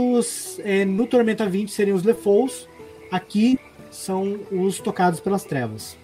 é, 0.60 0.86
no 0.86 1.06
Tormenta 1.06 1.46
20 1.48 1.72
seriam 1.72 1.96
os 1.98 2.04
Lefous, 2.04 2.68
aqui 3.12 3.60
são 3.92 4.40
os 4.52 4.80
tocados 4.80 5.20
pelas 5.20 5.44
trevas. 5.44 5.98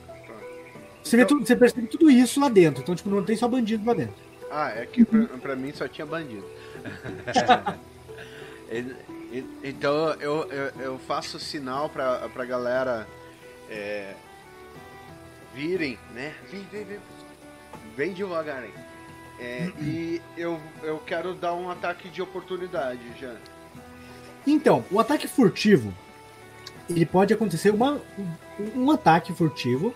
Você, 1.03 1.17
vê 1.17 1.25
tudo, 1.25 1.45
você 1.45 1.55
percebe 1.55 1.87
tudo 1.87 2.09
isso 2.09 2.39
lá 2.39 2.49
dentro, 2.49 2.81
então 2.81 2.95
tipo, 2.95 3.09
não 3.09 3.23
tem 3.23 3.35
só 3.35 3.47
bandido 3.47 3.85
lá 3.85 3.93
dentro. 3.93 4.15
Ah, 4.51 4.69
é 4.75 4.85
que 4.85 5.03
pra, 5.05 5.25
pra 5.39 5.55
mim 5.55 5.71
só 5.73 5.87
tinha 5.87 6.05
bandido. 6.05 6.45
E- 8.71 8.95
e- 9.31 9.45
então 9.63 9.93
eu, 10.19 10.49
eu, 10.51 10.71
eu 10.81 10.97
faço 10.99 11.39
sinal 11.39 11.87
pra, 11.87 12.27
pra 12.29 12.45
galera 12.45 13.07
é, 13.69 14.13
virem, 15.55 15.97
né? 16.13 16.33
Vem, 16.51 16.61
vem, 16.71 16.83
vem. 16.83 16.99
Bem 17.95 18.13
devagar 18.13 18.61
aí. 18.61 18.73
É, 19.39 19.71
e 19.81 20.21
eu, 20.37 20.59
eu 20.83 20.97
quero 20.99 21.33
dar 21.33 21.53
um 21.53 21.69
ataque 21.69 22.09
de 22.09 22.21
oportunidade 22.21 23.01
já. 23.19 23.35
Então, 24.45 24.85
o 24.91 24.99
ataque 24.99 25.27
furtivo, 25.27 25.93
ele 26.89 27.05
pode 27.05 27.33
acontecer 27.33 27.71
uma, 27.71 28.01
um, 28.75 28.91
ataque 28.91 29.33
furtivo. 29.33 29.93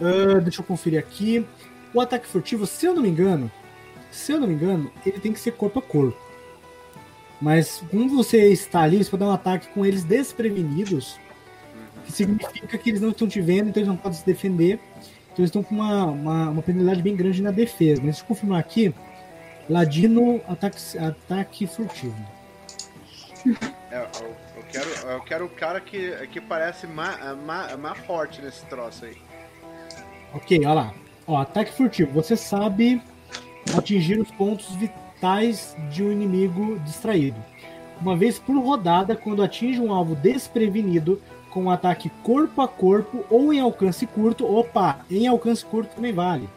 Ah, 0.00 0.38
deixa 0.40 0.60
eu 0.60 0.64
conferir 0.64 0.98
aqui. 0.98 1.44
O 1.92 2.00
ataque 2.00 2.26
furtivo, 2.26 2.66
se 2.66 2.86
eu 2.86 2.94
não 2.94 3.02
me 3.02 3.08
engano, 3.08 3.50
se 4.10 4.32
eu 4.32 4.40
não 4.40 4.46
me 4.46 4.54
engano, 4.54 4.90
ele 5.04 5.18
tem 5.18 5.32
que 5.32 5.40
ser 5.40 5.52
corpo 5.52 5.78
a 5.78 5.82
corpo. 5.82 6.18
Mas 7.40 7.82
como 7.90 8.08
você 8.08 8.50
está 8.50 8.80
ali, 8.80 9.02
você 9.02 9.10
pode 9.10 9.20
dar 9.20 9.28
um 9.28 9.34
ataque 9.34 9.68
com 9.68 9.84
eles 9.84 10.04
desprevenidos, 10.04 11.18
que 12.06 12.12
significa 12.12 12.78
que 12.78 12.90
eles 12.90 13.00
não 13.00 13.10
estão 13.10 13.26
te 13.26 13.40
vendo, 13.40 13.68
então 13.68 13.80
eles 13.80 13.88
não 13.88 13.96
podem 13.96 14.18
se 14.18 14.24
defender. 14.24 14.78
Então 15.32 15.42
eles 15.42 15.48
estão 15.48 15.62
com 15.62 15.74
uma, 15.74 16.06
uma, 16.06 16.50
uma 16.50 16.62
penalidade 16.62 17.02
bem 17.02 17.14
grande 17.14 17.42
na 17.42 17.50
defesa. 17.50 18.00
Mas 18.00 18.12
deixa 18.12 18.22
eu 18.22 18.26
confirmar 18.26 18.60
aqui. 18.60 18.94
Ladino, 19.68 20.40
ataque, 20.48 20.98
ataque 20.98 21.66
furtivo. 21.66 22.16
É, 23.90 23.98
eu, 24.20 24.36
eu 24.56 24.62
quero, 24.70 24.88
eu 25.10 25.20
quero 25.20 25.44
o 25.46 25.48
cara 25.48 25.80
que, 25.80 26.26
que 26.28 26.40
parece 26.40 26.86
mais, 26.86 27.18
forte 28.06 28.40
nesse 28.40 28.64
troço 28.66 29.04
aí. 29.04 29.16
Ok, 30.32 30.58
olha 30.60 30.72
lá. 30.72 30.94
Ó, 31.26 31.36
ataque 31.36 31.72
furtivo. 31.72 32.12
Você 32.12 32.36
sabe 32.36 33.02
atingir 33.76 34.20
os 34.20 34.30
pontos 34.30 34.74
vitais 34.76 35.76
de 35.90 36.02
um 36.02 36.12
inimigo 36.12 36.78
distraído. 36.80 37.42
Uma 38.00 38.16
vez 38.16 38.38
por 38.38 38.56
rodada, 38.58 39.16
quando 39.16 39.42
atinge 39.42 39.80
um 39.80 39.92
alvo 39.92 40.14
desprevenido 40.14 41.20
com 41.50 41.64
um 41.64 41.70
ataque 41.70 42.10
corpo 42.22 42.60
a 42.60 42.68
corpo 42.68 43.24
ou 43.30 43.52
em 43.52 43.60
alcance 43.60 44.06
curto, 44.06 44.46
opa, 44.46 45.00
em 45.10 45.26
alcance 45.26 45.64
curto 45.64 45.94
também 45.94 46.12
vale. 46.12 46.48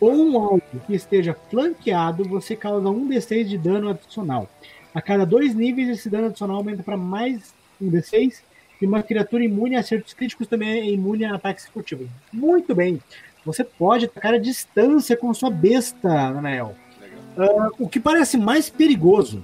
Ou 0.00 0.14
um 0.14 0.38
alvo 0.38 0.62
que 0.86 0.94
esteja 0.94 1.36
flanqueado, 1.50 2.24
você 2.24 2.56
causa 2.56 2.88
um 2.88 3.06
D6 3.08 3.44
de 3.44 3.58
dano 3.58 3.90
adicional. 3.90 4.48
A 4.94 5.02
cada 5.02 5.26
dois 5.26 5.54
níveis, 5.54 5.88
esse 5.90 6.08
dano 6.08 6.28
adicional 6.28 6.56
aumenta 6.56 6.82
para 6.82 6.96
mais 6.96 7.54
um 7.80 7.90
D6. 7.90 8.40
E 8.80 8.86
uma 8.86 9.02
criatura 9.02 9.44
imune 9.44 9.76
a 9.76 9.80
acertos 9.80 10.14
críticos 10.14 10.46
também 10.46 10.70
é 10.70 10.90
imune 10.90 11.26
a 11.26 11.34
ataques 11.34 11.68
furtivos. 11.68 12.08
Muito 12.32 12.74
bem. 12.74 12.98
Você 13.44 13.62
pode 13.62 14.06
atacar 14.06 14.34
a 14.34 14.38
distância 14.38 15.16
com 15.16 15.32
sua 15.34 15.50
besta, 15.50 16.08
Anael. 16.08 16.74
Uh, 17.36 17.84
o 17.84 17.88
que 17.88 18.00
parece 18.00 18.38
mais 18.38 18.70
perigoso 18.70 19.42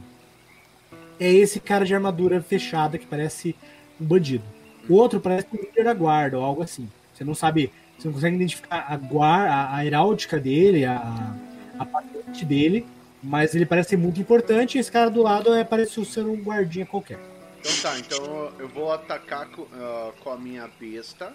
é 1.21 1.31
esse 1.33 1.61
cara 1.61 1.85
de 1.85 1.95
armadura 1.95 2.41
fechada 2.41 2.99
que 2.99 3.07
parece 3.07 3.55
um 4.01 4.05
bandido. 4.05 4.45
O 4.89 4.95
outro 4.95 5.21
parece 5.21 5.47
um 5.53 5.57
líder 5.57 5.85
da 5.85 5.95
guarda 5.95 6.39
ou 6.39 6.45
algo 6.45 6.63
assim. 6.63 6.89
Você 7.13 7.25
não 7.25 7.35
sabe, 7.35 7.73
você 7.99 8.09
não 8.09 8.15
consegue 8.15 8.37
identificar 8.37 8.87
a, 8.89 8.97
guarda, 8.97 9.53
a, 9.53 9.77
a 9.77 9.87
heráldica 9.87 10.39
dele, 10.39 10.85
a, 10.85 11.35
a 11.79 11.85
patente 11.85 12.45
dele, 12.45 12.87
mas 13.23 13.55
ele 13.55 13.67
parece 13.67 13.91
ser 13.91 13.97
muito 13.97 14.21
importante 14.21 14.77
e 14.77 14.81
esse 14.81 14.93
cara 14.93 15.11
do 15.11 15.23
lado 15.23 15.53
é, 15.55 15.65
parece 15.65 16.05
ser 16.05 16.25
um 16.25 16.37
guardinha 16.37 16.87
qualquer. 16.87 17.19
Então 17.61 17.73
tá, 17.83 17.99
então 17.99 18.53
eu 18.59 18.69
vou 18.69 18.93
atacar 18.93 19.49
com, 19.49 19.63
uh, 19.63 20.13
com 20.23 20.31
a 20.31 20.37
minha 20.37 20.71
besta. 20.79 21.35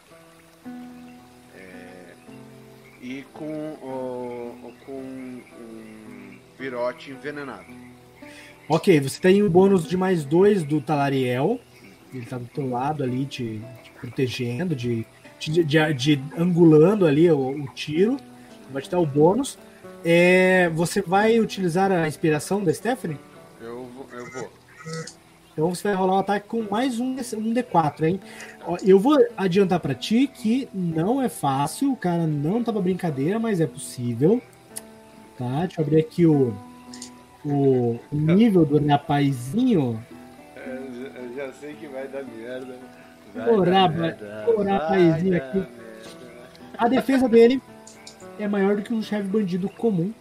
É, 1.58 2.14
e 3.02 3.26
com, 3.34 3.44
uh, 3.46 4.74
com 4.86 5.02
um 5.02 6.38
virote 6.58 7.12
envenenado. 7.12 7.66
Ok, 8.70 9.00
você 9.02 9.20
tem 9.20 9.42
o 9.42 9.48
um 9.48 9.50
bônus 9.50 9.86
de 9.86 9.98
mais 9.98 10.24
dois 10.24 10.64
do 10.64 10.80
Talariel. 10.80 11.60
Ele 12.14 12.26
tá 12.26 12.38
do 12.38 12.46
teu 12.46 12.70
lado 12.70 13.04
ali, 13.04 13.26
te, 13.26 13.62
te 13.84 13.92
protegendo, 14.00 14.76
de, 14.76 15.06
de, 15.40 15.64
de, 15.64 15.94
de, 15.94 16.22
angulando 16.38 17.06
ali 17.06 17.30
o, 17.32 17.64
o, 17.64 17.68
tiro. 17.74 18.18
Vai 18.72 18.82
te 18.82 18.90
dar 18.90 19.00
o 19.00 19.06
bônus. 19.06 19.58
É, 20.04 20.70
você 20.70 21.02
vai 21.02 21.40
utilizar 21.40 21.92
a 21.92 22.08
inspiração 22.08 22.64
da 22.64 22.74
Stephanie? 22.74 23.18
Eu 23.62 23.86
vou. 23.86 24.08
Eu 24.12 24.32
vou. 24.32 24.52
Então 25.54 25.76
você 25.76 25.84
vai 25.84 25.94
rolar 25.94 26.16
um 26.16 26.20
ataque 26.20 26.48
com 26.48 26.66
mais 26.70 27.00
um, 27.00 27.12
um 27.12 27.54
D4, 27.54 28.04
hein? 28.04 28.20
Eu 28.84 28.98
vou 28.98 29.18
adiantar 29.36 29.80
para 29.80 29.94
ti 29.94 30.28
que 30.28 30.68
não 30.74 31.22
é 31.22 31.28
fácil, 31.28 31.92
o 31.92 31.98
cara 31.98 32.26
não 32.26 32.64
tava 32.64 32.82
brincadeira, 32.82 33.38
mas 33.38 33.60
é 33.60 33.68
possível. 33.68 34.42
Tá? 35.38 35.66
Deixa 35.66 35.82
eu 35.82 35.86
abrir 35.86 36.00
aqui 36.00 36.26
o, 36.26 36.54
o 37.44 38.00
nível 38.12 38.66
do 38.66 38.86
rapazinho. 38.88 40.02
É, 40.56 41.21
eu 41.32 41.36
já 41.36 41.54
sei 41.54 41.74
que 41.76 41.88
vai 41.88 42.08
dar 42.08 42.24
merda. 42.24 42.78
Vai 43.34 43.50
o, 43.50 43.64
rapa, 43.64 44.18
o 44.52 44.64
rapazinho 44.64 45.38
aqui. 45.38 45.58
Merda. 45.58 45.70
A 46.78 46.88
defesa 46.88 47.30
dele 47.30 47.62
é 48.38 48.48
maior 48.48 48.76
do 48.76 48.82
que 48.82 48.94
um 48.94 49.02
chefe 49.02 49.28
bandido 49.28 49.70
comum. 49.70 50.14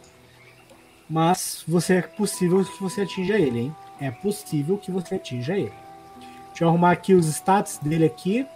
Mas 1.09 1.65
você 1.67 1.95
é 1.95 2.03
possível 2.03 2.65
que 2.65 2.81
você 2.81 3.01
atinja 3.03 3.37
ele, 3.37 3.59
hein? 3.59 3.77
É 4.01 4.11
possível 4.11 4.79
que 4.79 4.93
você 4.93 5.17
atinja 5.17 5.57
ele. 5.57 5.73
Deixa 6.49 6.65
eu 6.65 6.69
arrumar 6.69 6.93
aqui 6.93 7.13
os 7.13 7.27
stats 7.27 7.79
dele 7.79 8.05
aqui. 8.05 8.47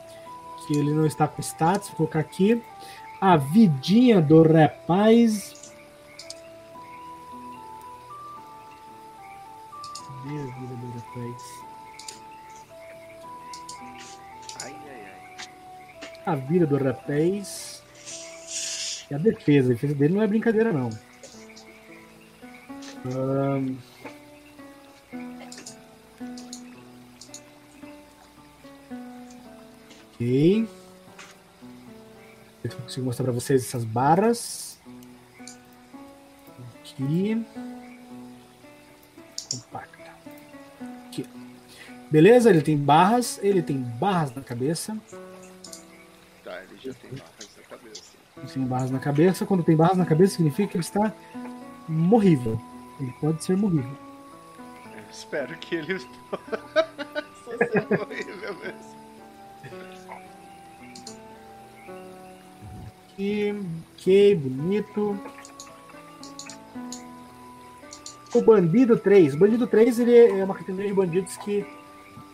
Que 0.66 0.78
ele 0.78 0.94
não 0.94 1.06
está 1.06 1.26
com 1.26 1.40
stats. 1.40 1.88
Vou 1.88 1.96
colocar 1.96 2.20
aqui. 2.20 2.62
A 3.20 3.36
vidinha 3.36 4.20
do 4.20 4.42
rapaz 4.42 5.72
Cadê 10.24 10.40
a 10.40 10.44
vida 10.44 10.74
do 10.76 10.90
rapaz? 10.92 11.53
A 16.26 16.34
vida 16.34 16.66
do 16.66 16.76
rapaz. 16.76 17.82
E 19.10 19.14
a 19.14 19.18
defesa. 19.18 19.70
A 19.70 19.74
defesa 19.74 19.94
dele 19.94 20.14
não 20.14 20.22
é 20.22 20.26
brincadeira, 20.26 20.72
não. 20.72 20.90
Um... 23.06 23.76
Ok. 30.14 30.68
Eu 32.62 32.70
consigo 32.70 33.04
mostrar 33.04 33.24
para 33.24 33.32
vocês 33.32 33.62
essas 33.62 33.84
barras. 33.84 34.78
Aqui. 36.80 37.44
Compacto. 39.50 39.94
Beleza? 42.10 42.48
Ele 42.48 42.62
tem 42.62 42.78
barras, 42.78 43.38
ele 43.42 43.60
tem 43.60 43.76
barras 43.76 44.34
na 44.34 44.40
cabeça. 44.40 44.96
Tá, 46.54 46.62
ele 46.62 46.78
já 46.80 46.94
tem 46.94 47.10
barras 47.10 47.50
na 47.56 47.62
cabeça. 47.64 48.02
Ele 48.36 48.46
tem 48.46 48.66
barras 48.66 48.90
na 48.90 48.98
cabeça. 49.00 49.46
Quando 49.46 49.64
tem 49.64 49.76
barras 49.76 49.98
na 49.98 50.06
cabeça, 50.06 50.36
significa 50.36 50.68
que 50.68 50.76
ele 50.76 50.84
está 50.84 51.12
morrível. 51.88 52.60
Ele 53.00 53.12
pode 53.20 53.42
ser 53.42 53.56
morrível. 53.56 53.96
Eu 54.96 55.04
espero 55.10 55.56
que 55.58 55.74
ele 55.74 55.98
possa 56.30 57.56
ser 57.72 57.98
morrível 57.98 58.54
mesmo. 58.54 58.94
Que, 63.16 63.62
que 63.96 64.34
bonito. 64.36 65.18
O 68.32 68.42
Bandido 68.42 68.96
3. 68.96 69.34
O 69.34 69.38
Bandido 69.38 69.66
3 69.66 69.98
ele 69.98 70.40
é 70.40 70.44
uma 70.44 70.54
categoria 70.54 70.88
de 70.88 70.94
bandidos 70.94 71.36
que 71.36 71.66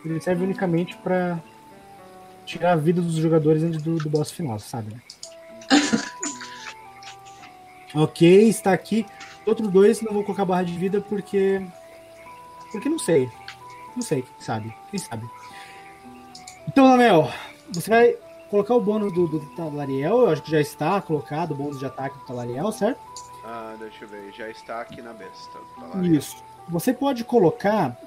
ele 0.05 0.19
serve 0.19 0.43
unicamente 0.43 0.95
para 0.97 1.39
tirar 2.45 2.73
a 2.73 2.75
vida 2.75 3.01
dos 3.01 3.15
jogadores 3.15 3.63
antes 3.63 3.81
do, 3.81 3.97
do 3.97 4.09
boss 4.09 4.31
final, 4.31 4.59
sabe? 4.59 4.93
Né? 4.93 5.01
ok, 7.95 8.49
está 8.49 8.73
aqui. 8.73 9.05
Outros 9.45 9.69
dois 9.69 10.01
não 10.01 10.13
vou 10.13 10.23
colocar 10.23 10.45
barra 10.45 10.63
de 10.63 10.77
vida 10.77 11.01
porque. 11.01 11.61
Porque 12.71 12.89
não 12.89 12.99
sei. 12.99 13.29
Não 13.95 14.01
sei, 14.01 14.21
quem 14.21 14.33
sabe? 14.39 14.73
Quem 14.89 14.99
sabe? 14.99 15.29
Então, 16.67 16.85
Lamel, 16.85 17.29
você 17.71 17.89
vai 17.89 18.15
colocar 18.49 18.75
o 18.75 18.81
bônus 18.81 19.11
do, 19.13 19.27
do 19.27 19.39
Talariel. 19.55 20.21
Eu 20.21 20.29
acho 20.29 20.43
que 20.43 20.51
já 20.51 20.61
está 20.61 21.01
colocado 21.01 21.51
o 21.51 21.55
bônus 21.55 21.79
de 21.79 21.85
ataque 21.85 22.17
do 22.19 22.25
Talariel, 22.25 22.71
certo? 22.71 23.01
Ah, 23.43 23.75
deixa 23.79 24.05
eu 24.05 24.07
ver. 24.07 24.31
Já 24.31 24.49
está 24.49 24.81
aqui 24.81 25.01
na 25.01 25.13
besta. 25.13 25.59
Isso 26.03 26.50
você 26.69 26.93
pode 26.93 27.23
colocar. 27.23 27.97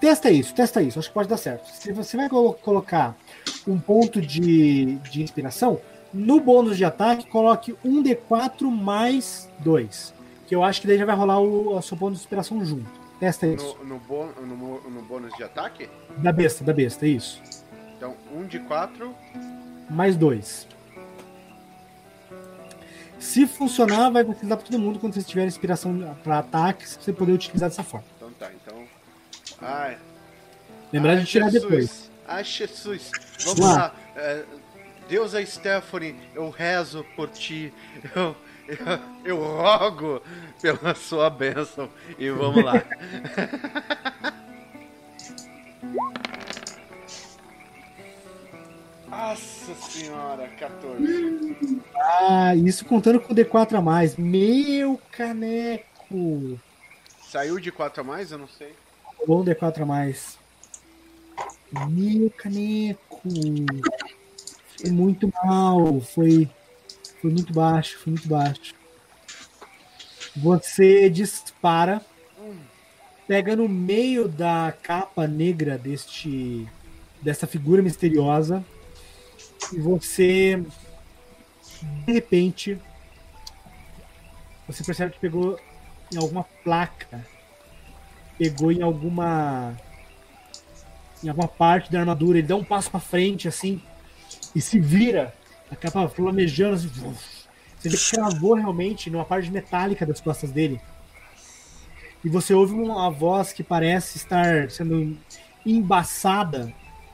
Testa 0.00 0.30
isso, 0.30 0.54
testa 0.54 0.82
isso, 0.82 0.98
acho 0.98 1.08
que 1.08 1.14
pode 1.14 1.28
dar 1.28 1.36
certo. 1.36 1.66
Se 1.68 1.92
você 1.92 2.16
vai 2.16 2.28
colocar 2.28 3.16
um 3.66 3.78
ponto 3.78 4.20
de, 4.20 4.96
de 4.96 5.22
inspiração, 5.22 5.80
no 6.12 6.40
bônus 6.40 6.76
de 6.76 6.84
ataque, 6.84 7.26
coloque 7.26 7.74
um 7.84 8.02
D4 8.02 8.64
mais 8.70 9.48
2. 9.60 10.14
Que 10.46 10.54
eu 10.54 10.62
acho 10.62 10.80
que 10.80 10.86
daí 10.86 10.98
já 10.98 11.06
vai 11.06 11.16
rolar 11.16 11.40
o, 11.40 11.76
a 11.76 11.82
sua 11.82 11.96
bônus 11.96 12.18
de 12.18 12.24
inspiração 12.24 12.64
junto. 12.64 12.90
Testa 13.18 13.46
isso. 13.46 13.78
No, 13.84 14.00
no, 14.00 14.46
no, 14.46 14.90
no 14.90 15.02
bônus 15.02 15.32
de 15.36 15.44
ataque? 15.44 15.88
Da 16.18 16.32
besta, 16.32 16.64
da 16.64 16.72
besta, 16.72 17.06
isso. 17.06 17.40
Então, 17.96 18.16
um 18.34 18.44
de 18.44 18.58
4. 18.58 19.14
Mais 19.88 20.16
2. 20.16 20.66
Se 23.22 23.46
funcionar, 23.46 24.10
vai 24.10 24.24
funcionar 24.24 24.56
para 24.56 24.66
todo 24.66 24.80
mundo 24.80 24.98
quando 24.98 25.14
vocês 25.14 25.24
tiverem 25.24 25.46
inspiração 25.46 25.96
para 26.24 26.40
ataques, 26.40 26.98
você 27.00 27.12
poder 27.12 27.30
utilizar 27.30 27.68
dessa 27.68 27.84
forma. 27.84 28.04
Então 28.16 28.32
tá, 28.32 28.50
então. 28.52 28.84
Ai. 29.60 29.96
Lembrar 30.92 31.14
de 31.14 31.24
tirar 31.24 31.48
Jesus. 31.48 31.62
depois. 31.62 32.10
Ai, 32.26 32.42
Jesus. 32.42 33.12
Vamos 33.44 33.60
lá. 33.60 33.76
lá. 33.76 33.94
É, 34.16 34.42
Deus 35.08 35.36
a 35.36 35.46
Stephanie, 35.46 36.16
eu 36.34 36.50
rezo 36.50 37.06
por 37.14 37.28
ti. 37.28 37.72
Eu, 38.12 38.34
eu, 38.66 38.98
eu 39.24 39.36
rogo 39.36 40.20
pela 40.60 40.92
sua 40.96 41.30
bênção. 41.30 41.88
E 42.18 42.28
vamos 42.28 42.64
lá. 42.64 42.82
Nossa 49.12 49.74
senhora, 49.74 50.48
14. 50.58 51.56
Ah, 51.94 52.56
isso 52.56 52.82
contando 52.86 53.20
com 53.20 53.34
o 53.34 53.36
D4 53.36 53.74
a 53.74 53.82
mais. 53.82 54.16
Meu 54.16 54.98
caneco! 55.10 56.58
Saiu 57.20 57.60
de 57.60 57.70
4 57.70 58.00
a 58.00 58.04
mais? 58.04 58.32
Eu 58.32 58.38
não 58.38 58.48
sei. 58.48 58.72
Ou 59.28 59.44
D4 59.44 59.82
a 59.82 59.86
mais. 59.86 60.38
Meu 61.90 62.30
caneco! 62.30 63.20
Foi 64.78 64.90
muito 64.90 65.30
mal. 65.44 66.00
Foi, 66.00 66.48
foi 67.20 67.30
muito 67.30 67.52
baixo. 67.52 67.98
Foi 67.98 68.12
muito 68.14 68.26
baixo. 68.26 68.74
Você 70.34 71.10
dispara. 71.10 72.00
Pega 73.28 73.54
no 73.54 73.68
meio 73.68 74.26
da 74.26 74.72
capa 74.82 75.26
negra 75.26 75.76
deste 75.76 76.66
dessa 77.20 77.46
figura 77.46 77.82
misteriosa 77.82 78.64
e 79.72 79.80
você 79.80 80.62
de 82.06 82.12
repente 82.12 82.78
você 84.66 84.84
percebe 84.84 85.12
que 85.12 85.18
pegou 85.18 85.58
em 86.12 86.16
alguma 86.16 86.44
placa. 86.64 87.26
Pegou 88.38 88.72
em 88.72 88.82
alguma. 88.82 89.76
Em 91.22 91.28
alguma 91.28 91.48
parte 91.48 91.90
da 91.90 92.00
armadura. 92.00 92.38
Ele 92.38 92.46
dá 92.46 92.56
um 92.56 92.64
passo 92.64 92.90
pra 92.90 93.00
frente, 93.00 93.48
assim. 93.48 93.82
E 94.54 94.60
se 94.60 94.78
vira. 94.78 95.34
A 95.70 95.76
capa 95.76 96.08
flamejando, 96.08 96.74
assim. 96.76 96.88
Você 96.88 97.88
vê 97.88 97.96
que 97.96 98.10
cravou 98.10 98.54
realmente 98.54 99.10
numa 99.10 99.24
parte 99.24 99.50
metálica 99.50 100.06
das 100.06 100.20
costas 100.20 100.50
dele. 100.50 100.80
E 102.24 102.28
você 102.28 102.54
ouve 102.54 102.72
uma 102.72 103.10
voz 103.10 103.52
que 103.52 103.64
parece 103.64 104.16
estar 104.16 104.70
sendo 104.70 105.18
embaçada 105.66 106.72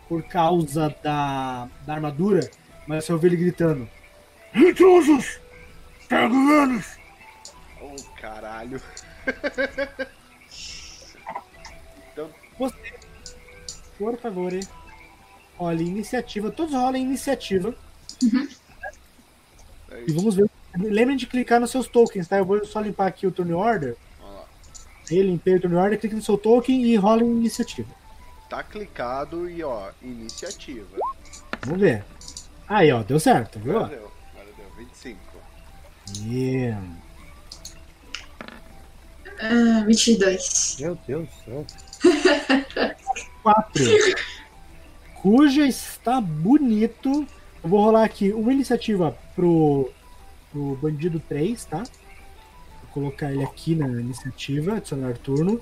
por 0.09 0.23
causa 0.23 0.95
da, 1.03 1.69
da 1.87 1.95
armadura. 1.95 2.49
Mas 2.87 3.05
você 3.05 3.13
ouve 3.13 3.29
ele 3.29 3.37
gritando: 3.37 3.89
Intrusos! 4.55 5.39
Carguanos! 6.09 6.97
Oh, 7.81 7.95
caralho. 8.21 8.81
então, 12.13 12.31
Você, 12.59 12.95
por 13.99 14.17
favor, 14.19 14.53
hein? 14.53 14.63
Olha, 15.59 15.83
iniciativa. 15.83 16.51
Todos 16.51 16.75
rolem 16.75 17.03
iniciativa. 17.03 17.75
é 19.91 20.05
E 20.07 20.13
vamos 20.13 20.37
ver. 20.37 20.49
Lembrem 20.77 21.17
de 21.17 21.27
clicar 21.27 21.61
nos 21.61 21.71
seus 21.71 21.89
tokens, 21.89 22.29
tá? 22.29 22.39
Eu 22.39 22.45
vou 22.45 22.65
só 22.65 22.81
limpar 22.81 23.09
aqui 23.09 23.27
o 23.27 23.33
turn 23.33 23.53
order. 23.53 23.97
Aí 25.11 25.23
limpei 25.23 25.57
o 25.57 25.61
turn 25.61 25.77
order, 25.77 25.99
clique 25.99 26.15
no 26.15 26.23
seu 26.23 26.39
token 26.39 26.85
e 26.85 26.95
rola 26.97 27.23
em 27.23 27.31
iniciativa. 27.31 27.98
Tá 28.49 28.63
clicado 28.63 29.49
e 29.49 29.63
ó, 29.63 29.91
iniciativa. 30.03 30.97
Vamos 31.65 31.81
ver. 31.81 32.05
Aí, 32.67 32.91
ó, 32.91 33.03
deu 33.03 33.21
certo, 33.21 33.59
viu? 33.59 33.77
Agora 33.77 33.97
deu, 33.97 34.11
agora 34.33 34.49
deu. 34.57 34.71
25. 34.77 35.19
Yeah. 36.23 36.83
Ah, 39.41 39.85
22. 39.87 40.77
Meu 40.81 40.99
Deus 41.07 41.29
do 41.29 41.45
céu. 41.45 41.67
4. 43.43 43.85
Cuja 45.23 45.67
está 45.67 46.21
bonito. 46.21 47.27
Eu 47.63 47.71
vou 47.71 47.85
rolar 47.85 48.05
aqui 48.05 48.33
uma 48.33 48.53
iniciativa 48.53 49.17
pro, 49.35 49.91
pro 50.51 50.77
bandido 50.77 51.21
3, 51.29 51.65
tá? 51.65 51.79
Vou 51.79 52.91
colocar 52.93 53.33
ele 53.33 53.43
aqui 53.43 53.75
na 53.75 53.89
iniciativa, 53.89 54.77
adicionar 54.77 55.17
turno. 55.19 55.61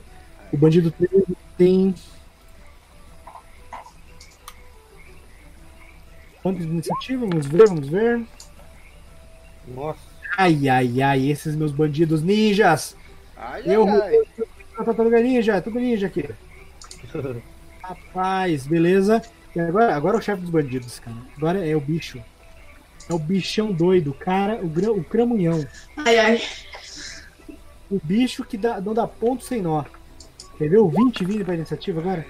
O 0.52 0.56
bandido 0.56 0.90
3 0.90 1.10
tem. 1.56 1.94
Quanto 6.47 6.59
de 6.60 6.64
iniciativa? 6.68 7.27
Vamos 7.27 7.47
ver, 7.47 7.66
vamos 7.66 7.89
ver. 7.89 8.24
Nossa. 9.66 9.98
Ai, 10.39 10.68
ai, 10.68 11.02
ai, 11.02 11.28
esses 11.28 11.56
meus 11.56 11.73
bandidos 11.73 12.23
ninjas! 12.23 12.97
Ai, 13.36 13.62
Eu 13.66 13.85
ai, 13.89 14.16
ai. 14.16 14.47
Tartaruga 14.77 15.18
ninja, 15.20 15.60
tudo 15.60 15.81
ninja 15.81 16.06
aqui. 16.06 16.24
Rapaz, 17.82 18.64
beleza. 18.64 19.20
E 19.56 19.59
agora, 19.59 19.97
agora 19.97 20.16
é 20.18 20.20
o 20.20 20.23
chefe 20.23 20.43
dos 20.43 20.51
bandidos, 20.51 21.01
cara. 21.01 21.16
Agora 21.36 21.66
é 21.66 21.74
o 21.74 21.81
bicho. 21.81 22.23
É 23.10 23.12
o 23.12 23.18
bichão 23.18 23.73
doido, 23.73 24.12
o 24.12 24.14
cara, 24.14 24.64
o, 24.64 24.68
gra- 24.68 24.93
o 24.93 25.02
cramunhão. 25.02 25.66
Ai, 25.97 26.16
ai. 26.16 26.43
O 27.90 27.98
bicho 28.05 28.44
que 28.44 28.56
dá, 28.56 28.81
não 28.81 28.94
dá 28.94 29.09
ponto 29.09 29.43
sem 29.43 29.60
nó. 29.60 29.85
Entendeu? 30.55 30.89
20 30.89 31.24
vindo 31.24 31.44
pra 31.44 31.56
iniciativa 31.56 31.98
agora. 32.01 32.24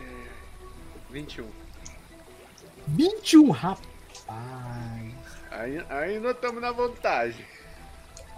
21. 1.11 1.45
21, 2.89 3.51
rapaz. 3.51 3.96
Aí, 5.51 5.83
ainda 5.89 6.31
estamos 6.31 6.61
na 6.61 6.73
vantagem. 6.73 7.45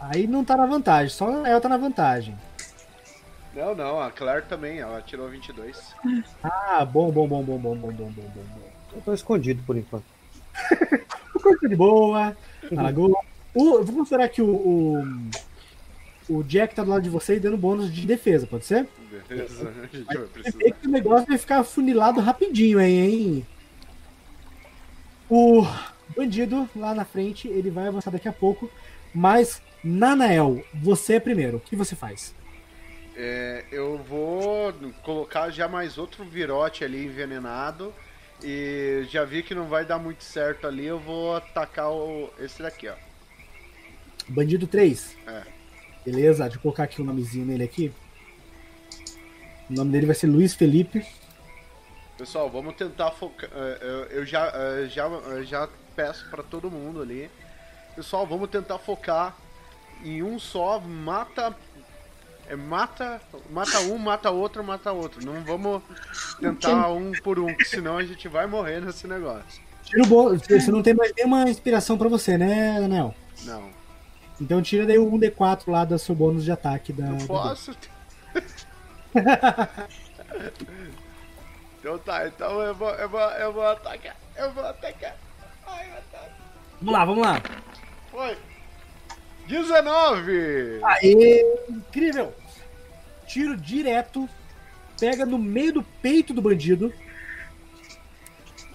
Aí 0.01 0.27
não 0.27 0.44
tá 0.44 0.56
na 0.56 0.66
vantagem, 0.66 1.09
só 1.09 1.44
a 1.44 1.48
El 1.48 1.60
tá 1.60 1.69
na 1.69 1.77
vantagem. 1.77 2.36
Não, 3.55 3.74
não, 3.74 4.01
a 4.01 4.10
Claire 4.10 4.47
também, 4.47 4.78
ela 4.78 5.02
tirou 5.02 5.28
22. 5.28 5.94
Ah, 6.44 6.85
bom, 6.85 7.10
bom, 7.10 7.27
bom, 7.27 7.43
bom, 7.43 7.59
bom, 7.59 7.77
bom, 7.77 7.93
bom, 7.93 8.10
bom, 8.10 8.23
bom. 8.23 8.43
bom. 8.55 8.69
Eu 8.94 9.01
tô 9.02 9.12
escondido 9.12 9.62
por 9.65 9.77
enquanto. 9.77 10.05
O 11.35 11.40
corpo 11.40 11.69
de 11.69 11.77
boa, 11.77 12.36
na 12.69 12.82
lagoa. 12.82 13.20
O, 13.55 13.85
vou 13.85 13.98
considerar 13.98 14.28
que 14.28 14.43
o, 14.43 14.48
o, 14.48 15.05
o 16.28 16.43
Jack 16.43 16.74
tá 16.74 16.82
do 16.82 16.90
lado 16.90 17.02
de 17.02 17.09
você 17.09 17.36
e 17.36 17.40
dando 17.40 17.56
bônus 17.56 17.94
de 17.94 18.05
defesa, 18.05 18.44
pode 18.44 18.65
ser? 18.65 18.89
Beleza, 19.28 19.69
a 19.69 19.97
gente 19.97 20.05
vai 20.05 20.27
precisar. 20.27 20.59
que 20.59 20.89
o 20.89 20.90
negócio 20.90 21.27
vai 21.28 21.39
ficar 21.39 21.62
funilado 21.62 22.20
rapidinho 22.20 22.81
aí, 22.81 22.98
hein? 22.98 23.47
O 25.31 25.67
bandido 26.17 26.69
lá 26.75 26.95
na 26.95 27.05
frente, 27.05 27.49
ele 27.49 27.71
vai 27.71 27.87
avançar 27.89 28.11
daqui 28.11 28.29
a 28.29 28.33
pouco, 28.33 28.71
mas 29.15 29.61
Nanael, 29.85 30.65
você 30.75 31.15
é 31.15 31.21
primeiro. 31.21 31.59
O 31.59 31.61
que 31.61 31.77
você 31.77 31.95
faz? 31.95 32.35
É, 33.15 33.65
eu 33.71 33.99
vou 33.99 34.73
colocar 35.03 35.51
já 35.51 35.69
mais 35.69 35.99
outro 35.99 36.25
virote 36.25 36.85
ali 36.85 37.05
envenenado. 37.05 37.93
E 38.43 39.05
já 39.11 39.25
vi 39.25 39.43
que 39.43 39.55
não 39.55 39.67
vai 39.67 39.85
dar 39.85 39.99
muito 39.99 40.23
certo 40.23 40.67
ali, 40.67 40.87
eu 40.87 40.99
vou 40.99 41.35
atacar 41.35 41.91
o, 41.91 42.31
esse 42.39 42.63
daqui, 42.63 42.89
ó. 42.89 42.95
Bandido 44.29 44.67
3. 44.67 45.17
É. 45.27 45.43
Beleza, 46.05 46.45
deixa 46.45 46.59
eu 46.59 46.63
colocar 46.63 46.85
aqui 46.85 47.03
o 47.03 47.05
nomezinho 47.05 47.45
nele 47.45 47.65
aqui. 47.65 47.93
O 49.69 49.75
nome 49.75 49.91
dele 49.91 50.07
vai 50.07 50.15
ser 50.15 50.29
Luiz 50.29 50.55
Felipe. 50.55 51.05
Pessoal, 52.19 52.51
vamos 52.51 52.74
tentar 52.74 53.12
focar. 53.12 53.49
é, 53.55 53.78
Eu, 53.81 54.05
eu 54.19 54.27
já, 54.27 54.47
é, 54.53 54.86
já, 54.89 55.09
já 55.45 55.69
peço 55.95 56.28
pra 56.28 56.43
todo 56.43 56.70
mundo 56.70 57.01
ali. 57.01 57.31
Pessoal, 57.95 58.27
vamos 58.27 58.51
tentar 58.51 58.78
focar 58.78 59.36
em 60.05 60.23
um 60.23 60.39
só. 60.39 60.81
Mata. 60.81 61.55
É, 62.49 62.57
mata, 62.57 63.20
mata 63.51 63.78
um, 63.81 63.99
mata 63.99 64.31
outro, 64.31 64.65
mata 64.65 64.90
outro. 64.90 65.24
Não 65.24 65.43
vamos 65.45 65.82
tentar 66.40 66.89
um 66.93 67.12
por 67.23 67.39
um, 67.39 67.55
senão 67.65 67.99
a 67.99 68.05
gente 68.05 68.27
vai 68.27 68.47
morrer 68.47 68.81
nesse 68.81 69.07
negócio. 69.07 69.62
Tira 69.85 70.03
o 70.03 70.07
bônus. 70.07 70.43
Você 70.47 70.70
não 70.70 70.82
tem 70.82 70.95
mais 70.95 71.12
nenhuma 71.16 71.43
inspiração 71.49 71.97
pra 71.99 72.09
você, 72.09 72.36
né, 72.39 72.78
Anel? 72.78 73.15
Não. 73.45 73.70
Então 74.40 74.62
tira 74.62 74.86
daí 74.86 74.99
o 74.99 75.11
1d4 75.11 75.65
lá 75.70 75.85
do 75.85 75.99
seu 75.99 76.15
bônus 76.15 76.43
de 76.45 76.51
ataque 76.51 76.93
da. 76.93 77.05
Não 77.07 77.19
da- 77.19 77.27
posso. 77.27 77.77
então 81.89 81.98
tá, 81.98 82.28
então 82.28 82.60
eu 82.60 82.74
vou, 82.74 82.90
eu 82.90 83.09
vou, 83.09 83.20
eu 83.20 83.52
vou 83.52 83.66
atacar. 83.66 84.16
Eu 84.36 84.52
vou 84.52 84.65
atacar. 84.65 85.16
Ai, 85.66 85.89
eu 85.90 85.98
ataco. 85.98 86.32
Vamos 86.81 86.94
lá, 86.94 87.05
vamos 87.05 87.27
lá. 87.27 87.43
Foi. 88.10 88.36
19! 89.47 90.81
Aê! 90.85 91.43
Incrível! 91.69 92.35
Tiro 93.27 93.56
direto, 93.56 94.28
pega 95.01 95.24
no 95.24 95.39
meio 95.39 95.73
do 95.73 95.82
peito 95.82 96.35
do 96.35 96.43
bandido. 96.43 96.93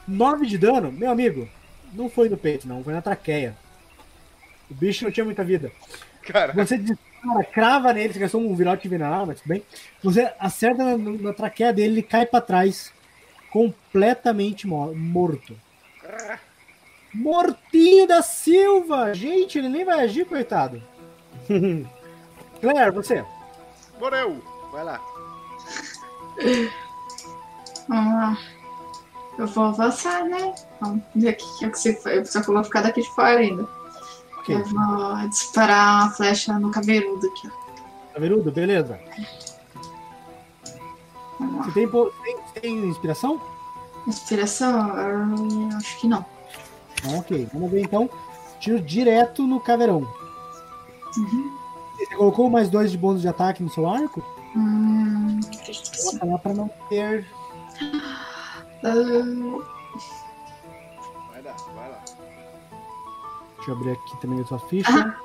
9 0.07 0.47
de 0.47 0.57
dano, 0.57 0.91
meu 0.91 1.11
amigo. 1.11 1.47
Não 1.93 2.09
foi 2.09 2.27
no 2.27 2.37
peito, 2.37 2.67
não, 2.67 2.83
foi 2.83 2.93
na 2.93 3.01
traqueia. 3.01 3.55
O 4.69 4.73
bicho 4.73 5.03
não 5.03 5.11
tinha 5.11 5.25
muita 5.25 5.43
vida. 5.43 5.71
Cara, 6.23 6.53
Você 6.53 6.77
dispara, 6.77 7.43
crava 7.51 7.93
nele, 7.93 8.13
você 8.13 8.19
gastou 8.19 8.41
um 8.41 8.55
virote 8.55 8.87
envenenado, 8.87 9.27
mas 9.27 9.39
tudo 9.39 9.49
bem. 9.49 9.63
Você 10.01 10.31
acerta 10.39 10.83
na, 10.83 10.97
na 10.97 11.33
traqueia 11.33 11.71
dele, 11.71 11.95
ele 11.95 12.01
cai 12.01 12.25
pra 12.25 12.41
trás, 12.41 12.91
completamente 13.53 14.65
mo- 14.67 14.93
morto. 14.95 15.55
Mortinho 17.13 18.07
da 18.07 18.23
Silva! 18.23 19.13
Gente, 19.13 19.59
ele 19.59 19.69
nem 19.69 19.85
vai 19.85 19.99
agir, 20.01 20.25
coitado. 20.25 20.81
Claire, 22.59 22.91
você. 22.91 23.23
morreu! 23.99 24.41
Vai 24.71 24.83
lá. 24.83 24.99
Vamos 27.87 28.13
lá. 28.13 28.37
Eu 29.37 29.47
vou 29.47 29.65
avançar, 29.65 30.25
né? 30.25 30.55
Vamos 30.81 31.03
ver 31.15 31.33
o 31.33 31.35
que, 31.35 31.69
que 31.69 31.77
você 31.79 31.93
foi. 31.95 32.25
Só 32.25 32.41
que 32.41 32.49
eu 32.49 32.53
vou 32.55 32.63
ficar 32.63 32.81
daqui 32.81 33.01
de 33.01 33.09
fora 33.09 33.37
ainda. 33.39 33.67
Ok. 34.39 34.55
Eu 34.55 34.65
vou 34.65 35.29
disparar 35.29 36.01
uma 36.03 36.11
flecha 36.11 36.57
no 36.57 36.71
cabeludo 36.71 37.27
aqui, 37.27 37.47
ó. 37.47 38.13
Caverudo, 38.13 38.51
beleza. 38.51 38.99
Você 41.63 41.71
tem, 41.71 41.89
tem, 42.23 42.37
tem 42.61 42.85
inspiração? 42.85 43.41
Inspiração? 44.07 44.97
Eu 44.97 45.77
acho 45.77 45.99
que 45.99 46.07
não. 46.07 46.25
Ok. 47.17 47.47
Vamos 47.53 47.71
ver 47.71 47.81
então. 47.81 48.09
Tiro 48.59 48.79
direto 48.81 49.45
no 49.47 49.59
caveirão. 49.59 50.07
Uhum. 51.17 51.57
Você 51.97 52.15
colocou 52.15 52.49
mais 52.49 52.69
dois 52.69 52.91
de 52.91 52.97
bônus 52.97 53.21
de 53.21 53.27
ataque 53.27 53.61
no 53.63 53.69
seu 53.69 53.87
arco? 53.89 54.23
Hum, 54.55 55.39
lá 56.23 56.37
pra 56.37 56.53
não 56.53 56.69
ter. 56.89 57.25
Ah, 58.83 58.93
Vai 61.31 61.41
lá, 61.41 61.55
vai 61.75 61.89
lá. 61.89 61.99
Deixa 63.57 63.71
eu 63.71 63.75
abrir 63.75 63.91
aqui 63.91 64.21
também 64.21 64.41
a 64.41 64.45
sua 64.45 64.59
ficha. 64.59 65.17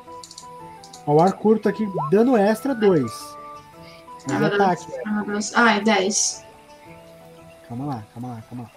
Ó, 1.06 1.14
O 1.14 1.20
ar 1.20 1.32
curto 1.32 1.68
aqui, 1.68 1.86
dano 2.10 2.36
extra 2.36 2.74
2. 2.74 3.37
Mas 4.28 4.42
Ah, 4.42 4.46
ataque. 4.46 4.86
ah, 5.54 5.76
é 5.76 5.80
10. 5.80 6.44
Calma 7.68 7.84
lá, 7.86 8.02
calma 8.14 8.28
lá, 8.34 8.42
calma 8.48 8.64
lá. 8.64 8.70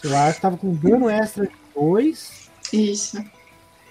Seu 0.00 0.16
arco 0.16 0.40
tava 0.40 0.56
com 0.56 0.74
dano 0.74 1.08
extra 1.10 1.48
2, 1.74 2.50
Isso. 2.72 3.22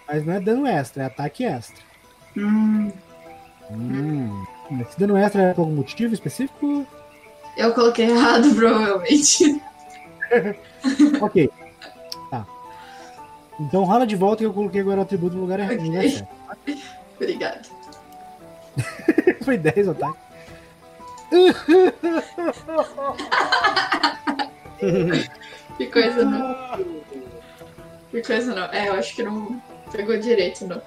mas 0.08 0.26
não 0.26 0.34
é 0.34 0.40
dano 0.40 0.66
extra, 0.68 1.04
é 1.04 1.06
ataque 1.08 1.44
extra. 1.45 1.84
Hum, 2.36 2.91
Hum. 3.70 4.45
Esse 4.82 4.98
dano 4.98 5.18
extra 5.18 5.41
é 5.41 5.54
por 5.54 5.62
algum 5.62 5.76
motivo 5.76 6.14
específico? 6.14 6.86
Eu 7.58 7.74
coloquei 7.74 8.10
errado, 8.10 8.48
provavelmente. 8.56 9.62
ok. 11.22 11.49
Tá. 12.32 12.45
Então 13.60 13.84
rola 13.84 14.08
de 14.08 14.16
volta 14.16 14.38
que 14.38 14.45
eu 14.45 14.54
coloquei 14.54 14.80
agora 14.82 14.99
o 14.99 15.04
atributo 15.04 15.36
no 15.36 15.41
lugar 15.41 15.60
errado. 15.60 15.78
no 15.80 15.84
lugar 15.88 16.06
Ok. 16.06 16.12
certo. 16.12 16.84
Obrigada. 17.18 17.62
Foi 19.44 19.58
10 19.58 19.88
o 19.88 19.91
ataque. 19.91 20.18
Que 25.78 25.88
coisa 25.88 26.26
não. 26.26 26.94
Que 28.12 28.22
coisa 28.22 28.56
não. 28.56 28.66
É, 28.66 28.90
eu 28.90 28.94
acho 28.94 29.16
que 29.16 29.24
não 29.24 29.62
pegou 29.91 30.18
direito, 30.18 30.66
não. 30.66 30.82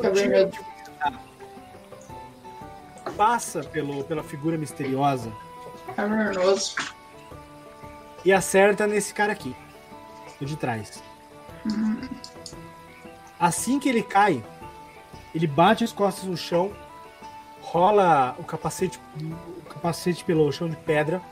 Cabernet. 0.00 0.58
Passa 3.16 3.62
pelo, 3.64 4.04
pela 4.04 4.22
figura 4.22 4.56
misteriosa 4.56 5.30
Cabernoso. 5.94 6.76
e 8.24 8.32
acerta 8.32 8.86
nesse 8.86 9.12
cara 9.12 9.32
aqui. 9.32 9.54
O 10.40 10.44
de 10.44 10.56
trás. 10.56 11.02
Assim 13.38 13.78
que 13.78 13.88
ele 13.88 14.02
cai, 14.02 14.42
ele 15.34 15.46
bate 15.46 15.84
as 15.84 15.92
costas 15.92 16.24
no 16.24 16.36
chão, 16.36 16.72
rola 17.72 18.36
o 18.38 18.44
capacete, 18.44 19.00
o 19.16 19.62
capacete 19.62 20.22
pelo 20.24 20.52
chão 20.52 20.68
de 20.68 20.76
pedra. 20.76 21.22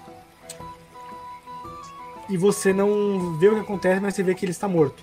E 2.30 2.36
você 2.36 2.72
não 2.72 3.36
vê 3.38 3.48
o 3.48 3.56
que 3.56 3.60
acontece, 3.60 4.00
mas 4.00 4.14
você 4.14 4.22
vê 4.22 4.34
que 4.34 4.46
ele 4.46 4.52
está 4.52 4.66
morto. 4.66 5.02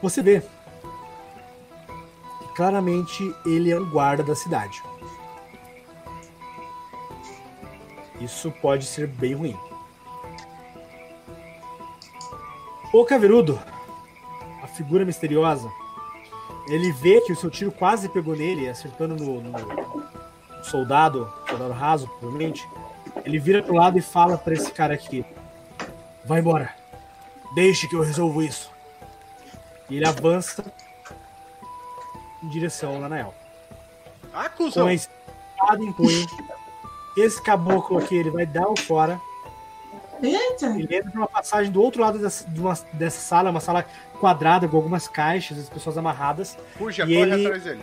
Você 0.00 0.22
vê 0.22 0.40
que 0.40 0.48
claramente 2.54 3.34
ele 3.44 3.72
é 3.72 3.80
um 3.80 3.90
guarda 3.90 4.22
da 4.22 4.36
cidade. 4.36 4.80
Isso 8.20 8.52
pode 8.62 8.86
ser 8.86 9.08
bem 9.08 9.34
ruim. 9.34 9.58
O 12.92 13.04
Caverudo, 13.04 13.60
a 14.62 14.68
figura 14.68 15.04
misteriosa, 15.04 15.68
ele 16.68 16.92
vê 16.92 17.20
que 17.20 17.32
o 17.32 17.36
seu 17.36 17.50
tiro 17.50 17.70
quase 17.70 18.08
pegou 18.08 18.34
nele, 18.34 18.68
acertando 18.68 19.16
no, 19.16 19.40
no 19.40 19.52
soldado, 20.62 21.32
soldado 21.48 21.72
raso, 21.72 22.08
provavelmente. 22.18 22.66
Ele 23.24 23.38
vira 23.38 23.62
pro 23.62 23.74
lado 23.74 23.98
e 23.98 24.02
fala 24.02 24.36
para 24.36 24.54
esse 24.54 24.72
cara 24.72 24.94
aqui: 24.94 25.24
Vai 26.24 26.40
embora, 26.40 26.74
deixe 27.54 27.86
que 27.86 27.94
eu 27.94 28.02
resolvo 28.02 28.42
isso. 28.42 28.70
E 29.88 29.96
ele 29.96 30.06
avança 30.08 30.64
em 32.42 32.48
direção 32.48 32.94
ao 32.94 33.00
Nanael. 33.00 33.34
Ah, 34.32 34.48
Com 34.48 34.64
cuzão. 34.64 34.86
a 34.86 34.94
espada 34.94 35.82
em 35.82 35.92
punho. 35.92 36.26
Esse 37.16 37.40
caboclo 37.40 37.98
aqui, 37.98 38.16
ele 38.16 38.30
vai 38.30 38.44
dar 38.44 38.66
o 38.66 38.76
fora. 38.76 39.20
Eita! 40.22 40.66
Ele 40.66 40.96
entra 40.96 41.10
numa 41.14 41.28
passagem 41.28 41.70
do 41.70 41.80
outro 41.80 42.00
lado 42.00 42.18
dessa, 42.18 42.46
dessa 42.92 43.20
sala, 43.20 43.50
uma 43.50 43.60
sala 43.60 43.84
quadrada 44.24 44.66
com 44.66 44.74
algumas 44.78 45.06
caixas, 45.06 45.58
as 45.58 45.68
pessoas 45.68 45.98
amarradas. 45.98 46.56
Fuja, 46.78 47.04
corre 47.04 47.14
ele- 47.14 47.46
atrás 47.46 47.62
dele. 47.62 47.82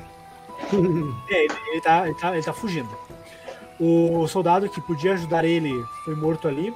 É, 1.29 1.43
ele, 1.45 1.53
ele 1.71 1.81
tá, 1.81 2.07
ele, 2.07 2.15
tá, 2.15 2.33
ele 2.33 2.43
tá 2.43 2.51
fugindo. 2.53 2.89
O 3.79 4.27
soldado 4.27 4.67
que 4.69 4.81
podia 4.81 5.13
ajudar 5.13 5.45
ele 5.45 5.71
foi 6.03 6.15
morto 6.15 6.47
ali, 6.47 6.73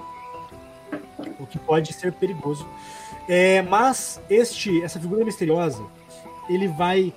o 1.39 1.47
que 1.47 1.57
pode 1.57 1.93
ser 1.93 2.13
perigoso. 2.13 2.67
É, 3.27 3.63
mas 3.63 4.21
este, 4.29 4.83
essa 4.83 4.99
figura 4.99 5.25
misteriosa, 5.25 5.83
ele 6.47 6.67
vai, 6.67 7.11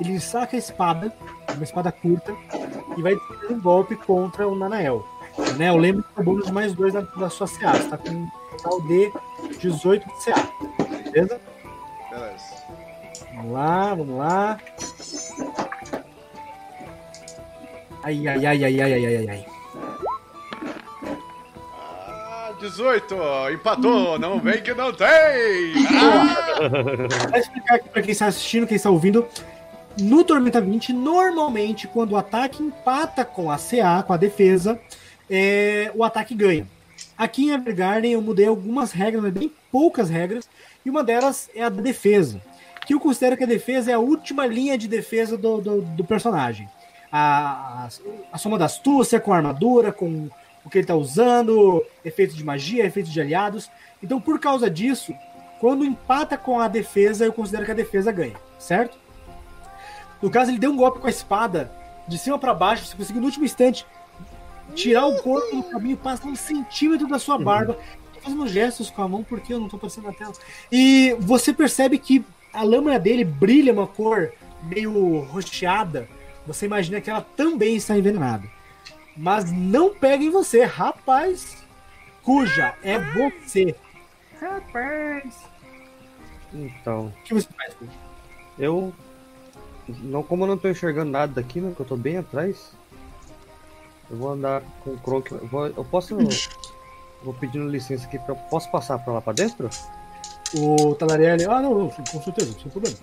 ele 0.00 0.18
saca 0.20 0.56
a 0.56 0.58
espada, 0.58 1.12
uma 1.54 1.64
espada 1.64 1.92
curta, 1.92 2.34
e 2.96 3.02
vai 3.02 3.14
dar 3.14 3.52
um 3.54 3.60
golpe 3.60 3.94
contra 3.94 4.48
o 4.48 4.54
Nanael. 4.54 5.06
O 5.36 5.42
Nanael 5.42 5.76
lembra 5.76 6.02
que 6.02 6.08
é 6.18 6.22
o 6.22 6.24
bônus 6.24 6.50
mais 6.50 6.72
dois 6.72 6.94
da, 6.94 7.00
da 7.02 7.28
sua 7.28 7.46
CA, 7.46 7.74
você 7.74 7.88
tá 7.88 7.98
com 7.98 8.08
um 8.10 8.28
total 8.56 8.80
de 8.82 9.12
18 9.58 10.06
de 10.06 10.24
CA, 10.24 10.48
beleza? 11.10 11.40
Beleza. 12.10 12.54
Vamos 13.34 13.52
lá, 13.52 13.94
vamos 13.94 14.18
lá. 14.18 14.58
Ai, 18.02 18.26
ai, 18.26 18.46
ai, 18.46 18.64
ai, 18.64 18.80
ai, 18.80 18.92
ai, 18.92 19.16
ai, 19.16 19.28
ai. 19.28 19.46
Ah, 21.78 22.52
18. 22.60 23.14
Empatou. 23.52 24.18
Não 24.18 24.40
vem 24.40 24.62
que 24.62 24.74
não 24.74 24.92
tem. 24.92 25.06
Ah! 26.62 27.28
Pra 27.28 27.38
explicar 27.38 27.76
aqui 27.76 27.88
pra 27.88 28.02
quem 28.02 28.10
está 28.10 28.26
assistindo, 28.26 28.66
quem 28.66 28.76
está 28.76 28.90
ouvindo, 28.90 29.26
no 29.98 30.22
Tormenta 30.22 30.60
20, 30.60 30.92
normalmente, 30.92 31.88
quando 31.88 32.12
o 32.12 32.16
ataque 32.18 32.62
empata 32.62 33.24
com 33.24 33.50
a 33.50 33.56
CA, 33.56 34.02
com 34.02 34.12
a 34.12 34.18
defesa, 34.18 34.78
é, 35.28 35.90
o 35.94 36.04
ataque 36.04 36.34
ganha. 36.34 36.66
Aqui 37.20 37.48
em 37.48 37.50
Evergarden 37.50 38.12
eu 38.12 38.22
mudei 38.22 38.46
algumas 38.46 38.92
regras, 38.92 39.22
mas 39.22 39.34
bem 39.34 39.52
poucas 39.70 40.08
regras, 40.08 40.48
e 40.82 40.88
uma 40.88 41.04
delas 41.04 41.50
é 41.54 41.62
a 41.62 41.68
defesa. 41.68 42.40
Que 42.86 42.94
eu 42.94 42.98
considero 42.98 43.36
que 43.36 43.44
a 43.44 43.46
defesa 43.46 43.90
é 43.90 43.94
a 43.94 43.98
última 43.98 44.46
linha 44.46 44.78
de 44.78 44.88
defesa 44.88 45.36
do, 45.36 45.60
do, 45.60 45.82
do 45.82 46.02
personagem. 46.02 46.66
A, 47.12 47.84
a, 47.84 47.88
a 48.32 48.38
soma 48.38 48.56
da 48.56 48.64
astúcia 48.64 49.20
com 49.20 49.34
a 49.34 49.36
armadura, 49.36 49.92
com 49.92 50.30
o 50.64 50.70
que 50.70 50.78
ele 50.78 50.84
está 50.84 50.94
usando, 50.94 51.84
efeitos 52.02 52.34
de 52.34 52.42
magia, 52.42 52.86
efeitos 52.86 53.12
de 53.12 53.20
aliados. 53.20 53.70
Então, 54.02 54.18
por 54.18 54.40
causa 54.40 54.70
disso, 54.70 55.14
quando 55.60 55.84
empata 55.84 56.38
com 56.38 56.58
a 56.58 56.68
defesa, 56.68 57.26
eu 57.26 57.34
considero 57.34 57.66
que 57.66 57.70
a 57.70 57.74
defesa 57.74 58.10
ganha, 58.10 58.36
certo? 58.58 58.96
No 60.22 60.30
caso, 60.30 60.50
ele 60.50 60.58
deu 60.58 60.70
um 60.70 60.76
golpe 60.76 61.00
com 61.00 61.06
a 61.06 61.10
espada 61.10 61.70
de 62.08 62.16
cima 62.16 62.38
para 62.38 62.54
baixo, 62.54 62.86
você 62.86 62.96
conseguiu 62.96 63.20
no 63.20 63.26
último 63.26 63.44
instante 63.44 63.84
tirar 64.74 65.06
o 65.06 65.22
corpo 65.22 65.56
do 65.56 65.62
caminho, 65.64 65.96
passa 65.96 66.26
um 66.26 66.34
centímetro 66.34 67.06
da 67.06 67.18
sua 67.18 67.38
barba. 67.38 67.78
Tô 68.14 68.20
fazendo 68.20 68.48
gestos 68.48 68.90
com 68.90 69.02
a 69.02 69.08
mão 69.08 69.24
porque 69.24 69.52
eu 69.52 69.60
não 69.60 69.68
tô 69.68 69.76
aparecendo 69.76 70.04
na 70.04 70.12
tela. 70.12 70.32
E 70.70 71.16
você 71.18 71.52
percebe 71.52 71.98
que 71.98 72.24
a 72.52 72.62
lâmina 72.62 72.98
dele 72.98 73.24
brilha 73.24 73.72
uma 73.72 73.86
cor 73.86 74.32
meio 74.62 75.20
rocheada. 75.20 76.08
Você 76.46 76.66
imagina 76.66 77.00
que 77.00 77.10
ela 77.10 77.20
também 77.36 77.76
está 77.76 77.96
envenenada. 77.96 78.48
Mas 79.16 79.50
não 79.52 79.94
pega 79.94 80.24
em 80.24 80.30
você, 80.30 80.64
rapaz. 80.64 81.56
Cuja 82.22 82.74
é 82.82 82.98
você. 82.98 83.74
Então, 86.52 87.06
O 87.06 87.22
que 87.22 87.34
você 87.34 87.48
faz, 87.56 87.74
eu. 88.58 88.92
Não, 89.88 90.22
como 90.22 90.44
eu 90.44 90.48
não 90.48 90.58
tô 90.58 90.68
enxergando 90.68 91.10
nada 91.10 91.34
daqui, 91.34 91.60
né? 91.60 91.72
Que 91.74 91.80
eu 91.80 91.86
tô 91.86 91.96
bem 91.96 92.16
atrás. 92.16 92.72
Eu 94.10 94.16
vou 94.16 94.32
andar 94.32 94.62
com 94.84 94.90
o 94.90 94.98
Kronk. 94.98 95.30
Eu, 95.32 95.46
vou- 95.46 95.66
eu 95.66 95.84
posso. 95.84 96.16
Vou 97.22 97.34
pedindo 97.34 97.68
licença 97.68 98.06
aqui 98.06 98.18
pra. 98.18 98.34
Posso 98.34 98.70
passar 98.70 98.98
pra 98.98 99.14
lá 99.14 99.20
pra 99.20 99.32
dentro? 99.32 99.68
O 100.58 100.94
Talarelli. 100.94 101.44
Ah, 101.46 101.60
não, 101.60 101.74
não, 101.78 101.88
com 101.90 102.22
certeza, 102.22 102.52
sem 102.60 102.70
problema. 102.70 102.96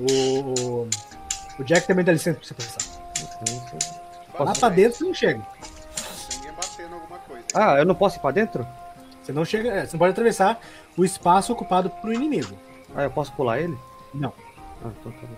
O, 0.00 0.88
o 1.58 1.64
Jack 1.64 1.86
também 1.86 2.04
dá 2.04 2.12
licença 2.12 2.38
pra 2.38 2.46
você 2.46 2.54
passar. 2.54 3.02
Licença. 3.48 4.02
Lá 4.38 4.52
pra 4.52 4.68
dentro 4.68 4.98
você 4.98 5.04
não 5.04 5.14
chega. 5.14 5.40
Ninguém 6.34 6.52
batendo 6.52 6.94
alguma 6.94 7.18
coisa. 7.20 7.44
Ah, 7.54 7.78
eu 7.78 7.84
não 7.84 7.94
posso 7.94 8.16
ir 8.16 8.20
pra 8.20 8.30
dentro? 8.30 8.66
Você 9.22 9.32
não 9.32 9.44
chega. 9.44 9.70
é, 9.70 9.86
Você 9.86 9.92
não 9.92 9.98
pode 9.98 10.12
atravessar 10.12 10.60
o 10.96 11.04
espaço 11.04 11.52
ocupado 11.52 11.88
por 11.88 12.12
inimigo. 12.12 12.54
Ah, 12.94 13.04
eu 13.04 13.10
posso 13.10 13.32
pular 13.32 13.60
ele? 13.60 13.76
Não. 14.12 14.32
Ah, 14.84 14.90
então 15.00 15.12
tá 15.12 15.18
bom. 15.22 15.36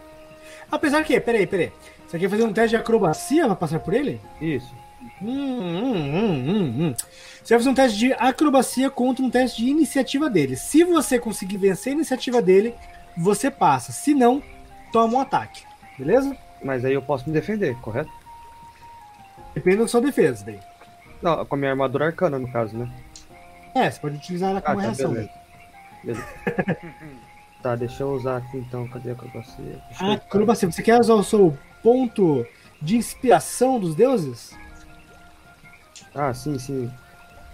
Apesar 0.72 1.04
que, 1.04 1.20
peraí, 1.20 1.46
peraí. 1.46 1.72
Você 2.08 2.18
quer 2.18 2.28
fazer 2.30 2.42
um 2.44 2.52
teste 2.52 2.70
de 2.70 2.76
acrobacia 2.76 3.46
pra 3.46 3.54
passar 3.56 3.80
por 3.80 3.92
ele? 3.94 4.20
Isso. 4.40 4.74
Hum, 5.20 5.28
hum, 5.28 5.94
hum, 5.94 6.48
hum, 6.48 6.74
hum. 6.88 6.94
Você 7.42 7.54
vai 7.54 7.58
fazer 7.58 7.68
um 7.70 7.74
teste 7.74 7.98
de 7.98 8.12
acrobacia 8.14 8.90
contra 8.90 9.24
um 9.24 9.30
teste 9.30 9.62
de 9.62 9.70
iniciativa 9.70 10.30
dele. 10.30 10.56
Se 10.56 10.82
você 10.84 11.18
conseguir 11.18 11.58
vencer 11.58 11.92
a 11.92 11.96
iniciativa 11.96 12.40
dele, 12.40 12.74
você 13.16 13.50
passa. 13.50 13.92
Se 13.92 14.14
não, 14.14 14.42
toma 14.92 15.18
um 15.18 15.20
ataque. 15.20 15.62
Beleza? 15.98 16.36
Mas 16.62 16.84
aí 16.84 16.94
eu 16.94 17.02
posso 17.02 17.28
me 17.28 17.34
defender, 17.34 17.76
correto? 17.80 18.10
Depende 19.54 19.76
da 19.78 19.88
sua 19.88 20.00
defesa 20.00 20.44
daí. 20.44 20.58
Não, 21.22 21.44
com 21.44 21.54
a 21.54 21.58
minha 21.58 21.70
armadura 21.70 22.06
arcana, 22.06 22.38
no 22.38 22.50
caso, 22.50 22.76
né? 22.76 22.90
É, 23.74 23.90
você 23.90 24.00
pode 24.00 24.16
utilizar 24.16 24.50
ela 24.50 24.58
Ah, 24.60 24.62
como 24.62 24.76
tá, 24.76 24.82
reação. 24.82 25.12
beleza. 25.12 25.30
Beleza. 26.02 26.26
tá, 27.62 27.76
deixa 27.76 28.02
eu 28.02 28.12
usar 28.12 28.38
aqui 28.38 28.56
então. 28.56 28.88
Cadê 28.88 29.10
a 29.10 29.12
acrobacia? 29.12 29.82
Deixa 29.88 30.12
Acrobacia, 30.12 30.70
você 30.70 30.82
quer 30.82 30.98
usar 30.98 31.14
o 31.14 31.24
seu 31.24 31.56
ponto 31.82 32.46
de 32.80 32.96
inspiração 32.96 33.78
dos 33.78 33.94
deuses? 33.94 34.56
Ah, 36.14 36.32
sim, 36.34 36.58
sim. 36.58 36.90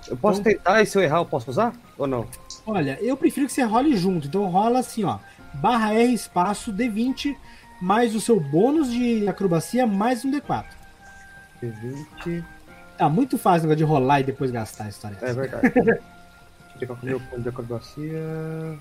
Eu 0.08 0.16
posso 0.16 0.40
Então- 0.40 0.52
tentar 0.52 0.82
e 0.82 0.86
se 0.86 0.96
eu 0.96 1.02
errar 1.02 1.18
eu 1.18 1.26
posso 1.26 1.50
usar? 1.50 1.72
Ou 1.98 2.06
não? 2.06 2.26
Olha, 2.66 2.98
eu 3.00 3.16
prefiro 3.16 3.46
que 3.46 3.52
você 3.52 3.62
role 3.62 3.96
junto. 3.96 4.26
Então 4.26 4.46
rola 4.46 4.78
assim, 4.80 5.04
ó. 5.04 5.18
Barra 5.54 5.94
R 5.94 6.12
espaço 6.14 6.72
D20 6.72 7.36
mais 7.80 8.14
o 8.14 8.20
seu 8.20 8.38
bônus 8.38 8.90
de 8.90 9.28
acrobacia 9.28 9.86
mais 9.86 10.24
um 10.24 10.30
D4. 10.30 10.64
D20. 11.62 12.44
Tá 12.96 13.08
muito 13.08 13.38
fácil 13.38 13.62
negócio 13.62 13.78
de 13.78 13.84
rolar 13.84 14.20
e 14.20 14.24
depois 14.24 14.50
gastar 14.50 14.84
a 14.84 14.88
história. 14.88 15.16
É 15.22 15.32
verdade. 15.32 15.70
Deixa 15.74 15.80
eu 15.90 16.78
ver 16.78 16.86
qual 16.86 16.98
que 16.98 17.06
é 17.08 17.08
o 17.14 17.18
meu 17.18 17.20
ponto 17.28 17.42
de 17.42 17.48
acrobacia. 17.48 18.78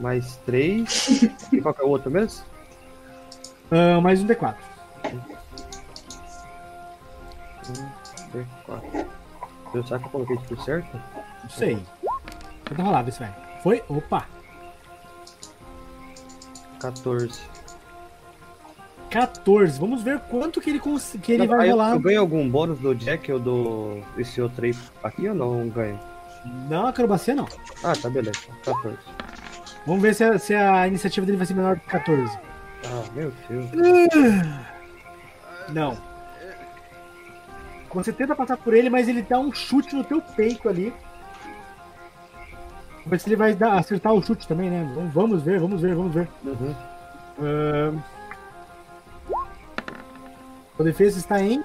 Mais 0.00 0.36
3. 0.46 1.22
E 1.52 1.60
qual 1.60 1.72
que 1.74 1.82
é 1.82 1.84
o 1.84 1.88
outro 1.88 2.10
mesmo? 2.10 2.44
Ah, 3.70 4.00
mais 4.00 4.20
um 4.20 4.26
D4. 4.26 4.54
Um, 7.68 8.03
D4. 8.34 9.06
Eu 9.74 9.82
será 9.86 9.98
que 9.98 10.06
eu 10.06 10.10
coloquei 10.10 10.36
tudo 10.48 10.62
certo? 10.62 11.00
Não 11.42 11.50
sei. 11.50 11.78
Tenta 12.64 12.82
rolar, 12.82 13.02
vê 13.02 13.10
se 13.10 13.18
vai. 13.20 13.34
Foi? 13.62 13.82
Opa! 13.88 14.26
14. 16.80 17.40
14. 19.10 19.78
Vamos 19.78 20.02
ver 20.02 20.18
quanto 20.20 20.60
que 20.60 20.70
ele, 20.70 20.80
cons... 20.80 21.16
que 21.22 21.32
ele 21.32 21.46
Não, 21.46 21.56
vai 21.56 21.66
eu- 21.68 21.72
rolar. 21.72 21.92
Eu 21.92 22.00
ganho 22.00 22.20
algum 22.20 22.48
bônus 22.48 22.78
do 22.78 22.94
Jack 22.94 23.30
ou 23.32 23.38
do 23.38 24.00
esse 24.18 24.40
outro 24.40 24.64
aí 24.64 24.74
aqui 25.02 25.28
ou 25.28 25.34
não 25.34 25.68
ganho? 25.68 25.98
Não, 26.68 26.86
acrobacia 26.86 27.34
não. 27.34 27.48
Ah, 27.82 27.94
tá, 28.00 28.10
beleza. 28.10 28.38
14. 28.64 28.98
Vamos 29.86 30.02
ver 30.02 30.14
se 30.14 30.24
a, 30.24 30.38
se 30.38 30.54
a 30.54 30.86
iniciativa 30.88 31.24
dele 31.26 31.38
vai 31.38 31.46
ser 31.46 31.54
menor 31.54 31.78
que 31.78 31.86
14. 31.86 32.38
Ah, 32.86 33.02
meu 33.14 33.32
Deus. 33.48 33.66
Não. 35.70 35.96
Você 37.94 38.12
tenta 38.12 38.34
passar 38.34 38.56
por 38.56 38.74
ele, 38.74 38.90
mas 38.90 39.08
ele 39.08 39.22
dá 39.22 39.38
um 39.38 39.52
chute 39.52 39.94
no 39.94 40.02
teu 40.04 40.20
peito 40.20 40.68
ali. 40.68 40.92
Vamos 42.96 43.10
ver 43.10 43.20
se 43.20 43.28
ele 43.28 43.36
vai 43.36 43.54
dar- 43.54 43.78
acertar 43.78 44.12
o 44.12 44.22
chute 44.22 44.48
também, 44.48 44.68
né? 44.70 44.82
Vamos- 45.12 45.42
ver, 45.42 45.60
vamos 45.60 45.80
ver, 45.80 45.94
vamos 45.94 46.12
ver. 46.14 46.28
Uhum. 46.44 46.74
A 50.78 50.82
defesa 50.82 51.18
está 51.18 51.40
em 51.40 51.58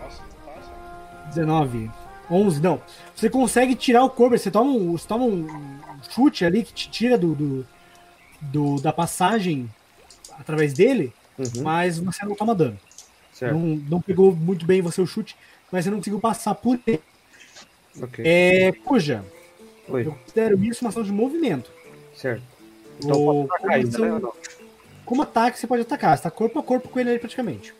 Nossa, 0.00 0.22
não 0.22 0.54
passa. 0.54 0.70
19. 1.28 1.90
11, 2.30 2.60
não. 2.60 2.80
Você 3.14 3.28
consegue 3.30 3.74
tirar 3.74 4.04
o 4.04 4.10
corpo, 4.10 4.36
você 4.36 4.50
toma 4.50 4.70
um, 4.70 4.92
você 4.92 5.06
toma 5.08 5.24
um 5.24 5.46
chute 6.10 6.44
ali 6.44 6.62
que 6.62 6.72
te 6.72 6.90
tira 6.90 7.16
do, 7.16 7.34
do, 7.34 7.66
do- 8.40 8.80
da 8.80 8.92
passagem 8.92 9.68
através 10.38 10.72
dele, 10.74 11.12
Uhum. 11.38 11.62
mas 11.62 11.98
você 11.98 12.24
não 12.24 12.34
toma 12.34 12.54
dano. 12.54 12.78
Certo. 13.42 13.54
Não, 13.58 13.76
não 13.88 14.00
pegou 14.00 14.32
muito 14.32 14.64
bem 14.64 14.80
você 14.80 15.00
o 15.00 15.06
chute, 15.06 15.36
mas 15.72 15.84
você 15.84 15.90
não 15.90 15.98
conseguiu 15.98 16.20
passar 16.20 16.54
por 16.54 16.78
ele. 16.86 17.00
Ok. 18.00 18.24
É, 18.24 18.70
cuja, 18.70 19.24
Oi. 19.88 20.06
eu 20.06 20.12
considero 20.12 20.62
isso 20.62 20.84
uma 20.84 20.90
ação 20.90 21.02
de 21.02 21.10
movimento. 21.10 21.68
Certo. 22.14 22.42
Então 23.02 23.20
O- 23.20 23.44
atacar 23.46 23.72
ainda, 23.72 23.98
como 23.98 24.18
né? 24.20 24.32
Como 25.04 25.22
ataque, 25.22 25.58
você 25.58 25.66
pode 25.66 25.82
atacar. 25.82 26.16
Você 26.16 26.22
tá 26.22 26.30
corpo 26.30 26.56
a 26.60 26.62
corpo 26.62 26.88
com 26.88 27.00
ele 27.00 27.10
aí 27.10 27.18
praticamente. 27.18 27.74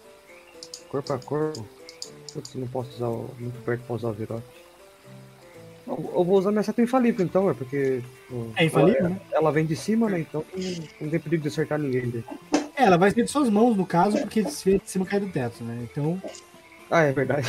Corpo 0.89 1.13
a 1.13 1.19
corpo. 1.21 1.65
Putz, 2.33 2.55
não 2.57 2.67
posso 2.67 2.91
usar 2.91 3.09
o... 3.09 3.31
muito 3.39 3.63
perto 3.63 3.83
pra 3.87 3.95
usar 3.95 4.09
o 4.09 4.13
virote. 4.13 4.43
Eu, 5.87 6.13
eu 6.13 6.25
vou 6.25 6.39
usar 6.39 6.51
minha 6.51 6.65
seta 6.65 6.83
infalível 6.83 7.25
então, 7.25 7.49
é 7.49 7.55
porque. 7.55 8.03
É 8.57 8.65
infalível, 8.65 8.99
ela, 8.99 9.09
né? 9.11 9.21
ela 9.31 9.53
vem 9.53 9.65
de 9.65 9.77
cima, 9.77 10.11
né? 10.11 10.19
Então 10.19 10.45
não, 10.57 10.89
não 11.03 11.11
tem 11.11 11.21
perigo 11.21 11.43
de 11.43 11.49
acertar 11.49 11.79
ninguém. 11.79 12.07
Né? 12.07 12.25
É, 12.77 12.85
ela 12.85 12.97
vai 12.97 13.11
ser 13.11 13.23
de 13.25 13.31
suas 13.31 13.49
mãos, 13.51 13.77
no 13.77 13.85
caso, 13.87 14.19
porque 14.19 14.45
se 14.49 14.65
vier 14.65 14.81
de 14.81 14.91
cima 14.91 15.05
cai 15.07 15.21
do 15.21 15.29
teto, 15.29 15.63
né? 15.63 15.87
Então, 15.91 16.21
Ah, 16.91 17.03
é 17.03 17.13
verdade. 17.13 17.49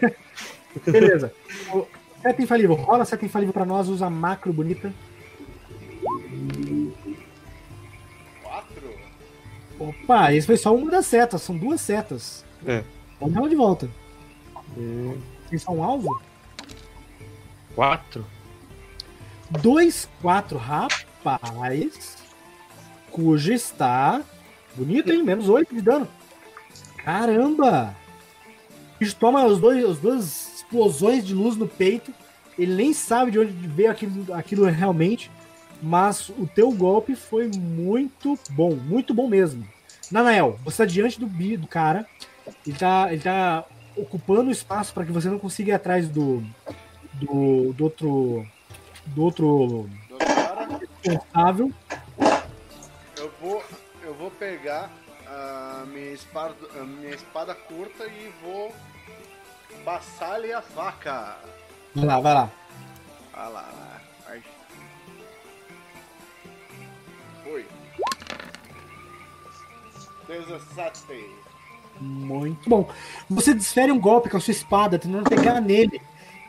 beleza. 0.86 1.32
O- 1.72 1.86
Seta 2.22 2.42
infalível. 2.42 2.74
Rola 2.74 3.04
seta 3.04 3.24
infalível 3.24 3.52
pra 3.52 3.64
nós, 3.64 3.88
usa 3.88 4.10
macro 4.10 4.52
bonita. 4.52 4.92
Quatro? 8.42 8.94
Opa, 9.78 10.32
esse 10.32 10.46
foi 10.46 10.56
só 10.56 10.74
uma 10.74 10.90
das 10.90 11.06
setas, 11.06 11.42
são 11.42 11.56
duas 11.56 11.80
setas. 11.80 12.44
É. 12.66 12.82
Vamos 13.20 13.34
dar 13.34 13.40
ela 13.40 13.48
de 13.48 13.54
volta. 13.56 13.88
Vocês 15.46 15.62
são 15.62 15.76
um 15.78 15.84
alvo? 15.84 16.20
Quatro. 17.74 18.26
2, 19.50 20.08
4, 20.20 20.58
rapaz. 20.58 22.17
Cuja 23.10 23.54
está. 23.54 24.22
Bonito, 24.74 25.12
hein? 25.12 25.22
Menos 25.22 25.48
8 25.48 25.74
de 25.74 25.82
dano. 25.82 26.08
Caramba! 27.04 27.94
O 28.96 28.98
bicho 28.98 29.16
toma 29.16 29.44
os 29.44 29.60
dois, 29.60 29.84
as 29.84 29.98
duas 29.98 30.56
explosões 30.56 31.26
de 31.26 31.34
luz 31.34 31.56
no 31.56 31.66
peito. 31.66 32.12
Ele 32.58 32.74
nem 32.74 32.92
sabe 32.92 33.30
de 33.30 33.38
onde 33.38 33.52
veio 33.52 33.90
aquilo, 33.90 34.34
aquilo 34.34 34.64
realmente. 34.66 35.30
Mas 35.80 36.28
o 36.28 36.46
teu 36.46 36.72
golpe 36.72 37.14
foi 37.14 37.48
muito 37.48 38.38
bom. 38.50 38.74
Muito 38.74 39.14
bom 39.14 39.28
mesmo. 39.28 39.66
Nanael, 40.10 40.58
você 40.64 40.82
está 40.82 40.84
diante 40.84 41.20
do, 41.20 41.26
do 41.26 41.66
cara. 41.66 42.06
Ele 42.66 42.76
tá, 42.76 43.12
ele 43.12 43.22
tá 43.22 43.64
ocupando 43.96 44.48
o 44.48 44.52
espaço 44.52 44.92
para 44.92 45.04
que 45.04 45.12
você 45.12 45.28
não 45.28 45.38
consiga 45.38 45.72
ir 45.72 45.74
atrás 45.74 46.08
do, 46.08 46.42
do, 47.14 47.72
do 47.72 47.84
outro. 47.84 48.46
Do 49.06 49.22
outro 49.22 49.88
Do 50.08 50.18
cara, 50.18 50.80
responsável. 51.02 51.72
Eu 53.18 53.30
vou, 53.40 53.64
eu 54.02 54.14
vou 54.14 54.30
pegar 54.30 54.90
a 55.26 55.84
minha 55.86 56.12
espada, 56.12 56.54
a 56.80 56.84
minha 56.84 57.14
espada 57.14 57.54
curta 57.54 58.06
e 58.06 58.32
vou 58.42 58.74
passar-lhe 59.84 60.52
a 60.52 60.62
faca. 60.62 61.36
Vai 61.94 62.04
lá, 62.06 62.20
vai 62.20 62.34
lá. 62.34 62.50
Ah 63.32 63.48
lá, 63.48 63.60
lá. 63.60 64.00
Ai. 64.26 64.42
Foi. 67.44 67.66
17. 70.28 71.02
Muito 72.00 72.68
bom. 72.68 72.88
Você 73.28 73.54
desfere 73.54 73.90
um 73.90 74.00
golpe 74.00 74.28
com 74.28 74.36
a 74.36 74.40
sua 74.40 74.52
espada, 74.52 74.98
tentando 74.98 75.28
pegar 75.28 75.60
nele, 75.60 76.00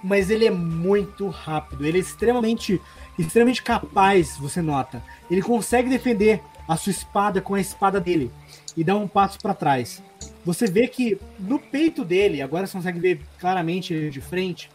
mas 0.03 0.29
ele 0.29 0.45
é 0.45 0.51
muito 0.51 1.27
rápido. 1.29 1.85
Ele 1.85 1.97
é 1.97 2.01
extremamente, 2.01 2.81
extremamente 3.17 3.63
capaz, 3.63 4.37
você 4.37 4.61
nota. 4.61 5.03
Ele 5.29 5.41
consegue 5.41 5.89
defender 5.89 6.41
a 6.69 6.77
sua 6.77 6.91
espada 6.91 7.41
com 7.41 7.55
a 7.55 7.59
espada 7.59 7.99
dele 7.99 8.31
e 8.77 8.83
dá 8.83 8.95
um 8.95 9.07
passo 9.07 9.39
para 9.39 9.55
trás. 9.55 10.03
Você 10.45 10.67
vê 10.67 10.87
que 10.87 11.19
no 11.39 11.57
peito 11.57 12.05
dele, 12.05 12.43
agora 12.43 12.67
você 12.67 12.77
consegue 12.77 12.99
ver 12.99 13.21
claramente 13.39 14.11
de 14.11 14.21
frente, 14.21 14.69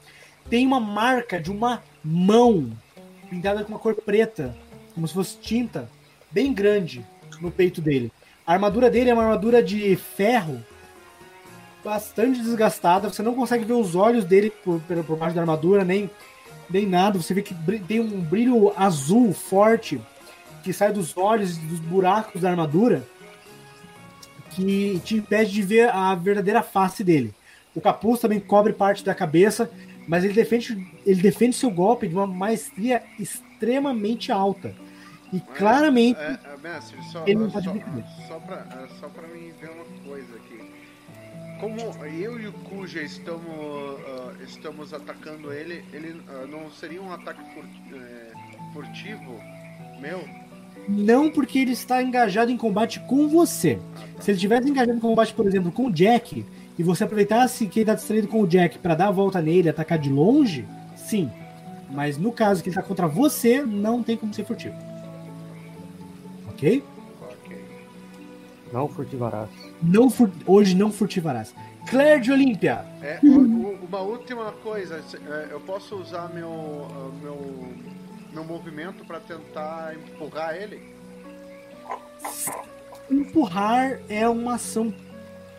tem 0.50 0.66
uma 0.66 0.80
marca 0.80 1.40
de 1.40 1.52
uma 1.52 1.84
mão 2.02 2.76
pintada 3.30 3.62
com 3.62 3.72
uma 3.72 3.78
cor 3.78 3.94
preta, 3.94 4.56
como 4.92 5.06
se 5.06 5.14
fosse 5.14 5.38
tinta, 5.38 5.88
bem 6.32 6.52
grande 6.52 7.06
no 7.40 7.50
peito 7.50 7.80
dele. 7.80 8.12
A 8.44 8.52
armadura 8.52 8.90
dele 8.90 9.10
é 9.10 9.14
uma 9.14 9.22
armadura 9.22 9.62
de 9.62 9.94
ferro 9.94 10.60
bastante 11.84 12.42
desgastada. 12.42 13.08
Você 13.08 13.22
não 13.22 13.34
consegue 13.34 13.64
ver 13.64 13.74
os 13.74 13.94
olhos 13.94 14.24
dele 14.24 14.50
por, 14.50 14.80
por, 14.80 15.16
baixo 15.16 15.36
da 15.36 15.42
armadura, 15.42 15.84
nem, 15.84 16.10
nem 16.68 16.86
nada. 16.86 17.22
Você 17.22 17.32
vê 17.32 17.40
que 17.40 17.54
tem 17.86 18.00
um 18.00 18.20
brilho 18.20 18.72
azul 18.76 19.32
forte 19.32 20.00
que 20.65 20.73
sai 20.73 20.91
dos 20.91 21.15
olhos 21.16 21.59
dos 21.59 21.78
buracos 21.78 22.41
da 22.41 22.51
armadura 22.51 23.07
que 24.51 25.01
te 25.05 25.16
impede 25.16 25.53
de 25.53 25.62
ver 25.62 25.91
a 25.91 26.15
verdadeira 26.15 26.62
face 26.62 27.05
dele. 27.05 27.35
O 27.74 27.81
capuz 27.81 28.20
também 28.20 28.41
cobre 28.41 28.73
parte 28.73 29.05
da 29.05 29.15
cabeça, 29.15 29.70
mas 30.09 30.24
ele 30.24 30.32
defende, 30.32 30.91
ele 31.05 31.20
defende 31.20 31.55
seu 31.55 31.70
golpe 31.70 32.09
de 32.09 32.15
uma 32.15 32.27
maestria 32.27 33.03
extremamente 33.19 34.32
alta. 34.32 34.74
E 35.32 35.41
claramente 35.41 36.19
É, 36.20 36.39
é, 36.45 36.57
mestre, 36.62 36.97
só, 37.11 37.24
Ele 37.27 37.41
não 37.41 37.51
só, 37.51 37.61
pode 37.61 37.82
só, 38.28 38.39
pra, 38.39 38.57
é, 38.57 39.01
só 39.01 39.09
pra 39.09 39.27
mim 39.28 39.53
ver 39.61 39.70
uma 39.70 39.85
coisa 40.07 40.36
aqui. 40.36 40.73
Como 41.61 41.81
eu 42.07 42.41
e 42.41 42.47
o 42.47 42.53
Kuja 42.53 43.03
estamos, 43.03 43.43
ah, 44.07 44.35
estamos 44.45 44.95
atacando 44.95 45.53
ele, 45.53 45.85
ele 45.93 46.23
ah, 46.28 46.47
não 46.47 46.70
seria 46.70 47.03
um 47.03 47.12
ataque 47.12 47.41
é, 47.41 48.32
furtivo 48.73 49.41
meu? 50.01 50.28
Não 50.89 51.31
porque 51.31 51.59
ele 51.59 51.73
está 51.73 52.02
engajado 52.02 52.51
em 52.51 52.56
combate 52.56 53.01
com 53.01 53.28
você. 53.28 53.78
Se 54.20 54.31
ele 54.31 54.39
tivesse 54.39 54.69
engajado 54.69 54.97
em 54.97 55.01
combate, 55.01 55.32
por 55.35 55.47
exemplo, 55.47 55.73
com 55.73 55.86
o 55.86 55.93
Jack, 55.93 56.44
e 56.78 56.82
você 56.82 57.05
aproveitasse 57.05 57.66
que 57.66 57.81
ele 57.81 57.85
está 57.85 57.94
distraído 57.94 58.28
com 58.28 58.40
o 58.40 58.47
Jack 58.47 58.78
para 58.78 58.94
dar 58.94 59.09
a 59.09 59.12
volta 59.12 59.40
nele 59.40 59.69
e 59.69 59.70
atacar 59.70 59.98
de 59.98 60.11
longe, 60.11 60.66
sim. 60.97 61.31
Mas 61.90 62.19
no 62.19 62.32
caso 62.32 62.62
que 62.62 62.69
ele 62.69 62.77
está 62.77 62.86
contra 62.86 63.06
você, 63.06 63.62
não 63.62 64.02
tem 64.02 64.16
como 64.16 64.35
ser 64.35 64.44
furtivo. 64.44 64.74
Ok? 66.48 66.82
Ok. 67.23 67.65
Não 68.73 68.89
furtivarás. 68.89 69.48
Não 69.82 70.11
fur- 70.11 70.31
Hoje 70.47 70.74
não 70.74 70.90
furtivarás. 70.90 71.55
Claire 71.89 72.20
de 72.20 72.32
Olímpia. 72.32 72.85
É, 73.02 73.19
uma 73.23 74.01
última 74.01 74.52
coisa, 74.52 75.01
é, 75.28 75.48
eu 75.51 75.61
posso 75.61 75.94
usar 75.97 76.31
meu, 76.35 76.48
ah, 76.90 77.11
meu, 77.23 77.69
meu 78.35 78.44
movimento 78.44 79.05
pra 79.05 79.20
tentar 79.20 79.94
empurrar 79.94 80.56
ele? 80.56 80.82
Empurrar 83.11 84.01
é 84.09 84.28
uma 84.28 84.55
ação 84.55 84.93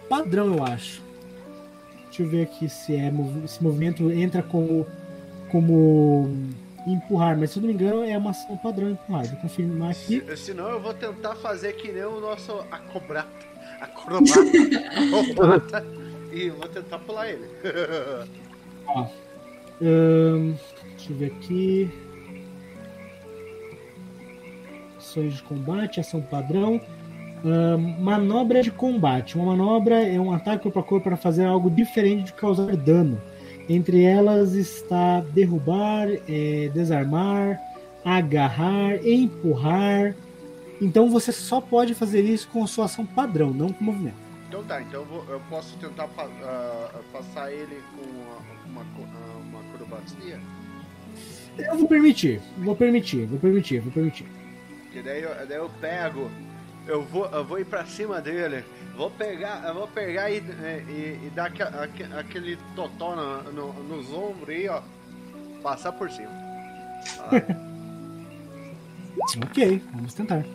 padrão, 0.09 0.55
eu 0.55 0.63
acho. 0.63 1.01
Deixa 2.05 2.23
eu 2.23 2.29
ver 2.29 2.43
aqui 2.43 2.69
se 2.69 2.95
é 2.95 3.11
esse 3.43 3.63
movimento 3.63 4.11
entra 4.11 4.43
como 4.43 4.85
como 5.51 6.29
empurrar, 6.85 7.37
mas 7.37 7.51
se 7.51 7.59
eu 7.59 7.61
não 7.61 7.67
me 7.67 7.73
engano 7.73 8.03
é 8.03 8.17
uma 8.17 8.31
ação 8.31 8.57
padrão 8.57 8.89
empurrar. 8.91 9.25
Vou 9.27 9.37
confirmar 9.37 9.91
aqui. 9.91 10.21
Se, 10.27 10.37
senão 10.37 10.69
eu 10.69 10.79
vou 10.79 10.93
tentar 10.93 11.35
fazer 11.35 11.73
que 11.73 11.91
nem 11.91 12.03
o 12.03 12.19
nosso 12.19 12.59
acrobata, 12.71 13.29
acrobata, 13.79 14.39
acrobata 14.95 15.85
e 16.31 16.49
vou 16.49 16.67
tentar 16.67 16.99
pular 16.99 17.29
ele. 17.29 17.47
Ahn, 19.81 20.55
deixa 20.95 21.11
eu 21.11 21.17
ver 21.17 21.33
aqui. 21.33 22.04
Ações 25.15 25.35
de 25.35 25.43
combate, 25.43 26.01
ação 26.01 26.21
padrão. 26.21 26.81
Ah, 27.45 27.77
manobra 27.77 28.61
de 28.61 28.69
combate. 28.69 29.37
Uma 29.37 29.55
manobra 29.55 30.05
é 30.05 30.19
um 30.19 30.33
ataque 30.33 30.63
corpo 30.63 30.79
a 30.79 30.83
corpo 30.83 31.03
para 31.05 31.15
fazer 31.15 31.45
algo 31.45 31.69
diferente 31.69 32.25
de 32.25 32.33
causar 32.33 32.75
dano. 32.75 33.21
Entre 33.69 34.03
elas 34.03 34.53
está 34.53 35.21
derrubar, 35.21 36.07
eh, 36.27 36.69
desarmar, 36.73 37.59
agarrar, 38.03 38.95
empurrar. 39.07 40.13
Então 40.81 41.09
você 41.09 41.31
só 41.31 41.61
pode 41.61 41.95
fazer 41.95 42.21
isso 42.23 42.49
com 42.49 42.67
sua 42.67 42.85
ação 42.85 43.05
padrão, 43.05 43.51
não 43.51 43.69
com 43.69 43.85
movimento. 43.85 44.17
Então 44.49 44.63
tá, 44.65 44.81
então 44.81 45.01
eu, 45.01 45.05
vou- 45.07 45.25
eu 45.29 45.39
posso 45.49 45.77
tentar 45.77 46.09
ah, 46.17 46.89
passar 47.13 47.51
ele 47.51 47.81
com 47.95 48.03
uma, 48.03 48.81
uma, 48.81 48.81
ah, 48.81 49.37
uma 49.49 49.59
acrobacia? 49.61 50.39
Eu 51.57 51.77
vou 51.77 51.87
permitir, 51.87 52.41
vou 52.57 52.75
permitir, 52.75 53.25
vou 53.25 53.39
permitir, 53.39 53.79
vou 53.79 53.91
permitir. 53.91 54.25
Que 54.95 55.01
daí 55.01 55.23
eu, 55.23 55.45
daí 55.45 55.57
eu 55.57 55.69
pego, 55.81 56.31
eu 56.87 57.03
vou, 57.03 57.25
eu 57.25 57.43
vou 57.43 57.59
ir 57.59 57.65
pra 57.65 57.83
cima 57.85 58.21
dele, 58.21 58.63
vou 58.95 59.11
pegar, 59.11 59.61
eu 59.67 59.73
vou 59.73 59.89
pegar 59.89 60.31
e, 60.31 60.37
e, 60.37 61.19
e 61.27 61.31
dar 61.35 61.47
aque- 61.47 61.63
aque- 61.63 62.03
aquele 62.17 62.57
totó 62.77 63.13
no, 63.13 63.43
no- 63.51 63.73
nos 63.83 64.09
ombros 64.13 64.47
aí, 64.47 64.69
ó. 64.69 64.81
Passar 65.61 65.91
por 65.91 66.09
cima. 66.09 66.31
Ok, 69.43 69.81
vamos 69.91 70.13
tentar. 70.13 70.45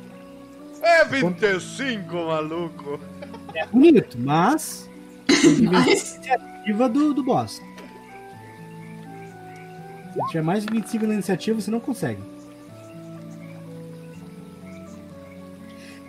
É 0.80 1.04
25, 1.04 2.14
maluco! 2.14 3.00
É 3.54 3.66
bonito, 3.66 4.16
mas. 4.18 4.88
iniciativa 5.28 6.88
do, 6.88 7.12
do 7.12 7.22
boss. 7.24 7.60
Se 10.14 10.20
tiver 10.28 10.42
mais 10.42 10.64
de 10.64 10.72
25 10.72 11.06
na 11.06 11.14
iniciativa, 11.14 11.60
você 11.60 11.70
não 11.70 11.80
consegue. 11.80 12.22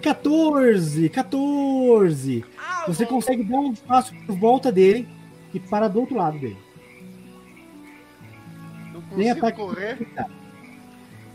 14! 0.02 1.10
14! 1.10 2.46
Você 2.88 3.06
consegue 3.06 3.44
dar 3.44 3.60
um 3.60 3.74
passo 3.74 4.14
por 4.26 4.36
volta 4.36 4.72
dele 4.72 5.08
e 5.54 5.60
para 5.60 5.88
do 5.88 6.00
outro 6.00 6.16
lado 6.16 6.40
dele. 6.40 6.58
Não 8.92 9.02
Nem 9.16 9.28
consigo 9.30 9.38
ataque 9.38 9.58
correr. 9.58 9.98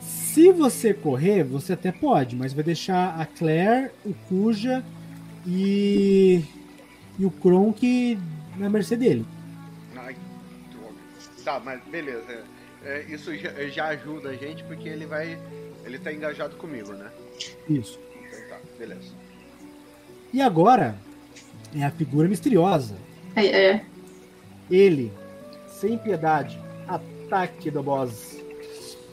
Se 0.01 0.52
você 0.52 0.93
correr, 0.93 1.44
você 1.44 1.72
até 1.72 1.90
pode, 1.90 2.36
mas 2.36 2.52
vai 2.52 2.62
deixar 2.62 3.18
a 3.18 3.24
Claire, 3.24 3.90
o 4.05 4.12
Kuja 4.28 4.84
e, 5.47 6.44
e 7.18 7.24
o 7.24 7.30
Kronk 7.30 8.18
na 8.59 8.68
mercê 8.68 8.97
dele. 8.97 9.24
Ai. 9.97 10.16
Tá, 11.44 11.60
mas 11.60 11.80
beleza. 11.84 12.44
é, 12.84 13.05
isso 13.09 13.34
já, 13.36 13.51
já 13.68 13.86
ajuda 13.88 14.30
a 14.30 14.34
gente 14.34 14.62
porque 14.64 14.88
ele 14.88 15.06
vai. 15.06 15.38
Ele 15.84 15.98
tá 15.98 16.12
engajado 16.12 16.56
comigo, 16.56 16.93
né? 16.93 17.10
Isso. 17.68 17.98
Beleza. 18.78 19.15
E 20.32 20.40
agora 20.40 20.97
é 21.74 21.82
a 21.85 21.90
figura 21.90 22.28
misteriosa. 22.28 22.94
É, 23.35 23.47
é. 23.47 23.85
Ele, 24.70 25.12
sem 25.69 25.97
piedade, 25.97 26.59
ataque 26.86 27.70
do 27.70 27.82
boss. 27.82 28.39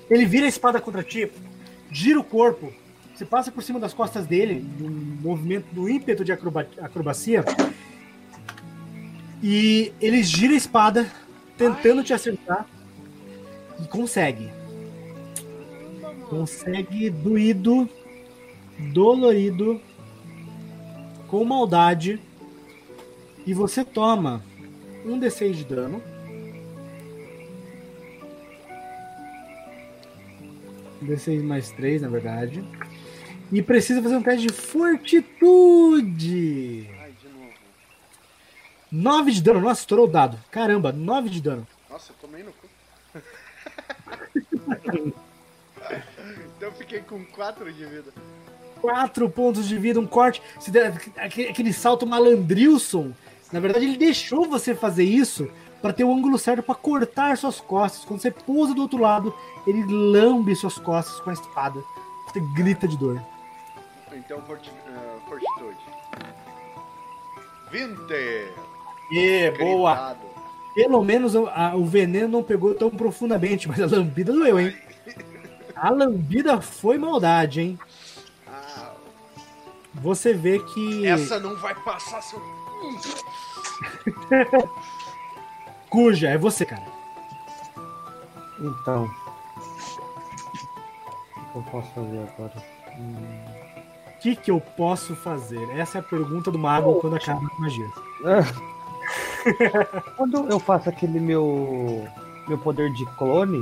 Ele 0.09 0.25
vira 0.25 0.45
a 0.45 0.49
espada 0.49 0.81
contra 0.81 1.03
ti, 1.03 1.31
gira 1.91 2.19
o 2.19 2.23
corpo, 2.23 2.73
você 3.13 3.25
passa 3.25 3.51
por 3.51 3.61
cima 3.63 3.79
das 3.79 3.93
costas 3.93 4.25
dele, 4.25 4.65
num 4.79 4.89
movimento, 5.21 5.67
no 5.73 5.87
ímpeto 5.87 6.25
de 6.25 6.31
acroba- 6.31 6.67
acrobacia, 6.81 7.45
e 9.41 9.93
ele 10.01 10.23
gira 10.23 10.53
a 10.53 10.57
espada, 10.57 11.09
tentando 11.57 12.03
te 12.03 12.13
acertar, 12.13 12.67
e 13.79 13.87
consegue. 13.87 14.49
Consegue 16.29 17.09
doído, 17.09 17.87
dolorido, 18.77 19.81
com 21.27 21.43
maldade, 21.43 22.21
e 23.45 23.53
você 23.53 23.83
toma 23.83 24.41
um 25.05 25.19
D6 25.19 25.51
de 25.53 25.65
dano. 25.65 26.01
Um 31.01 31.05
D6 31.05 31.43
mais 31.43 31.69
3, 31.71 32.03
na 32.03 32.07
verdade. 32.07 32.63
E 33.51 33.61
precisa 33.61 34.01
fazer 34.01 34.15
um 34.15 34.23
teste 34.23 34.47
de 34.47 34.53
fortitude. 34.53 35.27
Ai, 36.99 37.11
de 37.21 37.27
novo. 37.27 37.51
9 38.91 39.31
de 39.31 39.43
dano. 39.43 39.59
Nossa, 39.61 39.81
estourou 39.81 40.07
o 40.07 40.11
dado. 40.11 40.39
Caramba, 40.49 40.93
9 40.93 41.29
de 41.29 41.41
dano. 41.41 41.67
Nossa, 41.89 42.13
eu 42.13 42.15
tomei 42.21 42.43
no 42.43 42.53
cu. 42.53 42.69
então 46.57 46.69
eu 46.69 46.71
fiquei 46.71 47.01
com 47.01 47.25
4 47.25 47.73
de 47.73 47.85
vida. 47.85 48.13
4 48.83 49.29
pontos 49.29 49.65
de 49.65 49.77
vida, 49.77 49.97
um 49.97 50.05
corte. 50.05 50.41
Se 50.59 50.69
der- 50.69 50.93
aquele, 51.15 51.71
salto 51.71 52.05
malandrilson. 52.05 53.13
Na 53.51 53.61
verdade, 53.61 53.85
ele 53.85 53.95
deixou 53.97 54.45
você 54.45 54.75
fazer 54.75 55.05
isso 55.05 55.49
para 55.81 55.93
ter 55.93 56.03
o 56.03 56.11
ângulo 56.13 56.37
certo 56.37 56.61
para 56.61 56.75
cortar 56.75 57.37
suas 57.37 57.61
costas. 57.61 58.03
Quando 58.03 58.19
você 58.19 58.29
pousa 58.29 58.73
do 58.73 58.81
outro 58.81 58.99
lado, 58.99 59.33
ele 59.65 59.83
lambe 59.85 60.53
suas 60.55 60.77
costas 60.77 61.17
com 61.21 61.29
a 61.29 61.33
espada. 61.33 61.79
Você 62.27 62.41
grita 62.53 62.85
de 62.87 62.97
dor. 62.97 63.21
Então 64.13 64.41
forti 64.41 64.69
ah, 64.87 65.17
fortitude. 65.29 65.77
20! 67.71 68.51
E 69.11 69.51
Gritado. 69.51 70.19
Pelo 70.75 71.03
menos 71.03 71.35
o, 71.35 71.47
a- 71.47 71.75
o 71.75 71.85
veneno 71.85 72.27
não 72.27 72.43
pegou 72.43 72.73
tão 72.75 72.89
profundamente, 72.89 73.67
mas 73.67 73.79
a 73.81 73.85
lambida 73.85 74.33
doeu, 74.33 74.59
hein? 74.59 74.75
A 75.75 75.89
lambida 75.89 76.59
foi 76.61 76.97
maldade, 76.97 77.61
hein? 77.61 77.79
Ah, 79.95 79.99
Você 80.01 80.33
vê 80.33 80.59
que. 80.59 81.07
essa 81.07 81.39
não 81.39 81.55
vai 81.55 81.73
passar 81.75 82.21
seu. 82.21 82.39
Cuja, 85.89 86.29
é 86.29 86.37
você, 86.37 86.65
cara. 86.65 86.83
Então. 88.59 89.09
O 91.37 91.51
que 91.51 91.57
eu 91.57 91.63
posso 91.71 91.91
fazer 91.93 92.19
agora? 92.19 92.53
O 92.97 94.19
que, 94.19 94.35
que 94.35 94.51
eu 94.51 94.59
posso 94.59 95.15
fazer? 95.15 95.69
Essa 95.77 95.97
é 95.97 96.01
a 96.01 96.03
pergunta 96.03 96.49
do 96.49 96.57
mago 96.57 96.95
quando 96.99 97.15
acaba 97.15 97.41
a 97.45 97.61
magia. 97.61 97.87
Quando 100.15 100.49
eu 100.49 100.57
faço 100.57 100.87
aquele 100.87 101.19
meu 101.19 102.07
meu 102.47 102.57
poder 102.57 102.89
de 102.93 103.05
clone, 103.17 103.61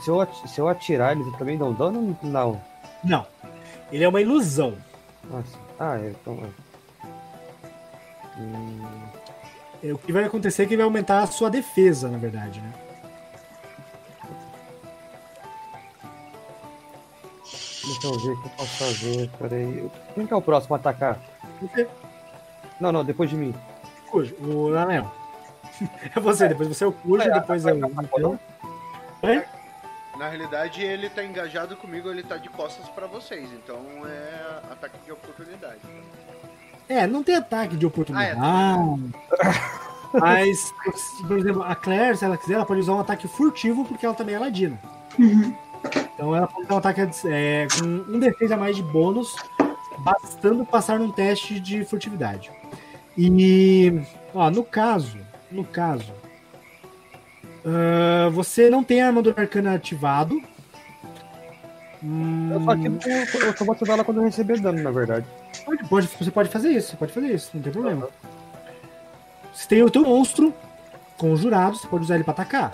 se 0.00 0.10
eu, 0.10 0.26
se 0.46 0.60
eu 0.60 0.68
atirar, 0.68 1.16
eles 1.16 1.32
também 1.36 1.56
dão 1.56 1.72
dano? 1.72 2.18
Não. 2.22 2.60
Não. 3.04 3.24
Ele 3.92 4.02
é 4.02 4.08
uma 4.08 4.20
ilusão. 4.20 4.74
Nossa. 5.30 5.56
Ah, 5.80 5.96
é, 5.98 6.10
então 6.10 6.38
é. 6.44 8.38
Hum, 8.40 8.86
É, 9.82 9.92
O 9.92 9.98
que 9.98 10.12
vai 10.12 10.24
acontecer 10.24 10.64
é 10.64 10.66
que 10.66 10.76
vai 10.76 10.84
aumentar 10.84 11.22
a 11.22 11.26
sua 11.26 11.50
defesa, 11.50 12.08
na 12.08 12.18
verdade, 12.18 12.60
né? 12.60 12.72
deixa 17.84 18.06
eu 18.06 18.18
ver 18.18 18.30
o 18.32 18.40
que 18.42 18.46
eu 18.46 18.50
posso 18.56 18.76
fazer. 18.84 19.30
Peraí. 19.38 19.90
Quem 20.14 20.26
que 20.26 20.32
é 20.32 20.36
o 20.36 20.42
próximo 20.42 20.74
a 20.74 20.78
atacar? 20.78 21.18
Você, 21.60 21.88
Não, 22.80 22.92
não, 22.92 23.04
depois 23.04 23.28
de 23.30 23.36
mim. 23.36 23.54
Cuja, 24.10 24.34
o 24.40 24.74
Anel. 24.76 25.10
É 26.14 26.20
você, 26.20 26.46
depois 26.46 26.68
você 26.68 26.84
é 26.84 26.86
o 26.86 26.92
Cuja, 26.92 27.30
Vai, 27.30 27.40
depois 27.40 27.64
é 27.64 27.72
o. 27.72 27.76
Então, 27.86 28.38
Oi? 29.22 29.44
Na 30.20 30.28
realidade, 30.28 30.82
ele 30.82 31.08
tá 31.08 31.24
engajado 31.24 31.74
comigo, 31.76 32.10
ele 32.10 32.22
tá 32.22 32.36
de 32.36 32.50
costas 32.50 32.86
pra 32.90 33.06
vocês. 33.06 33.48
Então 33.54 33.80
é 34.06 34.60
ataque 34.70 34.98
de 35.02 35.10
oportunidade. 35.10 35.78
É, 36.86 37.06
não 37.06 37.22
tem 37.22 37.36
ataque 37.36 37.74
de 37.74 37.86
oportunidade. 37.86 38.38
Ah, 38.38 38.76
Mas, 40.12 40.70
por 41.26 41.38
exemplo, 41.38 41.62
a 41.62 41.74
Claire, 41.74 42.18
se 42.18 42.26
ela 42.26 42.36
quiser, 42.36 42.52
ela 42.56 42.66
pode 42.66 42.80
usar 42.80 42.96
um 42.96 43.00
ataque 43.00 43.26
furtivo 43.28 43.82
porque 43.86 44.04
ela 44.04 44.14
também 44.14 44.34
é 44.34 44.38
ladina. 44.38 44.78
Uhum. 45.18 45.56
Então 46.14 46.36
ela 46.36 46.46
pode 46.46 46.66
usar 46.66 46.74
um 46.74 46.78
ataque 46.78 47.00
é, 47.24 47.66
com 47.78 47.86
um 47.86 48.18
defesa 48.18 48.56
a 48.56 48.58
mais 48.58 48.76
de 48.76 48.82
bônus, 48.82 49.34
bastando 50.00 50.66
passar 50.66 50.98
num 50.98 51.10
teste 51.10 51.58
de 51.58 51.82
furtividade. 51.86 52.50
E, 53.16 54.02
ó, 54.34 54.50
no 54.50 54.64
caso, 54.64 55.16
no 55.50 55.64
caso, 55.64 56.12
ah, 57.64 58.28
você 58.30 58.68
não 58.70 58.82
tem 58.84 59.02
a 59.02 59.06
armadura 59.08 59.40
arcana 59.42 59.74
ativado. 59.74 60.40
Hum, 62.02 62.50
Eu 62.54 62.60
só, 62.64 62.70
ativo, 62.70 62.98
eu 63.46 63.56
só 63.56 63.64
vou 63.64 63.74
ativar 63.74 63.94
ela 63.94 64.04
quando 64.04 64.18
eu 64.18 64.24
receber 64.24 64.58
dano, 64.60 64.82
na 64.82 64.90
verdade. 64.90 65.26
Pode, 65.64 65.84
pode- 65.88 66.06
você 66.18 66.30
pode 66.30 66.48
fazer 66.48 66.70
isso, 66.70 66.90
você 66.92 66.96
pode 66.96 67.12
fazer 67.12 67.26
isso, 67.28 67.50
não 67.54 67.62
tem 67.62 67.72
problema. 67.72 68.08
Você 69.52 69.68
tem 69.68 69.82
o 69.82 69.90
teu 69.90 70.02
monstro 70.04 70.54
conjurado, 71.18 71.76
você 71.76 71.86
pode 71.86 72.04
usar 72.04 72.14
ele 72.14 72.24
pra 72.24 72.32
atacar. 72.32 72.72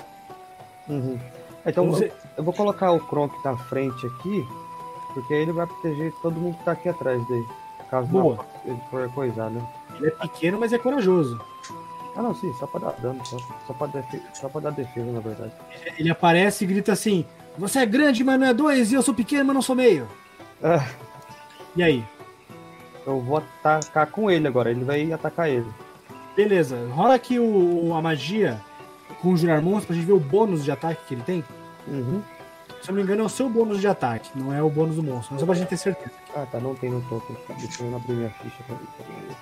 Uhum. 0.89 1.19
Então 1.65 1.87
Você- 1.91 2.05
eu, 2.07 2.13
eu 2.39 2.45
vou 2.45 2.55
colocar 2.55 2.93
o 2.93 3.01
Kronk 3.01 3.35
na 3.45 3.57
frente 3.57 4.07
aqui, 4.07 4.47
porque 5.13 5.35
aí 5.35 5.41
ele 5.43 5.53
vai 5.53 5.67
proteger 5.67 6.13
todo 6.23 6.39
mundo 6.39 6.57
que 6.59 6.65
tá 6.65 6.73
aqui 6.73 6.89
atrás 6.89 7.27
dele. 7.27 7.47
Caso 7.91 8.07
Boa. 8.09 8.37
não, 8.37 8.73
ele 8.73 8.81
for 8.91 9.09
coisar, 9.13 9.51
né? 9.51 9.61
Ele 9.97 10.07
é 10.09 10.11
pequeno, 10.11 10.59
mas 10.61 10.73
é 10.73 10.79
corajoso. 10.79 11.41
Ah 12.17 12.23
não, 12.23 12.35
sim, 12.35 12.53
só 12.55 12.67
pra 12.67 12.81
dar 12.81 12.93
dano, 13.01 13.25
só, 13.27 13.37
só, 13.67 13.73
pra, 13.75 13.87
defe- 13.89 14.23
só 14.33 14.49
pra 14.49 14.61
dar 14.63 14.71
defesa, 14.71 15.13
na 15.13 15.21
verdade. 15.21 15.53
Ele 15.99 16.11
aparece 16.11 16.65
e 16.65 16.67
grita 16.67 16.93
assim: 16.93 17.25
Você 17.59 17.81
é 17.81 17.87
grande, 17.87 18.25
mas 18.25 18.41
não 18.41 18.47
é 18.47 18.55
dois, 18.55 18.91
e 18.91 18.95
eu 18.95 19.03
sou 19.03 19.13
pequeno, 19.15 19.45
mas 19.45 19.55
não 19.55 19.63
sou 19.63 19.77
meio. 19.77 20.09
Ah, 20.63 20.87
E 21.77 21.83
aí? 21.83 22.05
Eu 23.07 23.21
vou 23.21 23.37
atacar 23.37 24.07
com 24.09 24.31
ele 24.31 24.49
agora, 24.49 24.71
ele 24.71 24.83
vai 24.85 25.13
atacar 25.13 25.49
ele. 25.49 25.67
Beleza, 26.35 26.77
rola 26.93 27.15
aqui 27.15 27.39
o, 27.39 27.95
a 27.95 28.03
magia 28.03 28.61
conjurar 29.21 29.63
monstro 29.63 29.87
pra 29.89 29.97
gente 29.97 30.07
ver 30.07 30.13
o 30.13 30.19
bônus 30.21 30.65
de 30.65 30.71
ataque 30.71 31.01
que 31.07 31.15
ele 31.15 31.23
tem. 31.23 31.45
Uhum. 31.87 32.23
Se 32.83 32.91
eu 32.91 32.95
não 32.95 32.97
me 32.97 33.03
engano, 33.03 33.23
é 33.23 33.25
o 33.27 33.29
seu 33.29 33.49
bônus 33.49 33.81
de 33.81 33.87
ataque, 33.89 34.31
não 34.35 34.53
é 34.53 34.63
o 34.63 34.69
bônus 34.71 34.97
do 34.97 35.03
monstro. 35.03 35.35
Mas 35.35 35.41
só 35.41 35.47
pra 35.47 35.55
gente 35.55 35.69
ter 35.69 35.77
certeza. 35.77 36.11
Ah, 36.35 36.47
tá, 36.51 36.59
não 36.61 36.75
tem 36.75 36.91
no 36.91 37.01
token. 37.03 37.37
Tá, 37.47 37.55
Deixa 37.55 37.83
eu 37.83 37.95
abrir 37.97 38.13
minha 38.15 38.31
ficha 38.31 38.63
pra 38.67 38.77
ver. 38.77 39.37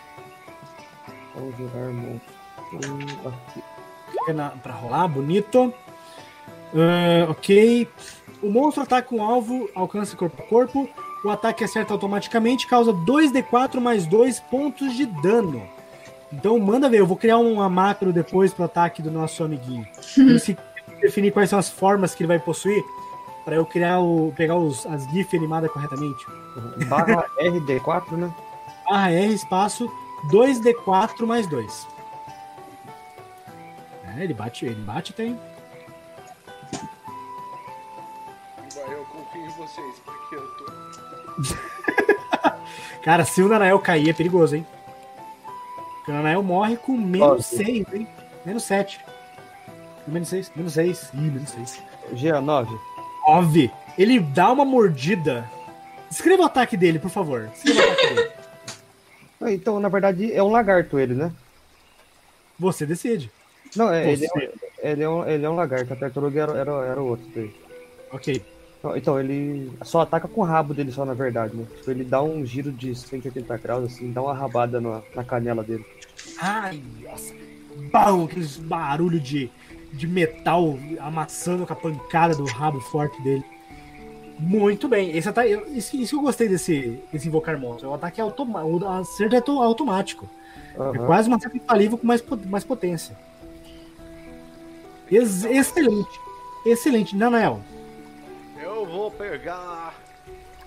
Conjurar 1.32 1.90
monstro. 1.92 2.43
Hum, 2.74 4.52
Pra 4.62 4.72
rolar, 4.72 5.06
bonito. 5.08 5.72
Ah, 6.74 7.30
ok. 7.30 7.88
O 8.42 8.50
monstro 8.50 8.82
ataca 8.82 9.14
um 9.14 9.22
alvo, 9.22 9.68
alcança 9.74 10.16
corpo 10.16 10.42
a 10.42 10.46
corpo. 10.46 10.88
O 11.24 11.30
ataque 11.30 11.64
acerta 11.64 11.94
automaticamente, 11.94 12.66
causa 12.66 12.92
2d4 12.92 13.80
mais 13.80 14.06
2 14.06 14.40
pontos 14.40 14.94
de 14.94 15.06
dano. 15.06 15.62
Então 16.30 16.58
manda 16.58 16.88
ver, 16.88 17.00
eu 17.00 17.06
vou 17.06 17.16
criar 17.16 17.38
uma 17.38 17.68
macro 17.68 18.12
depois 18.12 18.52
pro 18.52 18.64
ataque 18.64 19.00
do 19.00 19.10
nosso 19.10 19.42
amiguinho. 19.42 19.86
Se 20.38 20.56
definir 21.00 21.32
quais 21.32 21.48
são 21.48 21.58
as 21.58 21.68
formas 21.68 22.14
que 22.14 22.22
ele 22.22 22.28
vai 22.28 22.38
possuir, 22.38 22.82
para 23.44 23.56
eu 23.56 23.64
criar 23.64 24.00
o. 24.00 24.32
pegar 24.36 24.56
os, 24.56 24.86
as 24.86 25.04
GIF 25.10 25.34
animadas 25.36 25.70
corretamente. 25.70 26.26
Barra 26.88 27.24
RD4, 27.40 28.12
né? 28.12 28.34
Barra 28.88 29.10
R 29.12 29.32
espaço 29.32 29.90
2d4 30.30 31.26
mais 31.26 31.46
2. 31.46 31.93
É, 34.16 34.24
ele 34.24 34.34
bate, 34.34 34.66
ele 34.66 34.74
bate 34.82 35.12
tem. 35.12 35.38
Eu 38.88 39.04
confio 39.06 39.42
em 39.42 39.50
vocês, 39.50 39.94
porque 40.04 40.34
eu 40.36 40.46
tô. 40.56 40.72
Cara, 43.02 43.24
se 43.24 43.42
o 43.42 43.48
Nanael 43.48 43.78
cair 43.78 44.10
é 44.10 44.12
perigoso, 44.12 44.56
hein? 44.56 44.66
Porque 45.96 46.10
o 46.10 46.14
Nanael 46.14 46.42
morre 46.42 46.76
com 46.76 46.96
menos 46.96 47.28
Nove. 47.28 47.42
6, 47.42 47.94
hein? 47.94 48.08
Menos 48.44 48.64
7. 48.64 49.00
Menos 50.06 50.28
6, 50.28 50.52
menos 50.54 50.72
6. 50.74 51.10
Ih, 51.14 51.16
menos 51.16 51.50
6. 51.50 51.82
GA9. 52.12 52.78
Óbvio. 53.26 53.70
Ele 53.96 54.20
dá 54.20 54.52
uma 54.52 54.64
mordida. 54.64 55.50
Descreva 56.10 56.42
o 56.42 56.46
ataque 56.46 56.76
dele, 56.76 56.98
por 56.98 57.10
favor. 57.10 57.48
Descreva 57.48 57.80
o 57.80 57.92
ataque 57.92 58.14
dele. 58.14 58.30
Então, 59.46 59.78
na 59.78 59.90
verdade, 59.90 60.32
é 60.32 60.42
um 60.42 60.50
lagarto 60.50 60.98
ele, 60.98 61.12
né? 61.12 61.30
Você 62.58 62.86
decide. 62.86 63.30
Não, 63.76 63.92
é, 63.92 64.12
ele, 64.12 64.26
é, 64.26 64.52
ele, 64.92 65.02
é 65.02 65.08
um, 65.08 65.28
ele 65.28 65.44
é 65.44 65.50
um 65.50 65.54
lagarto, 65.54 65.92
a 65.92 65.96
tartaruga 65.96 66.40
era, 66.42 66.52
era, 66.58 66.70
era 66.86 67.02
o 67.02 67.08
outro. 67.08 67.26
Ok. 68.12 68.42
Então, 68.78 68.96
Então, 68.96 69.20
ele 69.20 69.72
só 69.82 70.00
ataca 70.02 70.28
com 70.28 70.42
o 70.42 70.44
rabo 70.44 70.74
dele 70.74 70.92
só, 70.92 71.04
na 71.04 71.14
verdade, 71.14 71.56
né? 71.56 71.64
Tipo, 71.76 71.90
ele 71.90 72.04
dá 72.04 72.22
um 72.22 72.44
giro 72.44 72.70
de 72.70 72.94
180 72.94 73.56
graus, 73.58 73.84
assim, 73.84 74.12
dá 74.12 74.20
uma 74.22 74.34
rabada 74.34 74.80
na, 74.80 75.00
na 75.14 75.24
canela 75.24 75.62
dele. 75.64 75.84
Ai, 76.40 76.82
nossa. 77.02 77.32
Bam, 77.90 78.24
aqueles 78.24 78.56
barulho 78.56 79.18
de, 79.18 79.50
de 79.92 80.06
metal 80.06 80.78
amassando 81.00 81.66
com 81.66 81.72
a 81.72 81.76
pancada 81.76 82.34
do 82.36 82.44
rabo 82.44 82.80
forte 82.80 83.20
dele. 83.22 83.42
Muito 84.38 84.88
bem. 84.88 85.16
Esse 85.16 85.28
ataque, 85.28 85.50
isso, 85.76 85.96
isso 85.96 86.10
que 86.10 86.16
eu 86.16 86.22
gostei 86.22 86.48
desse, 86.48 87.00
desse 87.12 87.26
invocar 87.28 87.58
monstro. 87.58 87.88
O 87.88 87.94
ataque 87.94 88.20
é 88.20 88.24
automático. 88.24 88.84
O 88.84 88.88
acerto 88.88 89.34
é 89.34 89.38
auto- 89.38 89.62
automático. 89.62 90.28
É 90.76 90.80
Aham. 90.80 91.06
quase 91.06 91.28
uma 91.28 91.36
acerto 91.36 91.56
infalível 91.56 91.96
com 91.96 92.06
mais, 92.06 92.22
mais 92.46 92.64
potência. 92.64 93.16
Ex- 95.10 95.44
excelente. 95.44 96.20
Excelente. 96.64 97.16
Nanael, 97.16 97.60
Eu 98.60 98.86
vou 98.86 99.10
pegar 99.10 99.94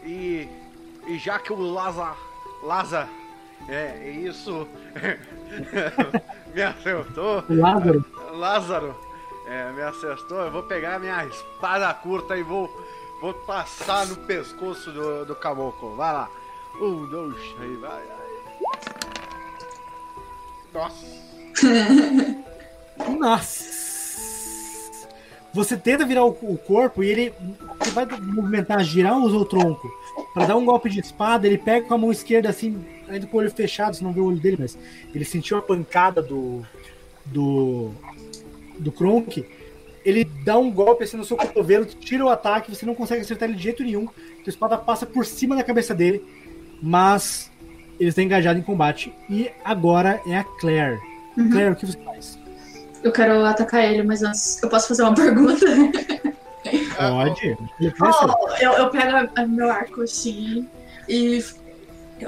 e. 0.03 0.47
E 1.07 1.17
já 1.17 1.39
que 1.39 1.51
o 1.53 1.59
Lázaro. 1.59 2.17
Lázaro. 2.63 3.09
É, 3.67 3.99
é 4.03 4.09
isso. 4.11 4.67
me 6.53 6.61
acertou. 6.61 7.43
Lázaro. 7.49 8.05
Lázaro 8.31 8.95
é, 9.47 9.71
me 9.71 9.81
acertou. 9.81 10.39
Eu 10.41 10.51
vou 10.51 10.63
pegar 10.63 10.99
minha 10.99 11.25
espada 11.25 11.93
curta 11.93 12.37
e 12.37 12.43
vou. 12.43 12.69
Vou 13.21 13.33
passar 13.33 14.05
no 14.05 14.15
pescoço 14.15 14.91
do, 14.91 15.25
do 15.25 15.35
caboclo. 15.35 15.95
Vai 15.95 16.13
lá. 16.13 16.29
Um, 16.79 17.07
dois, 17.07 17.41
três, 17.53 17.79
vai, 17.79 18.03
vai. 18.03 18.27
Nossa. 20.73 21.05
Nossa! 23.19 23.76
Você 25.53 25.77
tenta 25.77 26.05
virar 26.05 26.25
o, 26.25 26.29
o 26.29 26.57
corpo 26.57 27.03
e 27.03 27.09
ele 27.09 27.33
você 27.79 27.91
vai 27.91 28.05
movimentar, 28.05 28.83
girar 28.83 29.17
usar 29.17 29.37
o 29.37 29.45
tronco 29.45 29.89
para 30.33 30.45
dar 30.45 30.55
um 30.55 30.65
golpe 30.65 30.89
de 30.89 30.99
espada. 30.99 31.47
Ele 31.47 31.57
pega 31.57 31.87
com 31.87 31.93
a 31.93 31.97
mão 31.97 32.11
esquerda 32.11 32.49
assim, 32.49 32.83
ainda 33.07 33.25
com 33.27 33.37
o 33.37 33.39
olho 33.39 33.51
fechado, 33.51 33.95
você 33.95 34.03
não 34.03 34.13
vê 34.13 34.19
o 34.19 34.25
olho 34.25 34.39
dele, 34.39 34.57
mas 34.59 34.77
ele 35.13 35.25
sentiu 35.25 35.57
a 35.57 35.61
pancada 35.61 36.21
do 36.21 36.63
do 37.25 37.91
do 38.77 38.91
Kronk. 38.91 39.45
Ele 40.05 40.23
dá 40.23 40.57
um 40.57 40.71
golpe 40.71 41.03
assim 41.03 41.17
no 41.17 41.25
seu 41.25 41.35
cotovelo, 41.35 41.85
tira 41.85 42.23
o 42.23 42.29
ataque, 42.29 42.73
você 42.73 42.85
não 42.85 42.95
consegue 42.95 43.21
acertar 43.21 43.49
ele 43.49 43.57
de 43.57 43.63
jeito 43.63 43.83
nenhum. 43.83 44.07
A 44.45 44.49
espada 44.49 44.77
passa 44.77 45.05
por 45.05 45.25
cima 45.25 45.55
da 45.55 45.63
cabeça 45.63 45.93
dele, 45.93 46.23
mas 46.81 47.51
ele 47.99 48.09
está 48.09 48.21
engajado 48.21 48.57
em 48.57 48.63
combate. 48.63 49.11
E 49.29 49.51
agora 49.63 50.21
é 50.25 50.37
a 50.37 50.43
Claire. 50.43 50.99
Uhum. 51.37 51.49
Claire, 51.49 51.73
o 51.73 51.75
que 51.75 51.85
você 51.85 51.97
faz? 51.97 52.39
Eu 53.07 53.11
quero 53.13 53.45
atacar 53.45 53.83
ele, 53.85 54.03
mas 54.03 54.21
antes 54.21 54.61
eu 54.61 54.69
posso 54.69 54.87
fazer 54.89 55.03
uma 55.03 55.13
pergunta? 55.15 55.65
Pode. 56.97 57.57
Oh, 58.01 58.49
eu, 58.61 58.71
eu 58.73 58.89
pego 58.89 59.15
a- 59.15 59.29
a 59.41 59.47
meu 59.47 59.69
arco 59.71 60.01
assim 60.01 60.67
e. 61.07 61.43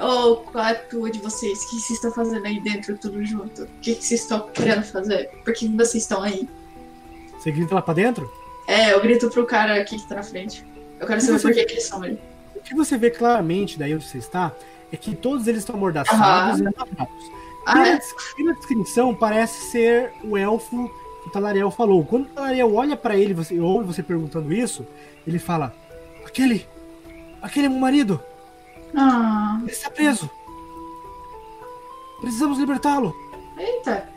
Oh, 0.00 0.36
qual 0.36 0.64
é 0.64 0.70
a 0.70 0.74
tua 0.74 1.10
de 1.10 1.18
vocês? 1.18 1.58
O 1.64 1.70
que 1.70 1.76
vocês 1.80 1.90
estão 1.90 2.12
fazendo 2.12 2.46
aí 2.46 2.60
dentro, 2.60 2.96
tudo 2.96 3.24
junto? 3.24 3.64
O 3.64 3.66
que 3.82 3.94
que 3.96 4.04
vocês 4.04 4.22
estão 4.22 4.48
querendo 4.48 4.84
fazer? 4.84 5.28
Por 5.44 5.52
que 5.52 5.66
vocês 5.68 6.04
estão 6.04 6.22
aí? 6.22 6.48
Você 7.38 7.50
grita 7.50 7.74
lá 7.74 7.82
pra 7.82 7.92
dentro? 7.94 8.30
É, 8.68 8.92
eu 8.92 9.00
grito 9.02 9.28
pro 9.30 9.44
cara 9.46 9.80
aqui 9.80 9.96
que 9.98 10.08
tá 10.08 10.14
na 10.14 10.22
frente. 10.22 10.64
Eu 11.00 11.06
quero 11.06 11.20
saber 11.20 11.38
Você- 11.38 11.48
por 11.48 11.54
que, 11.54 11.64
que 11.64 11.72
eles 11.72 11.84
são 11.86 12.02
ali. 12.02 12.20
O 12.54 12.60
que 12.60 12.74
você 12.74 12.96
vê 12.96 13.10
claramente 13.10 13.78
daí 13.78 13.92
onde 13.94 14.06
você 14.06 14.18
está 14.18 14.52
é 14.92 14.96
que 14.96 15.14
todos 15.16 15.46
eles 15.48 15.60
estão 15.60 15.74
amordaçados 15.74 16.60
e 16.60 16.66
amarrados. 16.66 17.30
Ah, 17.66 17.74
Pela, 17.74 17.88
é? 17.88 18.54
descrição, 18.54 19.14
parece 19.14 19.70
ser 19.70 20.12
o 20.24 20.36
elfo 20.36 20.90
que 21.22 21.28
o 21.28 21.32
Talariel 21.32 21.70
falou. 21.70 22.04
Quando 22.04 22.24
o 22.24 22.28
Talariel 22.30 22.74
olha 22.74 22.96
pra 22.96 23.16
ele, 23.16 23.34
você 23.34 23.58
ouve 23.60 23.86
você 23.86 24.02
perguntando 24.02 24.52
isso, 24.52 24.86
ele 25.26 25.38
fala: 25.38 25.74
Aquele. 26.26 26.66
Aquele 27.42 27.66
é 27.66 27.68
meu 27.68 27.78
marido. 27.78 28.20
Ah, 28.94 29.58
Ele 29.62 29.70
está 29.70 29.88
preso. 29.90 30.28
Precisamos 32.20 32.58
libertá-lo. 32.58 33.14
eita. 33.56 34.08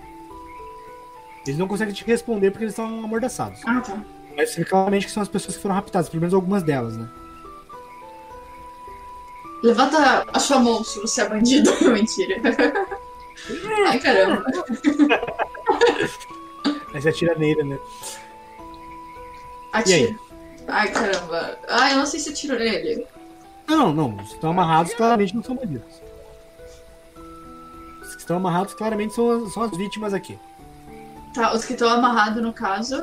Eles 1.45 1.57
não 1.59 1.67
conseguem 1.67 1.93
te 1.93 2.03
responder 2.05 2.51
porque 2.51 2.63
eles 2.65 2.73
estão 2.73 2.85
amordaçados. 3.03 3.61
Ah, 3.65 3.81
tá. 3.81 3.97
Mas 4.35 4.49
você 4.51 4.59
vê 4.61 4.65
claramente 4.65 5.05
que 5.05 5.11
são 5.11 5.21
as 5.21 5.29
pessoas 5.29 5.55
que 5.55 5.61
foram 5.61 5.75
raptadas, 5.75 6.09
pelo 6.09 6.21
menos 6.21 6.33
algumas 6.33 6.63
delas, 6.63 6.97
né? 6.97 7.07
Levanta 9.61 10.25
a 10.33 10.39
sua 10.39 10.59
mão 10.59 10.83
se 10.83 10.99
você 10.99 11.21
é 11.21 11.29
bandido. 11.29 11.71
Mentira. 11.91 12.41
Ai, 13.87 13.99
caramba. 13.99 14.43
Aí 16.93 17.01
você 17.01 17.09
atira 17.09 17.35
nele, 17.35 17.63
né? 17.63 17.79
Atira. 19.71 20.15
Ai, 20.67 20.91
caramba. 20.91 21.57
Ai, 21.69 21.93
eu 21.93 21.97
não 21.97 22.05
sei 22.05 22.19
se 22.19 22.29
eu 22.29 22.33
tiro 22.33 22.57
nele. 22.57 23.05
Não, 23.67 23.93
não, 23.93 24.15
os 24.17 24.27
que 24.29 24.35
estão 24.35 24.51
amarrados 24.51 24.93
claramente 24.93 25.35
não 25.35 25.43
são 25.43 25.55
bandidos. 25.55 26.01
Os 28.01 28.13
que 28.15 28.21
estão 28.21 28.37
amarrados 28.37 28.73
claramente 28.73 29.13
são, 29.13 29.29
as- 29.45 29.53
são 29.53 29.63
as 29.63 29.71
vítimas 29.75 30.13
aqui. 30.13 30.37
Tá, 31.33 31.53
os 31.53 31.65
que 31.65 31.73
estão 31.73 31.89
amarrados, 31.89 32.41
no 32.41 32.53
caso. 32.53 32.95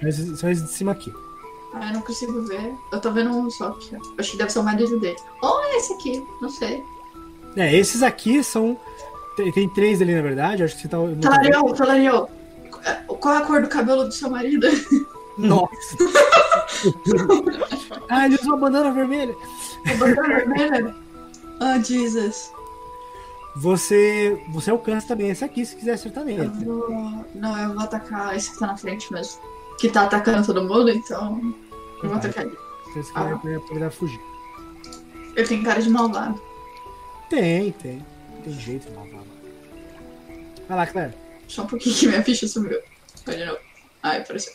São 0.00 0.08
esses, 0.08 0.38
são 0.40 0.50
esses 0.50 0.64
de 0.64 0.70
cima 0.72 0.92
aqui. 0.92 1.12
Ah, 1.74 1.88
eu 1.88 1.94
não 1.94 2.02
consigo 2.02 2.42
ver. 2.42 2.72
Eu 2.92 3.00
tô 3.00 3.12
vendo 3.12 3.30
um 3.30 3.50
só 3.50 3.68
aqui. 3.68 3.96
Acho 4.18 4.30
que 4.32 4.38
deve 4.38 4.50
ser 4.50 4.58
o 4.60 4.62
marido 4.64 4.98
dele. 4.98 5.18
Ou 5.42 5.62
é 5.64 5.76
esse 5.76 5.92
aqui, 5.92 6.24
não 6.40 6.48
sei. 6.48 6.82
É, 7.56 7.74
esses 7.74 8.02
aqui 8.02 8.42
são. 8.42 8.78
Tem, 9.40 9.52
tem 9.52 9.68
três 9.68 10.02
ali, 10.02 10.14
na 10.14 10.22
verdade. 10.22 10.62
Acho 10.62 10.76
que 10.76 10.82
você 10.82 10.88
tá. 10.88 10.98
Talariel. 11.74 12.30
Qual 13.06 13.34
é 13.34 13.38
a 13.38 13.42
cor 13.42 13.62
do 13.62 13.68
cabelo 13.68 14.04
do 14.04 14.12
seu 14.12 14.30
marido? 14.30 14.66
Nossa! 15.38 15.96
ah, 18.10 18.26
ele 18.26 18.36
usou 18.36 18.54
a 18.54 18.58
banana 18.58 18.92
vermelha. 18.92 19.34
A 19.86 19.94
bandana 19.94 20.36
vermelha? 20.36 20.94
Ah, 21.60 21.78
Jesus. 21.78 22.52
Você. 23.56 24.40
Você 24.52 24.70
alcança 24.70 25.08
também 25.08 25.30
esse 25.30 25.44
aqui 25.44 25.64
se 25.64 25.76
quiser 25.76 25.94
acertar 25.94 26.24
nele. 26.24 26.44
Eu 26.44 26.50
vou... 26.50 27.24
Não, 27.34 27.58
eu 27.58 27.74
vou 27.74 27.82
atacar 27.82 28.36
esse 28.36 28.52
que 28.52 28.58
tá 28.58 28.66
na 28.66 28.76
frente 28.76 29.12
mesmo. 29.12 29.40
Que 29.78 29.88
tá 29.88 30.02
atacando 30.02 30.46
todo 30.46 30.62
mundo, 30.62 30.90
então. 30.90 31.54
Eu 32.02 32.08
vou 32.08 32.18
atacar 32.18 32.44
ele. 32.44 32.56
Esse 32.96 33.12
cara 33.12 33.36
vai 33.36 33.58
poder 33.58 33.90
fugir. 33.90 34.20
Ele 35.36 35.46
tem 35.46 35.62
cara 35.62 35.80
de 35.80 35.88
malvado. 35.88 36.40
Tem, 37.28 37.72
tem. 37.72 38.04
Tem 38.42 38.52
jeito 38.52 38.88
de 38.88 38.96
malvado. 38.96 39.29
Vai 40.70 40.76
lá, 40.76 40.86
Claire. 40.86 41.14
Só 41.48 41.64
um 41.64 41.66
pouquinho 41.66 41.96
que 41.96 42.06
minha 42.06 42.22
ficha 42.22 42.46
sumiu. 42.46 42.80
Vai 43.26 43.36
de 43.36 43.44
novo. 43.44 43.58
Ai, 44.04 44.18
apareceu. 44.18 44.52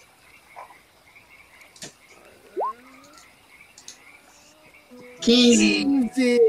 Quinze. 5.20 5.84
15! 5.84 6.42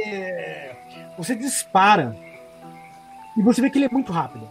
Você 1.18 1.34
dispara 1.34 2.16
e 3.36 3.42
você 3.42 3.60
vê 3.60 3.68
que 3.68 3.78
ele 3.78 3.86
é 3.86 3.90
muito 3.90 4.12
rápido. 4.12 4.48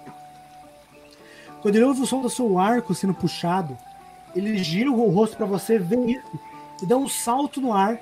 Quando 1.62 1.78
ele 1.78 1.86
ouve 1.86 2.02
o 2.02 2.06
som 2.06 2.22
do 2.22 2.30
seu 2.30 2.60
arco 2.60 2.94
sendo 2.94 3.14
puxado, 3.14 3.78
ele 4.36 4.58
gira 4.58 4.92
o 4.92 5.10
rosto 5.10 5.38
para 5.38 5.46
você, 5.46 5.80
vê 5.80 5.96
isso 5.96 6.40
e 6.84 6.86
dá 6.86 6.98
um 6.98 7.08
salto 7.08 7.62
no 7.62 7.72
ar. 7.72 7.98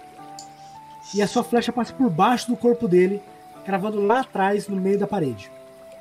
E 1.14 1.22
a 1.22 1.28
sua 1.28 1.44
flecha 1.44 1.72
passa 1.72 1.94
por 1.94 2.10
baixo 2.10 2.48
do 2.48 2.58
corpo 2.58 2.88
dele, 2.88 3.22
cravando 3.64 4.02
lá 4.02 4.22
atrás 4.22 4.68
no 4.68 4.78
meio 4.78 4.98
da 4.98 5.06
parede. 5.06 5.52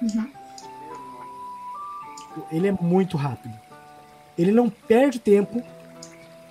Uhum. 0.00 0.41
Ele 2.50 2.68
é 2.68 2.72
muito 2.72 3.16
rápido. 3.16 3.54
Ele 4.36 4.50
não 4.50 4.70
perde 4.70 5.18
tempo 5.18 5.62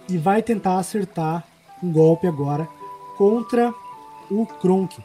e 0.07 0.17
vai 0.17 0.41
tentar 0.41 0.77
acertar 0.77 1.43
um 1.81 1.91
golpe 1.91 2.27
agora 2.27 2.67
contra 3.17 3.73
o 4.29 4.45
Kronk. 4.45 5.03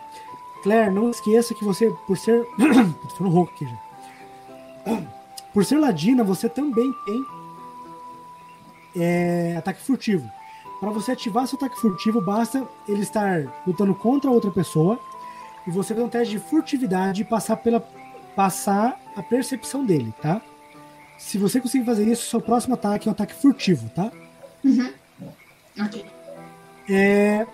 Claire, 0.62 0.90
não 0.90 1.10
esqueça 1.10 1.54
que 1.54 1.64
você, 1.64 1.90
por 2.06 2.16
ser. 2.16 2.44
Tô 3.16 3.24
no 3.24 3.30
rouco 3.30 3.52
aqui 3.54 3.66
já. 3.66 5.06
Por 5.54 5.64
ser 5.64 5.78
ladina, 5.78 6.22
você 6.22 6.50
também 6.50 6.92
tem 7.06 7.24
é, 8.94 9.56
ataque 9.56 9.80
furtivo. 9.80 10.30
Para 10.80 10.90
você 10.90 11.12
ativar 11.12 11.46
seu 11.46 11.56
ataque 11.56 11.80
furtivo, 11.80 12.20
basta 12.20 12.68
ele 12.86 13.00
estar 13.00 13.50
lutando 13.66 13.94
contra 13.94 14.30
outra 14.30 14.50
pessoa 14.50 15.00
e 15.66 15.70
você 15.70 15.94
fazer 15.94 16.04
um 16.04 16.10
teste 16.10 16.34
de 16.34 16.38
furtividade 16.38 17.22
e 17.22 17.24
passar, 17.24 17.56
pela, 17.56 17.80
passar 18.34 19.00
a 19.16 19.22
percepção 19.22 19.82
dele, 19.82 20.12
tá? 20.20 20.42
Se 21.18 21.38
você 21.38 21.60
conseguir 21.60 21.84
fazer 21.84 22.06
isso, 22.06 22.28
seu 22.28 22.40
próximo 22.40 22.74
ataque 22.74 23.08
é 23.08 23.10
um 23.10 23.12
ataque 23.12 23.34
furtivo, 23.34 23.88
tá? 23.90 24.10
Uhum. 24.64 24.92
Ok. 25.80 26.04
É, 26.88 27.46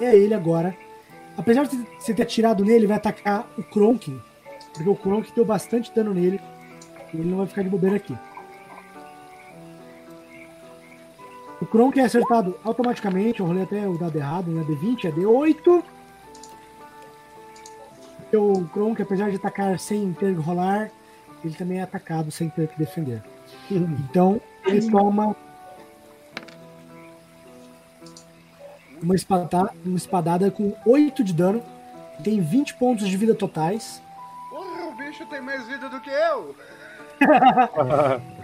é 0.00 0.16
ele 0.16 0.34
agora. 0.34 0.76
Apesar 1.36 1.66
de 1.66 1.76
você 1.98 2.14
ter 2.14 2.22
atirado 2.22 2.64
nele, 2.64 2.86
vai 2.86 2.96
atacar 2.96 3.50
o 3.58 3.62
Kronk. 3.62 4.18
Porque 4.74 4.88
o 4.88 4.96
Kronk 4.96 5.32
deu 5.34 5.44
bastante 5.44 5.92
dano 5.94 6.14
nele. 6.14 6.40
E 7.12 7.16
ele 7.16 7.30
não 7.30 7.38
vai 7.38 7.46
ficar 7.46 7.62
de 7.62 7.68
bobeira 7.68 7.96
aqui. 7.96 8.16
O 11.60 11.66
Kronk 11.66 11.98
é 11.98 12.04
acertado 12.04 12.58
automaticamente. 12.64 13.40
Eu 13.40 13.46
rolei 13.46 13.64
até 13.64 13.86
o 13.86 13.98
dado 13.98 14.16
errado, 14.16 14.50
né? 14.50 14.64
D20 14.64 15.04
é 15.06 15.12
D8. 15.12 15.84
E 18.32 18.36
O 18.36 18.68
Kronk, 18.72 19.02
apesar 19.02 19.30
de 19.30 19.36
atacar 19.36 19.78
sem 19.78 20.12
ter 20.12 20.32
rolar, 20.34 20.90
ele 21.44 21.54
também 21.54 21.78
é 21.78 21.82
atacado 21.82 22.30
sem 22.30 22.48
ter 22.48 22.68
que 22.68 22.78
defender. 22.78 23.22
Então, 23.70 24.40
ele 24.66 24.90
toma 24.90 25.34
uma 29.02 29.14
espadada, 29.14 29.72
uma 29.84 29.96
espadada 29.96 30.50
com 30.50 30.74
8 30.84 31.24
de 31.24 31.32
dano. 31.32 31.62
Tem 32.22 32.40
20 32.40 32.74
pontos 32.74 33.08
de 33.08 33.16
vida 33.16 33.34
totais. 33.34 34.02
Porra, 34.50 34.88
o 34.88 34.96
bicho 34.96 35.24
tem 35.26 35.40
mais 35.40 35.66
vida 35.66 35.88
do 35.88 36.00
que 36.00 36.10
eu. 36.10 36.54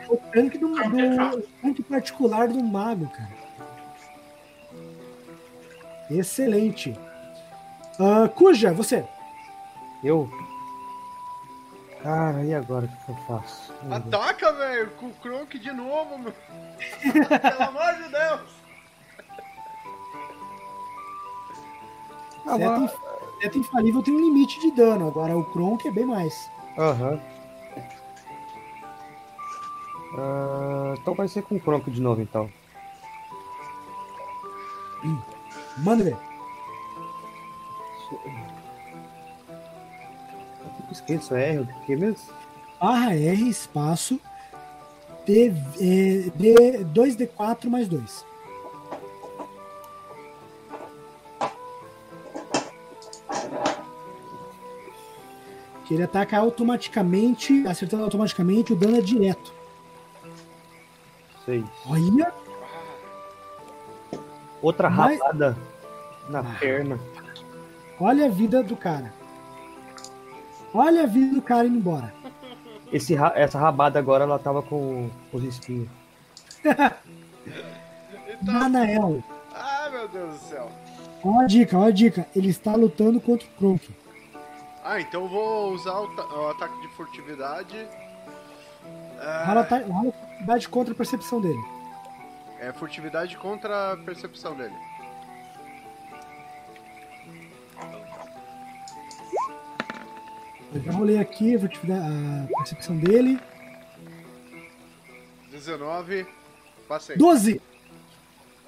O 0.09 0.16
tanque 0.32 0.56
do, 0.56 0.68
do 0.68 1.43
tanque 1.60 1.82
particular 1.82 2.48
do 2.48 2.62
mago, 2.62 3.09
cara. 3.09 3.36
Excelente. 6.10 6.97
Ah, 7.98 8.28
Cuja, 8.28 8.73
você. 8.73 9.05
Eu? 10.05 10.31
Cara, 12.07 12.45
e 12.45 12.55
agora 12.55 12.87
o 12.87 12.89
que 12.89 13.09
eu 13.11 13.16
faço? 13.27 13.73
Ataca, 13.91 14.53
velho, 14.53 14.91
com 14.93 15.07
o 15.07 15.15
Kronk 15.15 15.59
de 15.59 15.73
novo, 15.73 16.16
meu. 16.19 16.33
Pelo 17.03 17.62
amor 17.69 17.95
de 17.95 18.09
Deus. 18.09 18.51
Ah, 22.47 22.57
mas- 22.59 22.83
inf- 22.83 22.97
seta 23.43 23.59
infalível 23.59 24.03
tem 24.05 24.15
um 24.15 24.20
limite 24.20 24.61
de 24.61 24.70
dano. 24.70 25.09
Agora 25.09 25.37
o 25.37 25.45
Kronk 25.47 25.89
é 25.89 25.91
bem 25.91 26.07
mais. 26.07 26.49
Aham. 26.78 27.20
Ah, 30.16 30.95
então 30.97 31.12
vai 31.12 31.27
ser 31.27 31.43
com 31.43 31.57
o 31.57 31.61
Kronk 31.61 31.91
de 31.91 32.01
novo, 32.01 32.23
então. 32.23 32.49
Manda 35.78 36.05
ver. 36.05 36.16
Esqueço, 40.97 41.35
R, 41.35 41.60
o 41.60 41.66
que 41.85 41.94
mesmo? 41.94 42.32
Barra 42.81 43.14
R, 43.14 43.48
espaço. 43.48 44.18
D, 45.27 45.48
é, 45.81 46.31
D, 46.36 46.85
2D4 46.94 47.68
mais 47.68 47.89
2. 47.89 48.24
Que 55.86 55.94
ele 55.94 56.02
ataca 56.02 56.36
automaticamente, 56.39 57.66
acertando 57.66 58.02
automaticamente, 58.05 58.73
o 58.73 58.77
dano 58.77 58.97
é 58.97 59.01
direto. 59.01 59.52
Seis. 61.44 61.64
Olha! 61.89 62.32
Outra 64.60 64.90
Mas- 64.90 65.18
rabada 65.20 65.56
na 66.28 66.40
Ah. 66.40 66.56
perna. 66.59 66.98
Olha 68.01 68.27
a 68.27 68.28
vida 68.28 68.62
do 68.62 68.77
cara. 68.77 69.14
Olha 70.75 71.05
a 71.05 71.07
vida 71.07 71.35
do 71.35 71.43
cara 71.43 71.67
indo 71.67 71.79
embora. 71.79 72.13
Esse, 72.93 73.15
essa 73.35 73.59
rabada 73.59 73.99
agora 73.99 74.25
ela 74.25 74.39
tava 74.39 74.63
com 74.63 75.11
os 75.33 75.43
espinhos. 75.43 75.89
Então, 78.43 78.53
Manael, 78.53 79.25
ah, 79.55 79.89
meu 79.91 80.07
Deus 80.09 80.35
do 80.35 80.49
céu. 80.49 80.71
ó 81.25 81.41
a 81.41 81.47
dica, 81.47 81.79
ó 81.79 81.85
a 81.87 81.91
dica. 81.91 82.27
Ele 82.37 82.51
está 82.51 82.75
lutando 82.75 83.19
contra 83.19 83.47
o 83.47 83.51
Kronk. 83.53 83.89
Ah, 84.85 85.01
então 85.01 85.23
eu 85.23 85.29
vou 85.29 85.73
usar 85.73 85.99
o, 85.99 86.15
o 86.15 86.51
ataque 86.51 86.79
de 86.83 86.89
furtividade. 86.89 87.89
Ah, 89.19 89.45
Rola, 89.47 89.65
furtividade 89.65 90.69
contra 90.69 90.93
a 90.93 90.97
percepção 90.97 91.41
dele. 91.41 91.65
É 92.61 92.73
furtividade 92.73 93.37
contra 93.39 93.93
a 93.93 93.97
percepção 93.97 94.55
dele. 94.55 94.75
Eu 100.77 100.82
já 100.82 100.93
rolei 100.93 101.19
aqui 101.19 101.55
a, 101.55 101.61
furtividade- 101.61 102.05
a 102.05 102.57
percepção 102.59 102.97
dele. 102.97 103.39
19. 105.51 106.27
Passei. 106.89 107.16
12! 107.16 107.61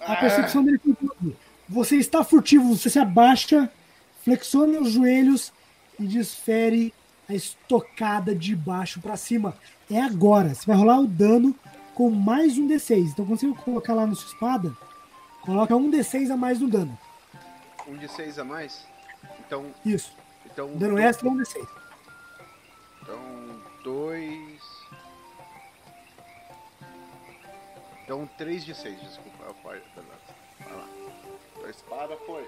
A 0.01 0.17
percepção 0.17 0.65
dele 0.65 0.79
foi 0.79 0.97
12. 1.21 1.37
Você 1.69 1.97
está 1.97 2.25
furtivo, 2.25 2.75
você 2.75 2.89
se 2.89 2.99
abaixa, 2.99 3.71
flexiona 4.25 4.81
os 4.81 4.93
joelhos 4.93 5.53
e 5.99 6.07
desfere 6.07 6.95
a 7.29 7.35
estocada 7.35 8.35
de 8.35 8.57
baixo 8.57 9.01
para 9.01 9.17
cima. 9.17 9.55
É 9.91 10.01
agora. 10.01 10.55
Você 10.55 10.65
vai 10.67 10.77
rolar 10.77 11.01
o 11.01 11.07
dano 11.07 11.55
com 11.95 12.11
mais 12.11 12.57
um 12.57 12.67
D6. 12.67 13.11
Então, 13.11 13.27
quando 13.27 13.41
você 13.41 13.49
colocar 13.65 13.93
lá 13.93 14.07
na 14.07 14.15
sua 14.15 14.33
espada, 14.33 14.75
coloca 15.43 15.77
um 15.77 15.91
D6 15.91 16.31
a 16.31 16.37
mais 16.37 16.61
no 16.61 16.69
dano. 16.69 16.99
Um 17.87 17.97
de 17.97 18.09
6 18.09 18.39
a 18.39 18.45
mais. 18.45 18.87
Então. 19.41 19.67
Isso. 19.85 20.13
Então. 20.47 20.75
Dano 20.77 20.99
extra 20.99 21.29
é 21.29 21.31
um 21.31 21.37
D6. 21.37 21.67
Então. 23.89 23.95
2. 23.95 24.59
Então 28.05 28.29
3 28.39 28.65
de 28.65 28.75
6, 28.75 29.01
desculpa. 29.01 29.45
É 29.47 29.51
o 29.51 29.55
par- 29.55 29.73
verdade. 29.95 30.21
Vai 30.61 30.77
lá. 30.77 30.89
Então 31.55 31.67
a 31.67 31.71
espada 31.71 32.17
foi. 32.27 32.47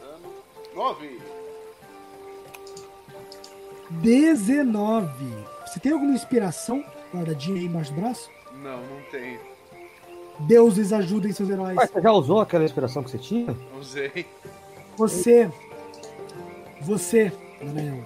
Dano. 0.00 0.34
9! 0.74 1.20
19. 3.90 5.46
Você 5.66 5.80
tem 5.80 5.92
alguma 5.92 6.12
inspiração 6.12 6.84
guardadinha 7.12 7.58
aí 7.58 7.66
embaixo 7.66 7.92
do 7.92 8.00
braço? 8.00 8.30
Não, 8.62 8.80
não 8.82 9.02
tenho. 9.10 9.40
Deuses 10.40 10.92
ajudem 10.92 11.32
seus 11.32 11.50
heróis. 11.50 11.74
Mas 11.74 11.90
você 11.90 12.00
já 12.00 12.12
usou 12.12 12.40
aquela 12.40 12.64
inspiração 12.64 13.02
que 13.02 13.10
você 13.10 13.18
tinha? 13.18 13.56
Usei. 13.76 14.26
Você. 14.96 15.50
Você, 16.82 17.32
Daniel. 17.60 18.04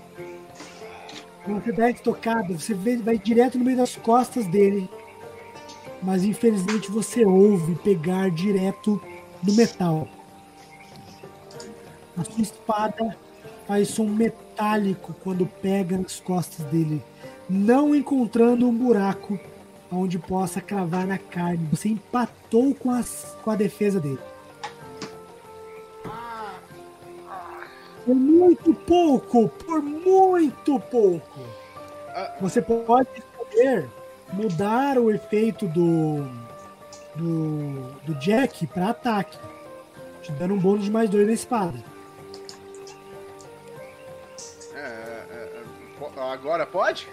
Você 1.47 1.73
dá 1.73 1.91
estocada, 1.91 2.57
você 2.57 2.75
vai 2.75 3.19
direto 3.19 3.59
no 3.59 3.65
meio 3.65 3.77
das 3.77 3.97
costas 3.97 4.47
dele. 4.47 4.89
Mas 6.03 6.25
infelizmente 6.25 6.91
você 6.91 7.25
ouve 7.25 7.75
pegar 7.77 8.31
direto 8.31 9.01
no 9.43 9.53
metal. 9.55 10.09
A 12.17 12.25
sua 12.25 12.43
espada 12.43 13.17
faz 13.67 13.89
som 13.89 14.07
metálico 14.07 15.15
quando 15.23 15.47
pega 15.47 15.97
nas 15.97 16.21
costas 16.21 16.67
dele, 16.67 17.03
não 17.49 17.95
encontrando 17.95 18.69
um 18.69 18.77
buraco 18.77 19.39
onde 19.91 20.19
possa 20.19 20.61
cravar 20.61 21.07
na 21.07 21.19
carne. 21.19 21.69
Você 21.71 21.89
empatou 21.89 22.75
com, 22.75 22.91
as, 22.91 23.37
com 23.43 23.51
a 23.51 23.57
defesa 23.57 24.01
dele. 24.01 24.19
Por 28.05 28.15
muito 28.15 28.75
pouco, 28.75 29.49
por 29.49 29.83
muito 29.83 30.81
pouco. 30.81 31.41
Ah. 32.09 32.37
Você 32.41 32.61
pode 32.61 33.09
escolher 33.17 33.89
mudar 34.33 34.99
o 34.99 35.11
efeito 35.11 35.69
do, 35.69 36.27
do, 37.15 37.93
do 38.05 38.15
Jack 38.17 38.67
para 38.67 38.91
ataque, 38.91 39.39
te 40.23 40.33
dando 40.33 40.55
um 40.55 40.59
bônus 40.59 40.85
de 40.85 40.91
mais 40.91 41.09
dois 41.09 41.27
na 41.27 41.33
espada. 41.33 41.79
É, 44.75 44.79
é, 44.79 45.63
é, 46.17 46.33
agora 46.33 46.67
pode? 46.67 47.09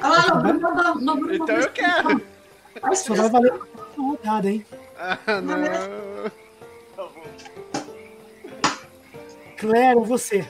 Ah, 0.00 0.42
não, 0.42 0.54
não, 0.54 0.74
não, 0.74 0.94
não, 1.16 1.34
então 1.34 1.56
eu 1.56 1.70
quero. 1.70 2.20
Só 2.94 3.14
vai 3.14 3.28
valer 3.28 3.52
uma 3.52 4.10
rodada, 4.10 4.50
hein? 4.50 4.66
Ah, 4.98 5.18
não. 5.40 5.56
Né? 5.56 5.68
não. 5.68 6.30
Tá 6.96 7.08
Claire, 9.64 9.98
você. 10.00 10.46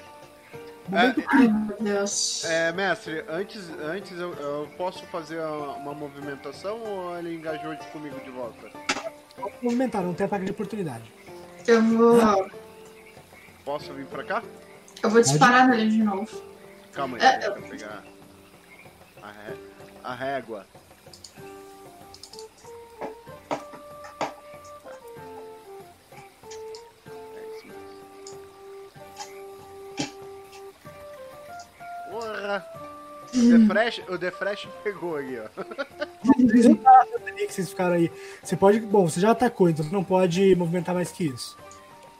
Momento 0.88 1.22
Ai, 1.28 1.48
meu 1.48 1.76
Deus. 1.80 2.44
É, 2.44 2.72
mestre, 2.72 3.24
antes, 3.28 3.70
antes 3.80 4.18
eu, 4.18 4.32
eu 4.34 4.68
posso 4.76 5.04
fazer 5.06 5.38
uma, 5.40 5.72
uma 5.76 5.94
movimentação 5.94 6.78
ou 6.80 7.16
ele 7.18 7.36
engajou 7.36 7.74
de- 7.74 7.86
comigo 7.86 8.18
de 8.20 8.30
volta? 8.30 8.68
Pode 9.36 9.54
movimentar, 9.62 10.02
não 10.02 10.12
tem 10.12 10.26
ataque 10.26 10.44
de 10.44 10.50
oportunidade. 10.50 11.04
Eu 11.66 11.80
vou. 11.82 12.50
Posso 13.64 13.92
vir 13.94 14.04
pra 14.06 14.24
cá? 14.24 14.42
Eu 15.02 15.10
vou 15.10 15.22
disparar 15.22 15.68
nele 15.68 15.88
de 15.90 16.02
novo. 16.02 16.42
Calma 16.92 17.16
aí, 17.18 17.24
É, 17.24 17.32
deixa 17.38 17.46
eu 17.48 17.62
pegar 17.62 18.02
a, 19.22 19.26
ré- 19.30 19.56
a 20.02 20.14
régua. 20.14 20.66
O 33.34 33.58
The 33.58 33.66
Fresh, 33.66 34.02
o 34.08 34.18
The 34.18 34.30
Fresh 34.30 34.68
pegou 34.84 35.16
aqui, 35.16 35.38
ó. 35.40 35.64
que 37.34 37.52
vocês 37.52 37.68
ficaram 37.70 37.94
aí. 37.94 38.10
Você 38.42 38.56
pode. 38.56 38.80
Bom, 38.80 39.08
você 39.08 39.18
já 39.20 39.30
atacou, 39.32 39.68
então 39.68 39.84
você 39.84 39.92
não 39.92 40.04
pode 40.04 40.54
movimentar 40.54 40.94
mais 40.94 41.10
que 41.10 41.24
isso. 41.24 41.56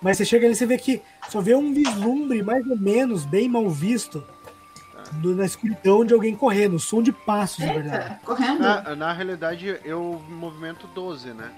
Mas 0.02 0.16
você 0.16 0.24
chega 0.24 0.46
ali 0.46 0.54
e 0.54 0.56
você 0.56 0.66
vê 0.66 0.76
que 0.76 1.00
só 1.28 1.40
vê 1.40 1.54
um 1.54 1.72
vislumbre, 1.72 2.42
mais 2.42 2.66
ou 2.66 2.76
menos, 2.76 3.24
bem 3.24 3.48
mal 3.48 3.68
visto, 3.70 4.24
do- 5.12 5.36
na 5.36 5.44
escuridão 5.46 6.04
de 6.04 6.12
alguém 6.12 6.34
correndo. 6.34 6.78
Som 6.80 7.00
de 7.00 7.12
passos, 7.12 7.64
na 7.64 7.72
verdade. 7.72 8.04
Eita, 8.12 8.20
correndo. 8.24 8.58
Na, 8.60 8.96
na 8.96 9.12
realidade, 9.12 9.78
eu 9.84 10.20
movimento 10.28 10.86
12, 10.88 11.32
né? 11.32 11.50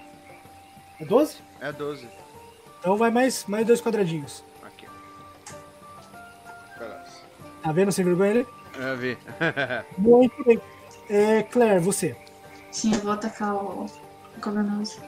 É 0.99 1.05
12? 1.05 1.37
É 1.59 1.71
12. 1.71 2.07
Então 2.79 2.95
vai 2.95 3.09
mais, 3.09 3.43
mais 3.47 3.65
dois 3.65 3.81
quadradinhos. 3.81 4.43
Aqui. 4.63 4.85
Tá 7.63 7.71
vendo 7.71 7.91
sem 7.91 8.05
vergonha 8.05 8.31
ali? 8.31 8.47
Eu 8.77 8.97
vi. 8.97 9.17
Muito 9.97 10.43
bem. 10.43 10.61
É, 11.09 11.43
Claire, 11.43 11.79
você. 11.79 12.15
Sim, 12.71 12.93
eu 12.93 12.99
vou 12.99 13.13
atacar 13.13 13.55
o, 13.55 13.85
o 13.85 14.41
governoso. 14.41 14.99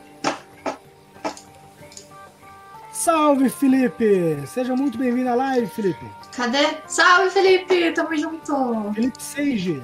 Salve, 2.91 3.49
Felipe! 3.49 4.45
Seja 4.47 4.75
muito 4.75 4.97
bem-vindo 4.97 5.29
à 5.29 5.35
live, 5.35 5.67
Felipe. 5.67 6.05
Cadê? 6.35 6.77
Salve, 6.87 7.29
Felipe! 7.29 7.91
Tamo 7.93 8.15
junto! 8.17 8.93
Felipe 8.93 9.21
Seige. 9.21 9.81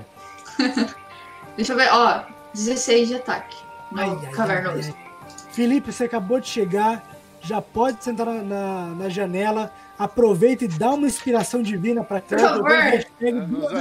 Deixa 1.55 1.73
eu 1.73 1.77
ver, 1.77 1.89
ó. 1.93 2.23
16 2.53 3.07
de 3.09 3.15
ataque. 3.15 3.55
No 3.91 4.01
Ai, 4.01 4.09
ai, 4.09 4.31
cavernoso. 4.31 4.91
ai, 4.91 4.95
ai. 4.97 5.35
Felipe, 5.51 5.91
você 5.93 6.05
acabou 6.05 6.39
de 6.41 6.47
chegar, 6.47 7.03
já 7.39 7.61
pode 7.61 8.03
sentar 8.03 8.25
na, 8.25 8.41
na, 8.41 8.85
na 8.95 9.09
janela, 9.09 9.71
aproveita 9.97 10.65
e 10.65 10.67
dá 10.67 10.91
uma 10.91 11.07
inspiração 11.07 11.61
divina 11.61 12.03
para 12.03 12.21
ajude. 12.35 13.07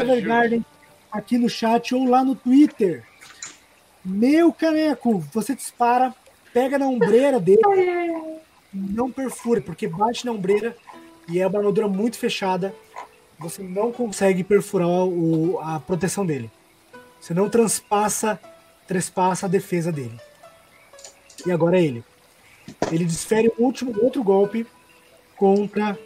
Evergarden 0.01 0.65
aqui 1.11 1.39
no 1.39 1.49
chat 1.49 1.95
ou 1.95 2.05
lá 2.09 2.25
no 2.25 2.35
Twitter. 2.35 3.05
Meu 4.05 4.53
caneco, 4.53 5.19
você 5.33 5.55
dispara, 5.55 6.15
pega 6.53 6.79
na 6.79 6.87
ombreira 6.87 7.41
dele, 7.41 7.61
não 8.73 9.11
perfura, 9.11 9.61
porque 9.61 9.87
bate 9.87 10.27
na 10.27 10.33
ombreira 10.33 10.77
e 11.29 11.41
é 11.41 11.47
uma 11.47 11.59
armadura 11.59 11.89
muito 11.89 12.19
fechada. 12.19 12.75
Você 13.39 13.63
não 13.63 13.91
consegue 13.93 14.45
perfurar 14.45 14.89
o- 14.89 15.59
a 15.61 15.81
proteção 15.81 16.25
dele. 16.27 16.51
Você 17.21 17.33
não 17.33 17.49
transpassa, 17.49 18.39
trespassa 18.87 19.47
a 19.47 19.49
defesa 19.49 19.91
dele. 19.91 20.19
E 21.47 21.51
agora 21.51 21.79
é 21.79 21.85
ele. 21.85 22.05
Ele 22.93 23.05
desfere 23.05 23.51
o 23.59 23.65
último 23.65 23.95
outro 24.03 24.23
golpe 24.23 24.67
contra 25.37 25.99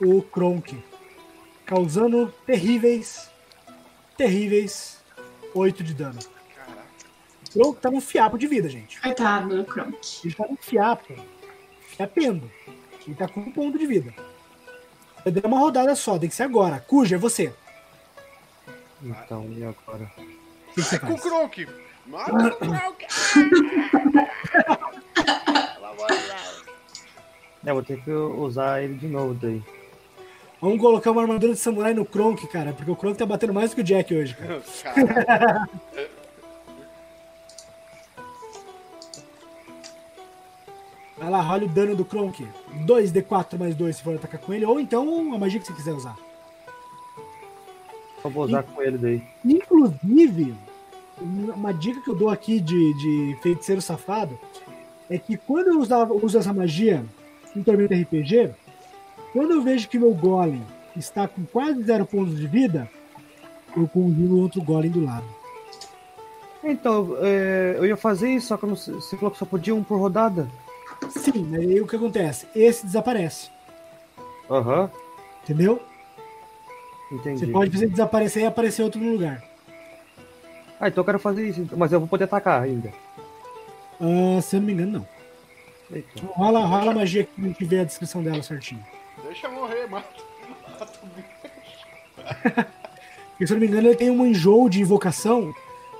o 0.00 0.22
Kronk, 0.22 0.82
causando 1.64 2.32
terríveis, 2.46 3.30
terríveis 4.16 5.02
8 5.54 5.82
de 5.82 5.94
dano. 5.94 6.18
Caraca. 6.54 6.82
O 7.48 7.52
Kronk 7.52 7.80
tá 7.80 7.90
num 7.90 8.00
fiapo 8.00 8.38
de 8.38 8.46
vida, 8.46 8.68
gente. 8.68 9.00
Coitado 9.00 9.56
do 9.56 9.64
Kronk. 9.64 9.96
Ele 10.24 10.34
tá 10.34 10.46
num 10.48 10.56
fiapo, 10.56 11.14
fiapendo. 11.88 12.50
Ele 13.06 13.16
tá 13.16 13.28
com 13.28 13.40
um 13.40 13.52
ponto 13.52 13.78
de 13.78 13.86
vida. 13.86 14.14
Vai 15.24 15.32
dar 15.32 15.48
uma 15.48 15.58
rodada 15.58 15.94
só, 15.94 16.18
tem 16.18 16.28
que 16.28 16.34
ser 16.34 16.44
agora. 16.44 16.80
Cuja, 16.80 17.16
é 17.16 17.18
você. 17.18 17.52
Então, 19.02 19.44
e 19.52 19.64
agora? 19.64 20.10
O 20.16 20.74
que, 20.74 20.74
que 20.74 20.82
você 20.82 20.96
É 20.96 20.98
com 20.98 21.14
o 21.14 21.18
faz? 21.18 21.22
Kronk! 21.22 21.68
Mata 22.06 22.32
o 22.32 22.56
Kronk! 22.56 23.06
É, 27.68 27.72
vou 27.72 27.82
ter 27.82 28.00
que 28.00 28.10
usar 28.10 28.82
ele 28.82 28.94
de 28.94 29.06
novo 29.06 29.34
daí. 29.34 29.62
Vamos 30.58 30.80
colocar 30.80 31.10
uma 31.10 31.20
armadura 31.20 31.52
de 31.52 31.58
samurai 31.58 31.92
no 31.92 32.06
Kronk, 32.06 32.46
cara, 32.46 32.72
porque 32.72 32.90
o 32.90 32.96
Kronk 32.96 33.18
tá 33.18 33.26
batendo 33.26 33.52
mais 33.52 33.68
do 33.70 33.74
que 33.76 33.82
o 33.82 33.84
Jack 33.84 34.14
hoje, 34.14 34.34
cara. 34.34 35.68
Vai 41.18 41.28
lá, 41.28 41.42
rola 41.42 41.64
o 41.64 41.68
dano 41.68 41.94
do 41.94 42.06
Kronk. 42.06 42.48
2d4 42.86 43.58
mais 43.58 43.74
2 43.74 43.96
se 43.96 44.02
for 44.02 44.14
atacar 44.14 44.40
com 44.40 44.54
ele, 44.54 44.64
ou 44.64 44.80
então 44.80 45.34
a 45.34 45.38
magia 45.38 45.60
que 45.60 45.66
você 45.66 45.74
quiser 45.74 45.92
usar. 45.92 46.16
Só 48.22 48.30
vou 48.30 48.44
usar 48.44 48.62
com 48.62 48.80
ele 48.80 48.96
daí. 48.96 49.22
Inclusive, 49.44 50.54
uma 51.20 51.74
dica 51.74 52.00
que 52.00 52.08
eu 52.08 52.16
dou 52.16 52.30
aqui 52.30 52.60
de, 52.60 52.94
de 52.94 53.36
feiticeiro 53.42 53.82
safado 53.82 54.38
é 55.10 55.18
que 55.18 55.36
quando 55.36 55.68
eu 55.68 55.78
usava, 55.78 56.14
uso 56.14 56.38
essa 56.38 56.54
magia 56.54 57.04
em 57.58 57.62
Tormenta 57.62 57.94
RPG, 57.94 58.50
quando 59.32 59.52
eu 59.52 59.62
vejo 59.62 59.88
que 59.88 59.98
meu 59.98 60.14
golem 60.14 60.62
está 60.96 61.28
com 61.28 61.44
quase 61.44 61.82
zero 61.82 62.06
pontos 62.06 62.38
de 62.38 62.46
vida, 62.46 62.88
eu 63.76 63.86
conjuro 63.88 64.38
outro 64.38 64.62
golem 64.62 64.90
do 64.90 65.04
lado. 65.04 65.26
Então, 66.62 67.16
é, 67.20 67.74
eu 67.76 67.86
ia 67.86 67.96
fazer 67.96 68.30
isso, 68.30 68.48
só 68.48 68.56
que 68.56 68.66
você 68.66 69.16
falou 69.16 69.30
que 69.30 69.38
só 69.38 69.46
podia 69.46 69.74
um 69.74 69.84
por 69.84 69.98
rodada. 69.98 70.48
Sim, 71.10 71.54
aí 71.54 71.80
o 71.80 71.86
que 71.86 71.96
acontece? 71.96 72.46
Esse 72.54 72.84
desaparece, 72.84 73.50
Aham, 74.50 74.90
entendeu? 75.44 75.80
entendi. 77.12 77.46
Você 77.46 77.52
pode 77.52 77.70
fazer 77.70 77.88
desaparecer 77.88 78.42
e 78.42 78.46
aparecer 78.46 78.82
outro 78.82 79.00
no 79.00 79.12
lugar. 79.12 79.42
Ah, 80.80 80.88
então 80.88 81.02
eu 81.02 81.04
quero 81.04 81.18
fazer 81.18 81.48
isso, 81.48 81.66
mas 81.76 81.92
eu 81.92 82.00
vou 82.00 82.08
poder 82.08 82.24
atacar 82.24 82.62
ainda. 82.62 82.92
Ah, 84.00 84.40
se 84.42 84.56
eu 84.56 84.60
não 84.60 84.66
me 84.66 84.72
engano, 84.72 84.92
não. 84.92 85.17
Eita. 85.90 86.26
Rola, 86.26 86.66
rola 86.66 86.90
a 86.92 86.94
magia 86.94 87.26
que 87.56 87.64
vê 87.64 87.80
a 87.80 87.84
descrição 87.84 88.22
dela 88.22 88.42
certinho. 88.42 88.84
Deixa 89.24 89.46
eu 89.46 89.52
morrer, 89.52 89.86
mata. 89.86 90.08
Mata 90.78 90.98
o 91.02 91.06
bicho. 91.06 91.28
Porque, 93.30 93.46
se 93.46 93.52
eu 93.52 93.56
não 93.56 93.60
me 93.60 93.66
engano, 93.66 93.88
ele 93.88 93.96
tem 93.96 94.10
um 94.10 94.26
enjoo 94.26 94.68
de 94.68 94.80
invocação. 94.80 95.54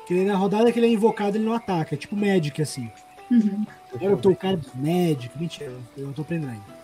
Que 0.06 0.14
ele, 0.14 0.24
na 0.24 0.36
rodada 0.36 0.72
que 0.72 0.78
ele 0.78 0.86
é 0.86 0.90
invocado, 0.90 1.36
ele 1.36 1.44
não 1.44 1.52
ataca. 1.52 1.94
É 1.94 1.98
tipo 1.98 2.16
Magic, 2.16 2.60
assim. 2.60 2.90
Uhum. 3.30 3.66
Eu 4.00 4.16
tô 4.16 4.30
o 4.30 4.36
cara 4.36 4.56
dos 4.56 4.74
Magic. 4.74 5.30
Mentira, 5.38 5.72
eu 5.96 6.12
tô 6.12 6.22
aprendendo 6.22 6.50
ainda. 6.50 6.78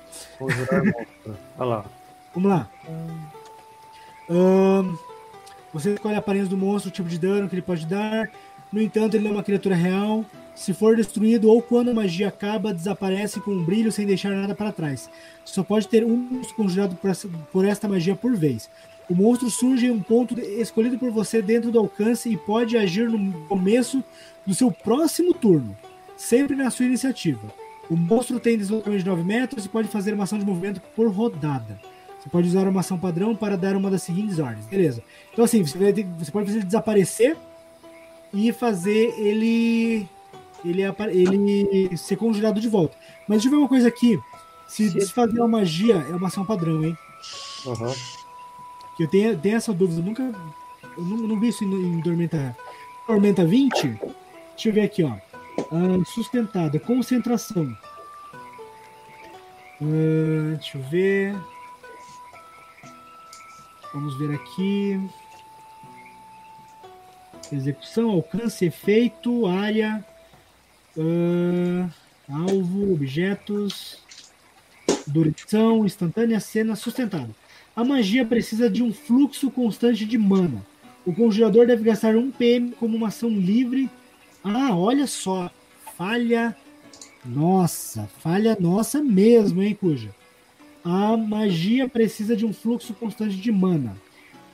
Olha 1.59 1.69
lá. 1.69 1.85
Vamos 2.35 2.51
lá. 2.51 2.69
Você 5.73 5.95
escolhe 5.95 6.15
a 6.15 6.19
aparência 6.19 6.49
do 6.49 6.57
monstro, 6.57 6.91
o 6.91 6.93
tipo 6.93 7.09
de 7.09 7.19
dano 7.19 7.49
que 7.49 7.55
ele 7.55 7.63
pode 7.63 7.87
dar. 7.87 8.31
No 8.73 8.81
entanto, 8.81 9.15
ele 9.15 9.25
não 9.25 9.33
é 9.33 9.35
uma 9.39 9.43
criatura 9.43 9.75
real. 9.75 10.25
Se 10.55 10.73
for 10.73 10.97
destruído 10.97 11.51
ou 11.51 11.61
quando 11.61 11.91
a 11.91 11.95
magia 11.95 12.29
acaba, 12.29 12.73
desaparece 12.73 13.41
com 13.41 13.51
um 13.51 13.65
brilho 13.65 13.91
sem 13.91 14.07
deixar 14.07 14.31
nada 14.31 14.55
para 14.55 14.73
trás. 14.73 15.11
Só 15.45 15.63
pode 15.63 15.89
ter 15.89 16.05
um 16.05 16.17
monstro 16.17 16.55
conjurado 16.55 16.97
por 17.53 17.65
esta 17.65 17.89
magia 17.89 18.15
por 18.15 18.35
vez. 18.37 18.71
O 19.11 19.15
monstro 19.15 19.51
surge 19.51 19.87
em 19.87 19.91
um 19.91 20.01
ponto 20.01 20.39
escolhido 20.41 20.99
por 20.99 21.11
você 21.11 21.43
dentro 21.43 21.71
do 21.71 21.79
alcance 21.79 22.31
e 22.31 22.37
pode 22.37 22.77
agir 22.77 23.09
no 23.11 23.33
começo 23.49 24.03
do 24.47 24.55
seu 24.55 24.71
próximo 24.71 25.35
turno, 25.35 25.77
sempre 26.17 26.57
na 26.57 26.71
sua 26.71 26.87
iniciativa. 26.87 27.53
O 27.91 27.97
monstro 27.97 28.41
tem 28.41 28.57
deslocamento 28.57 29.03
de 29.03 29.11
9 29.11 29.23
metros 29.23 29.67
e 29.67 29.69
pode 29.69 29.89
fazer 29.89 30.15
uma 30.15 30.25
ação 30.25 30.39
de 30.39 30.47
movimento 30.47 30.81
por 30.97 31.11
rodada. 31.11 31.79
Você 32.19 32.31
pode 32.31 32.49
usar 32.49 32.67
uma 32.67 32.81
ação 32.81 32.99
padrão 32.99 33.37
para 33.37 33.57
dar 33.59 33.77
uma 33.77 33.91
das 33.91 34.03
seguintes 34.03 34.39
ordens. 34.39 34.65
Beleza. 34.67 35.03
Então, 35.31 35.45
assim, 35.45 35.63
você, 35.63 35.93
ter- 35.93 36.07
você 36.19 36.31
pode 36.31 36.47
fazer 36.47 36.59
ele 36.61 36.67
desaparecer 36.67 37.37
e 38.33 38.51
fazer 38.53 39.13
ele, 39.19 40.09
ele, 40.65 40.85
apa- 40.85 41.11
ele 41.11 41.97
ser 41.97 42.17
conjurado 42.17 42.61
de 42.61 42.69
volta. 42.69 42.97
Mas 43.29 43.37
deixa 43.39 43.49
eu 43.49 43.51
ver 43.53 43.57
uma 43.59 43.69
coisa 43.69 43.89
aqui. 43.89 44.19
Se 44.67 44.89
Se- 44.89 44.95
desfazer 44.99 45.39
uma 45.39 45.49
magia, 45.49 45.97
é 46.11 46.15
uma 46.15 46.29
ação 46.29 46.45
padrão, 46.45 46.83
hein? 46.85 46.97
Aham. 47.67 47.93
Que 48.97 49.05
eu 49.05 49.09
tenho, 49.09 49.39
tenho 49.39 49.57
essa 49.57 49.73
dúvida. 49.73 50.01
Eu 50.01 50.05
nunca. 50.05 50.23
Eu 50.97 51.03
não, 51.05 51.17
não 51.17 51.41
vi 51.41 51.49
isso 51.49 51.65
em, 51.65 51.99
em 51.99 52.01
Tormenta. 52.03 52.57
Tormenta 53.07 53.45
20? 53.45 53.83
Deixa 54.55 54.69
eu 54.69 54.73
ver 54.73 54.83
aqui, 54.83 55.03
ó. 55.03 55.13
Ah, 55.71 56.05
sustentada. 56.07 56.79
Concentração. 56.81 57.77
Ah, 59.83 60.55
deixa 60.57 60.79
eu 60.79 60.83
ver. 60.85 61.37
Vamos 63.93 64.17
ver 64.19 64.35
aqui. 64.35 65.01
execução, 67.53 68.11
alcance, 68.11 68.65
efeito, 68.65 69.47
área, 69.47 70.05
ah, 70.99 71.89
alvo, 72.29 72.93
objetos, 72.93 73.99
duração, 75.07 75.85
instantânea, 75.85 76.41
cena, 76.41 76.77
sustentado. 76.77 77.35
A 77.75 77.85
magia 77.85 78.25
precisa 78.25 78.71
de 78.71 78.83
um 78.83 78.93
fluxo 78.93 79.51
constante 79.51 80.05
de 80.05 80.17
mana. 80.17 80.65
O 81.05 81.13
conjurador 81.13 81.67
deve 81.67 81.83
gastar 81.83 82.17
um 82.17 82.31
PM 82.31 82.73
como 82.73 82.97
uma 82.97 83.09
ação 83.09 83.29
livre. 83.29 83.91
Ah, 84.43 84.75
olha 84.77 85.07
só. 85.07 85.51
Falha. 85.97 86.57
Nossa, 87.25 88.09
falha 88.21 88.57
nossa 88.61 89.03
mesmo, 89.03 89.63
hein, 89.63 89.77
Cuja? 89.79 90.15
A 90.85 91.17
magia 91.17 91.89
precisa 91.89 92.37
de 92.37 92.45
um 92.45 92.53
fluxo 92.53 92.93
constante 92.95 93.37
de 93.37 93.51
mana. 93.51 93.97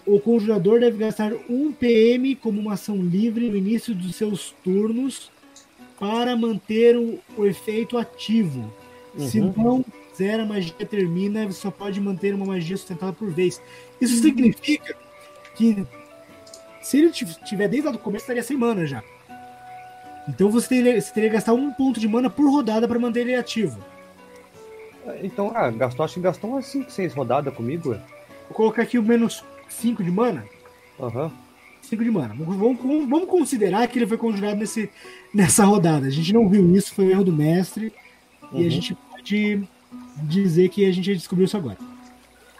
O 0.07 0.21
conjurador 0.21 0.81
deve 0.81 0.99
gastar 0.99 1.33
um 1.49 1.73
PM 1.73 2.37
como 2.37 2.61
uma 2.61 2.75
ação 2.75 2.97
livre 2.97 3.49
no 3.49 3.57
início 3.57 3.95
dos 3.95 4.15
seus 4.15 4.55
turnos 4.63 5.31
para 6.01 6.35
manter 6.37 6.97
o, 6.97 7.21
o 7.37 7.47
efeito 7.47 7.97
ativo. 7.97 8.73
Se 9.19 9.41
Uhum. 9.41 9.53
não 9.57 9.85
fizer, 10.11 10.41
a 10.41 10.45
magia 10.47 10.73
termina, 10.87 11.47
você 11.47 11.61
só 11.61 11.71
pode 11.71 12.01
manter 12.01 12.35
uma 12.35 12.47
magia 12.47 12.77
sustentada 12.77 13.13
por 13.13 13.29
vez. 13.31 13.61
Isso 14.01 14.21
significa 14.23 14.97
que 15.55 15.87
se 16.81 16.99
ele 16.99 17.11
tiv- 17.11 17.37
tiver 17.45 17.69
desde 17.69 17.87
lá 17.87 17.93
do 17.93 17.99
começo, 17.99 18.23
estaria 18.25 18.43
sem 18.43 18.57
mana 18.57 18.87
já. 18.87 19.03
Então 20.29 20.51
você 20.51 20.69
teria, 20.69 21.01
você 21.01 21.13
teria 21.13 21.29
que 21.29 21.35
gastar 21.35 21.53
um 21.53 21.73
ponto 21.73 22.01
de 22.01 22.09
mana 22.09 22.31
por 22.31 22.51
rodada 22.51 22.89
para 22.89 22.99
manter 22.99 23.21
ele 23.21 23.35
ativo. 23.35 23.79
Então, 25.23 25.51
ah, 25.55 25.71
gastou, 25.71 26.05
acho 26.05 26.15
que 26.15 26.21
gastou 26.21 26.51
umas 26.51 26.67
5, 26.67 26.91
6 26.91 27.15
rodadas 27.15 27.53
comigo. 27.55 27.91
Vou 28.49 28.55
colocar 28.55 28.83
aqui 28.83 28.99
o 28.99 29.03
menos 29.03 29.45
5 29.69 30.05
de 30.05 30.11
mana. 30.11 30.45
Aham. 31.01 31.33
5 31.83 32.05
de 32.05 32.11
mana. 32.11 32.35
Vamos, 32.39 32.57
vamos- 32.83 33.09
vamos 33.09 33.29
considerar 33.29 33.87
que 33.89 33.99
ele 33.99 34.07
foi 34.07 34.19
conjurado 34.19 34.57
nesse, 34.57 34.91
nessa 35.35 35.65
rodada. 35.65 36.07
A 36.07 36.11
gente 36.11 36.33
não 36.33 36.49
viu 36.49 36.75
isso, 36.75 36.95
foi 36.95 37.07
um 37.07 37.11
erro 37.11 37.25
do 37.25 37.33
mestre. 37.33 37.93
E 38.53 38.57
a 38.57 38.65
Uhum. 38.65 38.71
gente 38.71 38.95
pode 39.11 39.63
dizer 40.25 40.69
que 40.71 40.85
a 40.85 40.93
gente 40.93 41.15
descobriu 41.15 41.45
isso 41.47 41.57
agora. 41.57 41.79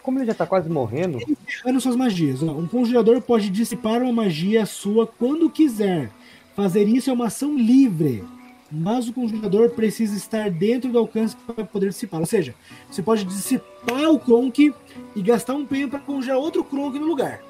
Como 0.01 0.17
ele 0.17 0.25
já 0.25 0.33
tá 0.33 0.47
quase 0.47 0.69
morrendo, 0.69 1.19
Encerrando 1.47 1.79
suas 1.81 1.95
magias. 1.95 2.41
ó. 2.41 2.51
Um 2.51 2.67
conjurador 2.67 3.21
pode 3.21 3.49
dissipar 3.49 4.01
uma 4.01 4.11
magia 4.11 4.65
sua 4.65 5.05
quando 5.05 5.49
quiser. 5.49 6.09
Fazer 6.55 6.87
isso 6.87 7.09
é 7.09 7.13
uma 7.13 7.27
ação 7.27 7.55
livre. 7.55 8.23
Mas 8.71 9.07
o 9.09 9.13
conjurador 9.13 9.69
precisa 9.71 10.15
estar 10.15 10.49
dentro 10.49 10.89
do 10.91 10.97
alcance 10.97 11.35
para 11.35 11.65
poder 11.65 11.89
dissipar. 11.89 12.21
Ou 12.21 12.25
seja, 12.25 12.55
você 12.89 13.03
pode 13.03 13.25
dissipar 13.25 14.09
o 14.09 14.17
Kronk 14.17 14.73
e 15.15 15.21
gastar 15.21 15.55
um 15.55 15.65
PN 15.65 15.89
para 15.89 15.99
conjurar 15.99 16.37
outro 16.37 16.63
Kronk 16.63 16.97
no 16.97 17.05
lugar. 17.05 17.41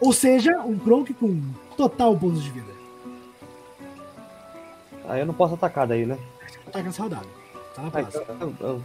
Ou 0.00 0.12
seja, 0.12 0.58
um 0.62 0.78
Kronk 0.78 1.12
com 1.14 1.38
total 1.76 2.16
pontos 2.16 2.42
de 2.42 2.50
vida. 2.50 2.79
Aí 5.10 5.20
eu 5.20 5.26
não 5.26 5.34
posso 5.34 5.54
atacar 5.54 5.86
daí, 5.86 6.06
né? 6.06 6.18
Tá 6.72 6.82
nessa 6.82 7.02
rodada. 7.02 7.26
Tá 7.74 7.82
na 7.82 7.88
Ah, 7.88 7.90
próxima. 7.90 8.24
então, 8.30 8.54
eu- 8.60 8.66
eu- 8.68 8.82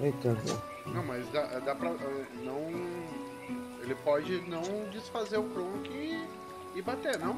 Eita, 0.00 0.36
Não, 0.86 1.04
mas 1.04 1.26
dá, 1.30 1.42
dá 1.60 1.74
pra. 1.74 1.90
eh, 1.90 2.24
Não. 2.44 2.70
Ele 3.82 3.94
pode 3.96 4.40
não 4.48 4.62
desfazer 4.90 5.36
o 5.38 5.44
Kronk 5.44 5.88
e, 5.90 6.24
e 6.74 6.82
bater, 6.82 7.18
não? 7.18 7.36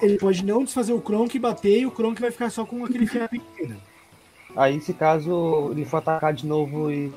Ele 0.00 0.18
pode 0.18 0.44
não 0.44 0.62
desfazer 0.62 0.92
o 0.92 1.00
Kronk 1.00 1.34
e 1.36 1.40
bater, 1.40 1.80
e 1.80 1.86
o 1.86 1.90
Kronk 1.90 2.20
vai 2.20 2.30
ficar 2.30 2.50
só 2.50 2.64
com 2.66 2.84
aquele 2.84 3.04
em 3.04 3.40
vida. 3.56 3.76
Aí, 4.54 4.80
se 4.80 4.92
caso 4.92 5.68
ele 5.72 5.84
for 5.84 5.96
atacar 5.98 6.32
de 6.34 6.46
novo 6.46 6.90
e, 6.92 7.12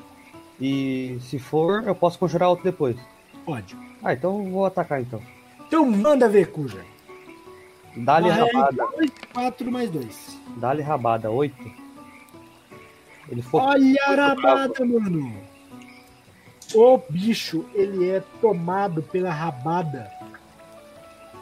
e 0.60 1.18
se 1.20 1.38
for, 1.38 1.84
eu 1.86 1.94
posso 1.94 2.18
conjurar 2.18 2.48
outro 2.48 2.64
depois. 2.64 2.96
Pode. 3.44 3.76
Ah, 4.02 4.12
então 4.14 4.42
eu 4.44 4.50
vou 4.50 4.64
atacar 4.66 5.00
então. 5.00 5.22
Então 5.66 5.84
manda 5.86 6.28
ver, 6.28 6.50
Cuja. 6.50 6.84
Dá-lhe 7.96 8.28
rabada. 8.28 8.88
4 9.34 9.70
mais 9.70 9.90
2. 9.90 10.38
Dá-lhe 10.56 10.82
rabada, 10.82 11.30
8. 11.30 11.54
Ele 13.28 13.42
ficou. 13.42 13.60
Olha 13.60 14.04
a 14.06 14.14
rabada, 14.14 14.84
mano. 14.84 15.34
O 16.74 16.98
bicho, 17.10 17.66
ele 17.74 18.08
é 18.08 18.22
tomado 18.40 19.02
pela 19.02 19.30
rabada. 19.30 20.10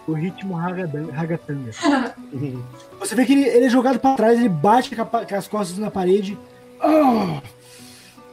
O 0.07 0.13
ritmo 0.13 0.55
ragatanga. 0.55 1.71
Você 2.99 3.15
vê 3.15 3.25
que 3.25 3.33
ele, 3.33 3.45
ele 3.45 3.67
é 3.67 3.71
jogado 3.71 4.01
pra 4.01 4.17
trás, 4.17 4.39
ele 4.39 4.49
bate 4.49 4.95
com, 4.95 5.03
a 5.03 5.07
com 5.07 5.35
as 5.35 5.47
costas 5.47 5.79
na 5.79 5.91
parede. 5.91 6.37
Ah! 6.81 7.41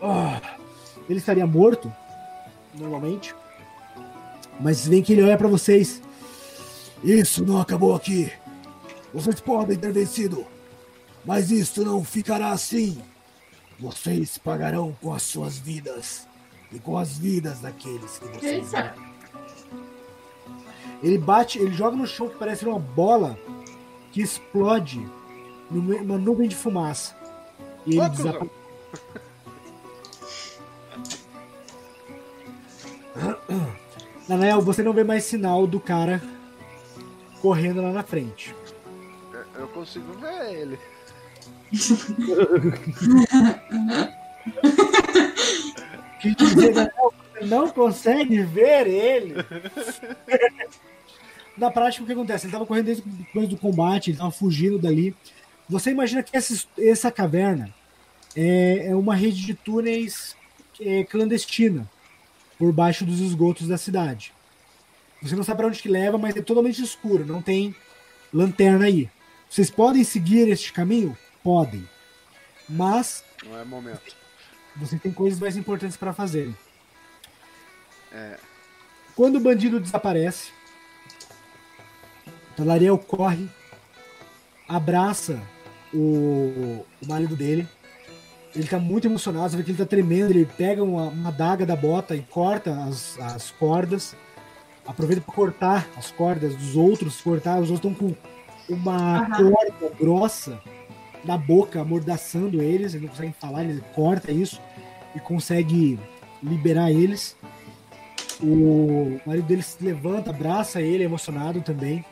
Ah! 0.01 0.41
Ele 1.07 1.19
estaria 1.19 1.45
morto, 1.45 1.93
normalmente. 2.73 3.35
Mas 4.59 4.87
vem 4.87 5.03
que 5.03 5.13
ele 5.13 5.23
olha 5.23 5.37
pra 5.37 5.47
vocês. 5.47 6.01
Isso 7.03 7.45
não 7.45 7.61
acabou 7.61 7.95
aqui. 7.95 8.31
Vocês 9.13 9.39
podem 9.39 9.77
ter 9.77 9.91
vencido. 9.91 10.45
Mas 11.25 11.51
isto 11.51 11.83
não 11.83 12.03
ficará 12.03 12.51
assim. 12.51 13.01
Vocês 13.79 14.37
pagarão 14.37 14.95
com 15.01 15.13
as 15.13 15.23
suas 15.23 15.57
vidas. 15.57 16.27
E 16.71 16.79
com 16.79 16.97
as 16.97 17.17
vidas 17.17 17.59
daqueles 17.59 18.17
que 18.17 18.27
vocês 18.27 18.73
amam. 18.73 19.07
Ele 21.03 21.17
bate, 21.17 21.59
ele 21.59 21.73
joga 21.73 21.95
no 21.95 22.07
chão 22.07 22.27
que 22.27 22.37
parece 22.37 22.65
uma 22.65 22.79
bola 22.79 23.37
que 24.11 24.21
explode 24.21 25.07
numa 25.69 26.17
nuvem 26.17 26.49
de 26.49 26.55
fumaça. 26.55 27.15
E 27.85 27.97
ele 27.97 28.09
desaparece. 28.09 28.51
Nanael, 34.27 34.61
você 34.63 34.81
não 34.81 34.93
vê 34.93 35.03
mais 35.03 35.23
sinal 35.23 35.67
do 35.67 35.79
cara 35.79 36.21
correndo 37.41 37.81
lá 37.81 37.91
na 37.91 38.03
frente. 38.03 38.53
Eu- 39.55 39.67
consigo 39.69 40.13
ver 40.13 40.53
ele. 40.53 40.79
Que 46.19 46.35
dizer, 46.35 46.73
você 46.73 47.45
não 47.45 47.69
consegue 47.69 48.41
ver 48.41 48.87
ele. 48.87 49.35
Na 51.57 51.69
prática, 51.71 52.03
o 52.03 52.07
que 52.07 52.13
acontece? 52.13 52.45
Ele 52.45 52.49
estava 52.49 52.65
correndo 52.65 52.85
desde 52.85 53.03
depois 53.03 53.47
do 53.49 53.57
combate, 53.57 54.09
ele 54.09 54.15
estava 54.15 54.31
fugindo 54.31 54.79
dali. 54.79 55.15
Você 55.69 55.91
imagina 55.91 56.23
que 56.23 56.35
essa, 56.35 56.67
essa 56.77 57.11
caverna 57.11 57.73
é, 58.35 58.87
é 58.87 58.95
uma 58.95 59.15
rede 59.15 59.45
de 59.45 59.53
túneis 59.53 60.35
é, 60.79 61.03
clandestina 61.03 61.89
por 62.57 62.71
baixo 62.71 63.05
dos 63.05 63.19
esgotos 63.19 63.67
da 63.67 63.77
cidade. 63.77 64.33
Você 65.27 65.35
não 65.35 65.43
sabe 65.43 65.57
para 65.57 65.67
onde 65.67 65.81
que 65.81 65.89
leva, 65.89 66.17
mas 66.17 66.35
é 66.35 66.41
totalmente 66.41 66.81
escuro, 66.81 67.25
não 67.25 67.41
tem 67.41 67.75
lanterna 68.33 68.85
aí. 68.85 69.09
Vocês 69.49 69.69
podem 69.69 70.03
seguir 70.03 70.47
este 70.49 70.73
caminho? 70.73 71.17
Podem. 71.43 71.87
Mas 72.67 73.23
Não 73.45 73.57
é 73.57 73.63
momento. 73.63 74.01
você 74.75 74.97
tem 74.97 75.11
coisas 75.11 75.39
mais 75.39 75.55
importantes 75.55 75.95
para 75.95 76.13
fazer. 76.13 76.53
É. 78.11 78.37
Quando 79.15 79.37
o 79.37 79.39
bandido 79.39 79.79
desaparece, 79.79 80.51
Talariel 82.55 82.97
corre, 82.97 83.49
abraça 84.67 85.41
o, 85.93 86.83
o 87.01 87.07
marido 87.07 87.35
dele. 87.35 87.67
Ele 88.55 88.67
tá 88.67 88.79
muito 88.79 89.07
emocionado, 89.07 89.49
você 89.51 89.57
vê 89.57 89.63
que 89.63 89.71
ele 89.71 89.77
tá 89.77 89.85
tremendo. 89.85 90.31
Ele 90.31 90.45
pega 90.45 90.83
uma, 90.83 91.03
uma 91.03 91.29
adaga 91.29 91.65
da 91.65 91.75
bota 91.75 92.15
e 92.15 92.21
corta 92.23 92.71
as, 92.83 93.17
as 93.19 93.51
cordas. 93.51 94.15
Aproveita 94.87 95.21
para 95.21 95.33
cortar 95.33 95.89
as 95.97 96.11
cordas 96.11 96.55
dos 96.55 96.75
outros, 96.75 97.21
cortar. 97.21 97.59
Os 97.59 97.69
outros 97.69 97.91
estão 97.91 97.93
com 97.93 98.15
uma 98.73 99.19
Aham. 99.19 99.51
corda 99.51 99.95
grossa 99.99 100.61
na 101.23 101.37
boca, 101.37 101.81
amordaçando 101.81 102.61
eles. 102.61 102.93
Eles 102.93 103.01
não 103.01 103.09
conseguem 103.09 103.35
falar, 103.39 103.63
ele 103.63 103.83
corta 103.93 104.31
isso 104.31 104.61
e 105.15 105.19
consegue 105.19 105.99
liberar 106.41 106.91
eles. 106.91 107.35
O 108.41 109.19
marido 109.25 109.47
dele 109.47 109.63
se 109.63 109.83
levanta, 109.83 110.29
abraça 110.29 110.81
ele, 110.81 111.03
emocionado 111.03 111.61
também. 111.61 112.05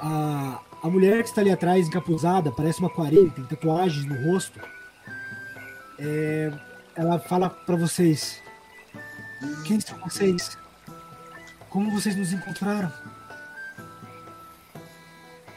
A, 0.00 0.60
a 0.82 0.88
mulher 0.88 1.22
que 1.22 1.28
está 1.28 1.42
ali 1.42 1.50
atrás, 1.50 1.86
encapuzada, 1.86 2.50
parece 2.50 2.80
uma 2.80 2.88
aquarela, 2.88 3.30
tem 3.30 3.44
tatuagens 3.44 4.04
no 4.06 4.32
rosto. 4.32 4.58
É, 5.98 6.50
ela 6.96 7.18
fala 7.18 7.50
para 7.50 7.76
vocês: 7.76 8.42
Quem 9.66 9.78
são 9.78 9.98
vocês? 9.98 10.56
Como 11.70 11.90
vocês 11.92 12.16
nos 12.16 12.32
encontraram? 12.32 12.92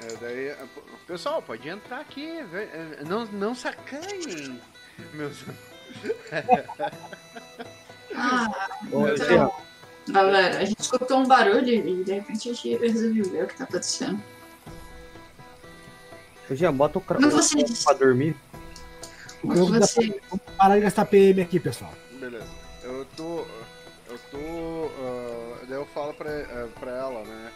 É, 0.01 0.15
daí, 0.21 0.67
p- 0.67 0.81
pessoal, 1.07 1.41
pode 1.41 1.67
entrar 1.67 1.99
aqui. 2.01 2.25
é, 2.29 3.03
Não, 3.07 3.25
não 3.25 3.55
sacanhem, 3.55 4.59
meus 5.13 5.43
Ah, 8.15 8.67
Então- 8.85 9.51
galera, 10.09 10.59
a 10.59 10.65
gente 10.65 10.79
escutou 10.79 11.19
um 11.19 11.27
barulho 11.27 11.67
e 11.69 12.03
de 12.03 12.13
repente 12.13 12.49
a 12.49 12.53
gente 12.53 12.77
resolveu 12.77 13.25
ver 13.31 13.43
o 13.45 13.47
que 13.47 13.55
tá 13.57 13.63
acontecendo. 13.63 14.21
ô, 16.49 16.55
Jean, 16.55 16.73
bota 16.73 16.99
o 16.99 17.01
cra- 17.01 17.19
Mas 17.19 17.33
o 17.33 17.37
vocês- 17.37 17.63
cronco 17.63 17.83
pra 17.85 17.93
dormir. 17.93 18.35
Tá- 19.41 19.53
Você, 19.79 20.21
Vamos 20.29 20.45
parar 20.57 20.75
de 20.75 20.81
gastar 20.81 21.05
PM 21.05 21.41
aqui, 21.41 21.59
pessoal. 21.59 21.93
Beleza. 22.19 22.47
Eu 22.83 23.05
tô. 23.17 23.45
Eu 24.07 24.19
tô. 24.31 24.91
ah, 25.01 25.22
daí 25.73 25.81
eu 25.81 25.85
falo 25.87 26.13
pra, 26.13 26.29
eh, 26.29 26.69
pra 26.79 26.91
ela, 26.91 27.23
né? 27.23 27.51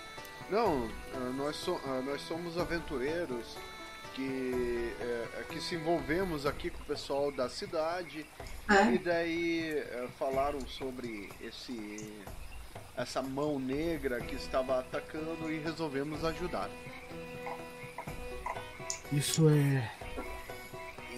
Não, 0.50 0.90
ah, 1.14 1.20
nós, 1.36 1.56
so, 1.58 1.80
ah, 1.86 2.02
nós 2.04 2.20
somos 2.22 2.58
aventureiros 2.58 3.56
que, 4.16 4.92
eh, 5.00 5.44
que 5.50 5.62
se 5.62 5.76
envolvemos 5.76 6.46
aqui 6.48 6.72
com 6.72 6.82
o 6.82 6.86
pessoal 6.86 7.32
da 7.32 7.48
cidade 7.48 8.26
É. 8.70 8.92
e 8.94 8.98
daí 8.98 9.70
eh, 9.78 10.08
falaram 10.18 10.60
sobre 10.68 11.30
esse 11.42 12.24
essa 12.96 13.22
mão 13.22 13.60
negra 13.60 14.20
que 14.22 14.34
estava 14.36 14.80
atacando 14.80 15.52
e 15.52 15.60
resolvemos 15.60 16.26
ajudar. 16.26 16.68
Isso 19.12 19.48
é. 19.50 19.92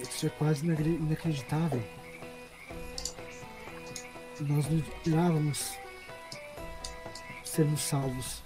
Isso 0.01 0.25
é 0.25 0.29
quase 0.31 0.65
inacre- 0.65 0.89
inacreditável. 0.99 1.81
Nós 4.41 4.67
não 4.69 4.79
esperávamos 4.79 5.77
sermos 7.59 7.81
salvos. 7.81 8.41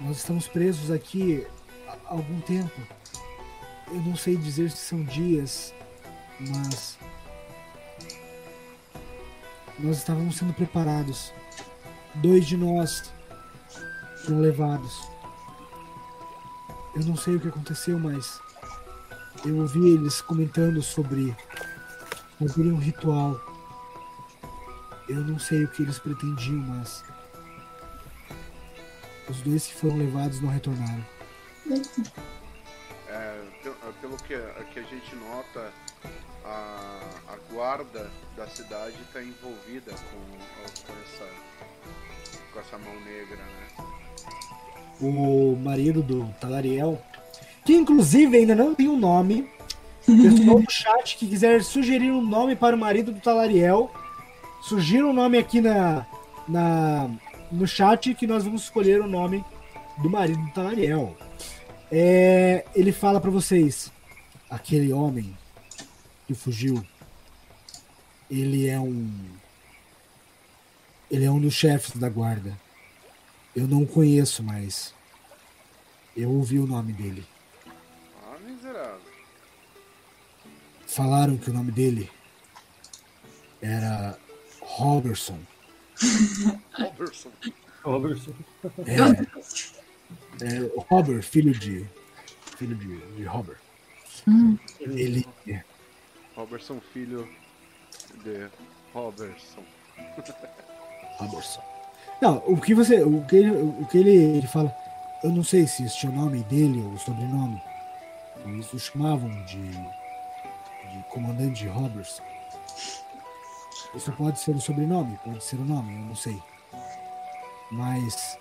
Nós 0.00 0.16
estamos 0.16 0.48
presos 0.48 0.90
aqui 0.90 1.46
há 1.86 1.96
algum 2.06 2.40
tempo. 2.40 2.80
Eu 3.86 4.00
não 4.00 4.16
sei 4.16 4.36
dizer 4.36 4.72
se 4.72 4.78
são 4.78 5.04
dias, 5.04 5.72
mas. 6.40 6.98
Nós 9.78 9.98
estávamos 9.98 10.36
sendo 10.36 10.52
preparados. 10.52 11.32
Dois 12.16 12.44
de 12.44 12.56
nós 12.56 13.12
foram 14.24 14.40
levados. 14.40 15.00
Eu 16.96 17.04
não 17.04 17.16
sei 17.16 17.36
o 17.36 17.40
que 17.40 17.46
aconteceu, 17.46 18.00
mas 18.00 18.40
eu 19.44 19.58
ouvi 19.58 19.90
eles 19.90 20.20
comentando 20.20 20.82
sobre 20.82 21.36
um 22.40 22.78
ritual. 22.78 23.51
Eu 25.12 25.20
não 25.20 25.38
sei 25.38 25.64
o 25.64 25.68
que 25.68 25.82
eles 25.82 25.98
pretendiam, 25.98 26.56
mas 26.56 27.04
os 29.28 29.40
dois 29.42 29.66
que 29.66 29.74
foram 29.74 29.98
levados 29.98 30.40
não 30.40 30.48
retornaram. 30.48 31.04
É, 33.08 33.40
pe- 33.62 33.72
pelo 34.00 34.16
que, 34.16 34.38
que 34.72 34.78
a 34.78 34.82
gente 34.82 35.14
nota, 35.16 35.70
a, 36.44 37.00
a 37.28 37.52
guarda 37.52 38.10
da 38.36 38.46
cidade 38.46 38.96
está 39.02 39.22
envolvida 39.22 39.92
com, 39.92 40.86
com, 40.86 40.92
essa, 41.02 41.28
com 42.52 42.60
essa 42.60 42.78
mão 42.78 42.94
negra, 43.04 43.36
né? 43.36 43.86
O 45.00 45.56
marido 45.56 46.02
do 46.02 46.26
Talariel, 46.40 47.00
que 47.66 47.74
inclusive 47.74 48.36
ainda 48.36 48.54
não 48.54 48.74
tem 48.74 48.88
um 48.88 48.98
nome. 48.98 49.48
Pessoal 50.04 50.60
do 50.60 50.70
chat 50.70 51.16
que 51.16 51.28
quiser 51.28 51.62
sugerir 51.62 52.10
um 52.10 52.22
nome 52.22 52.56
para 52.56 52.74
o 52.74 52.78
marido 52.78 53.12
do 53.12 53.20
Talariel, 53.20 53.90
sugira 54.62 55.06
um 55.06 55.12
nome 55.12 55.36
aqui 55.36 55.60
na, 55.60 56.06
na 56.48 57.10
no 57.50 57.66
chat 57.66 58.14
que 58.14 58.26
nós 58.26 58.44
vamos 58.44 58.62
escolher 58.62 59.00
o 59.00 59.06
nome 59.06 59.44
do 59.98 60.08
marido 60.08 60.40
do 60.40 60.52
Talariel. 60.52 61.14
É, 61.90 62.64
ele 62.74 62.92
fala 62.92 63.20
para 63.20 63.30
vocês, 63.30 63.92
aquele 64.48 64.92
homem 64.92 65.36
que 66.26 66.32
fugiu, 66.32 66.82
ele 68.30 68.66
é 68.66 68.80
um 68.80 69.10
ele 71.10 71.26
é 71.26 71.30
um 71.30 71.38
dos 71.38 71.52
chefes 71.52 71.98
da 71.98 72.08
guarda. 72.08 72.58
Eu 73.54 73.68
não 73.68 73.82
o 73.82 73.86
conheço, 73.86 74.42
mas 74.42 74.94
eu 76.16 76.30
ouvi 76.30 76.58
o 76.58 76.66
nome 76.66 76.94
dele. 76.94 77.26
Ah, 78.24 78.38
miserável. 78.38 79.12
Falaram 80.86 81.36
que 81.36 81.50
o 81.50 81.52
nome 81.52 81.70
dele 81.70 82.10
era 83.60 84.18
Robertson. 84.76 85.38
Robertson. 86.72 87.30
Robertson. 87.84 88.32
É, 90.40 90.46
é 90.46 90.70
Robert, 90.88 91.22
filho 91.22 91.52
de 91.52 91.86
filho 92.56 92.74
de, 92.76 93.16
de 93.16 93.24
Robert. 93.24 93.58
Hum. 94.26 94.56
Ele 94.80 95.26
Robertson, 96.36 96.80
filho 96.92 97.28
de 98.24 98.48
Robertson. 98.94 99.62
Robertson. 101.18 101.62
Não, 102.20 102.36
o 102.46 102.60
que 102.60 102.74
você, 102.74 103.02
o 103.02 103.24
que 103.26 103.36
ele, 103.36 103.50
o 103.50 103.86
que 103.90 103.98
ele, 103.98 104.10
ele 104.10 104.46
fala, 104.46 104.74
eu 105.22 105.30
não 105.30 105.44
sei 105.44 105.66
se 105.66 105.84
este 105.84 106.06
é 106.06 106.08
o 106.08 106.12
nome 106.12 106.42
dele 106.44 106.80
ou 106.80 106.92
o 106.92 106.98
sobrenome. 106.98 107.60
Eles 108.46 108.72
o 108.72 108.78
chamavam 108.78 109.30
de, 109.44 109.70
de 109.70 111.02
comandante 111.10 111.66
Robertson. 111.66 112.31
Isso 113.94 114.10
pode 114.12 114.38
ser 114.40 114.52
o 114.56 114.60
sobrenome, 114.60 115.18
pode 115.24 115.44
ser 115.44 115.56
o 115.56 115.64
nome, 115.64 115.92
eu 115.94 116.00
não 116.00 116.16
sei. 116.16 116.42
Mas 117.70 118.38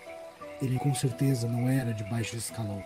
ele 0.62 0.78
com 0.80 0.94
certeza 0.96 1.48
não 1.48 1.70
era 1.70 1.94
de 1.94 2.04
baixo 2.06 2.36
escalão. 2.38 2.82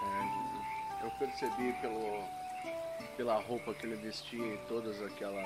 É, 0.00 1.04
eu 1.04 1.10
percebi 1.12 1.72
pelo, 1.80 2.24
pela 3.16 3.40
roupa 3.42 3.72
que 3.74 3.86
ele 3.86 3.96
vestia 3.96 4.54
e 4.54 4.58
todas 4.68 5.00
aquelas. 5.02 5.44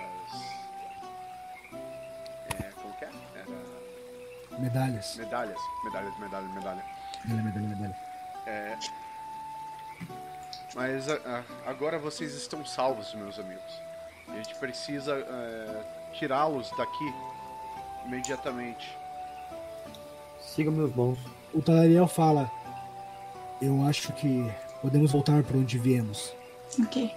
É, 2.59 2.70
como 2.81 2.94
que 2.94 3.05
é? 3.05 3.10
Era 3.35 4.59
Medalhas. 4.59 5.16
medalhas. 5.16 5.59
Medalhas, 5.85 6.18
medalha, 6.18 6.48
medalha. 6.48 6.85
Medalha, 7.24 7.43
medalha, 7.44 7.66
medalha. 7.68 7.97
É, 8.47 8.78
mas 10.74 11.09
a- 11.09 11.14
a- 11.16 11.44
agora 11.70 11.98
vocês 11.98 12.32
estão 12.35 12.64
salvos, 12.64 13.12
meus 13.14 13.39
amigos. 13.39 13.85
A 14.28 14.35
gente 14.36 14.55
precisa 14.57 15.15
é, 15.15 15.82
tirá-los 16.12 16.70
daqui 16.77 17.15
imediatamente. 18.07 18.97
Siga 20.40 20.70
meus 20.70 20.90
bons. 20.93 21.19
O 21.55 21.61
Talariel 21.62 22.07
fala: 22.07 22.51
Eu 23.61 23.85
acho 23.86 24.12
que 24.15 24.51
podemos 24.82 25.11
voltar 25.12 25.43
para 25.43 25.57
onde 25.57 25.78
viemos. 25.78 26.32
Ok. 26.82 27.15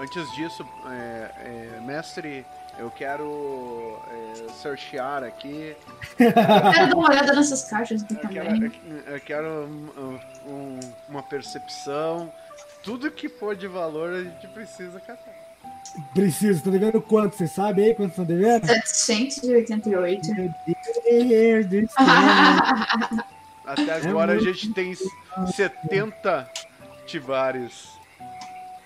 Antes 0.00 0.32
disso, 0.32 0.66
é, 0.90 1.30
é, 1.76 1.80
mestre, 1.82 2.44
eu 2.78 2.90
quero 2.90 3.98
é, 4.10 4.52
searchear 4.54 5.22
aqui. 5.22 5.76
Quero 6.16 6.34
dar 6.34 6.94
uma 6.96 7.08
olhada 7.10 7.32
nessas 7.34 7.64
caixas 7.68 8.02
aqui 8.02 8.14
Eu 8.14 8.28
quero, 8.28 8.48
também. 8.48 8.72
eu 9.06 9.20
quero 9.20 9.46
um- 9.66 10.18
um- 10.46 10.80
uma 11.08 11.22
percepção. 11.22 12.32
Tudo 12.82 13.10
que 13.12 13.28
for 13.28 13.54
de 13.54 13.68
valor 13.68 14.12
a 14.14 14.24
gente 14.24 14.48
precisa 14.48 14.98
catar. 15.00 15.34
Preciso, 16.14 16.62
tô 16.62 16.70
devendo 16.70 17.00
quanto? 17.00 17.36
Você 17.36 17.46
sabe 17.46 17.82
aí 17.82 17.94
quanto 17.94 18.10
estão 18.10 18.24
devendo? 18.24 18.66
788. 18.84 20.34
Meu 20.34 21.64
Deus 21.64 21.86
do 21.86 21.92
céu. 21.92 22.04
Até 23.64 24.08
agora 24.08 24.32
a 24.32 24.34
muito 24.36 24.52
gente 24.52 24.72
tem 24.72 24.94
70 25.54 26.50
tibares. 27.06 27.88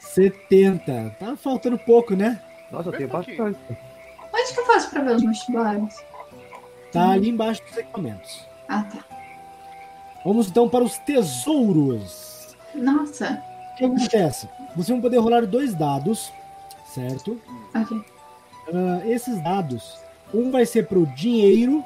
70. 0.01 1.16
Tá 1.18 1.36
faltando 1.36 1.78
pouco, 1.78 2.14
né? 2.14 2.40
Nossa, 2.70 2.93
tem 2.93 3.06
bastante. 3.06 3.39
Onde 3.39 4.55
que 4.55 4.60
eu 4.60 4.66
faço 4.66 4.90
pra 4.90 5.02
ver 5.02 5.16
os 5.16 5.23
meus 5.23 5.39
tubarões? 5.40 5.94
Tá 6.93 7.10
ali 7.10 7.28
embaixo 7.28 7.62
dos 7.64 7.77
equipamentos. 7.77 8.47
Ah, 8.68 8.82
tá. 8.82 9.05
Vamos 10.24 10.48
então 10.48 10.68
para 10.68 10.85
os 10.85 10.98
tesouros. 10.98 12.56
Nossa. 12.74 13.43
O 13.73 13.77
que 13.77 13.85
acontece? 13.85 14.48
Vocês 14.74 14.89
vão 14.89 15.01
poder 15.01 15.18
rolar 15.18 15.47
dois 15.47 15.74
dados, 15.74 16.32
certo? 16.97 17.39
Ok. 17.74 18.05
Ah, 18.73 19.06
esses 19.06 19.40
dados, 19.43 19.98
um 20.32 20.51
vai 20.51 20.64
ser 20.64 20.86
para 20.86 20.98
o 20.98 21.06
dinheiro 21.06 21.85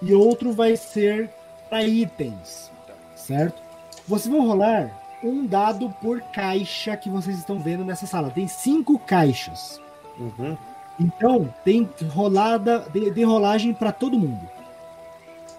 e 0.00 0.12
outro 0.12 0.52
vai 0.52 0.76
ser 0.76 1.30
para 1.68 1.82
itens, 1.84 2.70
certo? 3.16 3.60
Vocês 4.06 4.32
vão 4.32 4.46
rolar 4.46 5.00
um 5.24 5.46
dado 5.46 5.88
por 6.00 6.20
caixa 6.20 6.96
que 6.96 7.08
vocês 7.08 7.38
estão 7.38 7.58
vendo 7.58 7.84
nessa 7.84 8.06
sala. 8.06 8.30
Tem 8.30 8.46
cinco 8.48 8.98
caixas. 8.98 9.80
Uhum. 10.18 10.56
Então, 11.00 11.52
tem 11.64 11.88
rolada, 12.10 12.80
tem, 12.92 13.12
tem 13.12 13.24
rolagem 13.24 13.72
para 13.72 13.92
todo 13.92 14.18
mundo. 14.18 14.48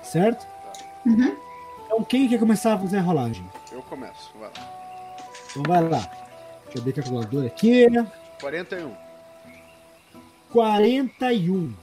Certo? 0.03 0.45
Uhum. 1.05 1.35
Então, 1.85 2.03
quem 2.03 2.27
quer 2.27 2.39
começar 2.39 2.73
a 2.73 2.77
fazer 2.77 2.97
a 2.97 3.01
rolagem? 3.01 3.45
Eu 3.71 3.81
começo, 3.83 4.31
vai 4.37 4.49
lá. 4.49 5.17
Então, 5.49 5.63
vai 5.65 5.81
lá. 5.81 6.09
Deixa 6.65 6.77
eu 6.77 6.81
abrir 6.81 6.91
a 6.91 6.93
calculadora 6.95 7.47
aqui. 7.47 7.87
41. 8.43 8.93
41. 10.51 11.73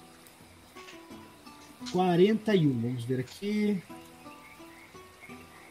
41. 1.91 2.81
Vamos 2.83 3.05
ver 3.05 3.21
aqui. 3.21 3.83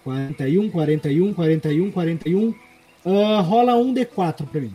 41, 0.04 0.72
41, 0.72 1.34
41, 1.36 1.92
41. 1.92 2.56
Ah, 3.06 3.42
rola 3.42 3.76
um 3.76 3.94
D4 3.94 4.48
pra 4.48 4.62
mim. 4.62 4.74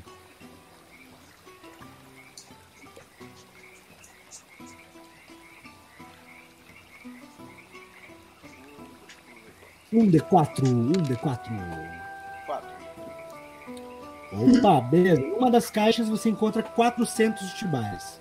Um 9.93 10.09
D4, 10.09 10.65
um 10.65 10.93
D4. 10.93 11.94
4. 14.37 14.59
Opa, 14.59 14.81
beleza. 14.81 15.23
Uma 15.37 15.51
das 15.51 15.71
caixas 15.71 16.09
você 16.09 16.29
encontra 16.31 16.63
400 16.63 17.53
tibares. 17.55 18.21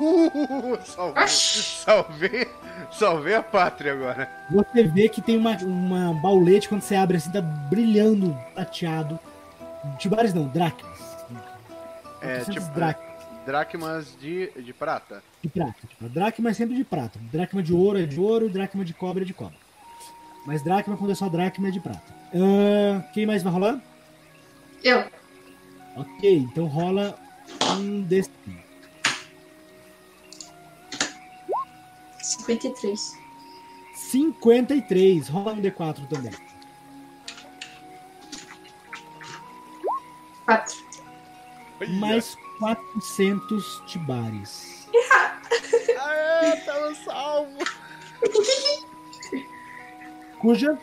Uh, 0.00 0.78
salvei, 0.84 1.28
salvei, 1.28 2.48
salvei 2.90 3.34
a 3.34 3.42
pátria 3.42 3.92
agora. 3.92 4.28
Você 4.50 4.84
vê 4.84 5.08
que 5.08 5.20
tem 5.20 5.36
uma, 5.36 5.54
uma 5.58 6.14
baulete 6.14 6.68
quando 6.68 6.80
você 6.80 6.94
abre 6.94 7.18
assim, 7.18 7.30
tá 7.30 7.42
brilhando, 7.42 8.36
tateado. 8.54 9.18
Tibares 9.98 10.32
não, 10.32 10.46
dracmas. 10.48 10.98
É, 12.22 12.36
400 12.36 12.54
tipo, 12.54 12.74
dracmas 12.74 13.12
dracmas 13.44 14.16
de, 14.20 14.50
de 14.56 14.72
prata. 14.72 15.22
de 15.42 15.48
prata. 15.48 15.74
Tipo, 15.88 16.08
dracma 16.08 16.50
é 16.50 16.54
sempre 16.54 16.76
de 16.76 16.84
prata. 16.84 17.18
Dracma 17.32 17.62
de 17.62 17.72
ouro 17.72 17.98
é 17.98 18.06
de 18.06 18.18
ouro, 18.18 18.48
dracma 18.48 18.84
de 18.84 18.94
cobre 18.94 19.24
é 19.24 19.26
de 19.26 19.34
cobre. 19.34 19.58
Mas 20.46 20.62
dracma, 20.62 20.96
quando 20.96 21.12
é 21.12 21.14
só 21.14 21.28
dracma, 21.28 21.68
é 21.68 21.70
de 21.70 21.80
prata. 21.80 22.02
Ah, 22.34 23.02
quem 23.12 23.26
mais 23.26 23.42
vai 23.42 23.52
rolar? 23.52 23.80
Eu. 24.82 25.04
Ok, 25.96 26.36
então 26.38 26.66
rola 26.66 27.18
um 27.78 28.02
destino. 28.02 28.62
53. 32.20 33.18
53, 33.94 35.28
rola 35.28 35.52
um 35.52 35.60
D4 35.60 36.08
também. 36.08 36.32
4. 40.46 40.82
Mais 41.98 42.36
400 42.58 43.82
tibares. 43.86 44.88
Aê, 46.00 46.56
tamo 46.64 46.94
salvo! 46.96 47.58
Cuja 50.38 50.78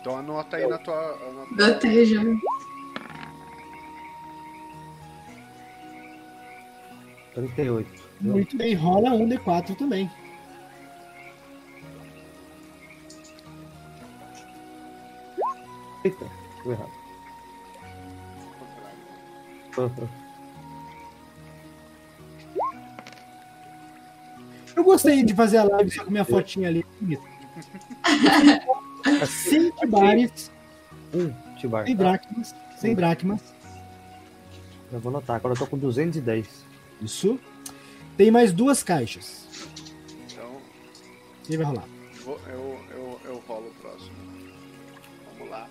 Então 0.00 0.18
anota 0.18 0.56
aí 0.56 0.66
na 0.66 0.78
tua. 0.78 1.18
Botei 1.52 2.04
já. 2.04 2.20
Trinta 7.34 7.62
e 7.62 7.70
oito. 7.70 8.02
Muito 8.20 8.56
bem, 8.56 8.74
rola 8.74 9.10
um 9.10 9.28
D4 9.28 9.76
também. 9.76 10.10
Eita, 16.04 16.26
deu 16.64 16.72
errado. 16.72 16.92
Eu 24.74 24.84
gostei 24.84 25.22
de 25.22 25.34
fazer 25.34 25.58
a 25.58 25.64
live 25.64 25.90
só 25.90 26.04
com 26.04 26.10
minha 26.10 26.24
fotinha 26.24 26.68
ali. 26.68 26.84
Sem 29.26 29.70
tibares, 29.72 30.50
Um 31.12 31.32
Tibar. 31.56 31.84
sem 31.84 31.96
dracmas, 31.96 32.54
sem 32.76 32.94
dracmas. 32.94 33.40
Eu 34.92 35.00
vou 35.00 35.10
anotar. 35.10 35.36
Agora 35.36 35.54
eu 35.54 35.58
tô 35.58 35.66
com 35.66 35.76
210. 35.76 36.64
Isso. 37.02 37.38
Tem 38.16 38.30
mais 38.30 38.52
duas 38.52 38.82
caixas. 38.82 39.46
Então, 40.30 40.56
Quem 41.44 41.56
vai 41.56 41.66
rolar? 41.66 41.84
vou- 42.24 42.38
eu, 42.48 42.78
eu, 42.90 43.20
eu 43.24 43.42
rolo 43.48 43.66
o 43.68 43.74
próximo. 43.82 44.12
Vamos 45.38 45.50
lá. 45.50 45.68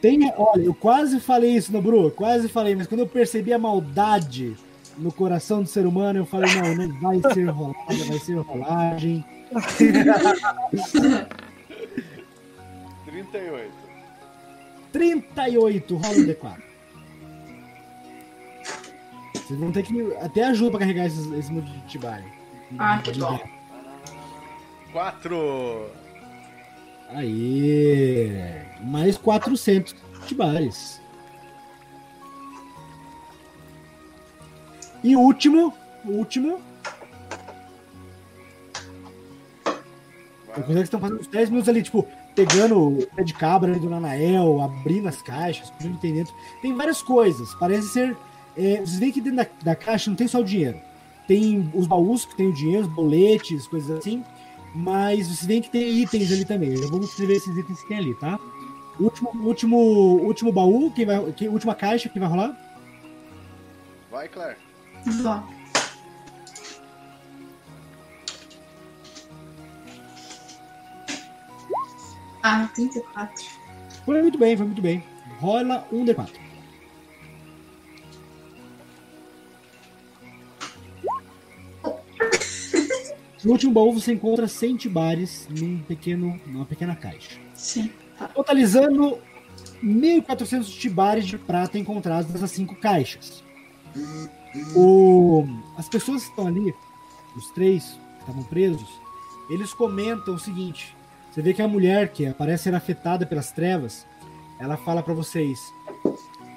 Tem, 0.00 0.18
olha, 0.36 0.62
eu 0.64 0.74
quase 0.74 1.18
falei 1.18 1.56
isso 1.56 1.72
no 1.72 1.80
Bru, 1.80 2.10
quase 2.10 2.48
falei, 2.48 2.74
mas 2.76 2.86
quando 2.86 3.00
eu 3.00 3.06
percebi 3.06 3.52
a 3.54 3.58
maldade 3.58 4.54
no 4.98 5.10
coração 5.10 5.62
do 5.62 5.68
ser 5.68 5.86
humano, 5.86 6.18
eu 6.20 6.26
falei, 6.26 6.50
não, 6.54 6.74
não 6.88 7.00
vai 7.00 7.20
ser 7.32 7.44
rolagem, 7.48 8.04
vai 8.08 8.18
ser 8.18 8.34
rolagem. 8.36 9.24
38. 13.06 13.72
38, 14.92 15.96
rola 15.96 16.14
um 16.16 16.26
D4. 16.26 16.62
Vocês 19.46 19.60
vão 19.60 19.70
ter 19.70 19.82
que. 19.82 20.14
Até 20.16 20.44
ajuda 20.44 20.70
pra 20.70 20.80
carregar 20.80 21.06
esses, 21.06 21.30
esse 21.32 21.52
monte 21.52 21.70
de 21.70 21.80
Tibari. 21.82 22.24
Ah, 22.78 22.98
que 22.98 23.12
bom. 23.18 23.38
4. 24.92 25.86
Aê! 27.10 28.62
Mais 28.80 29.18
400 29.18 29.94
Tibares. 30.26 31.00
E 35.02 35.14
o 35.14 35.20
último, 35.20 35.74
o 36.04 36.12
último. 36.12 36.60
Eu 40.56 40.62
consigo 40.62 40.74
que 40.74 40.82
estão 40.82 41.00
fazendo 41.00 41.20
uns 41.20 41.26
10 41.26 41.50
minutos 41.50 41.68
ali, 41.68 41.82
tipo, 41.82 42.08
pegando 42.34 43.00
o 43.00 43.06
pé 43.08 43.24
de 43.24 43.34
cabra 43.34 43.70
ali 43.70 43.80
do 43.80 43.90
Nanael, 43.90 44.62
abrindo 44.62 45.08
as 45.08 45.20
caixas, 45.20 45.68
tudo 45.78 45.94
que 45.96 46.00
tem 46.00 46.14
dentro. 46.14 46.34
Tem 46.62 46.74
várias 46.74 47.02
coisas. 47.02 47.52
Parece 47.56 47.88
ser. 47.88 48.16
É, 48.56 48.76
vocês 48.76 48.98
veem 48.98 49.12
que 49.12 49.20
dentro 49.20 49.38
da, 49.38 49.46
da 49.62 49.76
caixa 49.76 50.10
não 50.10 50.16
tem 50.16 50.28
só 50.28 50.40
o 50.40 50.44
dinheiro. 50.44 50.80
Tem 51.26 51.70
os 51.74 51.86
baús 51.86 52.24
que 52.24 52.36
tem 52.36 52.48
o 52.48 52.52
dinheiro, 52.52 52.86
os 52.86 52.92
boletes, 52.92 53.66
coisas 53.66 53.98
assim. 53.98 54.22
Mas 54.74 55.28
vocês 55.28 55.46
veem 55.46 55.62
que 55.62 55.70
tem 55.70 55.88
itens 56.00 56.32
ali 56.32 56.44
também. 56.44 56.74
Eu 56.74 56.88
vou 56.88 57.00
escrever 57.00 57.36
esses 57.36 57.56
itens 57.56 57.80
que 57.80 57.88
tem 57.88 57.98
ali, 57.98 58.14
tá? 58.16 58.38
Último, 58.98 59.30
último, 59.42 59.76
último 59.76 60.52
baú, 60.52 60.90
quem 60.92 61.04
vai, 61.04 61.32
quem, 61.32 61.48
última 61.48 61.74
caixa, 61.74 62.08
quem 62.08 62.20
vai 62.20 62.28
rolar? 62.28 62.56
Vai, 64.10 64.28
Claire. 64.28 64.56
Vó. 65.22 65.42
Ah, 72.42 72.68
34. 72.74 73.44
Foi 74.04 74.20
muito 74.20 74.38
bem, 74.38 74.56
foi 74.56 74.66
muito 74.66 74.82
bem. 74.82 75.02
Rola 75.40 75.86
um 75.90 76.04
D4. 76.04 76.43
No 83.44 83.52
último 83.52 83.72
baú 83.72 83.92
você 83.92 84.12
encontra 84.12 84.48
100 84.48 84.76
tibares 84.76 85.46
num 85.50 85.78
pequeno, 85.80 86.40
numa 86.46 86.64
pequena 86.64 86.96
caixa. 86.96 87.38
Sim. 87.54 87.90
Tá. 88.18 88.28
Totalizando 88.28 89.18
1.400 89.82 90.64
tibares 90.78 91.26
de 91.26 91.36
prata 91.36 91.78
encontrados 91.78 92.30
nessas 92.32 92.50
cinco 92.52 92.74
caixas. 92.76 93.42
O- 94.74 95.44
as 95.76 95.88
pessoas 95.88 96.22
que 96.24 96.30
estão 96.30 96.46
ali, 96.46 96.74
os 97.36 97.50
três 97.50 97.84
que 97.84 98.20
estavam 98.20 98.42
presos, 98.44 98.88
eles 99.50 99.72
comentam 99.74 100.34
o 100.34 100.38
seguinte: 100.38 100.96
você 101.30 101.42
vê 101.42 101.52
que 101.52 101.60
a 101.62 101.68
mulher 101.68 102.12
que 102.12 102.30
parece 102.32 102.64
ser 102.64 102.74
afetada 102.74 103.26
pelas 103.26 103.52
trevas, 103.52 104.06
ela 104.58 104.76
fala 104.76 105.02
pra 105.02 105.12
vocês: 105.12 105.58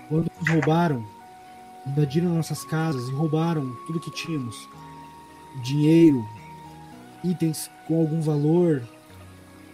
quando 0.08 0.32
nos 0.40 0.50
roubaram, 0.50 1.04
invadiram 1.86 2.30
nossas 2.34 2.64
casas 2.64 3.10
e 3.10 3.12
roubaram 3.12 3.76
tudo 3.88 4.00
que 4.00 4.12
tínhamos, 4.12 4.70
dinheiro, 5.64 6.26
itens 7.24 7.70
com 7.88 8.00
algum 8.00 8.22
valor, 8.22 8.84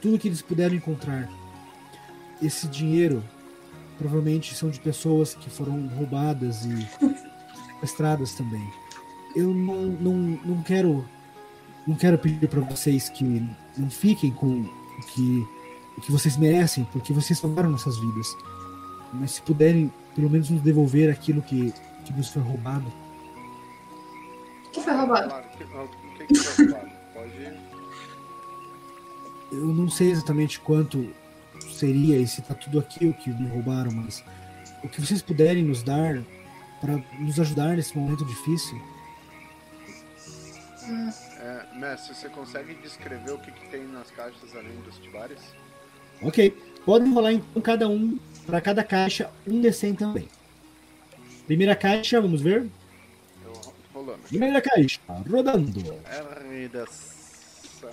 tudo 0.02 0.20
que 0.20 0.28
eles 0.28 0.42
puderam 0.42 0.76
encontrar. 0.76 1.30
Esse 2.42 2.68
dinheiro 2.68 3.24
provavelmente 3.98 4.54
são 4.56 4.70
de 4.70 4.80
pessoas 4.80 5.34
que 5.34 5.50
foram 5.50 5.88
roubadas 5.88 6.66
e 6.66 6.88
sequestradas 7.74 8.34
também. 8.34 8.68
Eu 9.36 9.54
não, 9.54 9.86
não, 9.86 10.14
não 10.46 10.64
quero 10.64 11.06
não 11.86 11.96
quero 11.96 12.18
pedir 12.18 12.48
para 12.48 12.62
vocês 12.62 13.10
que 13.10 13.46
não 13.78 13.90
fiquem 13.90 14.32
com 14.32 14.62
o 14.62 15.02
que, 15.14 15.48
o 15.98 16.02
que 16.02 16.12
vocês 16.12 16.38
merecem, 16.38 16.86
porque 16.92 17.12
vocês 17.12 17.38
salvaram 17.38 17.70
nossas 17.70 17.98
vidas. 17.98 18.28
Mas 19.12 19.32
se 19.32 19.42
puderem, 19.42 19.92
pelo 20.16 20.30
menos 20.30 20.50
nos 20.50 20.62
devolver 20.62 21.10
aquilo 21.12 21.42
que, 21.42 21.74
que 22.06 22.14
nos 22.14 22.30
foi 22.30 22.42
roubado. 22.42 22.92
O 24.68 24.72
que 24.72 24.82
foi 24.82 24.94
roubado? 24.94 25.34
O 25.34 26.26
que 26.26 26.36
foi 26.36 26.66
roubado? 26.66 26.93
Pode. 27.14 27.54
Eu 29.52 29.68
não 29.68 29.90
sei 29.90 30.12
exatamente 30.12 30.60
quanto 30.60 31.14
seria 31.72 32.18
e 32.18 32.28
se 32.28 32.42
tá 32.42 32.54
tudo 32.54 32.80
aqui 32.80 33.06
o 33.06 33.14
que 33.14 33.30
me 33.30 33.48
roubaram, 33.48 33.92
mas 33.92 34.24
o 34.84 34.90
que 34.90 35.00
vocês 35.00 35.22
puderem 35.22 35.64
nos 35.64 35.84
dar 35.84 36.24
para 36.82 36.98
nos 37.20 37.40
ajudar 37.40 37.78
nesse 37.78 37.98
momento 37.98 38.26
difícil. 38.26 38.82
É, 41.40 41.78
mestre, 41.78 42.14
você 42.14 42.30
consegue 42.30 42.74
descrever 42.76 43.32
o 43.32 43.38
que, 43.38 43.52
que 43.52 43.70
tem 43.70 43.84
nas 43.86 44.12
caixas 44.12 44.56
além 44.56 44.76
dos 44.82 44.98
tibares? 44.98 45.40
Ok, 46.22 46.52
podem 46.86 47.14
rolar 47.14 47.34
então 47.34 47.62
cada 47.62 47.88
um, 47.88 48.20
para 48.46 48.60
cada 48.60 48.84
caixa, 48.84 49.30
um 49.48 49.62
D100 49.62 49.98
também. 49.98 50.28
Primeira 51.46 51.76
caixa, 51.76 52.20
vamos 52.20 52.42
ver. 52.42 52.70
Rolando. 54.04 54.24
Primeira 54.28 54.62
caixa, 54.62 55.00
rodando. 55.08 55.80
R 56.06 56.68
da 56.68 56.86
100. 56.86 56.94
Foi. 57.80 57.90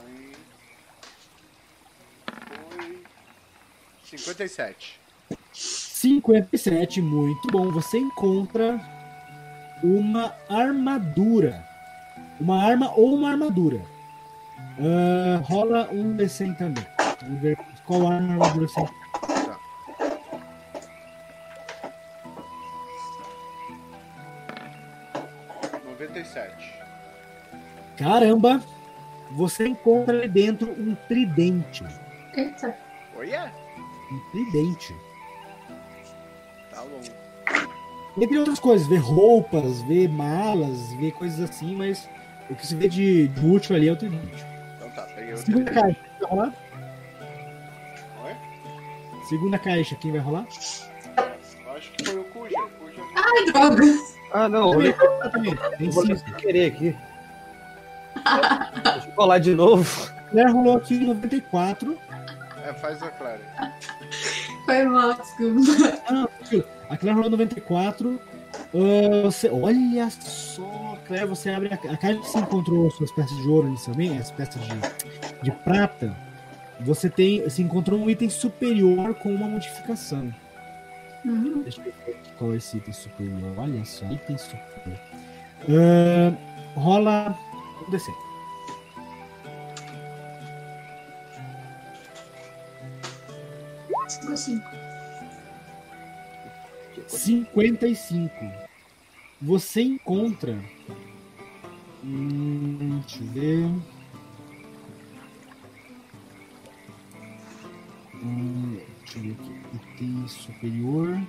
57. 4.04 5.00
57, 5.52 7.00
muito 7.00 7.48
bom. 7.48 7.70
Você 7.70 7.98
encontra 7.98 8.80
uma 9.84 10.34
armadura. 10.48 11.64
Uma 12.40 12.64
arma 12.64 12.92
ou 12.96 13.14
uma 13.14 13.30
armadura. 13.30 13.80
Ah, 14.80 15.40
rola 15.44 15.88
um 15.92 16.16
D100 16.16 16.56
também. 16.56 16.86
Vamos 17.22 17.40
ver 17.40 17.56
qual 17.86 18.10
arma 18.10 18.34
ou 18.36 18.42
armadura 18.42 18.66
você 18.66 18.80
Tá. 18.80 18.99
57. 26.34 26.80
Caramba! 27.96 28.62
Você 29.32 29.68
encontra 29.68 30.16
ali 30.16 30.28
dentro 30.28 30.70
um 30.72 30.94
tridente. 31.06 31.84
Eita. 32.34 32.76
Olha, 33.16 33.52
Um 34.10 34.18
tridente. 34.30 34.94
tá 36.70 36.82
bom. 36.82 37.00
Entre 38.20 38.38
outras 38.38 38.58
coisas, 38.58 38.88
vê 38.88 38.96
roupas, 38.96 39.82
vê 39.82 40.08
malas, 40.08 40.92
vê 40.94 41.12
coisas 41.12 41.48
assim, 41.48 41.76
mas 41.76 42.08
o 42.48 42.54
que 42.56 42.66
se 42.66 42.74
vê 42.74 42.88
de, 42.88 43.28
de 43.28 43.46
útil 43.46 43.76
ali 43.76 43.88
é 43.88 43.92
o 43.92 43.96
tridente. 43.96 44.44
Então 44.76 44.90
tá, 44.90 45.02
peguei 45.14 45.32
o 45.34 45.36
Segunda 45.38 45.70
tridente. 45.70 45.96
caixa, 46.00 46.00
quem 46.18 46.18
vai 46.18 46.28
rolar? 46.30 46.54
Oi? 48.24 48.36
Segunda 49.28 49.58
caixa, 49.58 49.94
quem 49.96 50.10
vai 50.12 50.20
rolar? 50.20 50.46
Eu 51.64 51.72
acho 51.76 51.92
que 51.92 52.04
foi 52.04 52.18
o 52.18 52.24
Cuja. 52.24 52.56
Cuja 52.80 53.02
Ai, 53.14 53.44
droga. 53.52 53.82
Ah, 54.32 54.48
não, 54.48 54.74
eu 54.74 54.94
eu 55.80 55.92
cinco. 55.92 56.16
sem 56.18 56.34
querer 56.34 56.72
aqui. 56.72 56.96
Deixa 58.84 59.08
eu 59.08 59.14
rolar 59.16 59.38
de 59.38 59.54
novo. 59.54 60.10
A 60.18 60.30
Claire 60.30 60.52
rolou 60.52 60.76
aqui 60.76 60.94
em 60.94 61.06
94. 61.06 61.98
É, 62.64 62.72
faz 62.74 63.02
a 63.02 63.10
Clara. 63.10 63.40
Foi 64.64 64.84
mal, 64.84 65.14
desculpa. 65.14 65.98
Ah, 66.08 66.28
a 66.90 66.96
Claire 66.96 67.16
rolou 67.16 67.30
94. 67.30 68.20
Ah, 68.74 69.22
você, 69.24 69.48
olha 69.48 70.08
só, 70.10 70.96
Claire, 71.06 71.26
você 71.26 71.50
abre 71.50 71.70
a, 71.72 71.74
a 71.74 71.96
caixa 71.96 72.18
que 72.20 72.28
você 72.28 72.38
encontrou 72.38 72.90
suas 72.92 73.10
peças 73.12 73.36
de 73.36 73.48
ouro 73.48 73.68
inicialmente, 73.68 74.20
as 74.20 74.30
peças 74.30 74.62
de, 74.62 75.42
de 75.42 75.50
prata. 75.50 76.14
Você 76.80 77.10
tem, 77.10 77.42
você 77.42 77.62
encontrou 77.62 77.98
um 78.00 78.08
item 78.08 78.30
superior 78.30 79.14
com 79.14 79.34
uma 79.34 79.46
modificação. 79.46 80.32
Hum, 81.24 81.62
Deixa 81.62 81.80
eu 81.80 81.84
ver 81.84 81.90
aqui 81.90 82.19
qual 82.40 82.54
é 82.54 82.56
esse 82.56 82.78
item 82.78 82.94
superior. 82.94 83.58
Olha 83.58 83.84
só, 83.84 84.06
item 84.06 84.38
superior. 84.38 84.98
Ah, 85.68 86.34
rola 86.74 87.38
um 87.86 87.90
D100. 87.90 88.14
cinco, 94.08 94.36
cinco. 94.36 94.70
55. 97.06 98.34
Você 99.42 99.82
encontra. 99.82 100.58
Hum, 102.02 103.00
deixa 103.02 103.22
eu 103.22 103.26
ver. 103.28 103.64
Hum, 108.14 108.80
deixa 109.00 109.18
eu 109.18 109.22
ver 109.22 109.32
aqui. 109.32 109.52
Item 109.74 110.28
superior. 110.28 111.20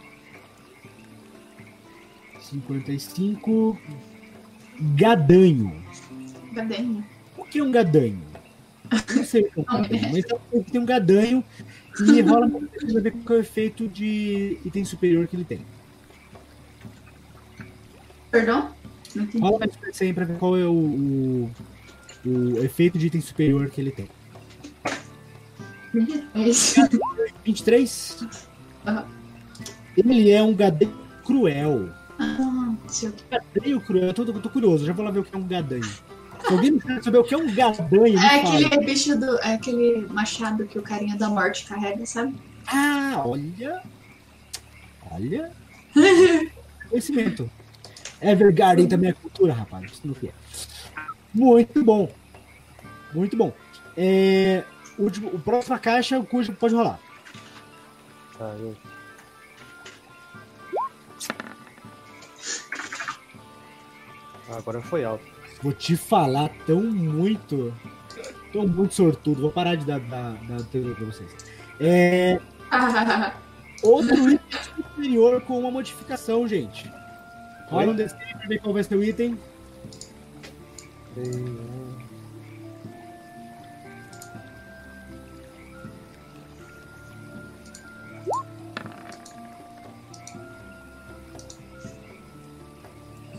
55. 2.41 3.77
Gadanho. 4.95 5.83
Gadenho. 6.53 7.05
O 7.37 7.43
que 7.43 7.59
é 7.59 7.63
um 7.63 7.71
gadanho? 7.71 8.21
Eu 8.91 9.15
Não 9.15 9.23
sei 9.23 9.41
o 9.43 9.51
que 9.51 9.59
é 9.59 9.61
um 9.61 9.65
gadanho, 9.81 10.11
mas 10.11 10.25
que 10.65 10.71
tem 10.71 10.81
um 10.81 10.85
gadanho 10.85 11.43
e 11.99 12.21
rola 12.21 12.45
uma 12.45 12.67
coisa 12.67 12.99
a 12.99 13.01
ver 13.01 13.11
qual 13.11 13.37
é 13.37 13.39
o 13.39 13.41
efeito 13.41 13.87
de 13.87 14.57
item 14.65 14.83
superior 14.83 15.27
que 15.27 15.35
ele 15.35 15.45
tem. 15.45 15.65
Perdão? 18.29 18.73
Não 19.15 19.23
entendi. 19.23 19.43
Rola 19.43 19.59
mais 19.59 19.75
pra 19.75 19.91
aí 19.99 20.13
pra 20.13 20.25
ver 20.25 20.37
qual 20.37 20.57
é 20.57 20.65
o, 20.65 20.71
o, 20.73 21.51
o 22.25 22.63
efeito 22.63 22.97
de 22.97 23.07
item 23.07 23.21
superior 23.21 23.69
que 23.69 23.81
ele 23.81 23.91
tem. 23.91 24.07
É 26.33 26.47
isso. 26.47 26.79
23. 27.43 28.27
Aham. 28.87 29.05
Ele 29.97 30.31
é 30.31 30.41
um 30.41 30.55
gadanho 30.55 30.97
cruel. 31.25 31.89
Ah, 32.19 32.73
seu. 32.87 33.13
Gadanho 33.29 33.81
cruel, 33.81 34.07
eu 34.07 34.13
tô, 34.13 34.23
eu 34.23 34.41
tô 34.41 34.49
curioso, 34.49 34.85
já 34.85 34.93
vou 34.93 35.03
lá 35.05 35.11
ver 35.11 35.19
o 35.19 35.23
que 35.23 35.35
é 35.35 35.37
um 35.37 35.47
gadanho. 35.47 35.83
Se 35.83 36.51
alguém 36.53 36.79
quer 36.79 37.03
saber 37.03 37.17
o 37.19 37.23
que 37.23 37.33
é 37.33 37.37
um 37.37 37.53
gadanho, 37.53 38.03
me 38.03 38.15
É 38.25 38.43
fala. 38.43 38.57
aquele 38.65 38.85
bicho 38.85 39.17
do. 39.17 39.37
É 39.39 39.53
aquele 39.53 40.07
machado 40.07 40.65
que 40.65 40.79
o 40.79 40.81
carinha 40.81 41.15
da 41.15 41.29
morte 41.29 41.65
carrega, 41.65 42.05
sabe? 42.05 42.35
Ah, 42.67 43.21
olha. 43.25 43.81
Olha. 45.11 45.51
Conhecimento. 46.89 47.49
Evergarden 48.21 48.87
também 48.87 49.09
é 49.09 49.13
cultura, 49.13 49.53
rapaz. 49.53 49.91
Isso 49.91 50.01
não 50.05 50.15
é. 50.23 50.31
Muito 51.33 51.83
bom. 51.83 52.11
Muito 53.13 53.35
bom. 53.37 53.53
É, 53.97 54.63
o, 54.97 55.03
último, 55.03 55.29
o 55.29 55.39
próxima 55.39 55.77
caixa, 55.79 56.19
o 56.19 56.25
cujo 56.25 56.53
pode 56.53 56.73
rolar. 56.75 56.99
Tá, 58.37 58.55
eu... 58.59 58.75
agora 64.57 64.81
foi 64.81 65.03
alto. 65.03 65.23
Vou 65.61 65.73
te 65.73 65.95
falar 65.95 66.49
tão 66.65 66.81
muito. 66.81 67.73
Tão 68.51 68.67
muito 68.67 68.93
sortudo. 68.93 69.41
Vou 69.41 69.51
parar 69.51 69.75
de 69.75 69.85
dar, 69.85 69.99
dar, 69.99 70.33
dar 70.47 70.63
teoria 70.65 70.95
pra 70.95 71.05
vocês. 71.05 71.31
É, 71.79 72.39
Ah, 72.71 73.33
outro 73.83 74.29
item 74.29 74.61
superior 74.75 75.41
com 75.41 75.59
uma 75.59 75.71
modificação, 75.71 76.47
gente. 76.47 76.89
Rola 77.69 77.83
Oi? 77.83 77.89
um 77.89 77.95
desse 77.95 78.15
pra 78.15 78.47
ver 78.47 78.59
qual 78.59 78.73
vai 78.73 78.83
ser 78.83 78.95
o 78.95 79.03
item. 79.03 79.37
Tem 81.15 81.31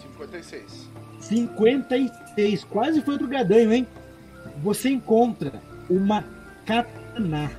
Cinquenta 0.00 0.38
e 0.38 0.44
seis. 0.44 0.91
56. 1.22 2.64
Quase 2.64 3.00
foi 3.00 3.14
outro 3.14 3.28
gadanho, 3.28 3.72
hein? 3.72 3.86
Você 4.62 4.90
encontra 4.90 5.52
uma 5.88 6.24
katana. 6.66 7.50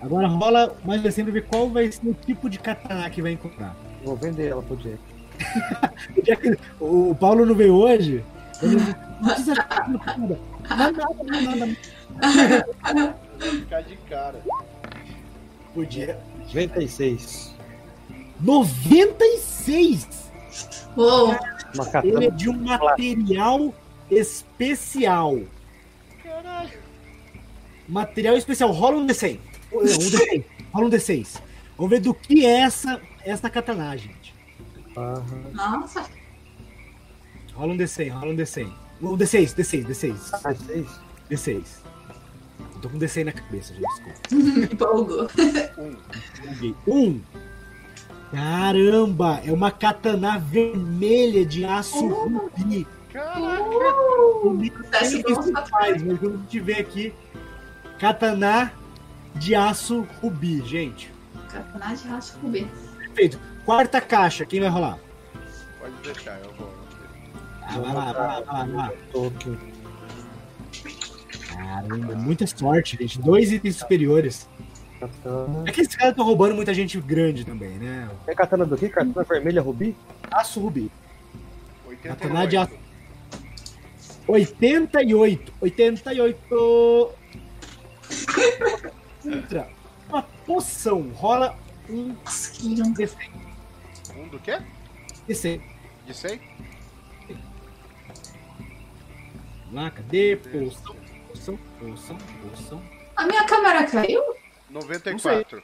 Agora 0.00 0.28
rola 0.28 0.76
mais 0.84 1.04
assim 1.04 1.24
pra 1.24 1.32
ver 1.32 1.46
qual 1.46 1.70
vai 1.70 1.90
ser 1.90 2.06
o 2.06 2.14
tipo 2.14 2.48
de 2.48 2.58
katana 2.58 3.08
que 3.10 3.22
vai 3.22 3.32
encontrar. 3.32 3.74
Vou 4.04 4.16
vender 4.16 4.48
ela 4.48 4.62
pro 4.62 4.76
Jack. 4.76 4.98
O 6.80 7.14
Paulo 7.14 7.44
não 7.44 7.54
veio 7.54 7.74
hoje, 7.74 8.24
ele 8.62 8.76
não 8.76 9.28
precisa 9.28 9.52
achar 9.52 9.88
nada. 9.88 10.38
Não, 10.70 10.76
nada, 10.76 11.06
não, 11.24 11.56
nada. 11.56 13.16
Ficar 13.38 13.82
de 13.82 13.96
cara. 14.08 14.40
Podia. 15.74 16.18
96. 16.54 17.54
96! 18.40 20.30
Uou! 20.96 21.26
Uma 21.26 21.55
Ele 22.04 22.26
é 22.26 22.30
de 22.30 22.48
um 22.48 22.58
material 22.58 23.74
especial. 24.10 25.40
Caralho. 26.22 26.78
Material 27.88 28.36
especial. 28.36 28.72
Rola 28.72 28.96
um 28.98 29.06
D100. 29.06 29.38
Não, 29.72 29.80
um 29.80 29.84
D6. 29.84 30.44
Rola 30.72 30.86
um 30.86 30.90
D6. 30.90 31.40
Vamos 31.76 31.90
ver 31.90 32.00
do 32.00 32.14
que 32.14 32.44
é 32.44 32.60
essa, 32.60 33.00
essa 33.24 33.50
katana, 33.50 33.96
gente. 33.96 34.34
Aham. 34.96 35.24
Nossa! 35.52 36.06
Rola 37.54 37.72
um 37.72 37.76
D100, 37.76 38.12
rola 38.12 38.32
um 38.32 38.36
D100. 38.36 38.72
Um 39.02 39.16
D6, 39.16 39.54
D6, 39.54 39.86
D6. 39.86 40.40
Ah, 40.44 40.54
seis? 40.54 40.88
D6. 41.30 41.64
Eu 42.76 42.80
tô 42.80 42.88
com 42.88 42.98
D100 42.98 43.24
na 43.24 43.32
cabeça, 43.32 43.74
gente. 43.74 43.86
Desculpa. 43.86 44.72
Empolgou. 44.72 45.28
Um. 45.78 46.76
Um. 46.86 47.20
Caramba! 48.36 49.40
É 49.42 49.50
uma 49.50 49.70
katana 49.70 50.38
vermelha 50.38 51.46
de 51.46 51.64
aço 51.64 52.06
rubi. 52.06 52.86
Caraca. 53.10 53.64
Bom, 54.44 54.62
isso 54.62 55.52
tá 55.52 55.64
faz, 55.64 56.02
mas 56.02 56.18
quando 56.18 56.34
a 56.34 56.36
gente 56.36 56.60
vê 56.60 56.74
aqui, 56.74 57.14
katana 57.98 58.70
de 59.34 59.54
aço 59.54 60.06
rubi, 60.20 60.62
gente. 60.66 61.10
Campeonato 61.50 62.02
de 62.02 62.08
raça 62.08 62.38
rubi. 62.42 62.70
Perfeito. 62.98 63.40
Quarta 63.64 64.02
caixa, 64.02 64.44
quem 64.44 64.60
vai 64.60 64.68
rolar? 64.68 64.98
Pode 65.80 65.94
deixar, 66.02 66.38
eu 66.44 66.52
vou. 66.52 66.70
Ah, 67.62 67.78
vai 67.78 67.94
lá, 67.94 68.12
vai 68.12 68.12
lá, 68.12 68.12
vai 68.12 68.44
lá, 68.44 68.64
vai 68.64 68.68
lá. 68.68 68.92
Tô 69.12 69.26
aqui. 69.28 69.58
Caramba, 71.48 72.14
muita 72.16 72.46
sorte, 72.46 72.98
gente. 72.98 73.18
Dois 73.18 73.50
itens 73.50 73.76
superiores. 73.76 74.46
Katana. 75.00 75.64
É 75.66 75.72
que 75.72 75.80
esses 75.80 75.94
caras 75.94 76.12
estão 76.12 76.24
roubando 76.24 76.54
muita 76.54 76.72
gente 76.72 77.00
grande 77.00 77.44
também, 77.44 77.78
né? 77.78 78.08
É 78.26 78.34
katana 78.34 78.64
do 78.64 78.76
que? 78.76 78.88
Katana 78.88 79.24
vermelha 79.24 79.60
rubi? 79.60 79.96
Aço 80.30 80.60
rubi. 80.60 80.90
88. 81.86 82.18
Katana 82.20 82.46
de 82.46 82.56
aço. 82.56 82.74
88. 84.26 85.52
88. 85.60 87.14
Entra 89.24 89.68
uma 90.08 90.22
poção. 90.22 91.10
Rola 91.14 91.56
um 91.88 92.14
que 92.54 92.68
lindo. 92.68 93.00
D100. 93.00 93.30
Um 94.16 94.28
do 94.28 94.38
quê? 94.38 94.58
D100. 95.28 95.60
De 96.06 96.14
100? 96.14 96.40
Lá, 99.72 99.90
cadê? 99.90 100.36
Poção, 100.36 100.96
poção, 101.28 101.58
poção, 101.80 102.18
poção. 102.48 102.82
A 103.16 103.26
minha 103.26 103.44
câmera 103.44 103.84
caiu? 103.84 104.22
94. 104.76 105.62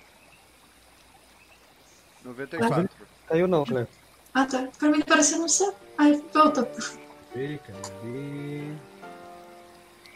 94. 2.24 2.89
Caiu 3.28 3.47
não, 3.47 3.65
Cleber. 3.65 3.89
Ah, 4.32 4.47
tá. 4.47 4.68
Pra 4.78 4.89
mim 4.89 5.02
pareceu 5.02 5.39
no 5.39 5.49
céu. 5.49 5.74
Ai, 5.99 6.23
volta. 6.32 6.66
ver, 7.34 7.58
cadê? 7.58 8.62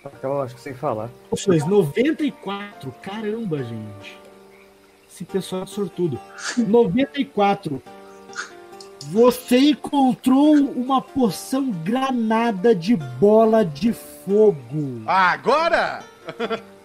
Acaba, 0.02 0.44
acho 0.44 0.54
que 0.54 0.60
sem 0.60 0.74
falar. 0.74 1.10
Opções 1.30 1.66
94. 1.66 2.90
Caramba, 3.02 3.62
gente. 3.62 4.18
Esse 5.10 5.24
pessoal 5.24 5.64
é 5.64 5.66
sortudo. 5.66 6.18
94. 6.56 7.82
Você 9.10 9.58
encontrou 9.58 10.54
uma 10.54 11.02
poção 11.02 11.70
granada 11.70 12.74
de 12.74 12.96
bola 12.96 13.64
de 13.64 13.92
fogo. 13.92 15.02
Agora? 15.06 16.02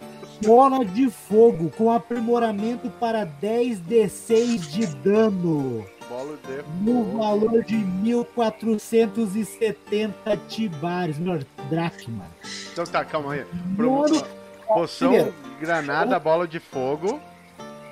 Bola 0.45 0.84
de 0.84 1.10
fogo 1.10 1.72
com 1.78 1.90
aprimoramento 1.92 2.90
para 3.00 3.26
10d6 3.26 4.58
de 4.70 4.86
dano. 4.88 5.86
Bola 6.10 6.38
de 6.38 6.64
No 6.84 7.06
fogo. 7.06 7.18
valor 7.20 7.64
de 7.64 7.76
1470 7.76 10.38
tibares. 10.50 11.18
Melhor, 11.20 11.44
dracma. 11.70 12.26
Então 12.72 12.84
tá, 12.86 13.06
calma 13.06 13.34
aí. 13.34 13.45
Promoção, 13.76 14.24
poção, 14.68 15.10
primeiro. 15.10 15.34
granada, 15.60 16.18
bola 16.20 16.48
de 16.48 16.60
fogo. 16.60 17.20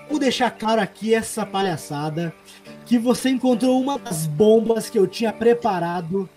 Vou 0.10 0.18
deixar 0.20 0.50
claro 0.50 0.82
aqui 0.82 1.14
essa 1.14 1.46
palhaçada 1.46 2.34
que 2.86 2.98
você 2.98 3.30
encontrou 3.30 3.80
uma 3.80 4.00
das 4.00 4.26
bombas 4.26 4.90
que 4.90 4.98
eu 4.98 5.06
tinha 5.06 5.32
preparado 5.32 6.28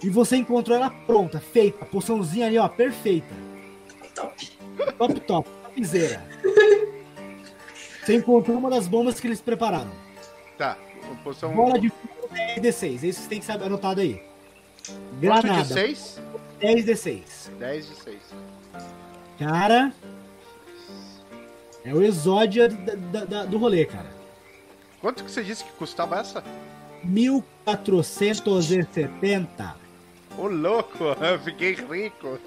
e 0.00 0.08
você 0.08 0.36
encontrou 0.36 0.76
ela 0.76 0.88
pronta, 0.88 1.40
feita, 1.40 1.84
poçãozinha 1.84 2.46
ali, 2.46 2.58
ó, 2.58 2.68
perfeita. 2.68 3.34
Top. 4.14 4.51
Top, 4.98 5.20
top, 5.20 5.48
topzera. 5.74 6.22
Você 8.04 8.14
encontrou 8.16 8.58
uma 8.58 8.68
das 8.70 8.88
bombas 8.88 9.20
que 9.20 9.26
eles 9.26 9.40
prepararam. 9.40 9.90
Tá, 10.58 10.76
poção. 11.22 11.54
Bola 11.54 11.78
de 11.78 11.88
fogo 11.88 12.28
10d6, 12.34 13.04
é 13.04 13.06
isso 13.06 13.18
que 13.20 13.24
você 13.24 13.28
tem 13.28 13.38
que 13.40 13.44
saber 13.44 13.64
anotado 13.66 14.00
aí. 14.00 14.14
Quanto 14.14 14.30
de 15.12 15.20
Granada, 15.20 15.64
6? 15.64 16.20
10d6. 16.60 17.50
10 17.58 17.88
de 17.88 17.94
6. 17.96 18.18
Cara, 19.38 19.92
é 21.84 21.94
o 21.94 22.02
da- 22.68 23.24
da- 23.24 23.44
do 23.44 23.58
rolê, 23.58 23.84
cara. 23.84 24.10
Quanto 25.00 25.22
que 25.24 25.30
você 25.30 25.42
disse 25.42 25.64
que 25.64 25.72
custava 25.72 26.18
essa? 26.18 26.42
1470. 27.04 29.81
Ô 30.38 30.46
louco, 30.48 31.04
eu 31.20 31.38
fiquei 31.40 31.74
rico. 31.74 32.38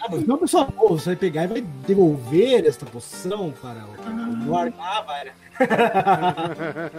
Ah, 0.00 0.08
mas 0.10 0.26
não, 0.26 0.38
pessoal, 0.38 0.72
você 0.88 1.10
vai 1.10 1.16
pegar 1.16 1.44
e 1.44 1.46
vai 1.48 1.60
devolver 1.60 2.64
esta 2.66 2.86
poção 2.86 3.52
para 3.60 3.84
o. 3.84 3.94
Ah, 4.78 5.02
vai. 5.02 5.32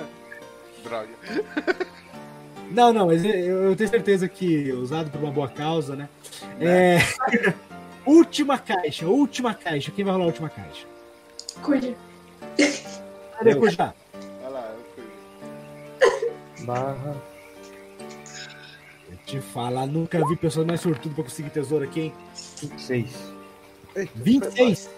Droga. 0.84 1.10
Não, 2.70 2.92
não, 2.92 3.08
mas 3.08 3.24
eu, 3.24 3.76
tenho 3.76 3.90
certeza 3.90 4.28
que 4.28 4.72
usado 4.74 5.10
por 5.10 5.22
uma 5.22 5.32
boa 5.32 5.48
causa, 5.48 5.96
né? 5.96 6.10
É... 6.60 6.98
última 8.06 8.58
caixa, 8.58 9.08
última 9.08 9.54
caixa. 9.54 9.92
Quem 9.92 10.04
vai 10.04 10.14
rolar 10.14 10.26
a 10.26 10.28
última 10.28 10.50
caixa? 10.50 10.86
Cuide. 11.62 11.96
Cadê 13.38 13.56
Kujá? 13.56 13.94
Olha 14.42 14.50
lá, 14.50 14.72
eu 14.72 14.84
fui. 14.96 16.66
Barra. 16.66 17.33
Te 19.26 19.40
falar, 19.40 19.88
nunca 19.88 20.26
vi 20.28 20.36
pessoa 20.36 20.66
mais 20.66 20.82
sortudo 20.82 21.16
pra 21.16 21.24
conseguir 21.24 21.50
tesouro 21.50 21.86
aqui, 21.86 22.02
hein? 22.02 22.14
26. 22.62 23.34
26! 24.16 24.90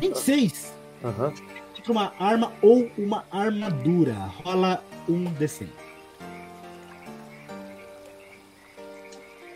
26! 0.00 0.74
Aham. 1.04 1.32
Tipo 1.74 1.92
uma 1.92 2.12
arma 2.18 2.52
ou 2.60 2.90
uma 2.98 3.24
armadura. 3.30 4.14
Rola 4.44 4.82
um 5.08 5.24
D100. 5.34 5.68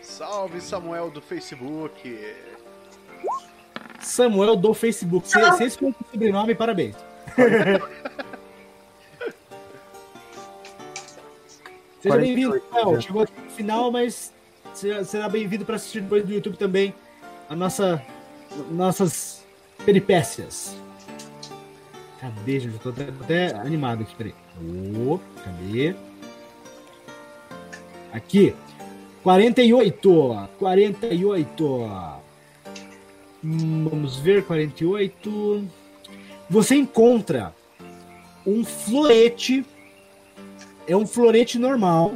Salve 0.01 0.61
Samuel 0.61 1.11
do 1.11 1.21
Facebook. 1.21 2.35
Samuel 3.99 4.55
do 4.55 4.73
Facebook. 4.73 5.27
Esse 5.61 5.77
foi 5.77 5.89
o 5.89 5.95
sobrenome, 6.11 6.55
parabéns. 6.55 6.95
Seja 12.05 12.17
bem-vindo, 12.17 12.61
48, 12.61 12.69
Samuel. 12.71 12.95
já. 12.95 13.01
Chegou 13.01 13.21
aqui 13.23 13.33
no 13.41 13.49
final, 13.49 13.91
mas 13.91 14.33
será 15.05 15.27
bem-vindo 15.27 15.65
para 15.65 15.75
assistir 15.75 16.01
depois 16.01 16.23
do 16.23 16.31
YouTube 16.31 16.55
também 16.55 16.93
a 17.49 17.55
nossa, 17.55 17.99
nossas 18.69 19.43
peripécias. 19.83 20.75
Cadê, 22.21 22.59
gente? 22.59 22.75
Eu 22.75 22.79
tô 22.79 22.89
até, 22.89 23.03
até 23.49 23.55
animado 23.55 24.03
aqui, 24.03 24.15
peraí. 24.15 24.35
Ô, 24.95 25.19
cadê? 25.43 25.95
Aqui. 28.13 28.55
48. 29.23 30.49
48. 30.59 31.65
Hum, 33.43 33.89
Vamos 33.89 34.17
ver, 34.17 34.45
48. 34.45 35.67
Você 36.51 36.75
encontra 36.75 37.51
um 38.45 38.63
florete. 38.63 39.65
É 40.87 40.95
um 40.95 41.05
florete 41.05 41.57
normal, 41.57 42.13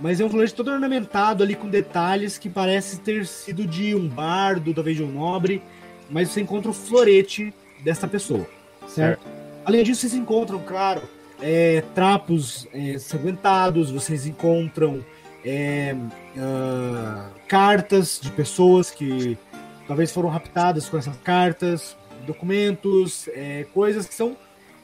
mas 0.00 0.20
é 0.20 0.24
um 0.24 0.30
florete 0.30 0.54
todo 0.54 0.70
ornamentado 0.70 1.42
ali 1.42 1.54
com 1.54 1.68
detalhes 1.68 2.38
que 2.38 2.48
parece 2.48 3.00
ter 3.00 3.26
sido 3.26 3.66
de 3.66 3.94
um 3.94 4.08
bardo, 4.08 4.72
talvez 4.72 4.96
de 4.96 5.02
um 5.02 5.12
nobre. 5.12 5.62
Mas 6.08 6.30
você 6.30 6.40
encontra 6.40 6.70
o 6.70 6.74
florete 6.74 7.52
dessa 7.82 8.06
pessoa, 8.06 8.46
certo? 8.86 9.26
Além 9.64 9.82
disso, 9.82 10.02
vocês 10.02 10.14
encontram, 10.14 10.60
claro, 10.60 11.02
é, 11.40 11.82
trapos 11.94 12.66
é, 12.72 12.98
sanguentados, 12.98 13.90
vocês 13.90 14.26
encontram 14.26 15.04
é, 15.44 15.94
ah, 16.38 17.28
cartas 17.48 18.20
de 18.22 18.30
pessoas 18.30 18.90
que 18.90 19.36
talvez 19.86 20.12
foram 20.12 20.28
raptadas 20.28 20.88
com 20.88 20.96
essas 20.98 21.16
cartas, 21.18 21.96
documentos, 22.26 23.28
é, 23.28 23.64
coisas 23.72 24.06
que 24.06 24.14
são 24.14 24.36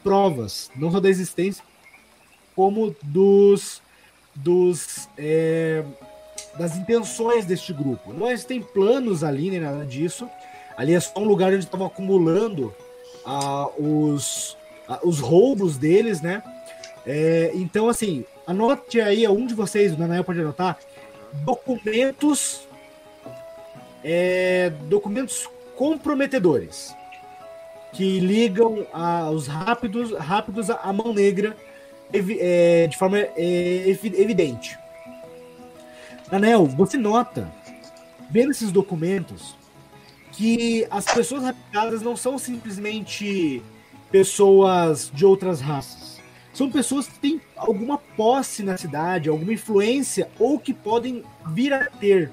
provas, 0.03 0.71
não 0.77 0.91
só 0.91 1.01
da 1.01 1.09
existência, 1.09 1.65
como 2.55 2.95
dos, 3.03 3.83
dos 4.35 5.09
é, 5.17 5.85
das 6.59 6.77
intenções 6.77 7.45
deste 7.47 7.73
grupo. 7.73 8.13
Não 8.13 8.31
existem 8.31 8.63
planos 8.63 9.25
ali, 9.25 9.51
nem 9.51 9.61
nada 9.61 9.85
disso. 9.85 10.29
Ali 10.77 10.95
é 10.95 11.01
só 11.01 11.21
um 11.21 11.25
lugar 11.25 11.53
onde 11.53 11.65
estavam 11.65 11.87
acumulando 11.87 12.75
ah, 13.25 13.69
os, 13.79 14.57
ah, 14.89 15.01
os 15.03 15.21
roubos 15.21 15.77
deles, 15.77 16.21
né? 16.21 16.43
É, 17.07 17.51
então, 17.55 17.89
assim, 17.89 18.25
anote 18.47 19.01
aí, 19.01 19.27
um 19.27 19.47
de 19.47 19.55
vocês, 19.55 19.93
o 19.93 19.97
Daniel 19.97 20.25
pode 20.25 20.41
anotar, 20.41 20.79
documentos 21.45 22.67
é, 24.05 24.71
documentos 24.89 25.49
comprometedores 25.77 26.95
que 27.93 28.21
ligam 28.21 28.87
aos 28.93 29.47
rápidos, 29.47 30.13
rápidos 30.13 30.71
à 30.71 30.93
mão 30.93 31.13
negra 31.13 31.57
é, 32.13 32.87
de 32.87 32.97
forma 32.97 33.19
é, 33.19 33.85
evi- 33.89 34.15
evidente. 34.21 34.79
Anel, 36.31 36.67
você 36.67 36.97
nota, 36.97 37.53
vendo 38.31 38.51
esses 38.51 38.73
documentos, 38.73 39.57
que 40.33 40.87
as 40.91 41.05
pessoas 41.05 41.43
raptadas 41.43 42.01
não 42.01 42.17
são 42.17 42.39
simplesmente 42.39 43.63
pessoas 44.11 45.11
de 45.13 45.27
outras 45.27 45.61
raças. 45.61 46.21
São 46.55 46.71
pessoas 46.71 47.07
que 47.07 47.19
têm 47.19 47.41
alguma 47.57 47.99
posse 47.99 48.63
na 48.63 48.77
cidade, 48.77 49.29
alguma 49.29 49.53
influência, 49.53 50.29
ou 50.39 50.59
que 50.59 50.73
podem 50.73 51.23
vir 51.49 51.73
a 51.73 51.87
ter. 51.87 52.31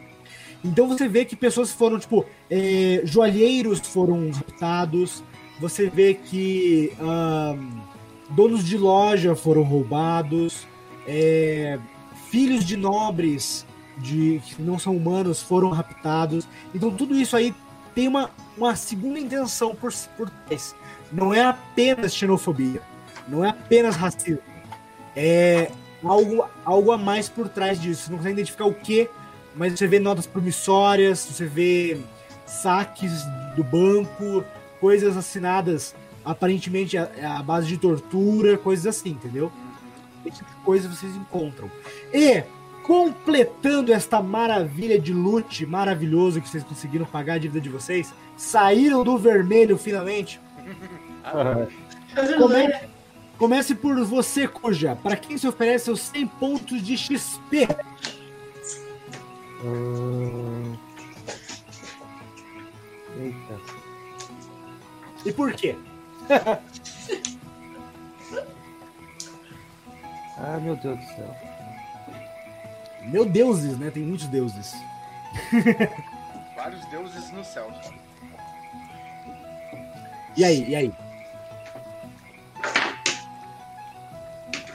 Então 0.64 0.88
você 0.88 1.08
vê 1.08 1.24
que 1.24 1.36
pessoas 1.36 1.72
foram, 1.72 2.00
tipo, 2.00 2.26
é, 2.50 3.02
joalheiros 3.06 3.80
foram 3.80 4.30
raptados, 4.32 5.24
você 5.60 5.90
vê 5.90 6.14
que 6.14 6.92
donos 8.30 8.64
de 8.64 8.78
loja 8.78 9.36
foram 9.36 9.64
roubados, 9.64 10.68
é, 11.08 11.80
filhos 12.30 12.64
de 12.64 12.78
nobres 12.78 13.66
de, 13.98 14.42
que 14.46 14.62
não 14.62 14.78
são 14.80 14.96
humanos 14.96 15.42
foram 15.42 15.70
raptados. 15.70 16.48
Então 16.74 16.92
tudo 16.92 17.16
isso 17.16 17.36
aí 17.36 17.54
tem 17.94 18.08
uma, 18.08 18.30
uma 18.58 18.76
segunda 18.76 19.20
intenção 19.20 19.76
por, 19.76 19.94
por 20.16 20.30
trás. 20.30 20.76
Não 21.12 21.34
é 21.34 21.42
apenas 21.42 22.14
xenofobia, 22.14 22.82
não 23.28 23.44
é 23.44 23.50
apenas 23.50 23.96
racismo. 23.96 24.42
É 25.16 25.72
algo, 26.04 26.46
algo 26.64 26.92
a 26.92 26.98
mais 26.98 27.28
por 27.28 27.50
trás 27.50 27.82
disso. 27.82 28.12
Não 28.12 28.18
consegue 28.18 28.36
identificar 28.36 28.66
o 28.66 28.74
que, 28.74 29.10
mas 29.56 29.74
você 29.74 29.88
vê 29.88 30.00
notas 30.00 30.28
promissórias, 30.28 31.20
você 31.20 31.46
vê 31.46 32.00
saques 32.46 33.24
do 33.56 33.64
banco, 33.64 34.44
coisas 34.80 35.18
assinadas 35.18 35.96
aparentemente 36.30 36.96
à, 36.96 37.10
à 37.38 37.44
base 37.44 37.68
de 37.68 37.78
tortura, 37.78 38.58
coisas 38.58 38.86
assim, 38.86 39.10
entendeu? 39.10 39.52
Esse 40.26 40.38
tipo 40.38 40.50
de 40.50 40.58
coisa 40.58 40.88
vocês 40.88 41.16
encontram. 41.16 41.70
E, 42.14 42.44
completando 42.84 43.92
esta 43.92 44.22
maravilha 44.22 45.00
de 45.00 45.12
loot 45.12 45.66
maravilhoso 45.66 46.40
que 46.40 46.48
vocês 46.48 46.64
conseguiram 46.64 47.06
pagar 47.06 47.34
a 47.34 47.38
dívida 47.40 47.60
de 47.60 47.70
vocês, 47.70 48.14
saíram 48.38 49.04
do 49.04 49.18
vermelho 49.18 49.78
finalmente. 49.78 50.40
Como 52.38 52.54
é, 52.54 52.90
Comece 53.38 53.74
por 53.74 54.04
você, 54.04 54.48
Cuja. 54.48 54.96
Para 54.98 55.16
quem 55.16 55.38
se 55.38 55.48
oferece 55.48 55.90
os 55.90 56.02
100 56.02 56.28
pontos 56.28 56.84
de 56.84 56.98
XP? 56.98 57.68
Hum... 59.64 60.76
Eita. 63.18 63.60
E 65.26 65.32
por 65.32 65.54
quê? 65.54 65.76
ah, 70.38 70.60
meu 70.62 70.76
Deus 70.76 71.00
do 71.00 71.06
céu. 71.06 71.36
Meu 73.04 73.24
deuses, 73.26 73.80
né? 73.80 73.90
Tem 73.90 74.04
muitos 74.04 74.28
deuses. 74.28 74.76
Vários 76.56 76.86
deuses 76.86 77.32
no 77.32 77.44
céu. 77.44 77.72
E 80.38 80.44
aí, 80.44 80.70
e 80.70 80.76
aí? 80.76 80.94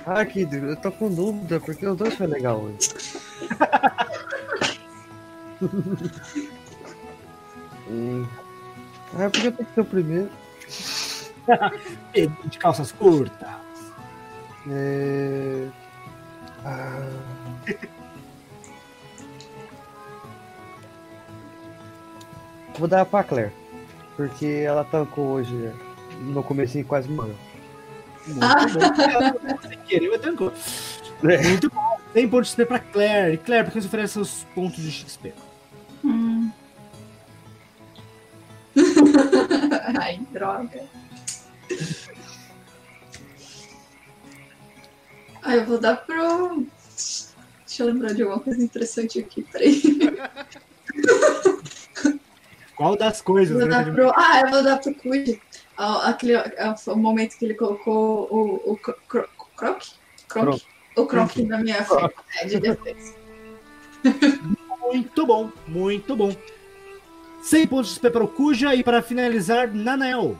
Ah, 0.07 0.25
Kid, 0.25 0.55
eu 0.55 0.77
tô 0.77 0.93
com 0.93 1.11
dúvida, 1.11 1.59
porque 1.61 1.87
os 1.87 1.97
dois 1.97 2.15
foi 2.15 2.27
legal 2.27 2.61
hoje. 2.61 2.91
hum. 7.89 8.27
Ah, 9.15 9.31
porque 9.31 9.51
tem 9.51 9.65
que 9.65 9.75
ser 9.75 9.81
o 9.81 9.85
primeiro. 9.85 10.31
Pedro 12.13 12.49
de 12.49 12.59
calças 12.59 12.93
curtas. 12.93 13.49
É... 14.71 15.69
Ah... 16.65 17.09
Vou 22.79 22.89
dar 22.89 23.05
pra 23.05 23.23
Claire. 23.23 23.53
Porque 24.17 24.47
ela 24.65 24.85
tancou 24.85 25.33
hoje 25.33 25.73
no 26.21 26.43
começo 26.43 26.79
e 26.79 26.85
quase 26.85 27.09
morreu. 27.09 27.37
Muito 28.27 28.41
bom. 28.41 29.69
Sem 29.69 29.79
querer, 29.81 30.09
mas 30.11 30.21
tancou. 30.21 30.53
Muito 31.23 31.71
bom. 31.71 31.99
Tem 32.13 32.29
pontos 32.29 32.47
de 32.47 32.53
XP 32.53 32.67
pra 32.67 32.79
Claire. 32.79 33.35
E 33.35 33.39
Claire, 33.39 33.65
por 33.65 33.73
que 33.73 33.81
você 33.81 33.87
oferece 33.87 34.13
seus 34.15 34.45
pontos 34.55 34.83
de 34.83 34.91
XP? 34.91 35.33
Hum. 36.05 36.51
Ai, 40.01 40.21
droga. 40.33 40.83
Ah, 45.47 45.57
eu 45.57 45.67
vou 45.67 45.79
dar 45.79 45.97
pro. 45.97 46.65
Deixa 47.67 47.83
eu 47.83 47.87
lembrar 47.87 48.15
de 48.15 48.23
alguma 48.23 48.41
coisa 48.41 48.63
interessante 48.63 49.19
aqui, 49.19 49.43
peraí. 49.43 49.83
Qual 52.77 52.97
das 52.97 53.21
coisas? 53.21 53.57
Né? 53.69 53.85
pro... 53.93 54.11
Ah, 54.17 54.41
eu 54.41 54.51
vou 54.51 54.63
dar 54.63 54.79
pro. 54.79 54.95
Ah, 55.77 56.09
Aquele, 56.09 56.33
foi 56.83 56.95
o 56.95 56.97
momento 56.97 57.37
que 57.37 57.45
ele 57.45 57.55
colocou 57.55 58.27
o, 58.31 58.73
o 58.73 58.77
cro- 58.79 58.97
cro- 59.07 59.29
croc? 59.57 59.83
Croc? 60.29 60.63
O 60.97 61.05
croc 61.07 61.37
na 61.39 61.59
minha 61.59 61.85
frente. 61.85 62.15
É, 62.41 62.47
de 62.47 62.61
defesa. 62.61 63.15
Muito 64.81 65.27
bom, 65.27 65.51
muito 65.69 66.17
bom. 66.17 66.35
100 67.43 67.67
pontos 67.67 67.89
de 67.89 67.95
XP 67.97 68.11
para 68.11 68.25
o 68.25 68.29
Cuja 68.29 68.75
e 68.75 68.83
para 68.83 69.03
finalizar, 69.03 69.71
Nanel. 69.73 70.39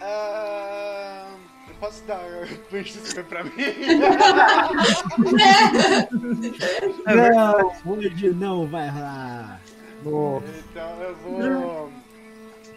Ah, 0.00 1.26
eu 1.68 1.74
posso 1.74 2.02
dar 2.04 2.20
de 2.70 2.84
XP 2.84 3.22
pra 3.24 3.44
mim? 3.44 3.52
Não, 7.06 7.72
hoje 7.92 8.30
não 8.30 8.66
vai 8.66 8.88
rolar. 8.88 9.60
Nossa. 10.04 10.46
então 10.70 11.02
eu 11.02 11.16
vou. 11.16 11.92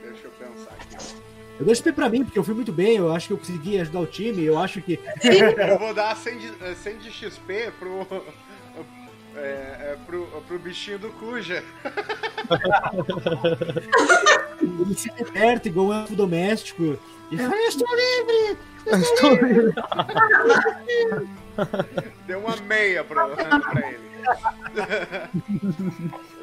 Deixa 0.01 0.27
eu 0.27 0.31
pensar 0.31 0.71
aqui. 0.71 1.15
Eu 1.59 1.65
dou 1.65 1.75
XP 1.75 1.91
pra 1.93 2.09
mim, 2.09 2.23
porque 2.25 2.37
eu 2.37 2.43
fui 2.43 2.53
muito 2.55 2.73
bem, 2.73 2.97
eu 2.97 3.13
acho 3.13 3.27
que 3.27 3.33
eu 3.33 3.37
consegui 3.37 3.79
ajudar 3.79 3.99
o 3.99 4.07
time, 4.07 4.43
eu 4.43 4.57
acho 4.57 4.81
que. 4.81 4.99
Eu 5.23 5.79
vou 5.79 5.93
dar 5.93 6.15
100 6.17 6.37
de, 6.39 6.47
eh, 6.61 6.75
100 6.75 6.97
de 6.97 7.11
XP 7.11 7.71
pro. 7.79 8.05
É, 9.35 9.39
é, 9.39 9.97
pro, 10.05 10.25
pro 10.47 10.59
bichinho 10.59 10.99
do 10.99 11.09
Cuja. 11.11 11.63
Ele 14.61 14.93
se 14.95 15.11
liberta 15.17 15.67
igual 15.67 15.87
um 15.87 15.93
elfo 15.93 16.15
doméstico. 16.15 16.99
E 17.31 17.37
fala, 17.37 17.55
eu 17.55 17.69
estou 17.69 17.87
livre! 17.95 18.57
Deu 22.27 22.39
uma 22.39 22.55
meia 22.57 23.03
pro, 23.03 23.35
pra 23.35 23.87
ele. 23.87 24.13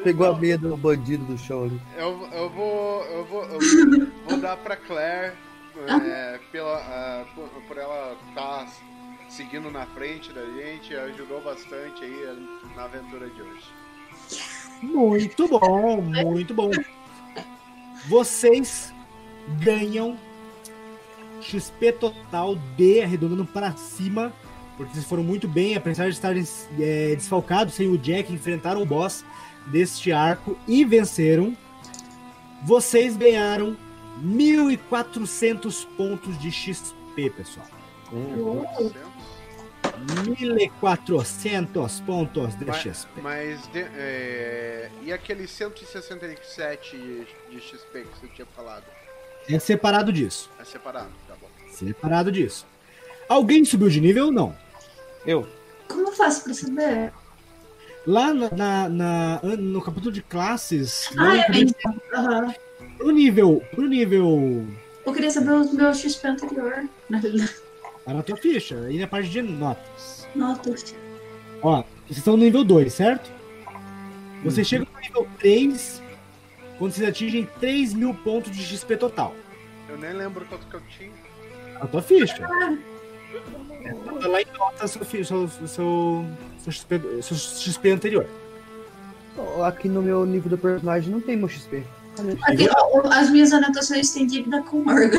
Pegou 0.03 0.27
a 0.29 0.39
meia 0.39 0.59
do 0.59 0.77
bandido 0.77 1.25
do 1.25 1.39
chão 1.39 1.65
ali. 1.65 1.81
Eu, 1.97 2.29
eu 2.33 2.51
vou. 2.51 3.05
Eu 3.05 3.25
vou. 3.25 3.45
Eu 3.45 3.59
vou 4.29 4.39
dar 4.39 4.57
pra 4.57 4.77
Claire 4.77 5.33
é, 5.89 6.39
pela, 6.51 6.77
ah, 6.77 7.25
por, 7.35 7.49
por 7.67 7.79
ela 7.79 8.17
estar 8.29 8.67
seguindo 9.31 9.71
na 9.71 9.87
frente 9.87 10.33
da 10.33 10.45
gente, 10.45 10.95
ajudou 10.95 11.41
bastante 11.41 12.05
aí 12.05 12.47
na 12.75 12.85
aventura 12.85 13.29
de 13.31 13.41
hoje. 13.41 13.65
Muito 14.83 15.47
bom, 15.47 16.03
muito 16.03 16.53
bom. 16.53 16.71
Vocês 18.09 18.93
ganham 19.63 20.19
XP 21.41 21.93
total 21.93 22.57
D 22.77 23.03
arredondando 23.03 23.47
para 23.47 23.73
cima, 23.77 24.33
porque 24.77 24.95
vocês 24.95 25.05
foram 25.05 25.23
muito 25.23 25.47
bem, 25.47 25.77
apesar 25.77 26.05
de 26.05 26.15
estarem 26.15 26.45
é, 26.79 27.15
desfalcados 27.15 27.75
sem 27.75 27.89
o 27.89 27.97
Jack, 27.97 28.33
enfrentaram 28.33 28.83
o 28.83 28.87
boss 28.87 29.25
deste 29.67 30.11
arco 30.13 30.59
e 30.67 30.85
venceram. 30.85 31.57
Vocês 32.65 33.17
ganharam 33.17 33.77
1.400 34.23 35.87
pontos 35.97 36.39
de 36.39 36.51
XP, 36.51 37.31
pessoal. 37.31 37.67
1.400 40.07 42.01
pontos 42.05 42.55
de 42.57 42.65
Mas, 42.65 42.77
XP. 42.77 43.21
mas 43.23 43.67
de- 43.73 43.81
é, 43.97 44.91
e 45.03 45.13
aquele 45.13 45.47
167 45.47 46.97
de, 46.97 47.27
de 47.51 47.61
XP 47.61 48.01
que 48.03 48.19
você 48.21 48.27
tinha 48.35 48.47
falado? 48.57 48.85
É 49.49 49.59
separado 49.59 50.13
disso. 50.13 50.51
É 50.61 50.65
separado, 50.65 51.11
tá 51.27 51.35
bom. 51.41 51.49
Separado 51.71 52.31
disso. 52.31 52.67
Alguém 53.29 53.65
subiu 53.65 53.89
de 53.89 54.01
nível 54.01 54.27
ou 54.27 54.33
não? 54.33 54.57
Eu. 55.27 55.47
Como 55.89 56.09
eu 56.09 56.13
faço 56.13 56.45
pra 56.45 56.55
saber? 56.55 57.13
Lá 58.07 58.33
na, 58.33 58.49
na- 58.51 58.89
na- 58.89 59.41
no 59.59 59.83
capítulo 59.83 60.13
de 60.13 60.23
classes, 60.23 61.11
Ah, 61.19 61.37
é 61.37 61.49
mesmo. 61.51 61.75
Aham. 62.15 62.55
pro 62.97 63.11
nível, 63.11 63.63
pro 63.73 63.87
nível. 63.87 64.67
Eu 65.05 65.13
queria 65.13 65.31
saber 65.31 65.51
o 65.53 65.73
meu 65.75 65.93
XP 65.95 66.27
anterior. 66.29 66.85
Na 67.09 67.19
realidade. 67.21 67.55
Tá 68.05 68.15
na 68.15 68.23
tua 68.23 68.37
ficha, 68.37 68.77
aí 68.81 68.99
na 68.99 69.07
parte 69.07 69.29
de 69.29 69.43
notas. 69.43 70.27
Notas. 70.35 70.95
Ó, 71.63 71.83
vocês 72.07 72.19
estão 72.19 72.37
no 72.37 72.45
nível 72.45 72.65
2, 72.65 72.93
certo? 72.93 73.31
Você 74.43 74.65
chega 74.65 74.87
no 74.91 75.01
nível 75.01 75.29
3 75.39 76.03
quando 76.79 76.93
vocês 76.93 77.09
atingem 77.09 77.47
3 77.61 77.93
mil 77.93 78.15
pontos 78.15 78.51
de 78.57 78.63
XP 78.65 78.97
total. 78.97 79.35
Eu 79.89 79.99
nem 79.99 80.13
lembro 80.13 80.47
quanto 80.47 80.67
que 80.67 80.75
eu 80.75 80.81
tinha. 80.89 81.13
Na 81.75 81.87
tua 81.87 82.01
ficha. 82.01 82.39
Tá 82.39 84.29
lá 84.29 84.41
em 84.41 84.47
notas 84.59 84.91
seu, 84.93 85.05
seu, 85.05 85.49
seu, 85.49 86.25
seu, 86.59 86.73
XP, 86.73 87.01
seu 87.23 87.37
XP 87.37 87.91
anterior. 87.91 88.27
Aqui 89.65 89.89
no 89.89 90.03
meu 90.03 90.25
nível 90.25 90.51
do 90.51 90.59
personagem 90.59 91.11
não 91.11 91.21
tem 91.21 91.37
meu 91.37 91.49
XP. 91.49 91.85
Aqui, 92.43 92.69
as 93.11 93.31
minhas 93.31 93.53
anotações 93.53 94.11
têm 94.11 94.27
dívida 94.27 94.63
com 94.63 94.79
o 94.79 94.85
Morgan. 94.85 95.19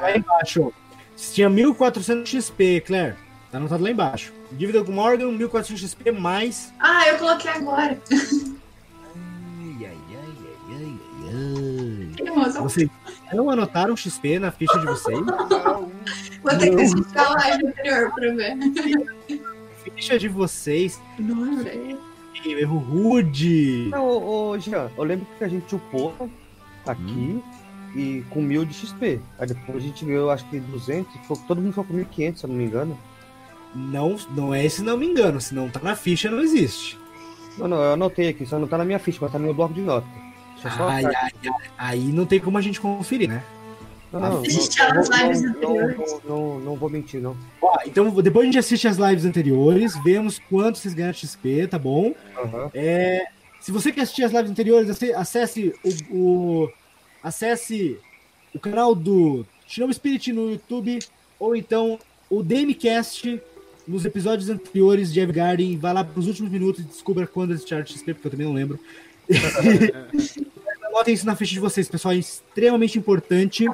Lá 0.00 0.16
embaixo. 0.16 0.72
Você 1.18 1.34
tinha 1.34 1.50
1.400 1.50 2.26
XP, 2.26 2.80
Claire. 2.86 3.16
Tá 3.50 3.58
anotado 3.58 3.82
lá 3.82 3.90
embaixo. 3.90 4.32
Dívida 4.52 4.84
com 4.84 4.92
Morgan, 4.92 5.36
1.400 5.36 5.76
XP 5.76 6.12
mais. 6.12 6.72
Ah, 6.78 7.08
eu 7.08 7.18
coloquei 7.18 7.50
agora. 7.50 7.98
Ai, 8.12 9.76
ai, 9.80 9.96
ai, 10.14 10.98
ai. 12.30 12.62
Vocês 12.62 12.88
não 13.32 13.50
anotaram 13.50 13.96
XP 13.96 14.38
na 14.38 14.52
ficha 14.52 14.78
de 14.78 14.86
vocês? 14.86 15.18
Vou 15.18 16.56
ter 16.56 16.70
que 16.70 16.82
assistir 16.82 17.18
a 17.18 17.30
live 17.30 17.66
anterior 17.66 18.14
pra 18.14 18.34
ver. 18.34 18.56
Ficha 19.84 20.18
de 20.20 20.28
vocês. 20.28 21.00
Não 21.18 21.42
lembrei. 21.42 21.98
Erro 22.46 22.78
rude. 22.78 23.88
Não, 23.90 24.06
ô, 24.06 24.50
ô, 24.50 24.58
Jean, 24.60 24.88
eu 24.96 25.02
lembro 25.02 25.26
que 25.36 25.42
a 25.42 25.48
gente 25.48 25.74
upou 25.74 26.14
aqui 26.86 27.42
e 27.94 28.24
com 28.30 28.40
mil 28.42 28.64
de 28.64 28.74
XP. 28.74 29.20
Aí 29.38 29.46
depois 29.46 29.78
a 29.78 29.86
gente 29.86 30.04
ganhou, 30.04 30.30
acho 30.30 30.44
que 30.48 30.58
200, 30.60 31.14
e 31.14 31.18
ficou- 31.18 31.36
todo 31.48 31.60
mundo 31.60 31.70
ficou 31.72 31.84
com 31.84 31.94
1.500, 31.94 32.40
se 32.40 32.46
eu 32.46 32.50
não 32.50 32.56
me 32.56 32.64
engano. 32.64 32.98
Não, 33.74 34.16
não 34.34 34.54
é 34.54 34.64
esse, 34.64 34.82
não 34.82 34.96
me 34.96 35.06
engano. 35.06 35.40
Se 35.40 35.54
não 35.54 35.68
tá 35.68 35.80
na 35.82 35.94
ficha, 35.94 36.30
não 36.30 36.40
existe. 36.40 36.98
Não, 37.58 37.68
não, 37.68 37.76
eu 37.82 37.92
anotei 37.92 38.28
aqui, 38.28 38.46
só 38.46 38.58
não 38.58 38.66
tá 38.68 38.78
na 38.78 38.84
minha 38.84 38.98
ficha, 38.98 39.18
mas 39.20 39.32
tá 39.32 39.38
no 39.38 39.44
meu 39.44 39.54
bloco 39.54 39.74
de 39.74 39.80
nota. 39.80 40.06
Ai, 40.64 41.04
ai, 41.04 41.12
ai, 41.44 41.52
aí 41.76 42.00
não 42.12 42.24
tem 42.26 42.40
como 42.40 42.56
a 42.58 42.60
gente 42.60 42.80
conferir, 42.80 43.28
né? 43.28 43.42
Não, 44.10 44.20
não, 46.24 46.60
não, 46.60 46.76
vou 46.76 46.88
mentir, 46.88 47.20
não. 47.20 47.36
Ó, 47.60 47.76
então 47.86 48.10
depois 48.22 48.44
a 48.44 48.46
gente 48.46 48.58
assiste 48.58 48.88
as 48.88 48.96
lives 48.96 49.24
anteriores, 49.24 49.94
vemos 50.02 50.38
quanto 50.48 50.78
vocês 50.78 50.94
ganharam 50.94 51.12
de 51.12 51.18
XP, 51.20 51.66
tá 51.68 51.78
bom? 51.78 52.14
Aham. 52.36 52.70
É, 52.74 53.26
se 53.60 53.70
você 53.70 53.92
quer 53.92 54.02
assistir 54.02 54.24
as 54.24 54.32
lives 54.32 54.50
anteriores, 54.50 54.88
ace- 54.88 55.12
acesse 55.12 55.74
o, 56.10 56.16
o- 56.64 56.68
acesse 57.22 57.98
o 58.54 58.58
canal 58.58 58.94
do 58.94 59.44
Shinobu 59.66 59.92
Spirit 59.92 60.32
no 60.32 60.50
YouTube, 60.50 60.98
ou 61.38 61.54
então 61.54 61.98
o 62.30 62.42
DMCast 62.42 63.40
nos 63.86 64.04
episódios 64.04 64.50
anteriores 64.50 65.12
de 65.12 65.20
Evergarden. 65.20 65.76
Vai 65.78 65.94
lá 65.94 66.04
para 66.04 66.18
os 66.18 66.26
últimos 66.26 66.50
minutos 66.50 66.82
e 66.82 66.84
descubra 66.84 67.26
quando 67.26 67.54
esse 67.54 67.66
chart 67.66 67.90
XP, 67.90 68.14
porque 68.14 68.26
eu 68.26 68.30
também 68.30 68.46
não 68.46 68.54
lembro. 68.54 68.78
Anotem 70.84 71.14
isso 71.14 71.26
na 71.26 71.36
ficha 71.36 71.54
de 71.54 71.60
vocês, 71.60 71.88
pessoal. 71.88 72.14
É 72.14 72.18
extremamente 72.18 72.98
importante, 72.98 73.66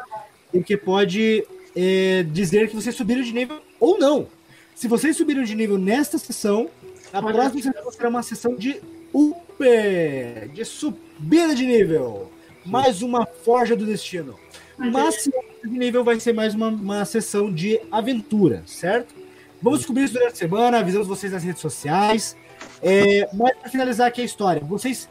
porque 0.50 0.76
pode 0.76 1.44
é, 1.74 2.24
dizer 2.24 2.68
que 2.68 2.76
vocês 2.76 2.94
subiram 2.94 3.22
de 3.22 3.32
nível 3.32 3.60
ou 3.78 3.98
não. 3.98 4.28
Se 4.74 4.88
vocês 4.88 5.16
subiram 5.16 5.44
de 5.44 5.54
nível 5.54 5.78
nesta 5.78 6.18
sessão, 6.18 6.68
a 7.12 7.22
próxima 7.22 7.62
sessão 7.62 7.92
será 7.92 8.08
uma 8.08 8.22
sessão 8.22 8.56
de 8.56 8.80
upper, 9.12 10.48
de 10.52 10.64
subida 10.64 11.54
de 11.54 11.64
nível. 11.64 12.30
Mais 12.64 13.02
uma 13.02 13.26
forja 13.26 13.76
do 13.76 13.84
destino. 13.84 14.38
Mas 14.76 15.22
se 15.22 15.30
de 15.64 15.78
nível 15.78 16.02
vai 16.04 16.18
ser 16.20 16.32
mais 16.32 16.54
uma, 16.54 16.68
uma 16.68 17.04
sessão 17.04 17.52
de 17.52 17.80
aventura, 17.90 18.62
certo? 18.66 19.14
Vamos 19.62 19.80
descobrir 19.80 20.04
isso 20.04 20.14
durante 20.14 20.32
a 20.32 20.36
semana, 20.36 20.78
avisamos 20.78 21.06
vocês 21.06 21.32
nas 21.32 21.42
redes 21.42 21.60
sociais. 21.62 22.36
É, 22.82 23.28
mas 23.32 23.56
para 23.56 23.70
finalizar 23.70 24.08
aqui 24.08 24.20
a 24.20 24.24
história, 24.24 24.62
vocês, 24.62 25.08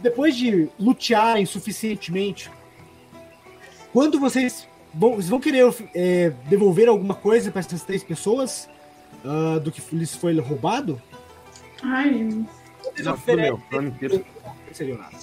depois 0.00 0.34
de 0.36 0.68
lutearem 0.80 1.46
suficientemente, 1.46 2.50
quando 3.92 4.18
vocês 4.18 4.66
vão, 4.92 5.12
vocês 5.12 5.28
vão 5.28 5.38
querer 5.40 5.64
é, 5.94 6.32
devolver 6.48 6.88
alguma 6.88 7.14
coisa 7.14 7.50
para 7.50 7.60
essas 7.60 7.82
três 7.84 8.02
pessoas 8.02 8.68
ah, 9.24 9.58
do 9.58 9.70
que 9.70 9.80
lhes 9.94 10.14
foi 10.14 10.36
roubado? 10.40 11.00
Ai, 11.82 12.28
Vocês 12.82 13.06
Não, 13.06 13.12
tudo 13.12 13.14
oferecem- 13.14 13.42
meu, 13.52 13.58
plano 13.70 13.88
inteiro. 13.88 14.24
Não 14.44 14.52
ofereceriam 14.52 14.98
nada. 14.98 15.16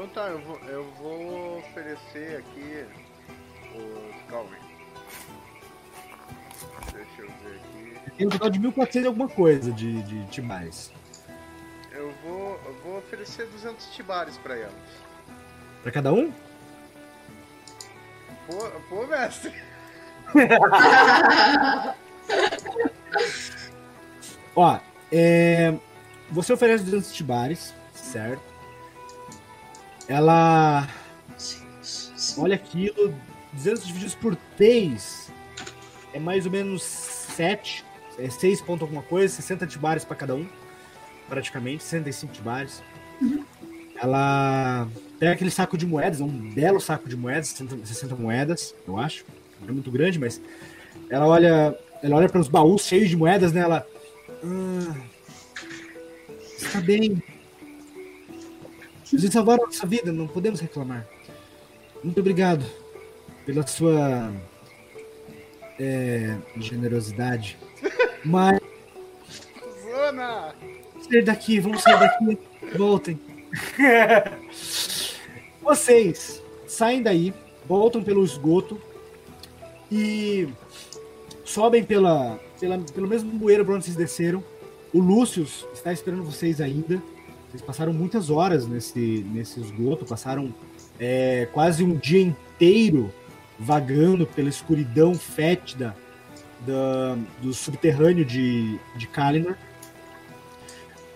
Então 0.00 0.08
tá, 0.14 0.30
eu 0.30 0.38
vou, 0.38 0.58
eu 0.60 0.90
vou 0.92 1.58
oferecer 1.58 2.38
aqui 2.38 2.86
os. 3.76 4.32
Aí. 4.32 4.48
Deixa 6.94 7.20
eu 7.20 7.28
ver 7.44 7.56
aqui. 7.56 7.92
Tem 8.16 8.26
um 8.26 8.30
total 8.30 8.48
de 8.48 8.58
1.400 8.60 9.02
e 9.02 9.06
alguma 9.06 9.28
coisa 9.28 9.70
de, 9.70 10.02
de 10.04 10.26
tibais. 10.28 10.90
Eu 11.92 12.14
vou, 12.22 12.58
eu 12.64 12.72
vou 12.82 12.96
oferecer 12.96 13.46
200 13.48 13.94
tibares 13.94 14.38
pra 14.38 14.56
elas. 14.56 14.72
Para 15.82 15.92
cada 15.92 16.14
um? 16.14 16.32
Pô, 18.46 18.70
pô 18.88 19.06
mestre. 19.06 19.52
Ó, 24.56 24.80
é, 25.12 25.74
você 26.30 26.54
oferece 26.54 26.84
200 26.84 27.12
tibares, 27.12 27.74
certo? 27.92 28.49
Ela 30.10 30.88
olha 32.36 32.56
aquilo, 32.56 33.14
200 33.52 33.86
divididos 33.86 34.14
por 34.16 34.34
3 34.56 35.30
é 36.12 36.18
mais 36.18 36.46
ou 36.46 36.50
menos 36.50 36.82
7, 36.82 37.84
é 38.18 38.28
6 38.28 38.60
ponto 38.62 38.82
alguma 38.82 39.02
coisa, 39.02 39.32
60 39.32 39.68
tibares 39.68 40.04
para 40.04 40.16
cada 40.16 40.34
um, 40.34 40.48
praticamente, 41.28 41.84
65 41.84 42.32
tibares. 42.32 42.82
Ela 44.02 44.88
pega 45.20 45.30
aquele 45.30 45.50
saco 45.50 45.78
de 45.78 45.86
moedas, 45.86 46.20
é 46.20 46.24
um 46.24 46.52
belo 46.52 46.80
saco 46.80 47.08
de 47.08 47.16
moedas, 47.16 47.50
60, 47.50 47.86
60 47.86 48.16
moedas, 48.16 48.74
eu 48.88 48.98
acho. 48.98 49.24
Não 49.60 49.68
é 49.68 49.72
muito 49.72 49.92
grande, 49.92 50.18
mas 50.18 50.40
ela 51.08 51.28
olha, 51.28 51.78
ela 52.02 52.16
olha 52.16 52.28
para 52.28 52.40
os 52.40 52.48
baús 52.48 52.82
cheios 52.82 53.08
de 53.08 53.16
moedas, 53.16 53.52
né? 53.52 53.60
Ela 53.60 53.86
ah, 54.42 54.96
está 56.58 56.80
bem. 56.80 57.22
Vocês 59.10 59.32
salvaram 59.32 59.64
a 59.64 59.66
nossa 59.66 59.86
vida, 59.86 60.12
não 60.12 60.28
podemos 60.28 60.60
reclamar. 60.60 61.04
Muito 62.02 62.20
obrigado 62.20 62.64
pela 63.44 63.66
sua 63.66 64.32
é, 65.78 66.36
generosidade. 66.56 67.58
Mas 68.24 68.60
Zona! 69.82 70.54
vamos 70.92 71.06
sair 71.08 71.24
daqui, 71.24 71.58
vamos 71.58 71.82
sair 71.82 71.98
daqui. 71.98 72.38
Voltem. 72.76 73.20
Vocês 75.60 76.40
saem 76.66 77.02
daí, 77.02 77.34
voltam 77.66 78.04
pelo 78.04 78.24
esgoto 78.24 78.80
e 79.90 80.48
sobem 81.44 81.84
pela, 81.84 82.38
pela, 82.60 82.78
pelo 82.78 83.08
mesmo 83.08 83.32
bueiro 83.32 83.64
para 83.64 83.74
onde 83.74 83.84
vocês 83.84 83.96
desceram. 83.96 84.42
O 84.92 85.00
Lúcio 85.00 85.46
está 85.74 85.92
esperando 85.92 86.22
vocês 86.22 86.60
ainda. 86.60 87.02
Vocês 87.50 87.62
passaram 87.62 87.92
muitas 87.92 88.30
horas 88.30 88.64
nesse, 88.66 89.26
nesse 89.32 89.60
esgoto, 89.60 90.04
passaram 90.04 90.54
é, 91.00 91.48
quase 91.52 91.82
um 91.82 91.96
dia 91.96 92.22
inteiro 92.22 93.12
vagando 93.58 94.24
pela 94.24 94.48
escuridão 94.48 95.14
fétida 95.16 95.96
da, 96.60 97.18
do 97.42 97.52
subterrâneo 97.52 98.24
de, 98.24 98.78
de 98.94 99.06
Kalinor. 99.08 99.56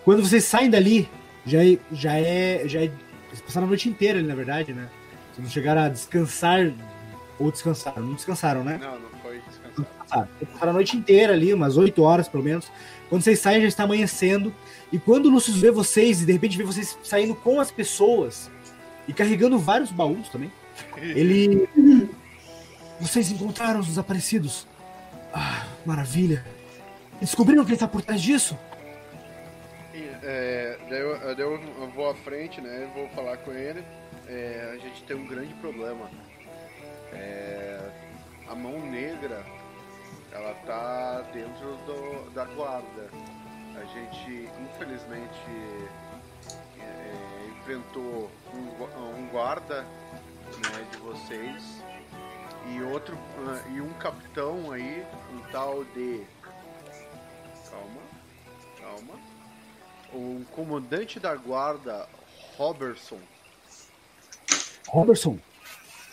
Quando 0.05 0.27
vocês 0.27 0.45
saem 0.45 0.69
dali, 0.69 1.09
já 1.47 1.65
é, 1.65 1.79
já 1.93 2.19
é, 2.19 2.65
já 2.67 2.83
é. 2.83 2.91
Vocês 3.29 3.41
passaram 3.41 3.67
a 3.67 3.69
noite 3.69 3.89
inteira 3.89 4.19
ali, 4.19 4.27
na 4.27 4.35
verdade, 4.35 4.73
né? 4.73 4.89
Vocês 5.33 5.45
não 5.45 5.51
chegaram 5.51 5.83
a 5.83 5.89
descansar. 5.89 6.73
Ou 7.39 7.51
descansaram. 7.51 8.03
Não 8.03 8.15
descansaram, 8.15 8.65
né? 8.65 8.79
Não, 8.83 8.99
não 8.99 9.09
foi 9.23 9.41
descansar. 9.49 10.29
Vocês 10.39 10.51
passaram 10.51 10.71
a 10.71 10.75
noite 10.75 10.97
inteira 10.97 11.33
ali, 11.33 11.55
umas 11.55 11.77
8 11.77 12.03
horas 12.03 12.29
pelo 12.29 12.43
menos. 12.43 12.71
Quando 13.09 13.23
vocês 13.23 13.39
saem, 13.39 13.63
já 13.63 13.69
está 13.69 13.85
amanhecendo. 13.85 14.53
E 14.95 14.99
quando 15.01 15.27
o 15.27 15.31
Lúcio 15.31 15.53
vê 15.55 15.73
vocês 15.73 16.23
e 16.23 16.25
de 16.25 16.33
repente 16.33 16.57
vê 16.57 16.63
vocês 16.63 16.97
saindo 17.03 17.35
com 17.35 17.59
as 17.59 17.69
pessoas 17.69 18.49
e 19.09 19.13
carregando 19.13 19.59
vários 19.59 19.91
baús 19.91 20.29
também, 20.29 20.53
ele. 21.03 21.69
Vocês 23.01 23.29
encontraram 23.33 23.81
os 23.81 23.89
desaparecidos. 23.89 24.69
Ah, 25.33 25.67
maravilha. 25.85 26.47
Descobriram 27.21 27.65
quem 27.65 27.75
está 27.75 27.89
por 27.89 28.03
trás 28.03 28.23
disso? 28.23 28.57
É, 30.23 30.79
daí 30.89 31.01
eu, 31.01 31.19
daí 31.19 31.45
eu 31.45 31.91
vou 31.93 32.09
à 32.09 32.15
frente, 32.15 32.61
né? 32.61 32.89
Vou 32.95 33.09
falar 33.09 33.39
com 33.39 33.53
ele. 33.53 33.85
É, 34.29 34.75
a 34.75 34.79
gente 34.79 35.03
tem 35.03 35.17
um 35.17 35.27
grande 35.27 35.53
problema. 35.55 36.09
É, 37.13 37.81
a 38.49 38.55
mão 38.55 38.79
negra, 38.89 39.45
ela 40.31 40.55
tá 40.65 41.23
dentro 41.33 41.77
do, 41.85 42.31
da 42.31 42.45
guarda. 42.45 43.11
A 43.77 43.85
gente, 43.87 44.49
infelizmente, 44.61 45.41
é, 46.81 47.49
enfrentou 47.59 48.31
um, 48.53 48.65
gu- 48.77 48.91
um 49.19 49.29
guarda 49.29 49.83
né, 49.83 50.87
de 50.91 50.97
vocês 50.99 51.63
e 52.73 52.83
outro 52.83 53.19
ah, 53.47 53.61
e 53.75 53.81
um 53.81 53.93
capitão 53.95 54.73
aí, 54.73 55.05
um 55.33 55.39
tal 55.51 55.85
de 55.87 56.23
calma, 57.71 58.01
calma 58.81 59.15
o 60.13 60.45
comandante 60.53 61.19
da 61.19 61.35
guarda, 61.35 62.09
Robertson. 62.57 63.19
Robertson. 64.87 65.39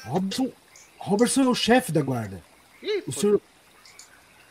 Robertson. 0.05 0.51
Robertson 0.97 1.41
é 1.43 1.47
o 1.47 1.55
chefe 1.55 1.91
da 1.91 2.01
guarda. 2.01 2.41
Ih, 2.81 3.03
O 3.07 3.11
senhor. 3.11 3.39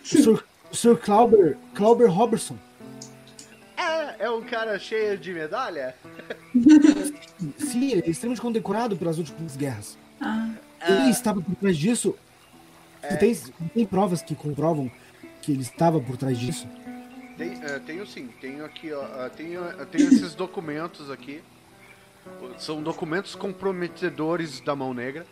O 0.03 0.07
senhor, 0.07 0.45
o 0.71 0.77
senhor 0.77 0.99
Clauber, 1.01 1.59
Clauber 1.75 2.09
Robertson. 2.11 2.57
É, 4.21 4.25
é 4.25 4.31
um 4.31 4.43
cara 4.43 4.79
cheio 4.79 5.19
de 5.19 5.33
medalha? 5.33 5.95
Sim, 7.59 7.93
ele 7.93 8.03
é 8.07 8.11
extremamente 8.11 8.41
condecorado 8.43 8.97
pelas 8.97 9.19
últimas 9.19 9.57
guerras. 9.57 9.99
ah, 10.21 10.51
Ele 10.89 11.11
estava 11.11 11.41
por 11.41 11.55
trás 11.57 11.77
disso. 11.77 12.15
Você 13.03 13.17
tem, 13.17 13.35
tem 13.75 13.87
provas 13.87 14.21
que 14.23 14.35
comprovam 14.35 14.91
que 15.41 15.53
ele 15.53 15.63
estava 15.63 15.99
por 16.01 16.17
trás 16.19 16.39
disso? 16.39 16.69
Tem, 17.39 17.53
é, 17.65 17.79
tenho 17.79 18.07
sim, 18.07 18.29
tenho 18.41 18.63
aqui, 18.65 18.93
ó, 18.93 19.03
ah, 19.03 19.31
tenho, 19.35 19.61
eu 19.65 19.87
tenho 19.87 20.09
esses 20.09 20.35
documentos 20.35 21.11
aqui. 21.11 21.41
São 22.59 22.83
documentos 22.83 23.35
comprometedores 23.35 24.61
da 24.61 24.77
mão 24.77 24.93
negra. 24.93 25.25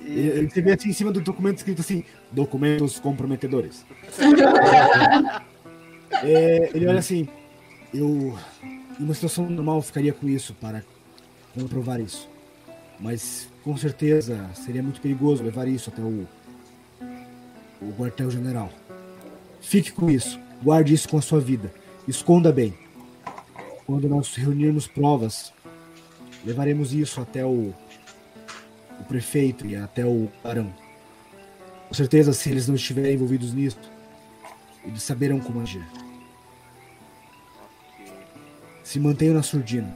Ele, 0.00 0.28
ele- 0.28 0.46
vê 0.62 0.72
assim 0.72 0.90
em 0.90 0.92
cima 0.92 1.10
do 1.10 1.20
documento 1.20 1.58
escrito 1.58 1.80
assim: 1.80 2.04
documentos 2.30 3.00
comprometedores. 3.00 3.84
É, 6.22 6.70
ele 6.74 6.86
olha 6.86 6.98
assim: 6.98 7.28
eu, 7.92 8.36
em 8.98 9.04
uma 9.04 9.14
situação 9.14 9.48
normal, 9.48 9.80
ficaria 9.82 10.12
com 10.12 10.28
isso 10.28 10.54
para 10.54 10.82
comprovar 11.54 12.00
isso. 12.00 12.28
Mas 13.00 13.48
com 13.62 13.76
certeza 13.76 14.50
seria 14.54 14.82
muito 14.82 15.00
perigoso 15.00 15.42
levar 15.42 15.68
isso 15.68 15.90
até 15.90 16.02
o, 16.02 16.26
o 17.80 17.92
quartel-general. 17.96 18.70
Fique 19.60 19.92
com 19.92 20.10
isso, 20.10 20.38
guarde 20.62 20.94
isso 20.94 21.08
com 21.08 21.18
a 21.18 21.22
sua 21.22 21.40
vida, 21.40 21.72
esconda 22.06 22.52
bem. 22.52 22.74
Quando 23.86 24.08
nós 24.08 24.34
reunirmos 24.34 24.86
provas, 24.86 25.52
levaremos 26.44 26.92
isso 26.92 27.20
até 27.20 27.44
o, 27.44 27.72
o 29.00 29.04
prefeito 29.06 29.66
e 29.66 29.76
até 29.76 30.04
o 30.04 30.28
barão. 30.42 30.72
Com 31.88 31.94
certeza, 31.94 32.32
se 32.32 32.50
eles 32.50 32.68
não 32.68 32.74
estiverem 32.74 33.14
envolvidos 33.14 33.52
nisso, 33.54 33.78
eles 34.84 35.02
saberão 35.02 35.40
como 35.40 35.60
agir. 35.60 35.86
Se 38.88 38.98
mantenham 38.98 39.34
na 39.34 39.42
surdina. 39.42 39.94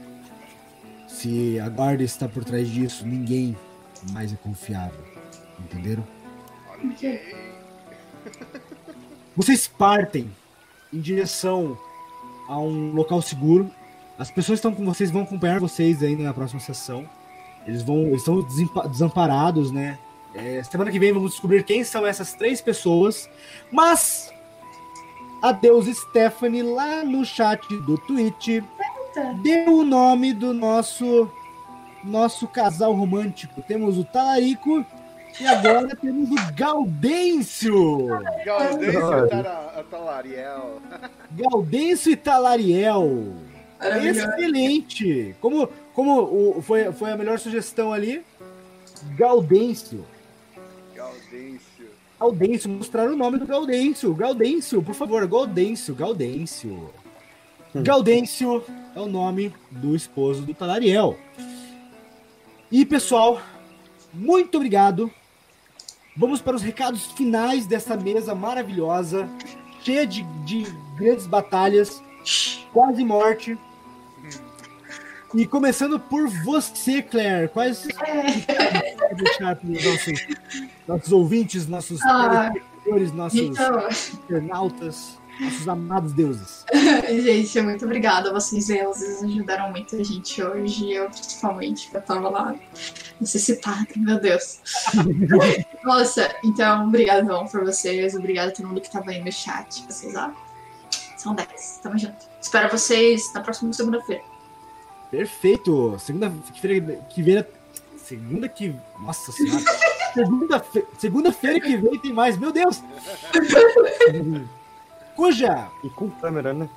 Se 1.07 1.59
a 1.59 1.67
guarda 1.67 2.03
está 2.03 2.29
por 2.29 2.45
trás 2.45 2.69
disso, 2.69 3.07
ninguém 3.07 3.57
mais 4.11 4.31
é 4.31 4.35
confiável. 4.35 4.99
Entenderam? 5.59 6.05
Ok. 6.69 7.19
Vocês 9.35 9.67
partem 9.67 10.29
em 10.93 10.99
direção 10.99 11.75
a 12.47 12.59
um 12.59 12.93
local 12.93 13.19
seguro. 13.19 13.67
As 14.15 14.29
pessoas 14.29 14.59
que 14.59 14.67
estão 14.67 14.75
com 14.75 14.85
vocês 14.85 15.09
vão 15.09 15.23
acompanhar 15.23 15.59
vocês 15.59 16.03
ainda 16.03 16.21
na 16.21 16.33
próxima 16.33 16.59
sessão. 16.59 17.09
Eles 17.65 17.81
vão, 17.81 18.09
eles 18.09 18.19
estão 18.19 18.47
desamparados, 18.91 19.71
né? 19.71 19.97
É, 20.35 20.61
semana 20.61 20.91
que 20.91 20.99
vem 20.99 21.11
vamos 21.11 21.31
descobrir 21.31 21.63
quem 21.63 21.83
são 21.83 22.05
essas 22.05 22.33
três 22.33 22.61
pessoas. 22.61 23.27
Mas 23.71 24.31
a 25.43 25.51
Deus 25.51 25.85
Stephanie 25.87 26.63
lá 26.63 27.03
no 27.03 27.25
chat 27.25 27.67
do 27.81 27.97
Twitch 27.97 28.63
deu 29.43 29.79
o 29.79 29.83
nome 29.83 30.31
do 30.33 30.53
nosso 30.53 31.29
nosso 32.01 32.47
casal 32.47 32.93
romântico. 32.93 33.61
Temos 33.61 33.97
o 33.97 34.05
Talarico 34.05 34.85
e 35.39 35.45
agora 35.45 35.93
temos 35.97 36.29
o 36.31 36.53
Gaudêncio. 36.53 38.07
Gaudêncio 38.45 39.27
Tara- 39.27 39.85
Talariel. 39.91 40.81
Gaudêncio 41.31 42.11
e 42.13 42.15
Talariel. 42.15 43.33
Excelente! 44.01 45.35
Como, 45.41 45.67
como 45.93 46.21
o, 46.21 46.61
foi, 46.61 46.89
foi 46.93 47.11
a 47.11 47.17
melhor 47.17 47.37
sugestão 47.37 47.91
ali? 47.91 48.23
Gaudêncio. 49.17 50.05
Gaudêncio. 50.95 51.72
Gaudêncio, 52.19 52.69
mostrar 52.69 53.09
o 53.09 53.15
nome 53.15 53.37
do 53.37 53.45
Gaudêncio. 53.45 54.13
Gaudêncio, 54.13 54.81
por 54.81 54.95
favor, 54.95 55.27
Gaudêncio, 55.27 55.93
Gaudêncio. 55.93 56.89
Gaudêncio 57.75 58.63
é 58.95 58.99
o 58.99 59.07
nome 59.07 59.53
do 59.71 59.95
esposo 59.95 60.43
do 60.43 60.53
Talariel. 60.53 61.17
E 62.71 62.85
pessoal, 62.85 63.41
muito 64.13 64.55
obrigado. 64.55 65.11
Vamos 66.15 66.41
para 66.41 66.55
os 66.55 66.61
recados 66.61 67.07
finais 67.13 67.65
dessa 67.65 67.97
mesa 67.97 68.35
maravilhosa, 68.35 69.27
cheia 69.81 70.05
de, 70.05 70.23
de 70.45 70.63
grandes 70.95 71.25
batalhas, 71.25 72.01
quase 72.71 73.03
morte. 73.03 73.57
E 75.33 75.47
começando 75.47 75.99
por 75.99 76.27
você, 76.27 77.01
Claire, 77.01 77.47
quais 77.49 77.87
quer 77.87 79.15
deixar 79.15 79.55
para 79.55 79.67
os 79.67 79.83
nossos, 79.83 80.27
nossos 80.87 81.11
ouvintes, 81.11 81.67
nossos 81.67 81.99
Ah, 82.03 82.51
telespectadores, 82.51 83.11
nossos 83.13 83.39
Então, 83.39 83.87
internautas, 84.13 85.17
nossos 85.39 85.67
amados 85.67 86.13
deuses? 86.13 86.63
gente, 87.23 87.61
muito 87.61 87.83
obrigada. 87.85 88.31
Vocês, 88.31 88.67
deuses, 88.67 89.23
ajudaram 89.23 89.71
muito 89.71 89.95
a 89.95 90.03
gente 90.03 90.43
hoje. 90.43 90.91
Eu, 90.91 91.09
principalmente, 91.09 91.89
que 91.89 91.97
eu 91.97 92.01
tava 92.01 92.29
lá 92.29 92.55
necessitada, 93.19 93.87
meu 93.95 94.19
Deus. 94.19 94.59
Nossa, 95.83 96.29
então, 96.43 96.87
obrigadão 96.87 97.47
por 97.47 97.65
vocês. 97.65 98.13
Obrigada 98.13 98.51
a 98.51 98.53
todo 98.53 98.67
mundo 98.67 98.81
que 98.81 98.91
tava 98.91 99.09
aí 99.09 99.23
no 99.23 99.31
chat. 99.31 99.83
Vocês, 99.89 100.13
ó, 100.15 100.31
são 101.17 101.33
10. 101.33 101.79
Tamo 101.81 101.97
junto. 101.97 102.33
Espero 102.39 102.69
vocês 102.69 103.33
na 103.33 103.41
próxima 103.41 103.73
segunda-feira. 103.73 104.32
Perfeito! 105.23 105.95
Segunda-feira 105.99 106.97
que 107.07 107.21
vem. 107.21 107.45
Segunda 107.97 108.49
que. 108.49 108.75
Nossa 108.99 109.31
senhora! 109.31 109.61
Segunda-fe- 110.11 110.85
Segunda-feira 110.97 111.59
que 111.59 111.77
vem 111.77 111.99
tem 111.99 112.11
mais, 112.11 112.35
meu 112.35 112.51
Deus! 112.51 112.81
Cuja! 115.15 115.67
E 115.83 115.89
com 115.91 116.09
câmera, 116.09 116.51
né? 116.51 116.67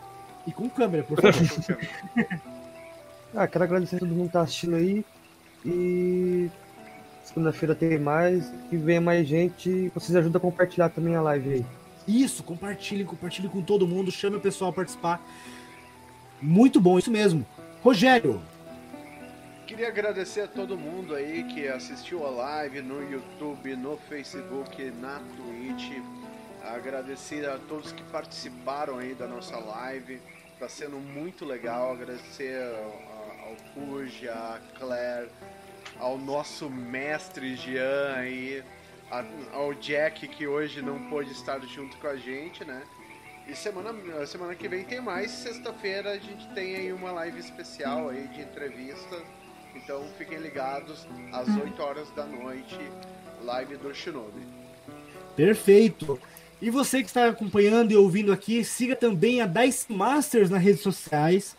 E 0.47 0.53
com 0.53 0.69
câmera, 0.69 1.03
por 1.03 1.19
favor. 1.19 1.79
Ah, 3.35 3.47
quero 3.49 3.65
agradecer 3.65 3.97
a 3.97 4.01
todo 4.01 4.15
mundo 4.15 4.27
que 4.27 4.33
tá 4.35 4.43
assistindo 4.43 4.77
aí. 4.77 5.03
E 5.65 6.51
segunda-feira 7.25 7.75
tem 7.75 7.99
mais. 7.99 8.53
E 8.71 8.77
venha 8.77 9.01
mais 9.01 9.27
gente. 9.27 9.91
Vocês 9.95 10.15
ajudam 10.15 10.39
a 10.39 10.43
compartilhar 10.43 10.91
também 10.91 11.17
a 11.17 11.23
live 11.23 11.55
aí. 11.55 11.67
Isso, 12.07 12.43
compartilhem, 12.43 13.07
compartilhem 13.07 13.51
com 13.51 13.63
todo 13.63 13.89
mundo, 13.89 14.11
chame 14.13 14.37
o 14.37 14.41
pessoal 14.41 14.71
a 14.73 14.75
participar. 14.75 15.27
Muito 16.41 16.79
bom, 16.79 16.99
isso 16.99 17.11
mesmo. 17.11 17.47
Rogério, 17.87 18.43
Queria 19.65 19.87
agradecer 19.87 20.41
a 20.41 20.49
todo 20.49 20.77
mundo 20.77 21.15
aí 21.15 21.45
que 21.45 21.69
assistiu 21.69 22.27
a 22.27 22.31
live 22.31 22.83
no 22.83 23.01
YouTube, 23.09 23.77
no 23.77 23.97
Facebook, 23.97 24.91
na 25.01 25.23
Twitch. 25.37 26.03
Agradecer 26.65 27.49
a 27.49 27.59
todos 27.59 27.93
que 27.93 28.03
participaram 28.11 28.99
aí 28.99 29.15
da 29.15 29.29
nossa 29.29 29.57
live. 29.57 30.21
Tá 30.59 30.69
sendo 30.69 30.97
muito 30.97 31.45
legal. 31.45 31.93
Agradecer 31.93 32.61
ao, 33.47 33.57
Puja, 33.73 34.33
a 34.33 34.59
Claire, 34.81 35.31
ao 36.01 36.19
nosso 36.19 36.69
mestre 36.69 37.55
Jean 37.55 38.15
aí, 38.17 38.65
ao 39.53 39.73
Jack 39.75 40.27
que 40.27 40.45
hoje 40.45 40.83
não 40.83 41.09
pôde 41.09 41.31
estar 41.31 41.61
junto 41.61 41.97
com 41.99 42.09
a 42.09 42.17
gente, 42.17 42.65
né? 42.65 42.83
E 43.49 43.55
semana, 43.55 43.95
semana 44.27 44.55
que 44.55 44.69
vem 44.69 44.85
tem 44.85 45.01
mais. 45.01 45.31
Sexta-feira 45.31 46.11
a 46.11 46.19
gente 46.19 46.49
tem 46.49 46.75
aí 46.77 46.93
uma 46.93 47.13
live 47.13 47.39
especial 47.39 48.09
aí 48.09 48.27
de 48.29 48.41
entrevistas. 48.41 49.23
Então 49.75 50.05
fiquem 50.19 50.39
ligados 50.39 51.07
às 51.33 51.49
8 51.49 51.81
horas 51.83 52.11
da 52.11 52.25
noite, 52.25 52.77
live 53.43 53.77
do 53.77 53.95
Shinobi. 53.95 54.43
perfeito. 55.37 56.19
E 56.61 56.71
você 56.71 57.03
que 57.03 57.09
está 57.09 57.29
acompanhando 57.29 57.93
e 57.93 57.97
ouvindo 57.97 58.33
aqui, 58.33 58.65
siga 58.65 58.97
também 58.97 59.43
a 59.43 59.47
Dice 59.47 59.93
Masters 59.93 60.49
nas 60.49 60.63
redes 60.63 60.81
sociais. 60.81 61.55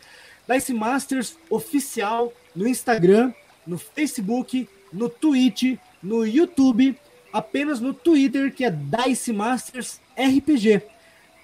Dice 0.49 0.73
Masters 0.73 1.37
oficial 1.49 2.33
no 2.55 2.67
Instagram, 2.67 3.31
no 3.65 3.77
Facebook, 3.77 4.67
no 4.91 5.07
Twitch, 5.07 5.77
no 6.01 6.25
YouTube, 6.25 6.97
apenas 7.31 7.79
no 7.79 7.93
Twitter, 7.93 8.51
que 8.51 8.65
é 8.65 8.71
Dice 8.71 9.31
Masters 9.31 10.01
RPG. 10.17 10.81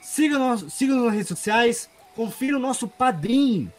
Siga 0.04 0.38
nós, 0.38 0.66
siga 0.74 0.94
nas 0.94 1.14
redes 1.14 1.30
sociais, 1.30 1.90
confira 2.14 2.58
o 2.58 2.60
nosso 2.60 2.90
padrim, 2.90 3.72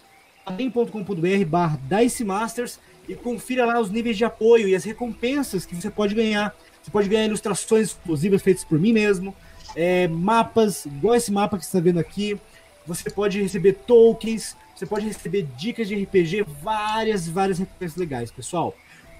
padrim.com.br 0.42 1.44
barra 1.46 1.78
Dice 1.86 2.24
Masters 2.24 2.80
e 3.06 3.14
confira 3.14 3.66
lá 3.66 3.78
os 3.78 3.90
níveis 3.90 4.16
de 4.16 4.24
apoio 4.24 4.66
e 4.66 4.74
as 4.74 4.84
recompensas 4.84 5.66
que 5.66 5.76
você 5.76 5.90
pode 5.90 6.14
ganhar. 6.14 6.56
Você 6.82 6.90
pode 6.90 7.10
ganhar 7.10 7.26
ilustrações 7.26 7.88
exclusivas 7.88 8.40
feitas 8.40 8.64
por 8.64 8.78
mim 8.78 8.90
mesmo, 8.90 9.36
é, 9.76 10.08
mapas, 10.08 10.86
igual 10.86 11.14
esse 11.14 11.30
mapa 11.30 11.58
que 11.58 11.64
você 11.64 11.68
está 11.68 11.80
vendo 11.80 12.00
aqui. 12.00 12.40
Você 12.86 13.10
pode 13.10 13.40
receber 13.42 13.74
tokens, 13.86 14.56
você 14.74 14.86
pode 14.86 15.06
receber 15.06 15.46
dicas 15.58 15.86
de 15.86 15.94
RPG, 15.94 16.46
várias, 16.62 17.28
várias 17.28 17.58
recompensas 17.58 17.98
legais, 17.98 18.30
pessoal. 18.30 18.74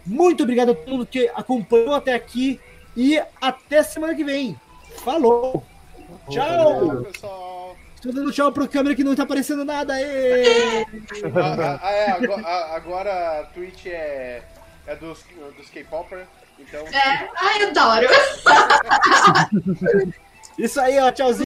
Muito 0.07 0.43
obrigado 0.43 0.71
a 0.71 0.75
todo 0.75 0.91
mundo 0.91 1.07
que 1.07 1.29
acompanhou 1.35 1.93
até 1.93 2.15
aqui 2.15 2.59
e 2.97 3.21
até 3.43 3.83
semana 3.83 4.15
que 4.15 4.25
vem. 4.25 4.59
Falou! 5.05 5.74
Tchau! 6.31 6.87
Tchau, 6.87 7.03
pessoal! 7.13 7.77
Estou 7.97 8.13
dando 8.13 8.33
tchau 8.33 8.53
pro 8.53 8.69
câmera 8.69 8.95
que 8.95 9.05
não 9.05 9.15
tá 9.15 9.23
aparecendo 9.23 9.65
nada. 9.65 9.99
Ê! 10.01 10.85
Ah, 11.35 11.79
ah, 11.83 11.91
é, 11.91 12.11
agora, 12.11 12.43
a- 12.47 12.77
agora 12.77 13.41
a 13.41 13.45
Twitch 13.47 13.87
é, 13.87 14.43
é 14.87 14.97
dos, 14.97 15.25
dos 15.57 15.71
K-Popper, 15.71 16.27
então 16.59 16.87
É, 16.89 17.29
ai, 17.37 17.63
adoro. 17.65 18.07
Isso 20.59 20.81
aí, 20.81 20.99
ó, 21.01 21.11
tchauzinho. 21.11 21.43